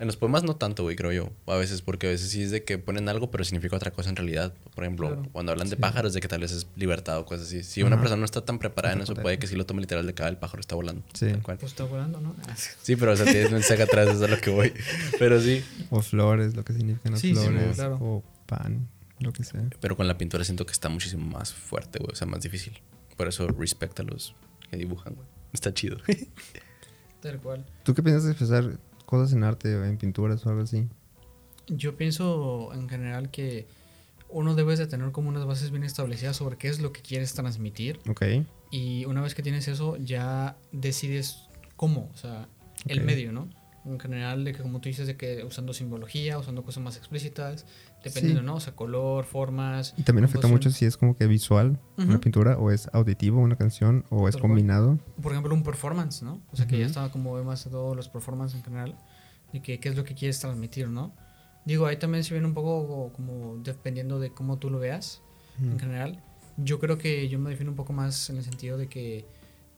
en 0.04 0.08
los 0.08 0.18
poemas 0.18 0.43
no 0.43 0.56
tanto, 0.56 0.84
güey, 0.84 0.95
creo 0.95 1.12
yo. 1.12 1.30
A 1.47 1.56
veces, 1.56 1.82
porque 1.82 2.08
a 2.08 2.10
veces 2.12 2.30
sí 2.30 2.43
es 2.43 2.51
de 2.51 2.64
que 2.64 2.78
ponen 2.78 3.10
algo, 3.10 3.32
pero 3.32 3.43
significa 3.43 3.76
otra 3.76 3.91
cosa 3.91 4.10
en 4.10 4.16
realidad. 4.16 4.54
Por 4.76 4.84
ejemplo, 4.84 5.08
Claro. 5.08 5.30
cuando 5.32 5.51
hablan 5.51 5.70
de 5.70 5.76
Sí. 5.78 5.82
pájaros, 5.82 6.14
de 6.14 6.20
que 6.22 6.28
tal 6.28 6.41
vez 6.41 6.51
es 6.51 6.68
libertad 6.76 7.18
o 7.20 7.26
cosas 7.26 7.47
así. 7.47 7.64
Si 7.64 7.82
una 7.84 7.97
persona 7.97 8.20
no 8.20 8.26
está 8.26 8.45
tan 8.45 8.60
preparada 8.60 8.93
en 8.95 9.01
eso, 9.01 9.16
puede 9.16 9.39
que 9.39 9.47
sí 9.47 9.56
lo 9.56 9.66
tome 9.66 9.82
literal 9.82 10.06
de 10.06 10.14
que 10.14 10.22
ah, 10.24 10.28
el 10.28 10.38
pájaro 10.38 10.60
está 10.62 10.76
volando. 10.76 11.04
Sí. 11.14 11.28
Tal 11.28 11.41
cual. 11.41 11.58
Pues 11.58 11.72
está 11.72 11.86
volando, 11.86 12.20
¿no? 12.22 12.36
Ah, 12.47 12.56
Sí, 12.82 12.95
pero 12.95 13.14
o 13.14 13.16
sea, 13.16 13.26
tienes 13.26 13.47
un 13.47 13.54
mensaje 13.54 13.82
atrás, 13.82 14.08
eso 14.10 14.18
es 14.18 14.32
a 14.32 14.36
lo 14.36 14.39
que 14.41 14.49
voy. 14.51 14.74
Pero 15.20 15.41
sí. 15.41 15.64
O 15.89 16.01
flores, 16.01 16.56
lo 16.56 16.64
que 16.64 16.74
significan 16.74 17.14
las 17.14 17.22
Sí, 17.22 17.34
sí, 17.36 17.41
flores. 17.47 17.76
claro. 17.76 17.97
O 18.01 18.24
pan, 18.45 18.89
lo 19.20 19.32
que 19.32 19.43
sea. 19.43 19.64
Pero 19.80 19.95
con 19.95 20.08
la 20.08 20.18
pintura 20.18 20.43
siento 20.43 20.66
que 20.66 20.74
está 20.74 20.89
muchísimo 20.89 21.26
más 21.26 21.54
fuerte, 21.54 21.99
güey. 21.99 22.12
O 22.12 22.16
sea, 22.16 22.28
más 22.28 22.41
difícil. 22.43 22.82
Por 23.16 23.28
eso 23.30 23.47
respecta 23.47 24.04
a 24.04 24.06
los 24.06 24.36
que 24.70 24.76
dibujan, 24.78 25.16
güey. 25.16 25.28
Está 25.54 25.74
chido. 25.74 25.97
Tal 27.22 27.39
cual. 27.39 27.66
¿Tú 27.84 27.93
qué 27.93 28.04
piensas 28.04 28.26
de 28.26 28.32
expresar 28.32 28.78
cosas 29.06 29.34
en 29.34 29.43
arte 29.43 29.74
en 29.74 29.97
pinturas 29.97 30.45
o 30.45 30.49
algo 30.49 30.62
así? 30.64 30.88
Yo 31.68 31.95
pienso 31.95 32.72
en 32.74 32.89
general 32.89 33.30
que 33.32 33.68
uno 34.30 34.56
debe 34.56 34.76
de 34.76 34.88
tener 34.88 35.12
como 35.12 35.30
unas 35.30 35.45
bases 35.45 35.70
bien 35.72 35.84
establecidas 35.84 36.36
sobre 36.36 36.58
qué 36.58 36.68
es 36.68 36.82
lo 36.82 36.91
que 36.91 37.01
quieres 37.01 37.34
transmitir 37.34 37.99
Ok. 38.10 38.24
y 38.72 39.06
una 39.06 39.22
vez 39.22 39.36
que 39.36 39.43
tienes 39.43 39.68
eso 39.68 39.95
ya 39.97 40.58
decides 40.72 41.49
cómo, 41.76 42.10
o 42.14 42.18
sea, 42.18 42.47
el 42.88 43.01
medio, 43.01 43.32
¿no? 43.32 43.47
En 43.86 43.99
general, 43.99 44.43
de 44.43 44.54
que 44.54 44.62
como 44.62 44.80
tú 44.80 44.89
dices, 44.89 45.08
de 45.08 45.18
que 45.18 45.43
usando 45.43 45.74
simbología, 45.74 46.38
usando 46.39 46.64
cosas 46.64 46.84
más 46.84 46.97
explícitas, 46.97 47.66
dependiendo, 48.04 48.41
Sí. 48.41 48.45
¿no? 48.45 48.56
O 48.56 48.60
sea, 48.60 48.76
color, 48.76 49.26
formas. 49.26 49.93
Y 49.97 50.04
también 50.04 50.26
afecta 50.26 50.47
mucho 50.47 50.70
si 50.70 50.86
es 50.86 50.97
como 50.97 51.16
que 51.16 51.26
visual 51.28 51.80
una 51.97 52.20
pintura 52.20 52.58
o 52.58 52.70
es 52.72 52.89
auditivo 52.93 53.39
una 53.41 53.56
canción 53.56 54.06
o 54.10 54.28
es 54.28 54.38
combinado. 54.38 54.99
Por 55.22 55.32
ejemplo, 55.32 55.54
un 55.54 55.64
performance, 55.64 56.22
¿no? 56.24 56.41
O 56.51 56.56
sea, 56.56 56.68
que 56.68 56.78
ya 56.78 56.86
estaba 56.86 57.12
como 57.12 57.41
más 57.43 57.64
todos 57.64 57.95
los 57.95 58.10
performances 58.10 58.58
en 58.60 58.64
general, 58.66 58.97
de 59.51 59.62
que 59.62 59.80
qué 59.80 59.89
es 59.89 59.95
lo 59.95 60.04
que 60.04 60.14
quieres 60.16 60.39
transmitir, 60.39 60.89
¿no? 60.89 61.14
Digo, 61.66 61.86
ahí 61.86 61.97
también 61.97 62.24
se 62.24 62.34
viene 62.34 62.45
un 62.47 62.54
poco 62.54 63.12
como 63.14 63.58
dependiendo 63.64 64.20
de 64.20 64.32
cómo 64.34 64.58
tú 64.60 64.70
lo 64.70 64.80
veas. 64.80 65.22
en 65.62 65.80
general. 65.80 66.22
Yo 66.58 66.80
creo 66.80 66.97
que 66.97 67.30
yo 67.30 67.39
me 67.39 67.51
defino 67.51 67.70
un 67.72 67.76
poco 67.78 67.93
más 67.93 68.30
en 68.30 68.38
el 68.38 68.43
sentido 68.43 68.78
de 68.78 68.88
que 68.88 69.26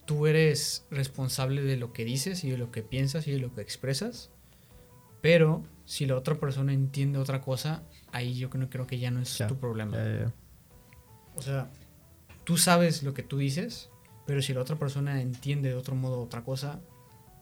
tú 0.06 0.26
eres 0.28 0.86
responsable 0.90 1.62
de 1.64 1.78
lo 1.78 1.92
que 1.94 2.06
dices 2.06 2.44
y 2.44 2.50
de 2.50 2.58
lo 2.58 2.72
que 2.72 2.82
piensas 2.82 3.28
y 3.28 3.32
de 3.32 3.40
lo 3.40 3.54
que 3.54 3.62
expresas, 3.62 4.30
pero 5.26 5.64
si 5.86 6.06
la 6.06 6.16
otra 6.16 6.36
persona 6.36 6.72
entiende 6.72 7.18
otra 7.18 7.42
cosa, 7.42 7.82
ahí 8.12 8.36
yo 8.36 8.52
creo, 8.52 8.70
creo 8.70 8.86
que 8.86 9.00
ya 9.00 9.10
no 9.10 9.22
es 9.22 9.36
Ya, 9.40 9.48
tu 9.48 9.58
problema. 9.58 9.98
Ya, 9.98 10.20
ya. 10.20 10.34
O 11.36 11.42
sea, 11.42 11.72
tú 12.44 12.58
sabes 12.58 13.02
lo 13.02 13.16
que 13.16 13.24
tú 13.24 13.40
dices, 13.40 13.90
pero 14.28 14.44
si 14.44 14.54
la 14.54 14.62
otra 14.62 14.76
persona 14.76 15.20
entiende 15.24 15.70
de 15.70 15.76
otro 15.76 15.96
modo 15.96 16.22
otra 16.22 16.44
cosa, 16.44 16.80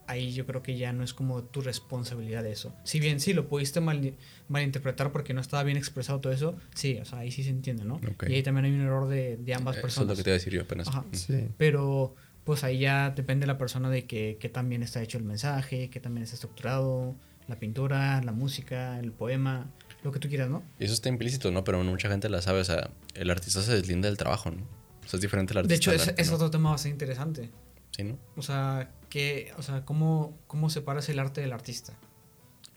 ahí 0.07 0.31
yo 0.31 0.45
creo 0.45 0.63
que 0.63 0.77
ya 0.77 0.93
no 0.93 1.03
es 1.03 1.13
como 1.13 1.43
tu 1.43 1.59
responsabilidad 1.59 2.41
de 2.41 2.53
eso. 2.53 2.73
Si 2.85 3.01
bien 3.01 3.19
sí 3.19 3.33
lo 3.33 3.49
pudiste 3.49 3.81
mal, 3.81 4.13
malinterpretar 4.47 5.11
porque 5.11 5.33
no 5.33 5.41
estaba 5.41 5.63
bien 5.63 5.75
expresado 5.75 6.21
todo 6.21 6.31
eso, 6.31 6.55
sí, 6.73 6.97
o 7.01 7.05
sea, 7.05 7.19
ahí 7.19 7.31
sí 7.31 7.43
se 7.43 7.49
entiende, 7.49 7.83
¿no? 7.83 7.95
Ok. 7.95 8.29
Y 8.29 8.35
ahí 8.35 8.43
también 8.43 8.63
hay 8.63 8.71
un 8.71 8.79
error 8.81 9.09
de, 9.09 9.35
de 9.35 9.53
ambas 9.55 9.75
Eso 9.75 9.79
es 9.87 9.93
personas. 9.93 10.07
lo 10.07 10.15
que 10.15 10.23
te 10.23 10.29
iba 10.29 10.35
a 10.35 10.39
decir 10.39 10.53
yo 10.53 10.61
apenas. 10.61 10.87
Ajá. 10.87 11.03
Sí. 11.11 11.49
Pero 11.57 12.15
pues 12.45 12.63
ahí 12.63 12.79
ya 12.79 13.09
depende 13.09 13.43
de 13.43 13.47
la 13.47 13.57
persona 13.57 13.89
de 13.89 14.05
que, 14.05 14.37
que 14.39 14.47
tan 14.47 14.69
bien 14.69 14.83
está 14.83 15.01
hecho 15.01 15.17
el 15.17 15.25
mensaje, 15.25 15.89
que 15.89 15.99
también 15.99 16.23
está 16.23 16.35
estructurado, 16.35 17.15
la 17.47 17.57
pintura, 17.57 18.21
la 18.21 18.31
música, 18.31 18.99
el 18.99 19.11
poema, 19.11 19.71
lo 20.03 20.11
que 20.11 20.19
tú 20.19 20.29
quieras, 20.29 20.49
¿no? 20.49 20.63
Y 20.79 20.85
eso 20.85 20.93
está 20.93 21.09
implícito, 21.09 21.51
¿no? 21.51 21.63
Pero 21.63 21.83
mucha 21.83 22.09
gente 22.09 22.29
la 22.29 22.41
sabe. 22.41 22.61
O 22.61 22.63
sea, 22.63 22.89
el 23.15 23.29
artista 23.29 23.61
se 23.61 23.73
deslinda 23.73 24.07
del 24.07 24.17
trabajo, 24.17 24.51
¿no? 24.51 24.63
O 25.05 25.07
sea, 25.07 25.17
es 25.17 25.21
diferente 25.21 25.53
el 25.53 25.59
artista. 25.59 25.73
De 25.73 25.75
hecho, 25.75 25.91
al 25.91 25.97
es, 25.97 26.07
arte, 26.07 26.21
es 26.21 26.29
¿no? 26.29 26.35
otro 26.35 26.51
tema 26.51 26.71
bastante 26.71 26.93
interesante. 26.93 27.49
Sí, 27.91 28.03
¿no? 28.03 28.17
O 28.35 28.41
sea, 28.41 28.91
que, 29.09 29.53
o 29.57 29.61
sea 29.61 29.85
¿cómo, 29.85 30.37
¿cómo 30.47 30.69
separas 30.69 31.07
el 31.09 31.19
arte 31.19 31.41
del 31.41 31.53
artista? 31.53 31.93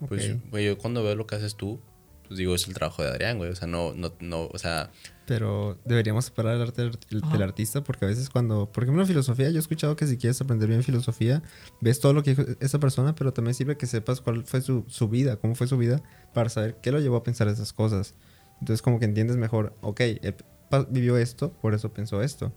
Pues, 0.09 0.37
güey, 0.51 0.67
yo 0.67 0.77
cuando 0.79 1.03
veo 1.03 1.15
lo 1.15 1.27
que 1.27 1.37
haces 1.37 1.57
tú, 1.57 1.81
pues 2.27 2.37
digo, 2.39 2.55
es 2.55 2.69
el 2.69 2.75
trabajo 2.75 3.03
de 3.03 3.09
Adrián, 3.09 3.39
güey. 3.39 3.51
O 3.51 3.57
sea, 3.57 3.67
no, 3.67 3.95
no, 3.95 4.13
no, 4.21 4.49
o 4.49 4.59
sea, 4.59 4.91
Pero 5.27 5.77
deberíamos 5.85 6.27
separar 6.27 6.55
el 6.55 6.63
arte 6.63 6.83
del, 6.83 7.43
artista 7.43 7.83
porque 7.83 8.05
a 8.05 8.09
veces 8.09 8.31
cuando, 8.31 8.71
por 8.71 8.85
ejemplo, 8.85 9.03
en 9.03 9.09
filosofía, 9.09 9.51
yo 9.51 9.57
he 9.57 9.59
escuchado 9.59 9.97
que 9.97 10.07
si 10.07 10.17
quieres 10.19 10.41
aprender 10.41 10.69
bien 10.69 10.85
filosofía, 10.85 11.43
ves 11.81 11.99
todo 11.99 12.13
lo 12.13 12.23
que 12.23 12.35
dijo 12.35 12.45
esa 12.61 12.79
persona, 12.79 13.15
pero 13.17 13.33
también 13.33 13.55
sirve 13.55 13.77
que 13.77 13.87
sepas 13.87 14.21
cuál 14.21 14.45
fue 14.45 14.61
su, 14.61 14.85
su 14.87 15.09
vida, 15.09 15.37
cómo 15.37 15.57
fue 15.57 15.67
su 15.67 15.77
vida, 15.77 16.01
para 16.33 16.49
saber 16.49 16.77
qué 16.81 16.93
lo 16.93 17.01
llevó 17.01 17.17
a 17.17 17.23
pensar 17.25 17.49
esas 17.49 17.73
cosas. 17.73 18.15
Entonces 18.61 18.83
como 18.83 19.01
que 19.01 19.05
entiendes 19.05 19.37
mejor, 19.37 19.75
ok, 19.81 20.01
él 20.01 20.37
pa- 20.71 20.87
vivió 20.89 21.17
esto, 21.19 21.53
por 21.61 21.75
eso 21.75 21.93
pensó 21.93 22.23
esto. 22.23 22.53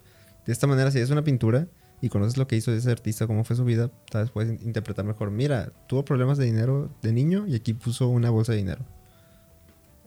De 0.46 0.54
esta 0.54 0.68
manera, 0.68 0.92
si 0.92 1.00
es 1.00 1.10
una 1.10 1.24
pintura 1.24 1.68
y 2.02 2.10
conoces 2.10 2.38
lo 2.38 2.48
que 2.48 2.56
hizo 2.56 2.72
ese 2.72 2.92
artista, 2.92 3.26
cómo 3.26 3.44
fue 3.44 3.56
su 3.56 3.66
vida, 3.66 3.90
tal 4.12 4.22
vez 4.24 4.32
puedes 4.32 4.52
in- 4.62 4.68
interpretar 4.68 5.06
mejor. 5.06 5.32
Mira, 5.32 5.74
tuvo 5.88 6.06
problemas 6.06 6.38
de 6.38 6.46
dinero 6.46 6.90
de 7.02 7.14
niño 7.14 7.48
y 7.48 7.56
aquí 7.56 7.74
puso 7.74 8.08
una 8.10 8.30
bolsa 8.30 8.52
de 8.52 8.60
dinero. 8.60 8.86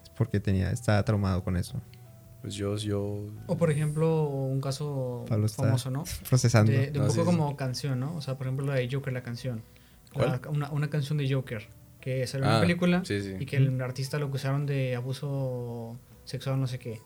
Es 0.03 0.11
porque 0.11 0.39
tenía, 0.39 0.71
estaba 0.71 1.05
traumado 1.05 1.43
con 1.43 1.57
eso. 1.57 1.83
Pues 2.43 2.55
yo, 2.55 2.77
yo... 2.77 3.25
O 3.47 3.57
por 3.57 3.71
ejemplo, 3.71 4.25
un 4.25 4.61
caso 4.61 5.25
Pablo 5.29 5.47
está 5.47 5.63
famoso, 5.63 5.91
¿no? 5.91 6.05
Procesando. 6.29 6.71
De, 6.73 6.91
de 6.91 6.99
un 6.99 7.07
No, 7.07 7.13
poco 7.13 7.13
sí, 7.13 7.19
sí. 7.21 7.25
como 7.25 7.57
canción, 7.57 8.01
¿no? 8.01 8.15
O 8.17 8.21
sea, 8.21 8.37
por 8.37 8.47
ejemplo, 8.47 8.67
la 8.67 8.75
de 8.75 8.89
Joker, 8.91 9.13
la 9.13 9.23
canción. 9.23 9.63
¿Cuál? 10.13 10.41
La- 10.43 10.51
una, 10.51 10.71
una 10.73 10.91
canción 10.91 11.17
de 11.19 11.33
Joker, 11.33 11.67
que 12.01 12.27
salió 12.27 12.45
en 12.47 12.51
Ah, 12.53 12.57
una 12.57 12.61
película 12.63 13.05
sí, 13.05 13.21
sí. 13.23 13.37
y 13.39 13.47
que 13.47 13.57
el 13.57 13.81
artista 13.81 14.19
lo 14.19 14.27
acusaron 14.27 14.67
de 14.67 14.95
abuso 14.97 15.97
sexual, 16.25 16.61
no 16.61 16.67
sé 16.67 16.79
qué. 16.79 17.01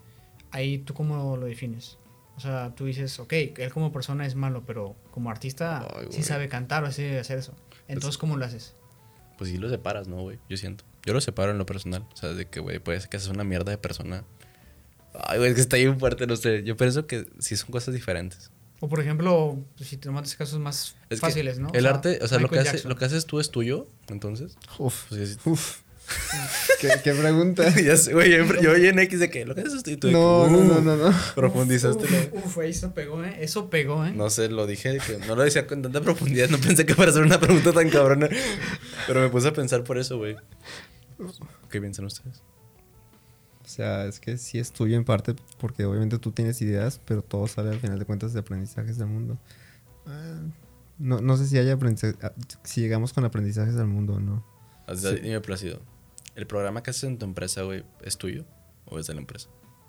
Ahí 0.50 0.78
tú 0.78 0.94
cómo 0.94 1.36
lo 1.36 1.46
defines. 1.46 1.98
O 2.36 2.40
sea, 2.40 2.74
tú 2.74 2.84
dices, 2.86 3.18
ok, 3.18 3.32
él 3.32 3.70
como 3.72 3.92
persona 3.92 4.26
es 4.26 4.34
malo, 4.34 4.62
pero 4.66 4.94
como 5.10 5.30
artista 5.30 5.86
Ay, 5.98 6.06
sí 6.10 6.22
sabe 6.22 6.48
cantar 6.48 6.84
o 6.84 6.90
sabe 6.92 7.18
hacer 7.18 7.38
eso. 7.38 7.54
Entonces, 7.88 8.18
¿cómo 8.18 8.36
lo 8.36 8.44
haces? 8.44 8.74
Pues 9.38 9.50
sí 9.50 9.58
lo 9.58 9.68
separas, 9.68 10.08
¿no, 10.08 10.16
güey? 10.22 10.38
Yo 10.48 10.56
siento. 10.56 10.84
Yo 11.04 11.12
lo 11.14 11.20
separo 11.20 11.50
en 11.52 11.58
lo 11.58 11.66
personal. 11.66 12.04
O 12.12 12.16
sea, 12.16 12.30
de 12.34 12.46
que, 12.46 12.60
güey, 12.60 12.78
puede 12.78 13.00
ser 13.00 13.08
que 13.08 13.18
seas 13.18 13.32
una 13.34 13.44
mierda 13.44 13.70
de 13.70 13.78
persona. 13.78 14.24
Ay, 15.24 15.38
güey, 15.38 15.50
es 15.50 15.54
que 15.54 15.60
está 15.60 15.76
bien 15.76 15.98
fuerte, 15.98 16.26
no 16.26 16.36
sé. 16.36 16.62
Yo 16.64 16.76
pienso 16.76 17.06
que 17.06 17.26
sí 17.38 17.56
son 17.56 17.70
cosas 17.70 17.94
diferentes. 17.94 18.50
O 18.80 18.88
por 18.88 19.00
ejemplo, 19.00 19.58
pues, 19.76 19.88
si 19.88 19.96
te 19.96 20.04
tomas 20.08 20.34
casos 20.36 20.58
más 20.60 20.96
Es 21.08 21.20
fáciles, 21.20 21.58
¿no? 21.58 21.68
El 21.72 21.86
arte, 21.86 22.18
o 22.22 22.28
sea, 22.28 22.38
lo 22.38 22.48
que, 22.50 22.58
hace, 22.58 22.86
lo 22.86 22.96
que 22.96 23.04
haces 23.06 23.24
tú 23.26 23.40
es 23.40 23.50
tuyo, 23.50 23.86
entonces. 24.08 24.56
Uf, 24.78 25.04
Pues, 25.08 25.20
es- 25.20 25.38
uf. 25.44 25.78
¿Qué, 26.80 26.88
qué 27.02 27.14
pregunta? 27.14 27.68
ya 27.84 27.96
sé, 27.96 28.12
güey, 28.12 28.30
yo, 28.30 28.44
yo 28.60 28.72
oí 28.72 28.86
en 28.86 28.98
X 29.00 29.18
de 29.18 29.28
que 29.28 29.44
lo 29.44 29.56
que 29.56 29.62
haces 29.62 29.82
tú 29.82 29.90
y 29.90 29.96
tú 29.96 30.10
No, 30.12 30.46
no, 30.48 30.58
uh, 30.58 30.64
no, 30.64 30.80
no, 30.80 30.96
no. 30.96 31.16
Profundizaste. 31.34 32.04
Uf, 32.32 32.46
uf, 32.46 32.58
ahí 32.58 32.70
eso 32.70 32.94
pegó, 32.94 33.24
¿eh? 33.24 33.38
Eso 33.40 33.68
pegó, 33.70 34.04
¿eh? 34.06 34.12
No 34.12 34.30
sé, 34.30 34.48
lo 34.48 34.66
dije, 34.68 34.98
que 35.04 35.18
no 35.26 35.34
lo 35.34 35.42
decía 35.42 35.66
con 35.66 35.82
tanta 35.82 36.00
profundidad, 36.02 36.48
no 36.48 36.58
pensé 36.58 36.86
que 36.86 36.94
fuera 36.94 37.10
a 37.10 37.14
ser 37.14 37.24
una 37.24 37.40
pregunta 37.40 37.72
tan 37.72 37.88
cabrona. 37.90 38.28
Pero 39.08 39.20
me 39.20 39.30
puse 39.30 39.48
a 39.48 39.52
pensar 39.52 39.82
por 39.82 39.98
eso, 39.98 40.16
güey. 40.18 40.36
¿Qué 41.70 41.80
piensan 41.80 42.04
ustedes? 42.04 42.40
O 43.66 43.68
sea, 43.68 44.04
es 44.06 44.20
que 44.20 44.38
sí 44.38 44.60
es 44.60 44.70
tuyo 44.70 44.96
en 44.96 45.04
parte 45.04 45.34
porque 45.58 45.84
obviamente 45.84 46.20
tú 46.20 46.30
tienes 46.30 46.62
ideas, 46.62 47.00
pero 47.04 47.20
todo 47.22 47.48
sale 47.48 47.70
al 47.70 47.80
final 47.80 47.98
de 47.98 48.04
cuentas 48.04 48.32
de 48.32 48.38
aprendizajes 48.40 48.96
del 48.96 49.08
mundo. 49.08 49.38
Ah, 50.06 50.40
No, 50.98 51.20
no 51.20 51.36
sé 51.36 51.46
si 51.48 51.58
hay 51.58 51.68
aprendizaje, 51.68 52.14
ah, 52.22 52.32
si 52.62 52.80
llegamos 52.80 53.12
con 53.12 53.24
aprendizajes 53.24 53.74
del 53.74 53.86
mundo 53.88 54.14
o 54.14 54.20
no. 54.20 54.46
O 54.86 54.94
sea, 54.94 55.10
Sí. 55.12 55.18
dime, 55.20 55.40
Plácido. 55.40 55.82
¿El 56.36 56.46
programa 56.46 56.82
que 56.82 56.90
haces 56.90 57.04
en 57.04 57.18
tu 57.18 57.26
empresa, 57.26 57.62
güey, 57.62 57.84
es 58.02 58.16
tuyo 58.18 58.44
o 58.86 58.98
es 59.00 59.06
de 59.08 59.14
la 59.14 59.20
empresa? 59.20 59.48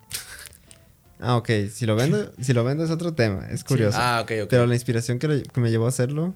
Ah, 1.20 1.36
ok. 1.36 1.50
Si 1.72 1.86
lo 1.88 1.96
vendo, 1.96 2.32
si 2.40 2.54
lo 2.54 2.64
vendo 2.64 2.84
es 2.84 2.92
otro 2.92 3.14
tema. 3.16 3.48
Es 3.50 3.64
curioso. 3.64 3.98
Ah, 4.00 4.20
ok, 4.24 4.32
ok. 4.44 4.50
Pero 4.52 4.68
la 4.68 4.76
inspiración 4.76 5.18
que, 5.18 5.28
lo- 5.28 5.42
que 5.44 5.62
me 5.62 5.72
llevó 5.72 5.86
a 5.86 5.90
hacerlo, 5.90 6.36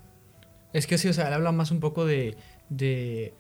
Es 0.74 0.88
que 0.88 0.98
sí, 0.98 1.08
o 1.10 1.14
sea, 1.14 1.28
él 1.28 1.34
habla 1.34 1.52
más 1.52 1.70
un 1.70 1.80
poco 1.82 2.06
de, 2.06 2.36
de 2.70 3.34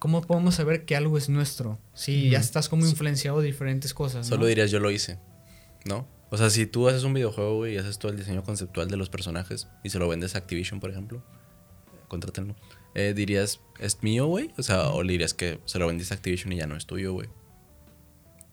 cómo 0.00 0.22
podemos 0.22 0.56
saber 0.56 0.84
que 0.84 0.96
algo 0.96 1.16
es 1.16 1.28
nuestro. 1.28 1.78
Si 1.94 2.30
ya 2.30 2.40
estás 2.40 2.68
como 2.68 2.84
influenciado 2.84 3.40
de 3.40 3.46
diferentes 3.46 3.94
cosas. 3.94 4.26
¿no? 4.28 4.34
Solo 4.36 4.46
dirías 4.46 4.72
yo 4.72 4.80
lo 4.80 4.90
hice, 4.90 5.20
¿no? 5.84 6.08
O 6.30 6.36
sea, 6.36 6.50
si 6.50 6.66
tú 6.66 6.88
haces 6.88 7.04
un 7.04 7.12
videojuego, 7.14 7.56
güey, 7.56 7.74
y 7.74 7.78
haces 7.78 7.98
todo 7.98 8.10
el 8.10 8.16
diseño 8.18 8.42
conceptual 8.42 8.88
de 8.88 8.96
los 8.96 9.08
personajes 9.10 9.68
y 9.84 9.90
se 9.90 9.98
lo 10.00 10.08
vendes 10.08 10.34
a 10.34 10.38
Activision, 10.38 10.80
por 10.80 10.90
ejemplo, 10.90 11.22
contrátenlo. 12.08 12.56
Eh, 12.94 13.12
dirías, 13.14 13.60
¿es 13.78 14.02
mío, 14.02 14.26
güey? 14.26 14.50
O 14.58 14.62
sea, 14.64 14.88
o 14.90 15.02
le 15.04 15.12
dirías 15.12 15.34
que 15.34 15.60
se 15.64 15.78
lo 15.78 15.86
vendiste 15.86 16.14
a 16.14 16.16
Activision 16.16 16.52
y 16.52 16.56
ya 16.56 16.66
no 16.66 16.76
es 16.76 16.86
tuyo, 16.86 17.12
güey. 17.12 17.28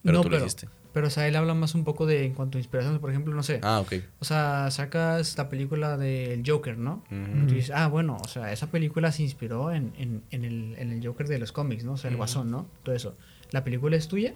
Pero 0.03 0.17
No, 0.17 0.21
tú 0.23 0.29
pero- 0.29 0.39
lo 0.39 0.45
hiciste. 0.45 0.67
Pero, 0.93 1.07
o 1.07 1.09
sea, 1.09 1.27
él 1.27 1.35
habla 1.35 1.53
más 1.53 1.75
un 1.75 1.83
poco 1.83 2.05
de 2.05 2.25
en 2.25 2.33
cuanto 2.33 2.57
a 2.57 2.61
inspiración. 2.61 2.97
Por 2.99 3.09
ejemplo, 3.11 3.33
no 3.35 3.43
sé. 3.43 3.59
Ah, 3.61 3.79
ok. 3.81 3.93
O 4.19 4.25
sea, 4.25 4.69
sacas 4.71 5.37
la 5.37 5.47
película 5.49 5.95
del 5.97 6.43
Joker, 6.45 6.77
¿no? 6.77 7.03
Y 7.11 7.47
tú 7.47 7.53
dices, 7.55 7.71
ah, 7.75 7.87
bueno, 7.87 8.17
o 8.23 8.27
sea, 8.27 8.51
esa 8.51 8.71
película 8.71 9.11
se 9.11 9.21
inspiró 9.23 9.71
en, 9.71 9.93
en, 9.97 10.23
en 10.31 10.43
el, 10.45 10.75
en 10.77 10.91
el 10.91 11.05
Joker 11.05 11.27
de 11.27 11.37
los 11.39 11.51
cómics, 11.51 11.83
¿no? 11.83 11.93
O 11.93 11.97
sea, 11.97 12.07
el 12.09 12.15
Ujú. 12.15 12.19
guasón, 12.19 12.49
¿no? 12.51 12.69
Todo 12.83 12.95
eso. 12.95 13.17
¿La 13.51 13.63
película 13.63 13.95
es 13.95 14.07
tuya? 14.07 14.33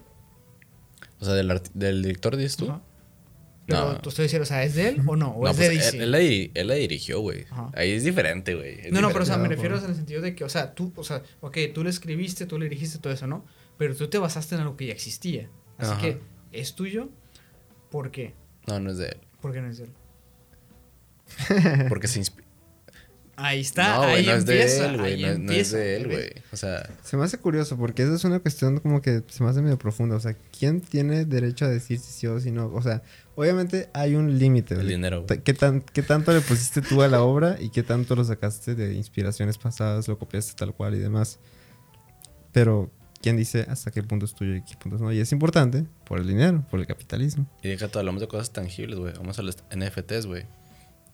O 1.19 1.25
sea, 1.25 1.33
del, 1.33 1.61
del 1.73 2.01
director 2.03 2.35
dices 2.37 2.57
tú. 2.57 2.69
Ajá. 2.69 2.81
Pero 3.67 3.93
No. 3.93 4.01
tú 4.01 4.09
estoy 4.09 4.23
diciendo, 4.23 4.43
o 4.43 4.47
sea, 4.47 4.63
¿es 4.63 4.75
de 4.75 4.89
él 4.89 5.01
o 5.05 5.15
no? 5.15 5.29
¿O 5.29 5.43
No, 5.45 5.49
es 5.51 5.55
pues 5.57 5.69
de 5.69 5.75
DC? 5.75 5.97
él, 5.97 6.03
él 6.03 6.11
la, 6.11 6.17
di- 6.17 6.51
él 6.55 6.67
la 6.67 6.73
dirigió, 6.75 7.19
güey. 7.21 7.45
Ahí 7.73 7.91
es 7.91 8.03
diferente, 8.03 8.55
güey. 8.55 8.91
No, 8.91 9.01
no, 9.01 9.09
pero 9.09 9.21
o 9.23 9.25
sea, 9.25 9.37
me 9.37 9.47
refiero 9.47 9.77
en 9.77 9.85
el 9.85 9.95
sentido 9.95 10.21
de 10.21 10.35
que, 10.35 10.43
o 10.43 10.49
sea, 10.49 10.73
tú, 10.73 10.91
o 10.95 11.03
sea, 11.03 11.21
ok, 11.41 11.57
tú 11.73 11.83
le 11.83 11.89
escribiste, 11.91 12.45
tú 12.47 12.57
le 12.59 12.65
dirigiste 12.65 12.97
todo 12.99 13.13
eso, 13.13 13.27
¿no? 13.27 13.45
Pero 13.77 13.95
tú 13.95 14.07
te 14.09 14.17
basaste 14.17 14.55
en 14.55 14.61
algo 14.61 14.75
que 14.77 14.87
ya 14.87 14.93
existía. 14.93 15.47
Así 15.77 15.91
Ajá. 15.91 16.01
que, 16.01 16.19
¿es 16.51 16.75
tuyo? 16.75 17.09
¿Por 17.89 18.11
qué? 18.11 18.33
No, 18.67 18.79
no 18.79 18.91
es 18.91 18.97
de 18.97 19.09
él. 19.09 19.17
¿Por 19.41 19.53
qué 19.53 19.61
no 19.61 19.69
es 19.69 19.77
de 19.77 19.85
él? 19.85 19.91
Porque 21.89 22.07
se 22.07 22.19
inspira. 22.19 22.47
Ahí 23.37 23.61
está, 23.61 23.95
no, 23.95 24.01
ahí 24.03 24.25
no 24.25 24.33
es 24.33 24.45
de 24.45 24.61
empieza, 24.61 24.85
él, 24.85 24.97
güey. 24.97 25.13
ahí 25.13 25.21
No, 25.21 25.27
no 25.27 25.33
es 25.33 25.39
empieza, 25.39 25.77
de 25.77 25.95
él, 25.95 26.07
güey. 26.07 26.29
O 26.51 26.57
sea, 26.57 26.89
se 27.01 27.17
me 27.17 27.23
hace 27.23 27.39
curioso 27.39 27.75
porque 27.75 28.03
esa 28.03 28.13
es 28.13 28.23
una 28.23 28.39
cuestión 28.39 28.79
como 28.79 29.01
que 29.01 29.23
se 29.29 29.43
me 29.43 29.49
hace 29.49 29.61
medio 29.61 29.79
profunda. 29.79 30.15
O 30.15 30.19
sea, 30.19 30.35
¿quién 30.57 30.81
tiene 30.81 31.25
derecho 31.25 31.65
a 31.65 31.69
decir 31.69 31.97
si 31.99 32.11
sí 32.11 32.27
o 32.27 32.39
si 32.39 32.51
no? 32.51 32.67
O 32.67 32.81
sea, 32.83 33.01
obviamente 33.35 33.89
hay 33.93 34.13
un 34.15 34.37
límite. 34.37 34.75
el 34.75 34.87
dinero, 34.87 35.25
güey. 35.25 35.39
¿Qué, 35.39 35.53
tan, 35.53 35.81
¿Qué 35.81 36.03
tanto 36.03 36.31
le 36.33 36.41
pusiste 36.41 36.81
tú 36.81 37.01
a 37.01 37.07
la 37.07 37.23
obra 37.23 37.57
y 37.59 37.69
qué 37.69 37.81
tanto 37.81 38.15
lo 38.15 38.23
sacaste 38.23 38.75
de 38.75 38.93
inspiraciones 38.93 39.57
pasadas, 39.57 40.07
lo 40.07 40.19
copiaste 40.19 40.53
tal 40.53 40.75
cual 40.75 40.93
y 40.93 40.99
demás? 40.99 41.39
Pero, 42.51 42.91
¿quién 43.21 43.37
dice 43.37 43.65
hasta 43.69 43.91
qué 43.91 44.03
punto 44.03 44.25
es 44.25 44.33
tuyo 44.33 44.55
y 44.55 44.61
qué 44.63 44.75
punto 44.77 44.97
no? 44.97 45.11
Y 45.11 45.19
es 45.19 45.31
importante 45.31 45.85
por 46.05 46.19
el 46.19 46.27
dinero, 46.27 46.63
por 46.69 46.79
el 46.79 46.87
capitalismo. 46.87 47.45
Y 47.63 47.69
deja 47.69 47.87
todo, 47.87 47.99
hablamos 47.99 48.21
de 48.21 48.27
cosas 48.27 48.51
tangibles, 48.51 48.99
güey. 48.99 49.13
Vamos 49.13 49.37
a 49.39 49.41
los 49.43 49.57
NFTs, 49.75 50.25
güey. 50.25 50.45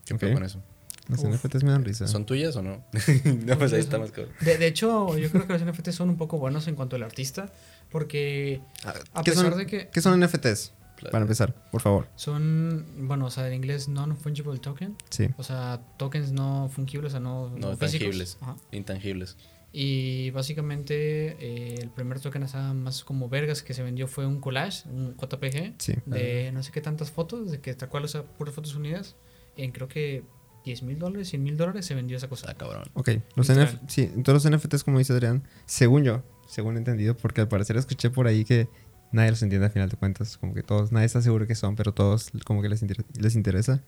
¿Qué 0.06 0.14
Ok. 0.14 0.20
pedo 0.22 0.34
con 0.36 0.44
eso? 0.44 0.62
Los 1.08 1.20
Uf. 1.24 1.34
NFTs 1.36 1.64
me 1.64 1.72
dan 1.72 1.86
risa. 1.86 2.06
¿Son 2.08 2.26
tuyas 2.26 2.56
o 2.58 2.62
no? 2.62 2.84
no, 3.46 3.58
pues 3.58 3.72
ahí 3.74 3.80
está 3.80 3.98
más 3.98 4.12
cabrón. 4.12 4.34
De, 4.42 4.58
de 4.58 4.68
hecho, 4.68 5.18
yo 5.18 5.30
creo 5.32 5.48
que 5.48 5.54
los 5.54 5.64
NFT 5.66 5.90
son 5.92 6.10
un 6.10 6.18
poco 6.18 6.38
buenos 6.38 6.68
en 6.68 6.76
cuanto 6.76 6.96
al 6.98 7.04
artista, 7.04 7.50
porque 7.92 8.62
a 8.84 9.24
¿Qué, 9.24 9.32
pesar 9.32 9.50
son, 9.50 9.58
de 9.58 9.66
que 9.68 9.90
¿Qué 9.90 10.02
son 10.02 10.20
NFTs? 10.22 10.74
Para 11.12 11.22
empezar, 11.22 11.54
por 11.72 11.80
favor. 11.82 12.08
son, 12.16 12.84
bueno, 13.08 13.28
o 13.28 13.30
sea, 13.30 13.48
en 13.48 13.54
inglés 13.54 13.88
non-fungible 13.88 14.58
token, 14.60 14.96
Sí. 15.12 15.30
o 15.38 15.44
sea, 15.44 15.80
tokens 15.98 16.32
no 16.32 16.72
fungibles, 16.74 17.10
o 17.10 17.12
sea, 17.12 17.20
no, 17.20 17.50
No 17.52 17.78
físicos. 17.78 17.80
tangibles. 17.80 18.38
Ajá. 18.42 18.56
Intangibles. 18.72 19.38
Y 19.72 20.32
básicamente 20.32 21.36
eh, 21.40 21.76
el 21.82 21.90
primer 21.90 22.20
token 22.20 22.44
así 22.44 22.58
más 22.58 23.04
como 23.04 23.30
vergas 23.30 23.62
que 23.62 23.74
se 23.74 23.84
vendió 23.84 24.08
fue 24.08 24.26
un 24.26 24.40
collage, 24.40 24.88
un 24.90 25.16
JPG, 25.18 25.76
Sí. 25.78 25.94
de 26.06 26.52
no 26.54 26.64
sé 26.64 26.72
qué 26.72 26.82
tantas 26.82 27.12
fotos, 27.12 27.52
de 27.52 27.60
que 27.60 27.74
tal 27.76 27.90
cual, 27.90 28.06
o 28.06 28.08
sea, 28.08 28.24
puras 28.24 28.56
fotos 28.56 28.76
unidas, 28.76 29.16
en 29.58 29.72
creo 29.72 29.88
que 29.88 30.24
10 30.66 30.84
mil 30.84 30.98
dólares, 31.00 31.30
100 31.30 31.44
mil 31.44 31.58
dólares 31.58 31.86
se 31.86 31.96
vendió 31.96 32.18
esa 32.18 32.28
cosa. 32.28 32.48
Está 32.52 32.58
cabrón. 32.58 32.86
Ok, 32.94 33.10
los. 33.36 33.50
NF 33.50 33.76
sí, 33.88 34.10
entonces 34.16 34.46
los 34.52 34.60
NFTs, 34.60 34.84
como 34.84 34.98
dice 35.00 35.14
Adrián, 35.14 35.44
según 35.66 36.04
yo, 36.04 36.24
según 36.48 36.76
he 36.76 36.78
entendido, 36.80 37.16
porque 37.16 37.42
al 37.42 37.48
parecer 37.48 37.78
escuché 37.78 38.10
por 38.10 38.28
ahí 38.28 38.46
que 38.46 38.68
nadie 39.12 39.32
los 39.32 39.42
entiende 39.44 39.68
a 39.68 39.70
final 39.70 39.90
de 39.90 39.96
cuentas, 39.98 40.38
como 40.38 40.54
que 40.54 40.64
todos, 40.64 40.92
nadie 40.92 41.06
está 41.06 41.22
seguro 41.22 41.46
que 41.48 41.56
son, 41.56 41.76
pero 41.76 41.94
todos 41.94 42.32
como 42.46 42.62
que 42.62 42.70
les, 42.70 42.82
inter- 42.82 43.06
les 43.20 43.36
interesa. 43.36 43.82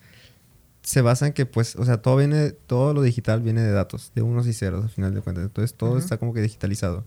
Se 0.82 1.02
basan 1.02 1.34
que, 1.34 1.46
pues, 1.46 1.76
o 1.76 1.86
sea, 1.86 2.02
todo 2.02 2.18
viene, 2.18 2.52
todo 2.52 2.94
lo 2.94 3.02
digital 3.02 3.42
viene 3.42 3.62
de 3.62 3.72
datos, 3.72 4.12
de 4.16 4.22
unos 4.22 4.48
y 4.48 4.54
ceros 4.54 4.86
a 4.86 4.88
final 4.88 5.14
de 5.14 5.22
cuentas. 5.22 5.46
Entonces 5.46 5.76
todo 5.76 5.98
está 5.98 6.18
como 6.18 6.34
que 6.34 6.42
digitalizado. 6.42 7.06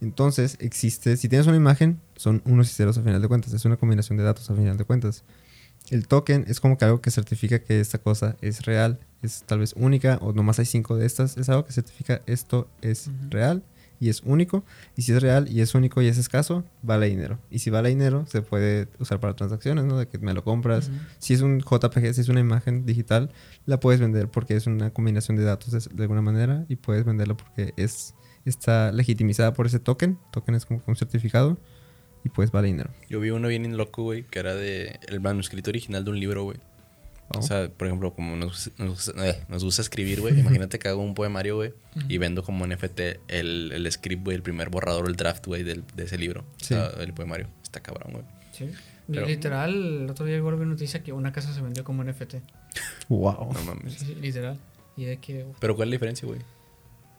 Entonces 0.00 0.56
existe, 0.60 1.16
si 1.16 1.28
tienes 1.28 1.46
una 1.46 1.56
imagen, 1.56 2.00
son 2.16 2.42
unos 2.44 2.70
y 2.70 2.74
ceros 2.74 2.98
a 2.98 3.02
final 3.02 3.22
de 3.22 3.28
cuentas, 3.28 3.52
es 3.52 3.64
una 3.64 3.76
combinación 3.76 4.18
de 4.18 4.24
datos 4.24 4.50
a 4.50 4.54
final 4.54 4.76
de 4.76 4.84
cuentas. 4.84 5.22
El 5.90 6.08
token 6.08 6.44
es 6.48 6.60
como 6.60 6.76
que 6.76 6.84
algo 6.84 7.00
que 7.00 7.10
certifica 7.10 7.60
que 7.60 7.80
esta 7.80 7.98
cosa 7.98 8.36
es 8.40 8.62
real, 8.62 8.98
es 9.22 9.44
tal 9.46 9.60
vez 9.60 9.74
única 9.76 10.18
o 10.20 10.32
nomás 10.32 10.58
hay 10.58 10.66
cinco 10.66 10.96
de 10.96 11.06
estas. 11.06 11.36
Es 11.36 11.48
algo 11.48 11.64
que 11.64 11.72
certifica 11.72 12.20
esto 12.26 12.68
es 12.82 13.10
real 13.30 13.62
y 14.02 14.08
es 14.08 14.22
único. 14.24 14.64
Y 14.96 15.02
si 15.02 15.12
es 15.12 15.22
real 15.22 15.46
y 15.48 15.60
es 15.60 15.76
único 15.76 16.02
y 16.02 16.08
es 16.08 16.18
escaso, 16.18 16.64
vale 16.82 17.08
dinero. 17.08 17.38
Y 17.52 17.60
si 17.60 17.70
vale 17.70 17.88
dinero, 17.88 18.26
se 18.26 18.42
puede 18.42 18.88
usar 18.98 19.20
para 19.20 19.36
transacciones, 19.36 19.84
¿no? 19.84 19.96
De 19.96 20.08
que 20.08 20.18
me 20.18 20.34
lo 20.34 20.42
compras. 20.42 20.90
Si 21.20 21.34
es 21.34 21.40
un 21.40 21.60
JPG, 21.60 22.12
si 22.12 22.20
es 22.22 22.28
una 22.28 22.40
imagen 22.40 22.84
digital, 22.84 23.30
la 23.64 23.78
puedes 23.78 24.00
vender 24.00 24.28
porque 24.28 24.56
es 24.56 24.66
una 24.66 24.90
combinación 24.90 25.36
de 25.36 25.44
datos 25.44 25.70
de, 25.70 25.94
de 25.94 26.02
alguna 26.02 26.20
manera 26.20 26.66
y 26.68 26.74
puedes 26.74 27.04
venderlo 27.04 27.36
porque 27.36 27.74
es 27.76 28.16
está 28.44 28.90
legitimizada 28.90 29.52
por 29.52 29.66
ese 29.66 29.78
token. 29.78 30.18
Token 30.32 30.56
es 30.56 30.66
como 30.66 30.82
un 30.84 30.96
certificado 30.96 31.56
y 32.24 32.28
pues 32.28 32.50
vale 32.50 32.66
dinero. 32.66 32.90
Yo 33.08 33.20
vi 33.20 33.30
uno 33.30 33.46
bien 33.46 33.76
loco, 33.76 34.02
güey, 34.02 34.24
que 34.24 34.40
era 34.40 34.56
de 34.56 34.98
el 35.06 35.20
manuscrito 35.20 35.70
original 35.70 36.04
de 36.04 36.10
un 36.10 36.18
libro, 36.18 36.42
güey. 36.42 36.58
O 37.28 37.40
sea, 37.42 37.70
por 37.70 37.86
ejemplo, 37.88 38.12
como 38.14 38.36
nos, 38.36 38.70
nos, 38.78 39.08
eh, 39.16 39.42
nos 39.48 39.64
gusta 39.64 39.80
escribir, 39.80 40.20
güey. 40.20 40.38
Imagínate 40.38 40.78
que 40.78 40.88
hago 40.88 41.00
un 41.02 41.14
poemario, 41.14 41.56
güey, 41.56 41.72
y 42.08 42.18
vendo 42.18 42.42
como 42.42 42.66
NFT 42.66 43.00
el, 43.28 43.72
el 43.72 43.90
script, 43.90 44.22
güey, 44.24 44.36
el 44.36 44.42
primer 44.42 44.68
borrador, 44.68 45.08
el 45.08 45.16
draft, 45.16 45.46
güey, 45.46 45.62
del- 45.62 45.84
de 45.96 46.04
ese 46.04 46.18
libro. 46.18 46.44
Sí. 46.58 46.74
O 46.74 46.90
sea, 46.90 47.02
el 47.02 47.14
poemario. 47.14 47.48
Está 47.62 47.80
cabrón, 47.80 48.12
güey. 48.12 48.24
Sí. 48.52 48.70
Pero- 49.10 49.26
literal, 49.26 50.02
el 50.02 50.10
otro 50.10 50.26
día 50.26 50.36
igual 50.36 50.56
vi 50.56 50.66
noticia 50.66 51.02
que 51.02 51.12
una 51.12 51.32
casa 51.32 51.54
se 51.54 51.62
vendió 51.62 51.84
como 51.84 52.04
NFT. 52.04 52.34
wow. 53.08 53.50
No 53.52 53.62
mames. 53.64 53.94
Sí, 53.94 54.06
sí, 54.06 54.14
literal. 54.16 54.58
Y 54.96 55.04
de 55.06 55.16
que, 55.18 55.46
Pero 55.58 55.74
¿cuál 55.74 55.88
es 55.88 55.90
la 55.90 55.94
diferencia, 55.94 56.28
güey? 56.28 56.40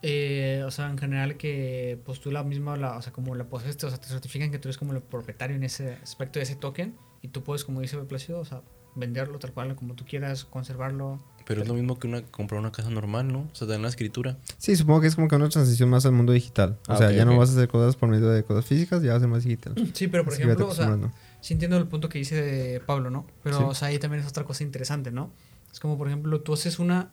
eh, 0.03 0.63
o 0.65 0.71
sea, 0.71 0.89
en 0.89 0.97
general 0.97 1.37
que 1.37 1.97
pues 2.05 2.19
tú 2.19 2.29
la 2.31 2.43
misma, 2.43 2.75
la, 2.77 2.97
o 2.97 3.01
sea, 3.01 3.13
como 3.13 3.35
la 3.35 3.45
posees, 3.45 3.81
o 3.83 3.89
sea, 3.89 3.97
te 3.99 4.07
certifican 4.07 4.51
que 4.51 4.59
tú 4.59 4.67
eres 4.67 4.77
como 4.77 4.91
el 4.93 5.01
propietario 5.01 5.55
en 5.55 5.63
ese 5.63 5.93
aspecto 6.03 6.39
de 6.39 6.43
ese 6.43 6.55
token 6.55 6.95
y 7.21 7.29
tú 7.29 7.41
puedes, 7.43 7.63
como 7.63 7.79
dice 7.81 7.97
Plácido, 7.99 8.39
o 8.39 8.45
sea, 8.45 8.61
venderlo 8.95 9.39
tal 9.39 9.51
cual, 9.53 9.75
como 9.75 9.93
tú 9.95 10.05
quieras, 10.05 10.45
conservarlo. 10.45 11.19
Pero 11.45 11.61
es 11.61 11.67
lo 11.67 11.73
mismo 11.73 11.99
que 11.99 12.07
una 12.07 12.21
comprar 12.21 12.59
una 12.61 12.71
casa 12.71 12.89
normal, 12.89 13.27
¿no? 13.31 13.39
O 13.51 13.55
sea, 13.55 13.67
te 13.67 13.73
dan 13.73 13.81
la 13.81 13.89
escritura. 13.89 14.37
Sí, 14.57 14.75
supongo 14.77 15.01
que 15.01 15.07
es 15.07 15.15
como 15.15 15.27
que 15.27 15.35
una 15.35 15.49
transición 15.49 15.89
más 15.89 16.05
al 16.05 16.13
mundo 16.13 16.31
digital. 16.31 16.77
O 16.87 16.93
Ah, 16.93 16.97
sea, 16.97 17.07
ok, 17.09 17.13
ya 17.15 17.25
no 17.25 17.33
ok. 17.33 17.39
vas 17.39 17.49
a 17.49 17.53
hacer 17.53 17.67
cosas 17.67 17.95
por 17.97 18.07
medio 18.07 18.29
de 18.29 18.43
cosas 18.43 18.65
físicas, 18.65 19.03
ya 19.03 19.11
va 19.11 19.17
a 19.17 19.19
ser 19.19 19.27
más 19.29 19.43
digital. 19.43 19.73
Sí, 19.93 20.07
pero 20.07 20.23
por 20.23 20.33
Así 20.33 20.41
ejemplo, 20.43 20.67
o 20.67 20.73
sea, 20.73 20.97
sí 21.41 21.53
entiendo 21.53 21.77
el 21.77 21.87
punto 21.87 22.07
que 22.07 22.19
dice 22.19 22.81
Pablo, 22.85 23.09
¿no? 23.09 23.27
Pero, 23.43 23.57
Sí. 23.57 23.63
o 23.67 23.73
sea, 23.75 23.89
ahí 23.89 23.99
también 23.99 24.23
es 24.23 24.29
otra 24.29 24.45
cosa 24.45 24.63
interesante, 24.63 25.11
¿no? 25.11 25.31
Es 25.71 25.79
como, 25.81 25.97
por 25.97 26.07
ejemplo, 26.07 26.39
tú 26.41 26.53
haces 26.53 26.79
una 26.79 27.11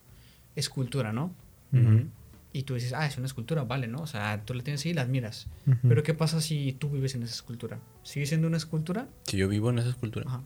escultura, 0.55 1.12
¿no? 1.12 1.35
Ujú. 1.72 2.05
Y 2.53 2.64
tú 2.64 2.74
dices, 2.74 2.93
ah, 2.93 3.07
es 3.07 3.16
una 3.16 3.26
escultura, 3.26 3.62
vale, 3.64 3.87
¿no? 3.87 4.01
O 4.03 4.07
sea, 4.07 4.43
tú 4.45 4.55
la 4.55 4.62
tienes 4.64 4.85
ahí 4.85 4.91
y 4.91 4.95
la 4.95 5.03
admiras. 5.03 5.47
Ujú. 5.66 5.89
Pero 5.89 6.03
¿qué 6.03 6.14
pasa 6.14 6.41
si 6.41 6.72
tú 6.72 6.89
vives 6.91 7.14
en 7.14 7.22
esa 7.22 7.35
escultura? 7.35 7.78
¿Sigue 8.03 8.26
siendo 8.26 8.47
una 8.49 8.57
escultura? 8.57 9.09
Si 9.24 9.37
yo 9.37 9.49
vivo 9.49 9.70
en 9.70 9.78
esa 9.78 9.89
escultura. 9.91 10.24
Ajá. 10.28 10.43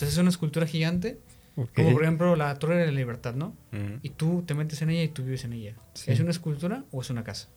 Tú 0.00 0.06
haces 0.06 0.16
una 0.18 0.30
escultura 0.30 0.66
gigante, 0.66 1.20
como 1.74 1.92
por 1.92 2.02
ejemplo 2.02 2.34
la 2.36 2.58
Torre 2.58 2.76
de 2.78 2.86
la 2.86 2.92
Libertad, 2.92 3.34
¿no? 3.34 3.54
Y 4.02 4.08
tú 4.10 4.42
te 4.46 4.54
metes 4.54 4.80
en 4.80 4.88
ella 4.88 5.02
y 5.02 5.08
tú 5.08 5.22
vives 5.22 5.44
en 5.44 5.52
ella. 5.52 5.74
Sí. 5.94 6.10
¿Es 6.10 6.18
una 6.20 6.30
escultura 6.30 6.84
o 6.90 7.02
es 7.02 7.10
una 7.10 7.22
casa? 7.22 7.48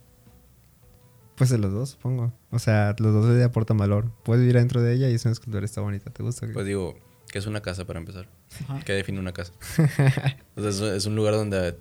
Pues 1.37 1.49
de 1.49 1.57
los 1.57 1.71
dos, 1.71 1.89
supongo. 1.91 2.33
O 2.51 2.59
sea, 2.59 2.95
los 2.99 3.13
dos 3.13 3.29
le 3.29 3.43
aportan 3.43 3.77
valor. 3.77 4.11
Puedes 4.23 4.41
vivir 4.41 4.57
dentro 4.57 4.81
de 4.81 4.93
ella 4.93 5.09
y 5.09 5.13
es 5.13 5.23
una 5.25 5.31
escultura, 5.31 5.63
está 5.65 5.79
bonita. 5.81 6.11
¿Te 6.11 6.21
gusta? 6.21 6.47
Pues 6.51 6.65
digo, 6.65 6.95
¿qué 7.31 7.39
es 7.39 7.47
una 7.47 7.61
casa 7.61 7.85
para 7.85 7.97
empezar? 7.99 8.27
Ajá. 8.67 8.81
¿Qué 8.85 8.91
define 8.93 9.19
una 9.19 9.31
casa? 9.31 9.53
o 10.55 10.61
sea, 10.61 10.69
es, 10.69 10.79
es 10.81 11.05
un 11.05 11.15
lugar 11.15 11.33
donde, 11.35 11.77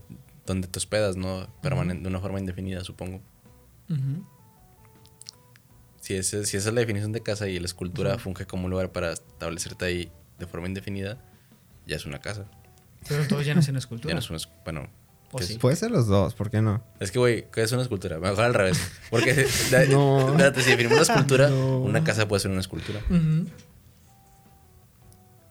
donde 0.46 0.68
te 0.68 0.78
hospedas, 0.78 1.16
¿no? 1.16 1.48
Permanen- 1.62 2.02
de 2.02 2.08
una 2.08 2.20
forma 2.20 2.38
indefinida, 2.38 2.84
supongo. 2.84 3.20
Si, 6.00 6.14
ese- 6.14 6.46
si 6.46 6.56
esa 6.56 6.68
es 6.70 6.74
la 6.74 6.80
definición 6.80 7.12
de 7.12 7.20
casa 7.22 7.48
y 7.48 7.58
la 7.58 7.66
escultura 7.66 8.18
funge 8.18 8.46
como 8.46 8.64
un 8.64 8.70
lugar 8.70 8.90
para 8.92 9.12
establecerte 9.12 9.84
ahí 9.84 10.12
de 10.42 10.50
forma 10.50 10.66
indefinida, 10.68 11.18
ya 11.86 11.96
es 11.96 12.04
una 12.06 12.20
casa. 12.20 12.44
Pero 13.08 13.22
entonces 13.22 13.46
ya 13.46 13.54
no 13.54 13.60
es 13.60 13.68
una 13.68 13.76
Ya 13.76 13.78
escultura. 13.78 14.14
no 14.14 14.20
es 14.20 14.30
una... 14.30 14.38
Bueno, 14.64 14.88
¿O 15.32 15.38
que 15.38 15.44
sí? 15.44 15.56
Puede 15.58 15.76
ser 15.76 15.90
los 15.90 16.06
dos, 16.08 16.34
¿por 16.34 16.50
qué 16.50 16.60
no? 16.60 16.84
es 17.00 17.10
que, 17.10 17.18
güey, 17.18 17.50
¿qué 17.50 17.62
es 17.62 17.72
una 17.72 17.82
escultura? 17.82 18.18
Mejor 18.18 18.44
al 18.44 18.54
revés. 18.54 18.78
Porque, 19.10 19.46
No. 19.90 20.28
espérate, 20.30 20.62
si 20.62 20.70
definimos 20.70 20.98
una 20.98 21.02
escultura, 21.14 21.48
No. 21.50 21.78
una 21.80 22.04
casa 22.04 22.28
puede 22.28 22.40
ser 22.40 22.50
una 22.50 22.60
escultura. 22.60 23.00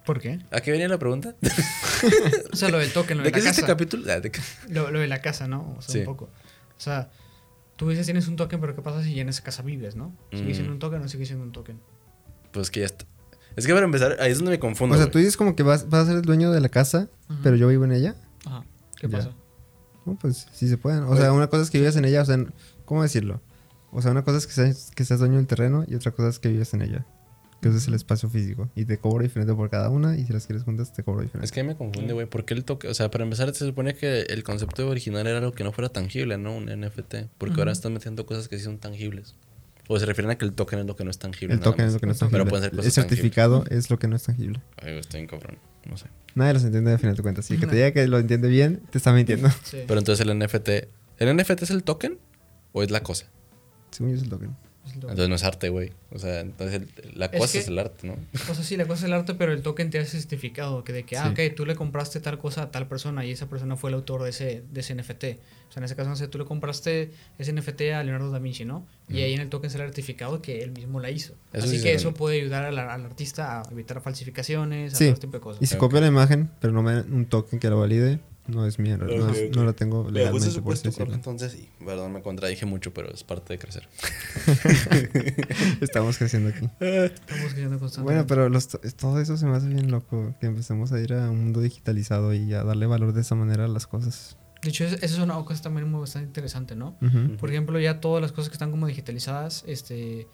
¿Por 0.06 0.20
qué? 0.20 0.40
¿A 0.52 0.62
qué 0.62 0.72
venía 0.72 0.88
la 0.88 0.98
pregunta? 1.00 1.36
O 2.52 2.56
sea, 2.56 2.70
lo 2.70 2.80
del 2.80 2.92
token, 2.92 3.18
lo 3.20 3.24
de, 3.24 3.30
¿De 3.30 3.34
qué 3.34 3.42
la 3.44 3.52
es 3.52 3.58
este 3.58 3.68
capítulo? 3.68 4.12
Ah, 4.12 4.20
¿de 4.20 4.32
qué? 4.32 4.42
Lo, 4.70 4.90
lo 4.92 5.00
de 5.00 5.08
la 5.08 5.22
casa, 5.22 5.48
¿no? 5.48 5.76
O 5.78 5.82
sea, 5.84 5.94
Sí. 5.94 6.00
un 6.00 6.06
poco. 6.06 6.26
O 6.26 6.80
sea, 6.82 7.10
tú 7.76 7.88
dices 7.90 8.06
tienes 8.08 8.28
un 8.28 8.36
token, 8.36 8.60
pero 8.60 8.76
¿qué 8.76 8.82
pasa 8.82 9.04
si 9.04 9.20
en 9.20 9.30
esa 9.30 9.44
casa 9.44 9.62
vives, 9.62 9.96
no? 9.96 10.16
¿Sigue 10.32 10.52
Mm. 10.52 10.54
siendo 10.56 10.72
un 10.74 10.80
token 10.80 11.02
o 11.04 11.08
sigue 11.08 11.26
siendo 11.28 11.44
un 11.46 11.52
token? 11.52 11.80
Pues 12.52 12.72
que 12.72 12.80
ya 12.80 12.88
está. 12.88 13.06
Es 13.56 13.66
que 13.68 13.74
para 13.74 13.86
empezar, 13.86 14.18
ahí 14.20 14.32
es 14.32 14.38
donde 14.38 14.52
me 14.52 14.60
confundo. 14.60 14.96
o 14.96 14.98
sea, 14.98 15.06
güey. 15.06 15.12
tú 15.12 15.18
dices 15.20 15.38
como 15.38 15.56
que 15.56 15.64
vas, 15.64 15.90
vas 15.90 16.04
a 16.04 16.06
ser 16.08 16.16
el 16.18 16.22
dueño 16.22 16.52
de 16.52 16.62
la 16.62 16.70
casa, 16.70 17.10
pero 17.44 17.56
yo 17.56 17.68
vivo 17.68 17.86
en 17.86 17.92
ella. 17.92 18.16
Ajá. 18.46 18.64
¿Qué 19.00 19.08
Ya. 19.08 19.18
pasa? 19.18 19.32
No, 20.06 20.16
pues 20.20 20.48
sí 20.54 20.68
se 20.68 20.78
pueden. 20.78 21.04
O 21.04 21.16
sea, 21.16 21.32
una 21.34 21.48
cosa 21.48 21.64
es 21.64 21.70
que 21.70 21.78
vives 21.80 21.96
en 21.96 22.06
ella, 22.06 22.22
o 22.22 22.26
sea, 22.26 22.44
¿cómo 22.86 23.04
decirlo? 23.04 23.42
O 23.92 24.02
sea, 24.02 24.12
una 24.12 24.24
cosa 24.24 24.38
es 24.38 24.48
que 24.48 24.54
seas, 24.54 24.92
que 24.96 25.04
seas 25.06 25.20
dueño 25.20 25.36
del 25.38 25.48
terreno 25.48 25.84
y 25.88 25.96
otra 25.96 26.12
cosa 26.12 26.30
es 26.30 26.40
que 26.40 26.50
vives 26.50 26.74
en 26.74 26.82
ella. 26.82 27.06
Que 27.62 27.70
uses 27.70 27.88
el 27.88 27.94
espacio 27.94 28.28
físico. 28.28 28.70
Y 28.74 28.86
te 28.86 28.98
cobro 28.98 29.22
diferente 29.22 29.54
por 29.54 29.70
cada 29.70 29.90
una 29.90 30.18
y 30.18 30.26
si 30.26 30.34
las 30.34 30.48
quieres 30.48 30.64
juntas 30.64 30.94
te 30.94 31.04
cobro 31.04 31.22
diferente. 31.22 31.46
Es 31.46 31.52
que 31.52 31.64
me 31.64 31.76
confunde, 31.76 32.14
güey. 32.14 32.26
¿Por 32.26 32.44
qué 32.46 32.56
el 32.56 32.66
toque? 32.66 32.88
O 32.88 32.94
sea, 32.96 33.12
para 33.12 33.24
empezar, 33.24 33.54
se 33.54 33.66
supone 33.68 33.94
que 33.94 34.22
el 34.22 34.44
concepto 34.44 34.90
original 34.90 35.28
era 35.28 35.38
algo 35.38 35.52
que 35.52 35.64
no 35.64 35.72
fuera 35.72 35.90
tangible, 35.90 36.40
¿no? 36.40 36.56
Un 36.56 36.66
NFT. 36.66 37.28
Porque 37.38 37.60
ahora 37.60 37.72
están 37.72 37.94
metiendo 37.94 38.26
cosas 38.26 38.48
que 38.48 38.58
sí 38.58 38.64
son 38.64 38.80
tangibles. 38.80 39.36
O 39.94 40.00
se 40.00 40.06
refieren 40.06 40.32
a 40.32 40.38
que 40.38 40.46
el 40.46 40.54
token 40.54 40.80
es 40.80 40.86
lo 40.86 40.96
que 40.96 41.04
no 41.04 41.12
es 41.12 41.18
tangible. 41.20 41.54
el 41.56 41.60
nada 41.60 41.72
token 41.72 41.86
más. 41.86 41.90
es 41.90 41.94
lo 41.96 42.00
que 42.00 42.06
no 42.06 42.12
es 42.14 42.18
Pero 42.20 42.30
tangible. 42.32 42.50
pueden 42.50 42.64
ser 42.64 42.72
cosas 42.72 42.86
el 42.86 42.92
certificado 42.92 43.66
es 43.70 43.90
lo 43.90 44.00
que 44.00 44.08
no 44.08 44.16
es 44.16 44.24
tangible. 44.24 44.62
Ay, 44.78 44.98
estoy 44.98 45.20
en 45.22 45.28
cabrón. 45.28 45.58
No 45.90 45.98
sé. 45.98 46.06
Nadie 46.36 46.54
los 46.54 46.64
entiende 46.64 46.92
de 46.92 46.98
final 46.98 47.16
de 47.16 47.22
cuentas. 47.24 47.46
Si 47.46 47.56
el 47.56 47.60
que 47.60 47.68
te 47.68 47.76
diga 47.76 47.92
que 47.92 48.08
lo 48.08 48.20
entiende 48.20 48.48
bien, 48.48 48.82
te 48.90 48.98
está 48.98 49.12
mintiendo. 49.12 49.50
Sí. 49.64 49.80
Pero 49.88 50.00
entonces 50.00 50.26
el 50.26 50.38
NFT. 50.38 50.70
¿El 51.20 51.36
NFT 51.36 51.64
es 51.64 51.70
el 51.72 51.84
token 51.84 52.18
o 52.72 52.84
es 52.84 52.92
la 52.92 53.02
cosa? 53.04 53.26
Según 53.92 54.12
yo 54.12 54.18
es 54.18 54.24
el 54.24 54.30
token. 54.30 54.56
Entonces 54.94 55.30
no 55.30 55.36
es 55.36 55.44
arte, 55.44 55.70
güey. 55.70 55.92
O 56.12 56.20
sea, 56.20 56.40
entonces 56.40 56.82
el- 56.82 57.18
la 57.20 57.26
Es 57.28 57.40
cosa 57.40 57.52
que- 57.54 57.60
es 57.60 57.68
el 57.68 57.78
arte, 57.80 58.08
¿no? 58.08 58.16
O 58.50 58.56
sea, 58.56 58.64
sí, 58.64 58.76
la 58.78 58.86
cosa 58.86 59.00
es 59.02 59.04
el 59.06 59.14
arte, 59.14 59.36
pero 59.36 59.54
el 59.54 59.62
token 59.62 59.90
te 59.90 60.00
hace 60.00 60.20
certificado 60.20 60.84
que 60.84 60.92
de 60.92 61.04
que, 61.04 61.18
ah, 61.18 61.32
Sí. 61.36 61.48
ok, 61.50 61.56
tú 61.56 61.66
le 61.66 61.76
compraste 61.76 62.20
tal 62.20 62.40
cosa 62.40 62.64
a 62.64 62.72
tal 62.72 62.88
persona 62.88 63.24
y 63.26 63.32
esa 63.32 63.48
persona 63.48 63.76
fue 63.78 63.90
el 63.92 63.96
autor 63.96 64.24
de 64.24 64.32
ese, 64.32 64.64
de 64.72 64.80
ese 64.80 64.94
NFT. 64.96 65.40
O 65.72 65.74
sea, 65.74 65.80
en 65.80 65.86
ese 65.86 65.96
caso, 65.96 66.10
no 66.10 66.18
sé, 66.18 66.28
tú 66.28 66.38
le 66.38 66.44
compraste 66.44 67.12
ese 67.40 67.54
NFT 67.54 67.82
a 67.96 68.04
Leonardo 68.04 68.30
da 68.30 68.40
Vinci, 68.40 68.66
¿no? 68.66 68.86
Y 69.08 69.22
ahí 69.22 69.34
en 69.34 69.40
el 69.40 69.48
token 69.50 69.70
sale 69.70 69.86
certificado 69.86 70.42
que 70.42 70.60
él 70.62 70.72
mismo 70.72 71.00
la 71.00 71.10
hizo. 71.12 71.34
Eso 71.54 71.66
Así 71.66 71.78
sí 71.78 71.84
que 71.84 71.94
eso 71.94 72.14
puede 72.14 72.42
ayudar 72.42 72.66
al, 72.66 72.78
al 72.78 73.06
artista 73.06 73.62
a 73.62 73.72
evitar 73.72 74.02
falsificaciones, 74.02 74.94
a 74.94 74.98
Sí. 74.98 75.06
todo 75.06 75.14
este 75.14 75.28
tipo 75.28 75.38
de 75.38 75.42
cosas. 75.42 75.62
Y 75.64 75.68
si 75.68 75.76
Ok. 75.76 75.80
copio 75.80 76.02
la 76.02 76.08
imagen, 76.08 76.52
pero 76.60 76.74
no 76.74 76.84
me 76.84 77.00
un 77.00 77.26
token 77.26 77.58
que 77.58 77.70
lo 77.70 77.80
valide, 77.80 78.20
no 78.48 78.66
es 78.68 78.80
mía. 78.80 78.98
No, 78.98 79.64
la 79.64 79.72
tengo 79.74 80.10
legalmente, 80.12 80.48
por 80.62 80.76
supuesto, 80.78 80.90
entonces 81.14 81.54
sí. 81.54 81.70
Perdón, 81.86 82.12
me 82.12 82.22
contradije 82.22 82.66
mucho, 82.66 82.94
pero 82.94 83.10
es 83.10 83.24
parte 83.24 83.54
de 83.54 83.60
crecer. 83.60 83.88
Estamos 85.82 86.18
creciendo 86.18 86.50
aquí. 86.50 86.66
Estamos 86.80 87.44
creciendo 87.46 87.80
constantemente. 87.80 88.02
Bueno, 88.02 88.26
pero 88.28 88.50
los 88.50 88.68
to- 88.68 88.82
todo 88.98 89.20
eso 89.20 89.38
se 89.38 89.46
me 89.46 89.56
hace 89.56 89.68
bien 89.68 89.90
loco. 89.92 90.36
Que 90.40 90.48
empecemos 90.48 90.92
a 90.92 91.00
ir 91.00 91.14
a 91.14 91.30
un 91.30 91.40
mundo 91.40 91.62
digitalizado 91.62 92.34
y 92.34 92.54
a 92.54 92.64
darle 92.64 92.86
valor 92.88 93.14
de 93.14 93.22
esa 93.22 93.36
manera 93.36 93.66
a 93.66 93.68
las 93.68 93.88
cosas. 93.88 94.38
De 94.62 94.70
hecho, 94.70 94.86
es- 94.86 94.94
eso 95.02 95.16
es 95.16 95.20
una 95.20 95.36
cosa 95.44 95.62
también 95.64 95.90
muy 95.90 96.02
bastante 96.02 96.28
interesante, 96.28 96.76
¿no? 96.76 96.98
Por 97.40 97.50
ejemplo, 97.50 97.80
ya 97.80 98.00
todas 98.00 98.22
las 98.22 98.32
cosas 98.32 98.50
que 98.50 98.54
están 98.54 98.72
como 98.72 98.86
digitalizadas, 98.88 99.64
este, 99.68 100.28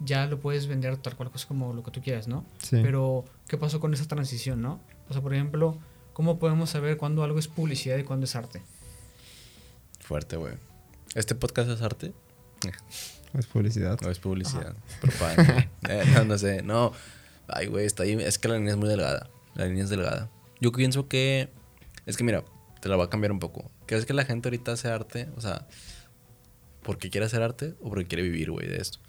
ya 0.00 0.26
lo 0.26 0.38
puedes 0.38 0.66
vender 0.66 0.96
tal 0.98 1.16
cual 1.16 1.30
cosa 1.30 1.48
como 1.48 1.72
lo 1.72 1.82
que 1.82 1.90
tú 1.90 2.00
quieras, 2.00 2.28
¿no? 2.28 2.44
Sí. 2.62 2.78
Pero, 2.82 3.24
¿qué 3.48 3.56
pasó 3.58 3.80
con 3.80 3.92
esa 3.94 4.06
transición, 4.06 4.60
no? 4.62 4.80
O 5.08 5.12
sea, 5.12 5.22
por 5.22 5.34
ejemplo, 5.34 5.78
¿cómo 6.12 6.38
podemos 6.38 6.70
saber 6.70 6.96
cuándo 6.96 7.22
algo 7.24 7.38
es 7.38 7.48
publicidad 7.48 7.96
y 7.96 8.04
cuándo 8.04 8.24
es 8.24 8.36
arte? 8.36 8.62
Fuerte, 10.00 10.36
güey. 10.36 10.54
¿Este 11.14 11.34
podcast 11.34 11.68
es 11.70 11.82
arte? 11.82 12.12
Es 13.34 13.46
publicidad. 13.46 13.98
¿O 14.06 14.10
es 14.10 14.18
publicidad? 14.18 14.74
Propaganda. 15.02 15.68
Eh, 15.90 16.04
no, 16.14 16.24
no 16.24 16.38
sé. 16.38 16.62
No. 16.62 16.92
Ay, 17.48 17.66
güey, 17.66 17.84
está 17.84 18.04
ahí. 18.04 18.12
Es 18.12 18.38
que 18.38 18.48
la 18.48 18.54
línea 18.56 18.70
es 18.72 18.78
muy 18.78 18.88
delgada. 18.88 19.28
La 19.54 19.66
línea 19.66 19.84
es 19.84 19.90
delgada. 19.90 20.30
Yo 20.58 20.72
pienso 20.72 21.06
que. 21.06 21.50
Es 22.06 22.16
que 22.16 22.24
mira, 22.24 22.44
te 22.86 22.90
la 22.90 22.96
voy 22.96 23.06
a 23.06 23.10
cambiar 23.10 23.32
un 23.32 23.40
poco. 23.40 23.68
¿Crees 23.86 24.06
que 24.06 24.14
la 24.14 24.24
gente 24.24 24.48
ahorita 24.48 24.72
hace 24.72 24.86
arte? 24.88 25.28
O 25.36 25.40
sea, 25.40 25.66
¿porque 26.82 27.10
quiere 27.10 27.26
hacer 27.26 27.42
arte 27.42 27.74
o 27.80 27.88
porque 27.88 28.06
quiere 28.06 28.22
vivir, 28.22 28.50
güey, 28.52 28.68
de 28.68 28.76
esto? 28.76 29.00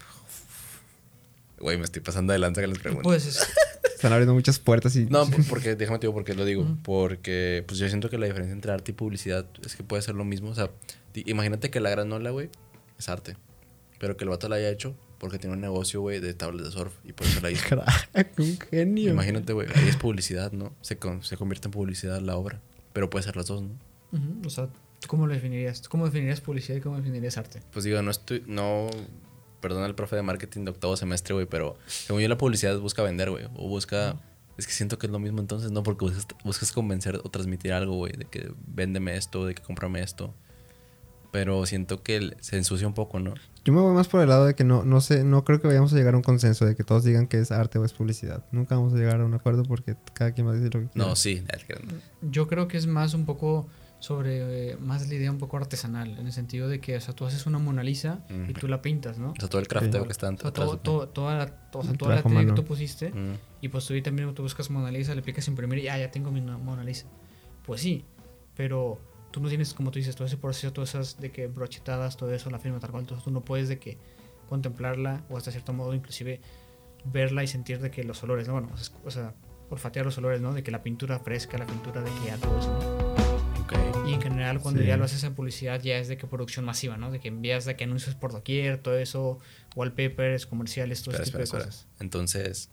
Güey, 1.60 1.76
me 1.78 1.84
estoy 1.84 2.02
pasando 2.02 2.32
de 2.32 2.38
lanza 2.38 2.60
que 2.60 2.66
les 2.66 2.78
pregunto. 2.78 3.04
Pues 3.04 3.26
es- 3.26 3.46
Están 3.94 4.12
abriendo 4.12 4.34
muchas 4.34 4.58
puertas 4.60 4.94
y... 4.96 5.06
No, 5.06 5.26
por- 5.30 5.46
porque, 5.46 5.74
déjame 5.76 5.98
te 5.98 6.06
digo 6.06 6.12
por 6.14 6.24
qué 6.24 6.34
lo 6.34 6.44
digo. 6.44 6.66
Porque, 6.82 7.64
pues 7.66 7.78
yo 7.80 7.88
siento 7.88 8.08
que 8.10 8.18
la 8.18 8.26
diferencia 8.26 8.52
entre 8.52 8.72
arte 8.72 8.92
y 8.92 8.94
publicidad 8.94 9.46
es 9.64 9.74
que 9.76 9.82
puede 9.84 10.02
ser 10.02 10.14
lo 10.16 10.24
mismo. 10.24 10.50
O 10.50 10.54
sea, 10.54 10.70
imagínate 11.14 11.70
que 11.70 11.80
la 11.80 11.90
granola, 11.90 12.30
güey, 12.30 12.48
es 12.98 13.08
arte. 13.08 13.36
Pero 13.98 14.16
que 14.16 14.24
el 14.24 14.30
vato 14.30 14.48
la 14.48 14.56
haya 14.56 14.70
hecho 14.70 14.94
porque 15.18 15.38
tiene 15.40 15.54
un 15.56 15.60
negocio, 15.60 16.00
güey, 16.00 16.20
de 16.20 16.32
tablas 16.32 16.64
de 16.66 16.70
surf 16.70 16.92
y 17.04 17.12
por 17.12 17.26
eso 17.26 17.40
la 17.40 17.50
hizo. 17.50 17.64
Crack, 17.68 18.38
un 18.38 18.58
genio. 18.70 19.10
Imagínate, 19.10 19.52
güey, 19.52 19.66
ahí 19.74 19.88
es 19.88 19.96
publicidad, 19.96 20.52
¿no? 20.52 20.72
Se, 20.80 20.96
con- 20.96 21.24
se 21.24 21.36
convierte 21.36 21.66
en 21.66 21.72
publicidad 21.72 22.20
la 22.20 22.36
obra. 22.36 22.60
Pero 22.92 23.10
puede 23.10 23.24
ser 23.24 23.36
las 23.36 23.46
dos, 23.46 23.62
¿no? 23.62 23.70
O 24.44 24.50
sea, 24.50 24.68
¿tú 25.00 25.08
cómo 25.08 25.26
lo 25.26 25.34
definirías? 25.34 25.82
¿Tú 25.82 25.90
cómo 25.90 26.06
definirías 26.06 26.40
publicidad 26.40 26.76
y 26.76 26.80
cómo 26.80 26.96
definirías 26.96 27.36
arte? 27.36 27.62
Pues 27.72 27.84
digo, 27.84 28.00
no 28.02 28.10
estoy, 28.10 28.42
no, 28.46 28.88
perdona 29.60 29.86
el 29.86 29.94
profe 29.94 30.16
de 30.16 30.22
marketing 30.22 30.64
de 30.64 30.70
octavo 30.70 30.96
semestre, 30.96 31.34
güey, 31.34 31.46
pero 31.46 31.76
según 31.86 32.22
yo 32.22 32.28
la 32.28 32.38
publicidad 32.38 32.78
busca 32.78 33.02
vender, 33.02 33.30
güey, 33.30 33.44
o 33.56 33.68
busca, 33.68 34.16
es 34.56 34.66
que 34.66 34.72
siento 34.72 34.98
que 34.98 35.06
es 35.06 35.12
lo 35.12 35.18
mismo 35.18 35.40
entonces, 35.40 35.70
¿no? 35.70 35.82
Porque 35.82 36.06
buscas, 36.06 36.26
buscas 36.44 36.72
convencer 36.72 37.16
o 37.16 37.28
transmitir 37.30 37.72
algo, 37.72 37.94
güey, 37.96 38.12
de 38.12 38.24
que 38.24 38.52
véndeme 38.66 39.16
esto, 39.16 39.44
de 39.46 39.54
que 39.54 39.62
cómprame 39.62 40.00
esto. 40.00 40.34
Pero 41.30 41.64
siento 41.66 42.02
que 42.02 42.36
se 42.40 42.56
ensucia 42.56 42.86
un 42.86 42.94
poco, 42.94 43.20
¿no? 43.20 43.34
Yo 43.64 43.72
me 43.74 43.80
voy 43.80 43.94
más 43.94 44.08
por 44.08 44.20
el 44.22 44.28
lado 44.30 44.46
de 44.46 44.54
que 44.54 44.64
no, 44.64 44.82
no 44.84 45.00
sé, 45.02 45.24
no 45.24 45.44
creo 45.44 45.60
que 45.60 45.66
vayamos 45.66 45.92
a 45.92 45.96
llegar 45.96 46.14
a 46.14 46.16
un 46.16 46.22
consenso 46.22 46.64
de 46.64 46.74
que 46.74 46.84
todos 46.84 47.04
digan 47.04 47.26
que 47.26 47.38
es 47.38 47.50
arte 47.50 47.78
o 47.78 47.84
es 47.84 47.92
publicidad. 47.92 48.44
Nunca 48.50 48.76
vamos 48.76 48.94
a 48.94 48.96
llegar 48.96 49.20
a 49.20 49.24
un 49.26 49.34
acuerdo 49.34 49.62
porque 49.64 49.94
cada 50.14 50.32
quien 50.32 50.46
va 50.46 50.52
a 50.52 50.54
decir 50.54 50.74
lo 50.74 50.80
que 50.80 50.86
quiera. 50.88 51.08
No, 51.08 51.16
sí. 51.16 51.42
Yo 52.22 52.46
creo 52.48 52.66
que 52.66 52.78
es 52.78 52.86
más 52.86 53.12
un 53.14 53.26
poco 53.26 53.66
sobre, 54.00 54.70
eh, 54.70 54.76
más 54.78 55.06
la 55.08 55.14
idea 55.16 55.30
un 55.30 55.38
poco 55.38 55.56
artesanal, 55.56 56.16
en 56.18 56.26
el 56.26 56.32
sentido 56.32 56.68
de 56.68 56.80
que, 56.80 56.96
o 56.96 57.00
sea, 57.00 57.14
tú 57.14 57.26
haces 57.26 57.46
una 57.46 57.58
Mona 57.58 57.82
Lisa 57.82 58.20
y 58.30 58.50
Ujú. 58.50 58.52
tú 58.60 58.68
la 58.68 58.80
pintas, 58.80 59.18
¿no? 59.18 59.30
O 59.32 59.34
sea, 59.38 59.48
todo 59.48 59.60
el 59.60 59.66
crafteo 59.68 60.02
Sí. 60.02 60.06
que 60.06 60.12
está 60.12 60.28
O 60.30 60.36
sea, 60.36 60.48
atrás. 60.48 60.66
todo, 60.66 60.78
todo- 60.78 61.08
toda 61.08 61.34
la, 61.36 61.68
o 61.72 61.82
sea, 61.82 61.92
toda 61.94 62.14
la 62.14 62.22
técnica 62.22 62.46
que 62.46 62.52
tú 62.52 62.64
pusiste 62.64 63.10
Mm. 63.10 63.34
y 63.60 63.68
pues 63.68 63.84
tú 63.86 63.94
ahí 63.94 64.00
también 64.02 64.32
tú 64.34 64.42
buscas 64.42 64.70
Mona 64.70 64.90
Lisa, 64.92 65.14
le 65.16 65.22
picas 65.22 65.46
imprimir 65.48 65.80
y 65.80 65.82
ya, 65.82 65.98
ya 65.98 66.10
tengo 66.12 66.30
mi 66.30 66.40
Mona 66.40 66.84
Lisa. 66.84 67.06
Pues 67.66 67.80
sí, 67.80 68.04
pero 68.54 69.00
tú 69.30 69.40
no 69.40 69.48
tienes, 69.48 69.74
como 69.74 69.90
tú 69.90 69.98
dices, 69.98 70.14
todo 70.16 70.26
ese 70.26 70.36
proceso, 70.36 70.72
todas 70.72 70.90
esas 70.90 71.20
de 71.20 71.30
que 71.30 71.46
brochetadas, 71.46 72.16
todo 72.16 72.32
eso, 72.32 72.50
la 72.50 72.58
firma 72.58 72.78
tal 72.80 72.90
cual, 72.90 73.02
entonces 73.02 73.24
tú 73.24 73.30
no 73.30 73.42
puedes 73.44 73.68
de 73.68 73.78
que 73.78 73.98
contemplarla 74.48 75.22
o 75.28 75.36
hasta 75.36 75.50
cierto 75.50 75.72
modo 75.72 75.92
inclusive 75.94 76.40
verla 77.04 77.44
y 77.44 77.46
sentir 77.46 77.80
de 77.80 77.90
que 77.90 78.04
los 78.04 78.22
olores, 78.22 78.46
¿no? 78.48 78.54
Bueno, 78.54 78.70
o 78.72 78.76
sea, 78.78 78.94
o 79.04 79.10
sea, 79.10 79.34
olfatear 79.70 80.04
los 80.06 80.16
olores, 80.18 80.40
¿no? 80.40 80.52
De 80.54 80.62
que 80.62 80.70
la 80.70 80.82
pintura 80.82 81.18
fresca, 81.18 81.58
la 81.58 81.66
pintura 81.66 82.00
de 82.00 82.10
que 82.10 82.26
ya 82.26 82.36
todo 82.38 82.58
eso, 82.58 82.70
¿no? 82.70 83.62
Ok. 83.62 84.08
Y 84.08 84.14
en 84.14 84.22
general 84.22 84.60
cuando 84.60 84.80
Sí. 84.80 84.86
ya 84.86 84.96
lo 84.96 85.04
haces 85.04 85.22
en 85.24 85.34
publicidad 85.34 85.80
ya 85.82 85.98
es 85.98 86.08
de 86.08 86.16
que 86.16 86.26
producción 86.26 86.64
masiva, 86.64 86.96
¿no? 86.96 87.10
De 87.10 87.20
que 87.20 87.28
envías 87.28 87.66
de 87.66 87.76
que 87.76 87.84
anuncios 87.84 88.14
por 88.14 88.32
doquier, 88.32 88.78
todo 88.80 88.96
eso, 88.98 89.38
wallpapers, 89.76 90.46
comerciales, 90.46 91.02
todo 91.02 91.10
Espera, 91.12 91.22
ese 91.24 91.32
tipo 91.32 91.42
espera, 91.42 91.64
de 91.64 91.68
espera. 91.70 91.86
cosas. 91.86 92.00
Entonces, 92.00 92.70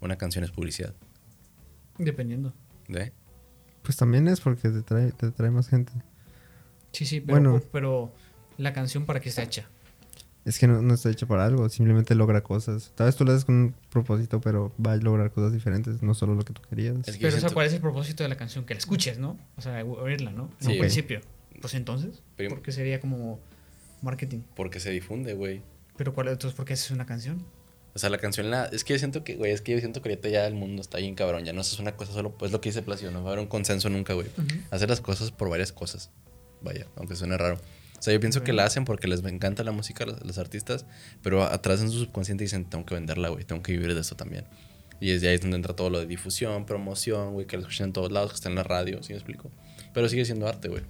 una 0.00 0.16
canción 0.16 0.44
es 0.44 0.50
publicidad. 0.50 0.94
Dependiendo. 1.98 2.52
¿De? 2.88 3.12
Pues 3.82 3.96
también 3.96 4.28
es 4.28 4.40
porque 4.40 4.68
te 4.70 4.82
trae, 4.82 5.12
te 5.12 5.30
trae 5.30 5.50
más 5.50 5.68
gente. 5.68 5.92
Sí, 6.92 7.04
sí, 7.06 7.20
pero, 7.20 7.40
Bueno. 7.40 7.62
pero 7.72 8.12
la 8.58 8.72
canción 8.72 9.06
para 9.06 9.20
qué 9.20 9.28
está 9.28 9.42
hecha. 9.42 9.68
Es 10.44 10.58
que 10.58 10.66
no, 10.66 10.82
no 10.82 10.94
está 10.94 11.08
hecho 11.08 11.28
para 11.28 11.44
algo, 11.46 11.68
simplemente 11.68 12.14
logra 12.16 12.42
cosas. 12.42 12.92
Tal 12.96 13.06
vez 13.06 13.14
tú 13.16 13.24
lo 13.24 13.30
haces 13.32 13.44
con 13.44 13.54
un 13.54 13.74
propósito, 13.90 14.40
pero 14.40 14.72
va 14.84 14.92
a 14.92 14.96
lograr 14.96 15.30
cosas 15.30 15.52
diferentes, 15.52 16.02
no 16.02 16.14
solo 16.14 16.34
lo 16.34 16.42
que 16.44 16.52
tú 16.52 16.62
querías. 16.68 16.96
Es 17.06 17.16
que 17.16 17.22
Pero 17.26 17.36
o 17.36 17.40
sea, 17.40 17.50
¿cuál 17.50 17.66
es 17.68 17.72
el 17.74 17.80
propósito 17.80 18.24
de 18.24 18.28
la 18.28 18.36
canción? 18.36 18.64
Que 18.64 18.74
la 18.74 18.78
escuches, 18.78 19.18
¿no? 19.18 19.38
O 19.56 19.60
sea, 19.62 19.84
oírla, 19.84 20.32
¿no? 20.32 20.50
En 20.60 20.66
Sí. 20.66 20.72
un 20.72 20.78
principio. 20.80 21.20
Pues 21.60 21.74
entonces, 21.74 22.22
Prim- 22.36 22.50
porque 22.50 22.72
sería 22.72 22.98
como 23.00 23.38
marketing. 24.02 24.40
Porque 24.56 24.80
se 24.80 24.90
difunde, 24.90 25.34
güey. 25.34 25.62
Pero 25.96 26.12
¿cuál 26.12 26.26
entonces 26.28 26.56
por 26.56 26.64
qué 26.66 26.72
haces 26.72 26.90
una 26.90 27.06
canción? 27.06 27.44
O 27.94 27.98
sea, 27.98 28.08
la 28.10 28.18
canción 28.18 28.50
la... 28.50 28.64
Es 28.66 28.84
que 28.84 28.94
yo 28.94 28.98
siento 28.98 29.22
que, 29.22 29.36
güey, 29.36 29.52
es 29.52 29.60
que 29.60 29.72
yo 29.72 29.78
siento 29.78 30.00
que 30.00 30.08
ahorita 30.08 30.28
ya 30.28 30.46
el 30.46 30.54
mundo 30.54 30.80
está 30.80 30.98
bien 30.98 31.14
cabrón. 31.14 31.44
Ya 31.44 31.52
no 31.52 31.60
es 31.60 31.78
una 31.78 31.96
cosa 31.96 32.12
solo... 32.12 32.32
Pues 32.32 32.52
lo 32.52 32.60
que 32.60 32.70
dice 32.70 32.82
Placio, 32.82 33.10
no 33.10 33.22
va 33.22 33.30
a 33.30 33.32
haber 33.32 33.42
un 33.42 33.48
consenso 33.48 33.90
nunca, 33.90 34.14
güey. 34.14 34.28
Hacer 34.70 34.88
las 34.88 35.00
cosas 35.00 35.30
por 35.30 35.50
varias 35.50 35.72
cosas. 35.72 36.10
Vaya, 36.62 36.86
aunque 36.96 37.16
suene 37.16 37.36
raro. 37.36 37.58
O 38.02 38.04
sea, 38.04 38.12
yo 38.12 38.18
pienso 38.18 38.42
que 38.42 38.52
la 38.52 38.64
hacen 38.64 38.84
porque 38.84 39.06
les 39.06 39.22
encanta 39.24 39.62
la 39.62 39.70
música 39.70 40.02
a 40.02 40.08
los, 40.08 40.36
artistas, 40.38 40.86
pero 41.22 41.44
atrás 41.44 41.80
en 41.80 41.88
su 41.88 42.00
subconsciente 42.00 42.42
dicen, 42.42 42.64
tengo 42.64 42.84
que 42.84 42.96
venderla, 42.96 43.28
güey, 43.28 43.44
tengo 43.44 43.62
que 43.62 43.70
vivir 43.70 43.94
de 43.94 44.00
eso 44.00 44.16
también. 44.16 44.44
Y 44.98 45.12
desde 45.12 45.28
ahí 45.28 45.36
es 45.36 45.40
donde 45.40 45.56
entra 45.56 45.76
todo 45.76 45.88
lo 45.88 46.00
de 46.00 46.06
difusión, 46.06 46.66
promoción, 46.66 47.32
güey, 47.32 47.46
que 47.46 47.56
lo 47.56 47.62
escuchen 47.62 47.86
en 47.86 47.92
todos 47.92 48.10
lados, 48.10 48.32
que 48.32 48.34
está 48.34 48.48
en 48.48 48.56
la 48.56 48.64
radio, 48.64 49.00
¿sí 49.04 49.12
me 49.12 49.18
explico? 49.18 49.52
Pero 49.94 50.08
sigue 50.08 50.24
siendo 50.24 50.48
arte, 50.48 50.66
güey. 50.66 50.82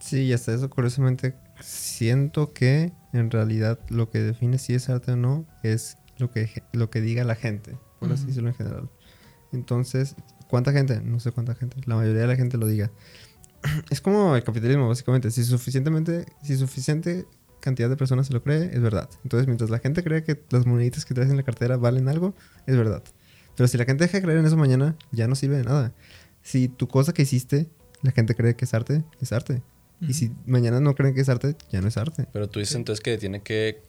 Sí, 0.00 0.22
y 0.22 0.32
hasta 0.32 0.54
eso, 0.54 0.70
curiosamente, 0.70 1.34
siento 1.60 2.54
que 2.54 2.92
en 3.12 3.30
realidad 3.30 3.78
lo 3.90 4.08
que 4.08 4.20
define 4.20 4.56
si 4.56 4.72
es 4.72 4.88
arte 4.88 5.12
o 5.12 5.16
no 5.16 5.46
es 5.62 5.98
lo 6.18 6.30
que, 6.30 6.62
lo 6.72 6.90
que 6.90 7.00
diga 7.00 7.24
la 7.24 7.34
gente, 7.34 7.76
por 8.00 8.12
así 8.12 8.26
decirlo 8.26 8.48
en 8.50 8.54
general. 8.54 8.90
Entonces, 9.52 10.14
¿cuánta 10.48 10.72
gente? 10.72 11.00
No 11.00 11.20
sé 11.20 11.32
cuánta 11.32 11.54
gente. 11.54 11.76
La 11.86 11.96
mayoría 11.96 12.22
de 12.22 12.26
la 12.28 12.36
gente 12.36 12.56
lo 12.58 12.66
diga. 12.66 12.90
Es 13.90 14.00
como 14.00 14.36
el 14.36 14.44
capitalismo, 14.44 14.88
básicamente. 14.88 15.30
Si 15.30 15.44
suficientemente, 15.44 16.26
si 16.42 16.56
suficiente 16.56 17.26
cantidad 17.60 17.88
de 17.88 17.96
personas 17.96 18.26
se 18.26 18.32
lo 18.34 18.42
cree, 18.42 18.70
es 18.74 18.80
verdad. 18.80 19.08
Entonces, 19.22 19.46
mientras 19.46 19.70
la 19.70 19.78
gente 19.78 20.02
cree 20.04 20.22
que 20.22 20.42
las 20.50 20.66
moneditas 20.66 21.04
que 21.06 21.14
traes 21.14 21.30
en 21.30 21.36
la 21.36 21.42
cartera 21.44 21.76
valen 21.76 22.08
algo, 22.08 22.34
es 22.66 22.76
verdad. 22.76 23.02
Pero 23.56 23.68
si 23.68 23.78
la 23.78 23.84
gente 23.84 24.04
deja 24.04 24.18
de 24.18 24.22
creer 24.24 24.38
en 24.38 24.46
eso 24.46 24.56
mañana, 24.56 24.96
ya 25.12 25.28
no 25.28 25.34
sirve 25.34 25.56
de 25.56 25.64
nada. 25.64 25.94
Si 26.42 26.68
tu 26.68 26.88
cosa 26.88 27.14
que 27.14 27.22
hiciste, 27.22 27.68
la 28.02 28.10
gente 28.10 28.34
cree 28.34 28.54
que 28.54 28.64
es 28.66 28.74
arte, 28.74 29.02
es 29.20 29.32
arte. 29.32 29.62
Y 30.00 30.12
si 30.12 30.32
mañana 30.44 30.80
no 30.80 30.94
creen 30.94 31.14
que 31.14 31.22
es 31.22 31.28
arte, 31.30 31.56
ya 31.70 31.80
no 31.80 31.88
es 31.88 31.96
arte. 31.96 32.26
Pero 32.32 32.50
tú 32.50 32.58
dices 32.58 32.72
Sí. 32.72 32.78
entonces 32.78 33.02
que 33.02 33.16
tiene 33.16 33.40
que 33.42 33.80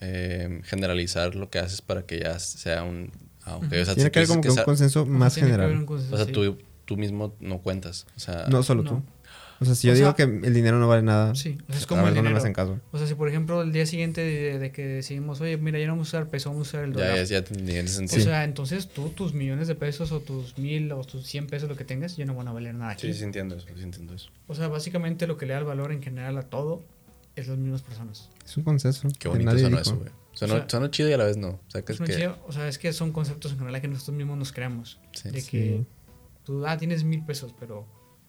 eh, 0.00 0.60
generalizar 0.64 1.34
lo 1.34 1.50
que 1.50 1.58
haces 1.58 1.82
para 1.82 2.02
que 2.06 2.20
ya 2.20 2.38
sea 2.38 2.82
un... 2.84 3.10
Ah, 3.46 3.56
o 3.56 3.60
sea, 3.60 3.68
Tiene 3.94 4.04
si 4.04 4.10
que 4.10 4.18
haber 4.20 4.28
como 4.28 4.40
que 4.40 4.48
es 4.48 4.56
un 4.56 4.64
consenso 4.64 5.04
más 5.06 5.34
Tiene 5.34 5.50
general. 5.50 5.84
consenso, 5.84 6.14
O 6.14 6.16
sea, 6.16 6.26
sí. 6.26 6.32
tú, 6.32 6.58
tú 6.86 6.96
mismo 6.96 7.36
no 7.40 7.58
cuentas. 7.58 8.06
O 8.16 8.20
sea, 8.20 8.46
No 8.48 8.62
solo 8.62 8.82
No. 8.82 8.90
tú. 8.90 9.02
O 9.60 9.64
sea, 9.66 9.76
si 9.76 9.86
yo 9.86 9.92
O 9.92 9.96
digo 9.96 10.08
sea- 10.08 10.14
que 10.16 10.46
el 10.46 10.52
dinero 10.52 10.78
no 10.80 10.88
vale 10.88 11.02
nada, 11.02 11.34
Sí, 11.36 11.56
o 11.62 11.66
sea, 11.72 11.76
es 11.78 11.84
a 11.84 11.86
como 11.86 12.02
ver 12.02 12.10
el 12.12 12.16
dinero. 12.16 12.36
hacen 12.36 12.52
caso. 12.52 12.80
O 12.90 12.98
sea, 12.98 13.06
si 13.06 13.14
por 13.14 13.28
ejemplo 13.28 13.62
el 13.62 13.72
día 13.72 13.86
siguiente 13.86 14.20
de, 14.20 14.58
de 14.58 14.72
que 14.72 14.84
decidimos, 14.84 15.40
oye, 15.40 15.56
mira, 15.58 15.78
ya 15.78 15.86
no 15.86 15.92
vamos 15.92 16.08
a 16.12 16.18
usar 16.18 16.28
peso, 16.28 16.50
vamos 16.50 16.66
a 16.66 16.70
usar 16.70 16.84
el 16.84 16.92
dólar. 16.92 17.16
ya, 17.16 17.22
ya, 17.22 17.44
ya 17.44 17.78
en 17.78 17.86
ese 17.86 17.94
O 18.02 18.08
sentido. 18.08 18.24
sea, 18.24 18.44
entonces 18.44 18.88
tú, 18.88 19.10
tus 19.10 19.32
millones 19.32 19.68
de 19.68 19.74
pesos 19.76 20.10
o 20.10 20.20
tus 20.20 20.58
mil 20.58 20.90
o 20.92 21.04
tus 21.04 21.24
cien 21.26 21.46
pesos, 21.46 21.68
lo 21.68 21.76
que 21.76 21.84
tengas, 21.84 22.16
ya 22.16 22.24
no 22.26 22.34
van 22.34 22.48
a 22.48 22.52
valer 22.52 22.74
nada 22.74 22.92
aquí. 22.92 23.06
Sí, 23.06 23.14
sí 23.14 23.24
entiendo 23.24 23.54
eso, 23.56 23.66
sí 23.76 23.82
entiendo 23.82 24.14
eso. 24.14 24.30
O 24.48 24.54
sea, 24.56 24.66
básicamente 24.68 25.26
lo 25.28 25.36
que 25.36 25.46
le 25.46 25.52
da 25.52 25.60
el 25.60 25.64
valor 25.66 25.92
en 25.92 26.02
general 26.02 26.36
a 26.36 26.42
todo 26.42 26.82
es 27.36 27.48
las 27.48 27.58
mismas 27.58 27.82
personas. 27.82 28.30
Es 28.44 28.56
un 28.56 28.64
consenso. 28.64 29.08
Qué 29.08 29.14
que 29.18 29.28
bonito 29.28 29.50
nadie 29.50 29.62
sonó 29.64 29.76
dijo. 29.78 29.82
eso, 29.90 29.96
güey. 29.98 30.10
Sonó, 30.32 30.54
O 30.54 30.56
sea- 30.58 30.68
sonó 30.68 30.86
chido 30.88 31.08
y 31.08 31.12
a 31.12 31.18
la 31.18 31.24
vez 31.24 31.36
no. 31.36 31.48
O 31.48 31.60
sea, 31.68 31.82
que 31.82 31.92
es 31.92 32.00
que... 32.00 32.14
chido. 32.16 32.38
O 32.46 32.52
sea, 32.52 32.68
es 32.68 32.78
que 32.78 32.92
son 32.92 33.12
conceptos 33.12 33.52
en 33.52 33.58
general 33.58 33.80
que 33.80 33.88
nosotros 33.88 34.16
mismos 34.16 34.36
nos 34.38 34.52
creamos. 34.52 35.00
Sí. 35.12 35.30
de 35.30 35.40
Sí. 35.40 35.50
que 35.50 35.84
tú, 36.44 36.66
ah, 36.66 36.76
tienes 36.76 37.04
mil 37.04 37.24
pesos, 37.24 37.54
pero, 37.58 37.86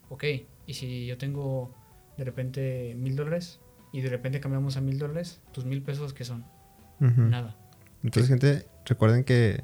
ok, 0.09 0.23
y 0.67 0.73
si 0.73 1.05
yo 1.07 1.17
tengo 1.17 1.73
de 2.17 2.23
repente 2.23 2.95
mil 2.95 3.15
dólares 3.15 3.59
y 3.91 4.01
de 4.01 4.09
repente 4.09 4.39
cambiamos 4.39 4.77
a 4.77 4.81
mil 4.81 4.97
dólares, 4.99 5.39
tus 5.51 5.65
mil 5.65 5.81
pesos, 5.81 6.13
¿qué 6.13 6.23
son? 6.25 6.45
Ujú. 7.01 7.21
Nada. 7.21 7.57
Entonces, 8.03 8.29
gente, 8.29 8.67
recuerden 8.85 9.23
que 9.23 9.63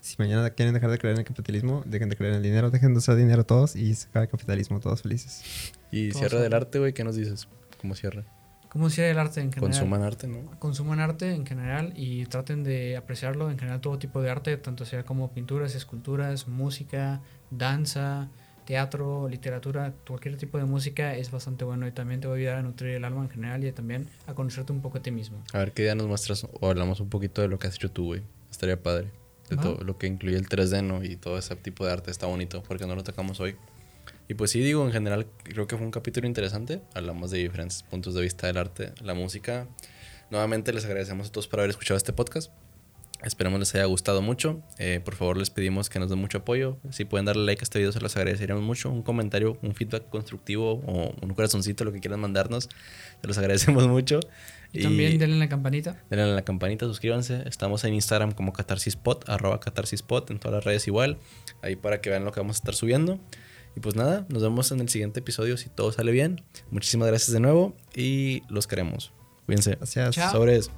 si 0.00 0.14
mañana 0.18 0.48
quieren 0.50 0.72
dejar 0.74 0.90
de 0.90 0.98
creer 0.98 1.14
en 1.14 1.20
el 1.20 1.26
capitalismo, 1.26 1.82
dejen 1.86 2.08
de 2.08 2.16
creer 2.16 2.32
en 2.32 2.36
el 2.38 2.42
dinero, 2.42 2.70
dejen 2.70 2.92
de 2.94 2.98
usar 2.98 3.16
dinero 3.16 3.44
todos 3.44 3.76
y 3.76 3.94
se 3.94 4.08
acaba 4.08 4.24
el 4.24 4.30
capitalismo, 4.30 4.80
todos 4.80 5.02
felices. 5.02 5.72
Y 5.90 6.12
cierre 6.12 6.38
del 6.40 6.54
arte, 6.54 6.78
güey, 6.78 6.94
¿qué 6.94 7.04
nos 7.04 7.16
dices? 7.16 7.48
¿Cómo 7.80 7.94
cierra? 7.94 8.24
¿Cómo 8.70 8.88
sería 8.88 9.10
el 9.10 9.18
arte 9.18 9.40
en 9.40 9.52
general? 9.52 9.72
Consuman 9.72 10.02
arte, 10.02 10.26
¿no? 10.28 10.58
consuman 10.60 11.00
arte 11.00 11.34
en 11.34 11.44
general 11.44 11.92
y 11.96 12.24
traten 12.26 12.62
de 12.62 12.96
apreciarlo 12.96 13.50
en 13.50 13.58
general 13.58 13.80
todo 13.80 13.98
tipo 13.98 14.22
de 14.22 14.30
arte, 14.30 14.56
tanto 14.56 14.84
sea 14.86 15.02
como 15.04 15.32
pinturas, 15.32 15.74
esculturas, 15.74 16.46
música, 16.46 17.20
danza, 17.50 18.28
teatro, 18.64 19.28
literatura, 19.28 19.92
cualquier 20.06 20.36
tipo 20.36 20.56
de 20.56 20.64
música 20.64 21.16
es 21.16 21.32
bastante 21.32 21.64
bueno 21.64 21.88
y 21.88 21.90
también 21.90 22.20
te 22.20 22.28
va 22.28 22.34
a 22.34 22.36
ayudar 22.36 22.58
a 22.58 22.62
nutrir 22.62 22.94
el 22.94 23.04
alma 23.04 23.22
en 23.22 23.28
general 23.30 23.64
y 23.64 23.72
también 23.72 24.08
a 24.28 24.34
conocerte 24.34 24.72
un 24.72 24.80
poco 24.80 24.98
a 24.98 25.02
ti 25.02 25.10
mismo. 25.10 25.42
A 25.52 25.58
ver 25.58 25.72
qué 25.72 25.82
día 25.82 25.96
nos 25.96 26.06
muestras 26.06 26.44
o 26.44 26.68
hablamos 26.68 27.00
un 27.00 27.08
poquito 27.08 27.42
de 27.42 27.48
lo 27.48 27.58
que 27.58 27.66
has 27.66 27.74
hecho 27.74 27.90
tú, 27.90 28.04
güey. 28.04 28.22
Estaría 28.50 28.80
padre. 28.80 29.10
De 29.48 29.56
Va. 29.56 29.62
todo 29.62 29.82
lo 29.82 29.98
que 29.98 30.06
incluye 30.06 30.36
el 30.36 30.48
3D, 30.48 30.84
¿no? 30.84 31.02
Y 31.02 31.16
todo 31.16 31.36
ese 31.36 31.56
tipo 31.56 31.84
de 31.84 31.92
arte 31.92 32.12
está 32.12 32.26
bonito 32.26 32.62
porque 32.62 32.86
no 32.86 32.94
lo 32.94 33.02
tocamos 33.02 33.40
hoy. 33.40 33.56
Y 34.30 34.34
pues 34.34 34.52
sí, 34.52 34.60
digo, 34.60 34.86
en 34.86 34.92
general 34.92 35.26
creo 35.42 35.66
que 35.66 35.76
fue 35.76 35.84
un 35.84 35.90
capítulo 35.90 36.24
interesante. 36.24 36.80
Hablamos 36.94 37.32
de 37.32 37.38
diferentes 37.38 37.82
puntos 37.82 38.14
de 38.14 38.22
vista 38.22 38.46
del 38.46 38.58
arte, 38.58 38.92
la 39.02 39.12
música. 39.12 39.66
Nuevamente 40.30 40.72
les 40.72 40.84
agradecemos 40.84 41.26
a 41.26 41.32
todos 41.32 41.48
por 41.48 41.58
haber 41.58 41.70
escuchado 41.70 41.98
este 41.98 42.12
podcast. 42.12 42.52
Esperemos 43.24 43.58
les 43.58 43.74
haya 43.74 43.86
gustado 43.86 44.22
mucho. 44.22 44.62
Eh, 44.78 45.00
por 45.04 45.16
favor, 45.16 45.36
les 45.36 45.50
pedimos 45.50 45.90
que 45.90 45.98
nos 45.98 46.10
den 46.10 46.20
mucho 46.20 46.38
apoyo. 46.38 46.76
Si 46.90 47.04
pueden 47.04 47.26
darle 47.26 47.44
like 47.44 47.60
a 47.60 47.64
este 47.64 47.80
video, 47.80 47.90
se 47.90 47.98
los 47.98 48.16
agradeceríamos 48.16 48.62
mucho. 48.62 48.88
Un 48.88 49.02
comentario, 49.02 49.58
un 49.62 49.74
feedback 49.74 50.08
constructivo 50.10 50.74
o 50.86 51.12
un 51.20 51.34
corazoncito, 51.34 51.82
lo 51.82 51.90
que 51.90 51.98
quieran 51.98 52.20
mandarnos. 52.20 52.68
Se 53.20 53.26
los 53.26 53.36
agradecemos 53.36 53.88
mucho. 53.88 54.20
Y, 54.72 54.84
también 54.84 55.18
denle 55.18 55.38
la 55.38 55.48
campanita. 55.48 56.04
Denle 56.08 56.26
a 56.26 56.28
la 56.28 56.42
campanita, 56.42 56.86
suscríbanse. 56.86 57.42
Estamos 57.46 57.82
en 57.82 57.94
Instagram 57.94 58.30
como 58.30 58.52
catarsispot, 58.52 59.28
arroba 59.28 59.58
catarsispot, 59.58 60.30
en 60.30 60.38
todas 60.38 60.58
las 60.58 60.64
redes 60.64 60.86
igual. 60.86 61.18
Ahí 61.62 61.74
para 61.74 62.00
que 62.00 62.10
vean 62.10 62.24
lo 62.24 62.30
que 62.30 62.38
vamos 62.38 62.54
a 62.54 62.60
estar 62.60 62.76
subiendo. 62.76 63.18
Y 63.76 63.80
pues 63.80 63.94
nada, 63.94 64.26
nos 64.28 64.42
vemos 64.42 64.70
en 64.72 64.80
el 64.80 64.88
siguiente 64.88 65.20
episodio 65.20 65.56
si 65.56 65.68
todo 65.68 65.92
sale 65.92 66.12
bien. 66.12 66.42
Muchísimas 66.70 67.08
gracias 67.08 67.32
de 67.32 67.40
nuevo 67.40 67.74
y 67.94 68.42
los 68.48 68.66
queremos. 68.66 69.12
Cuídense. 69.46 69.76
Gracias. 69.76 70.14
Chao. 70.14 70.32
Sobres. 70.32 70.70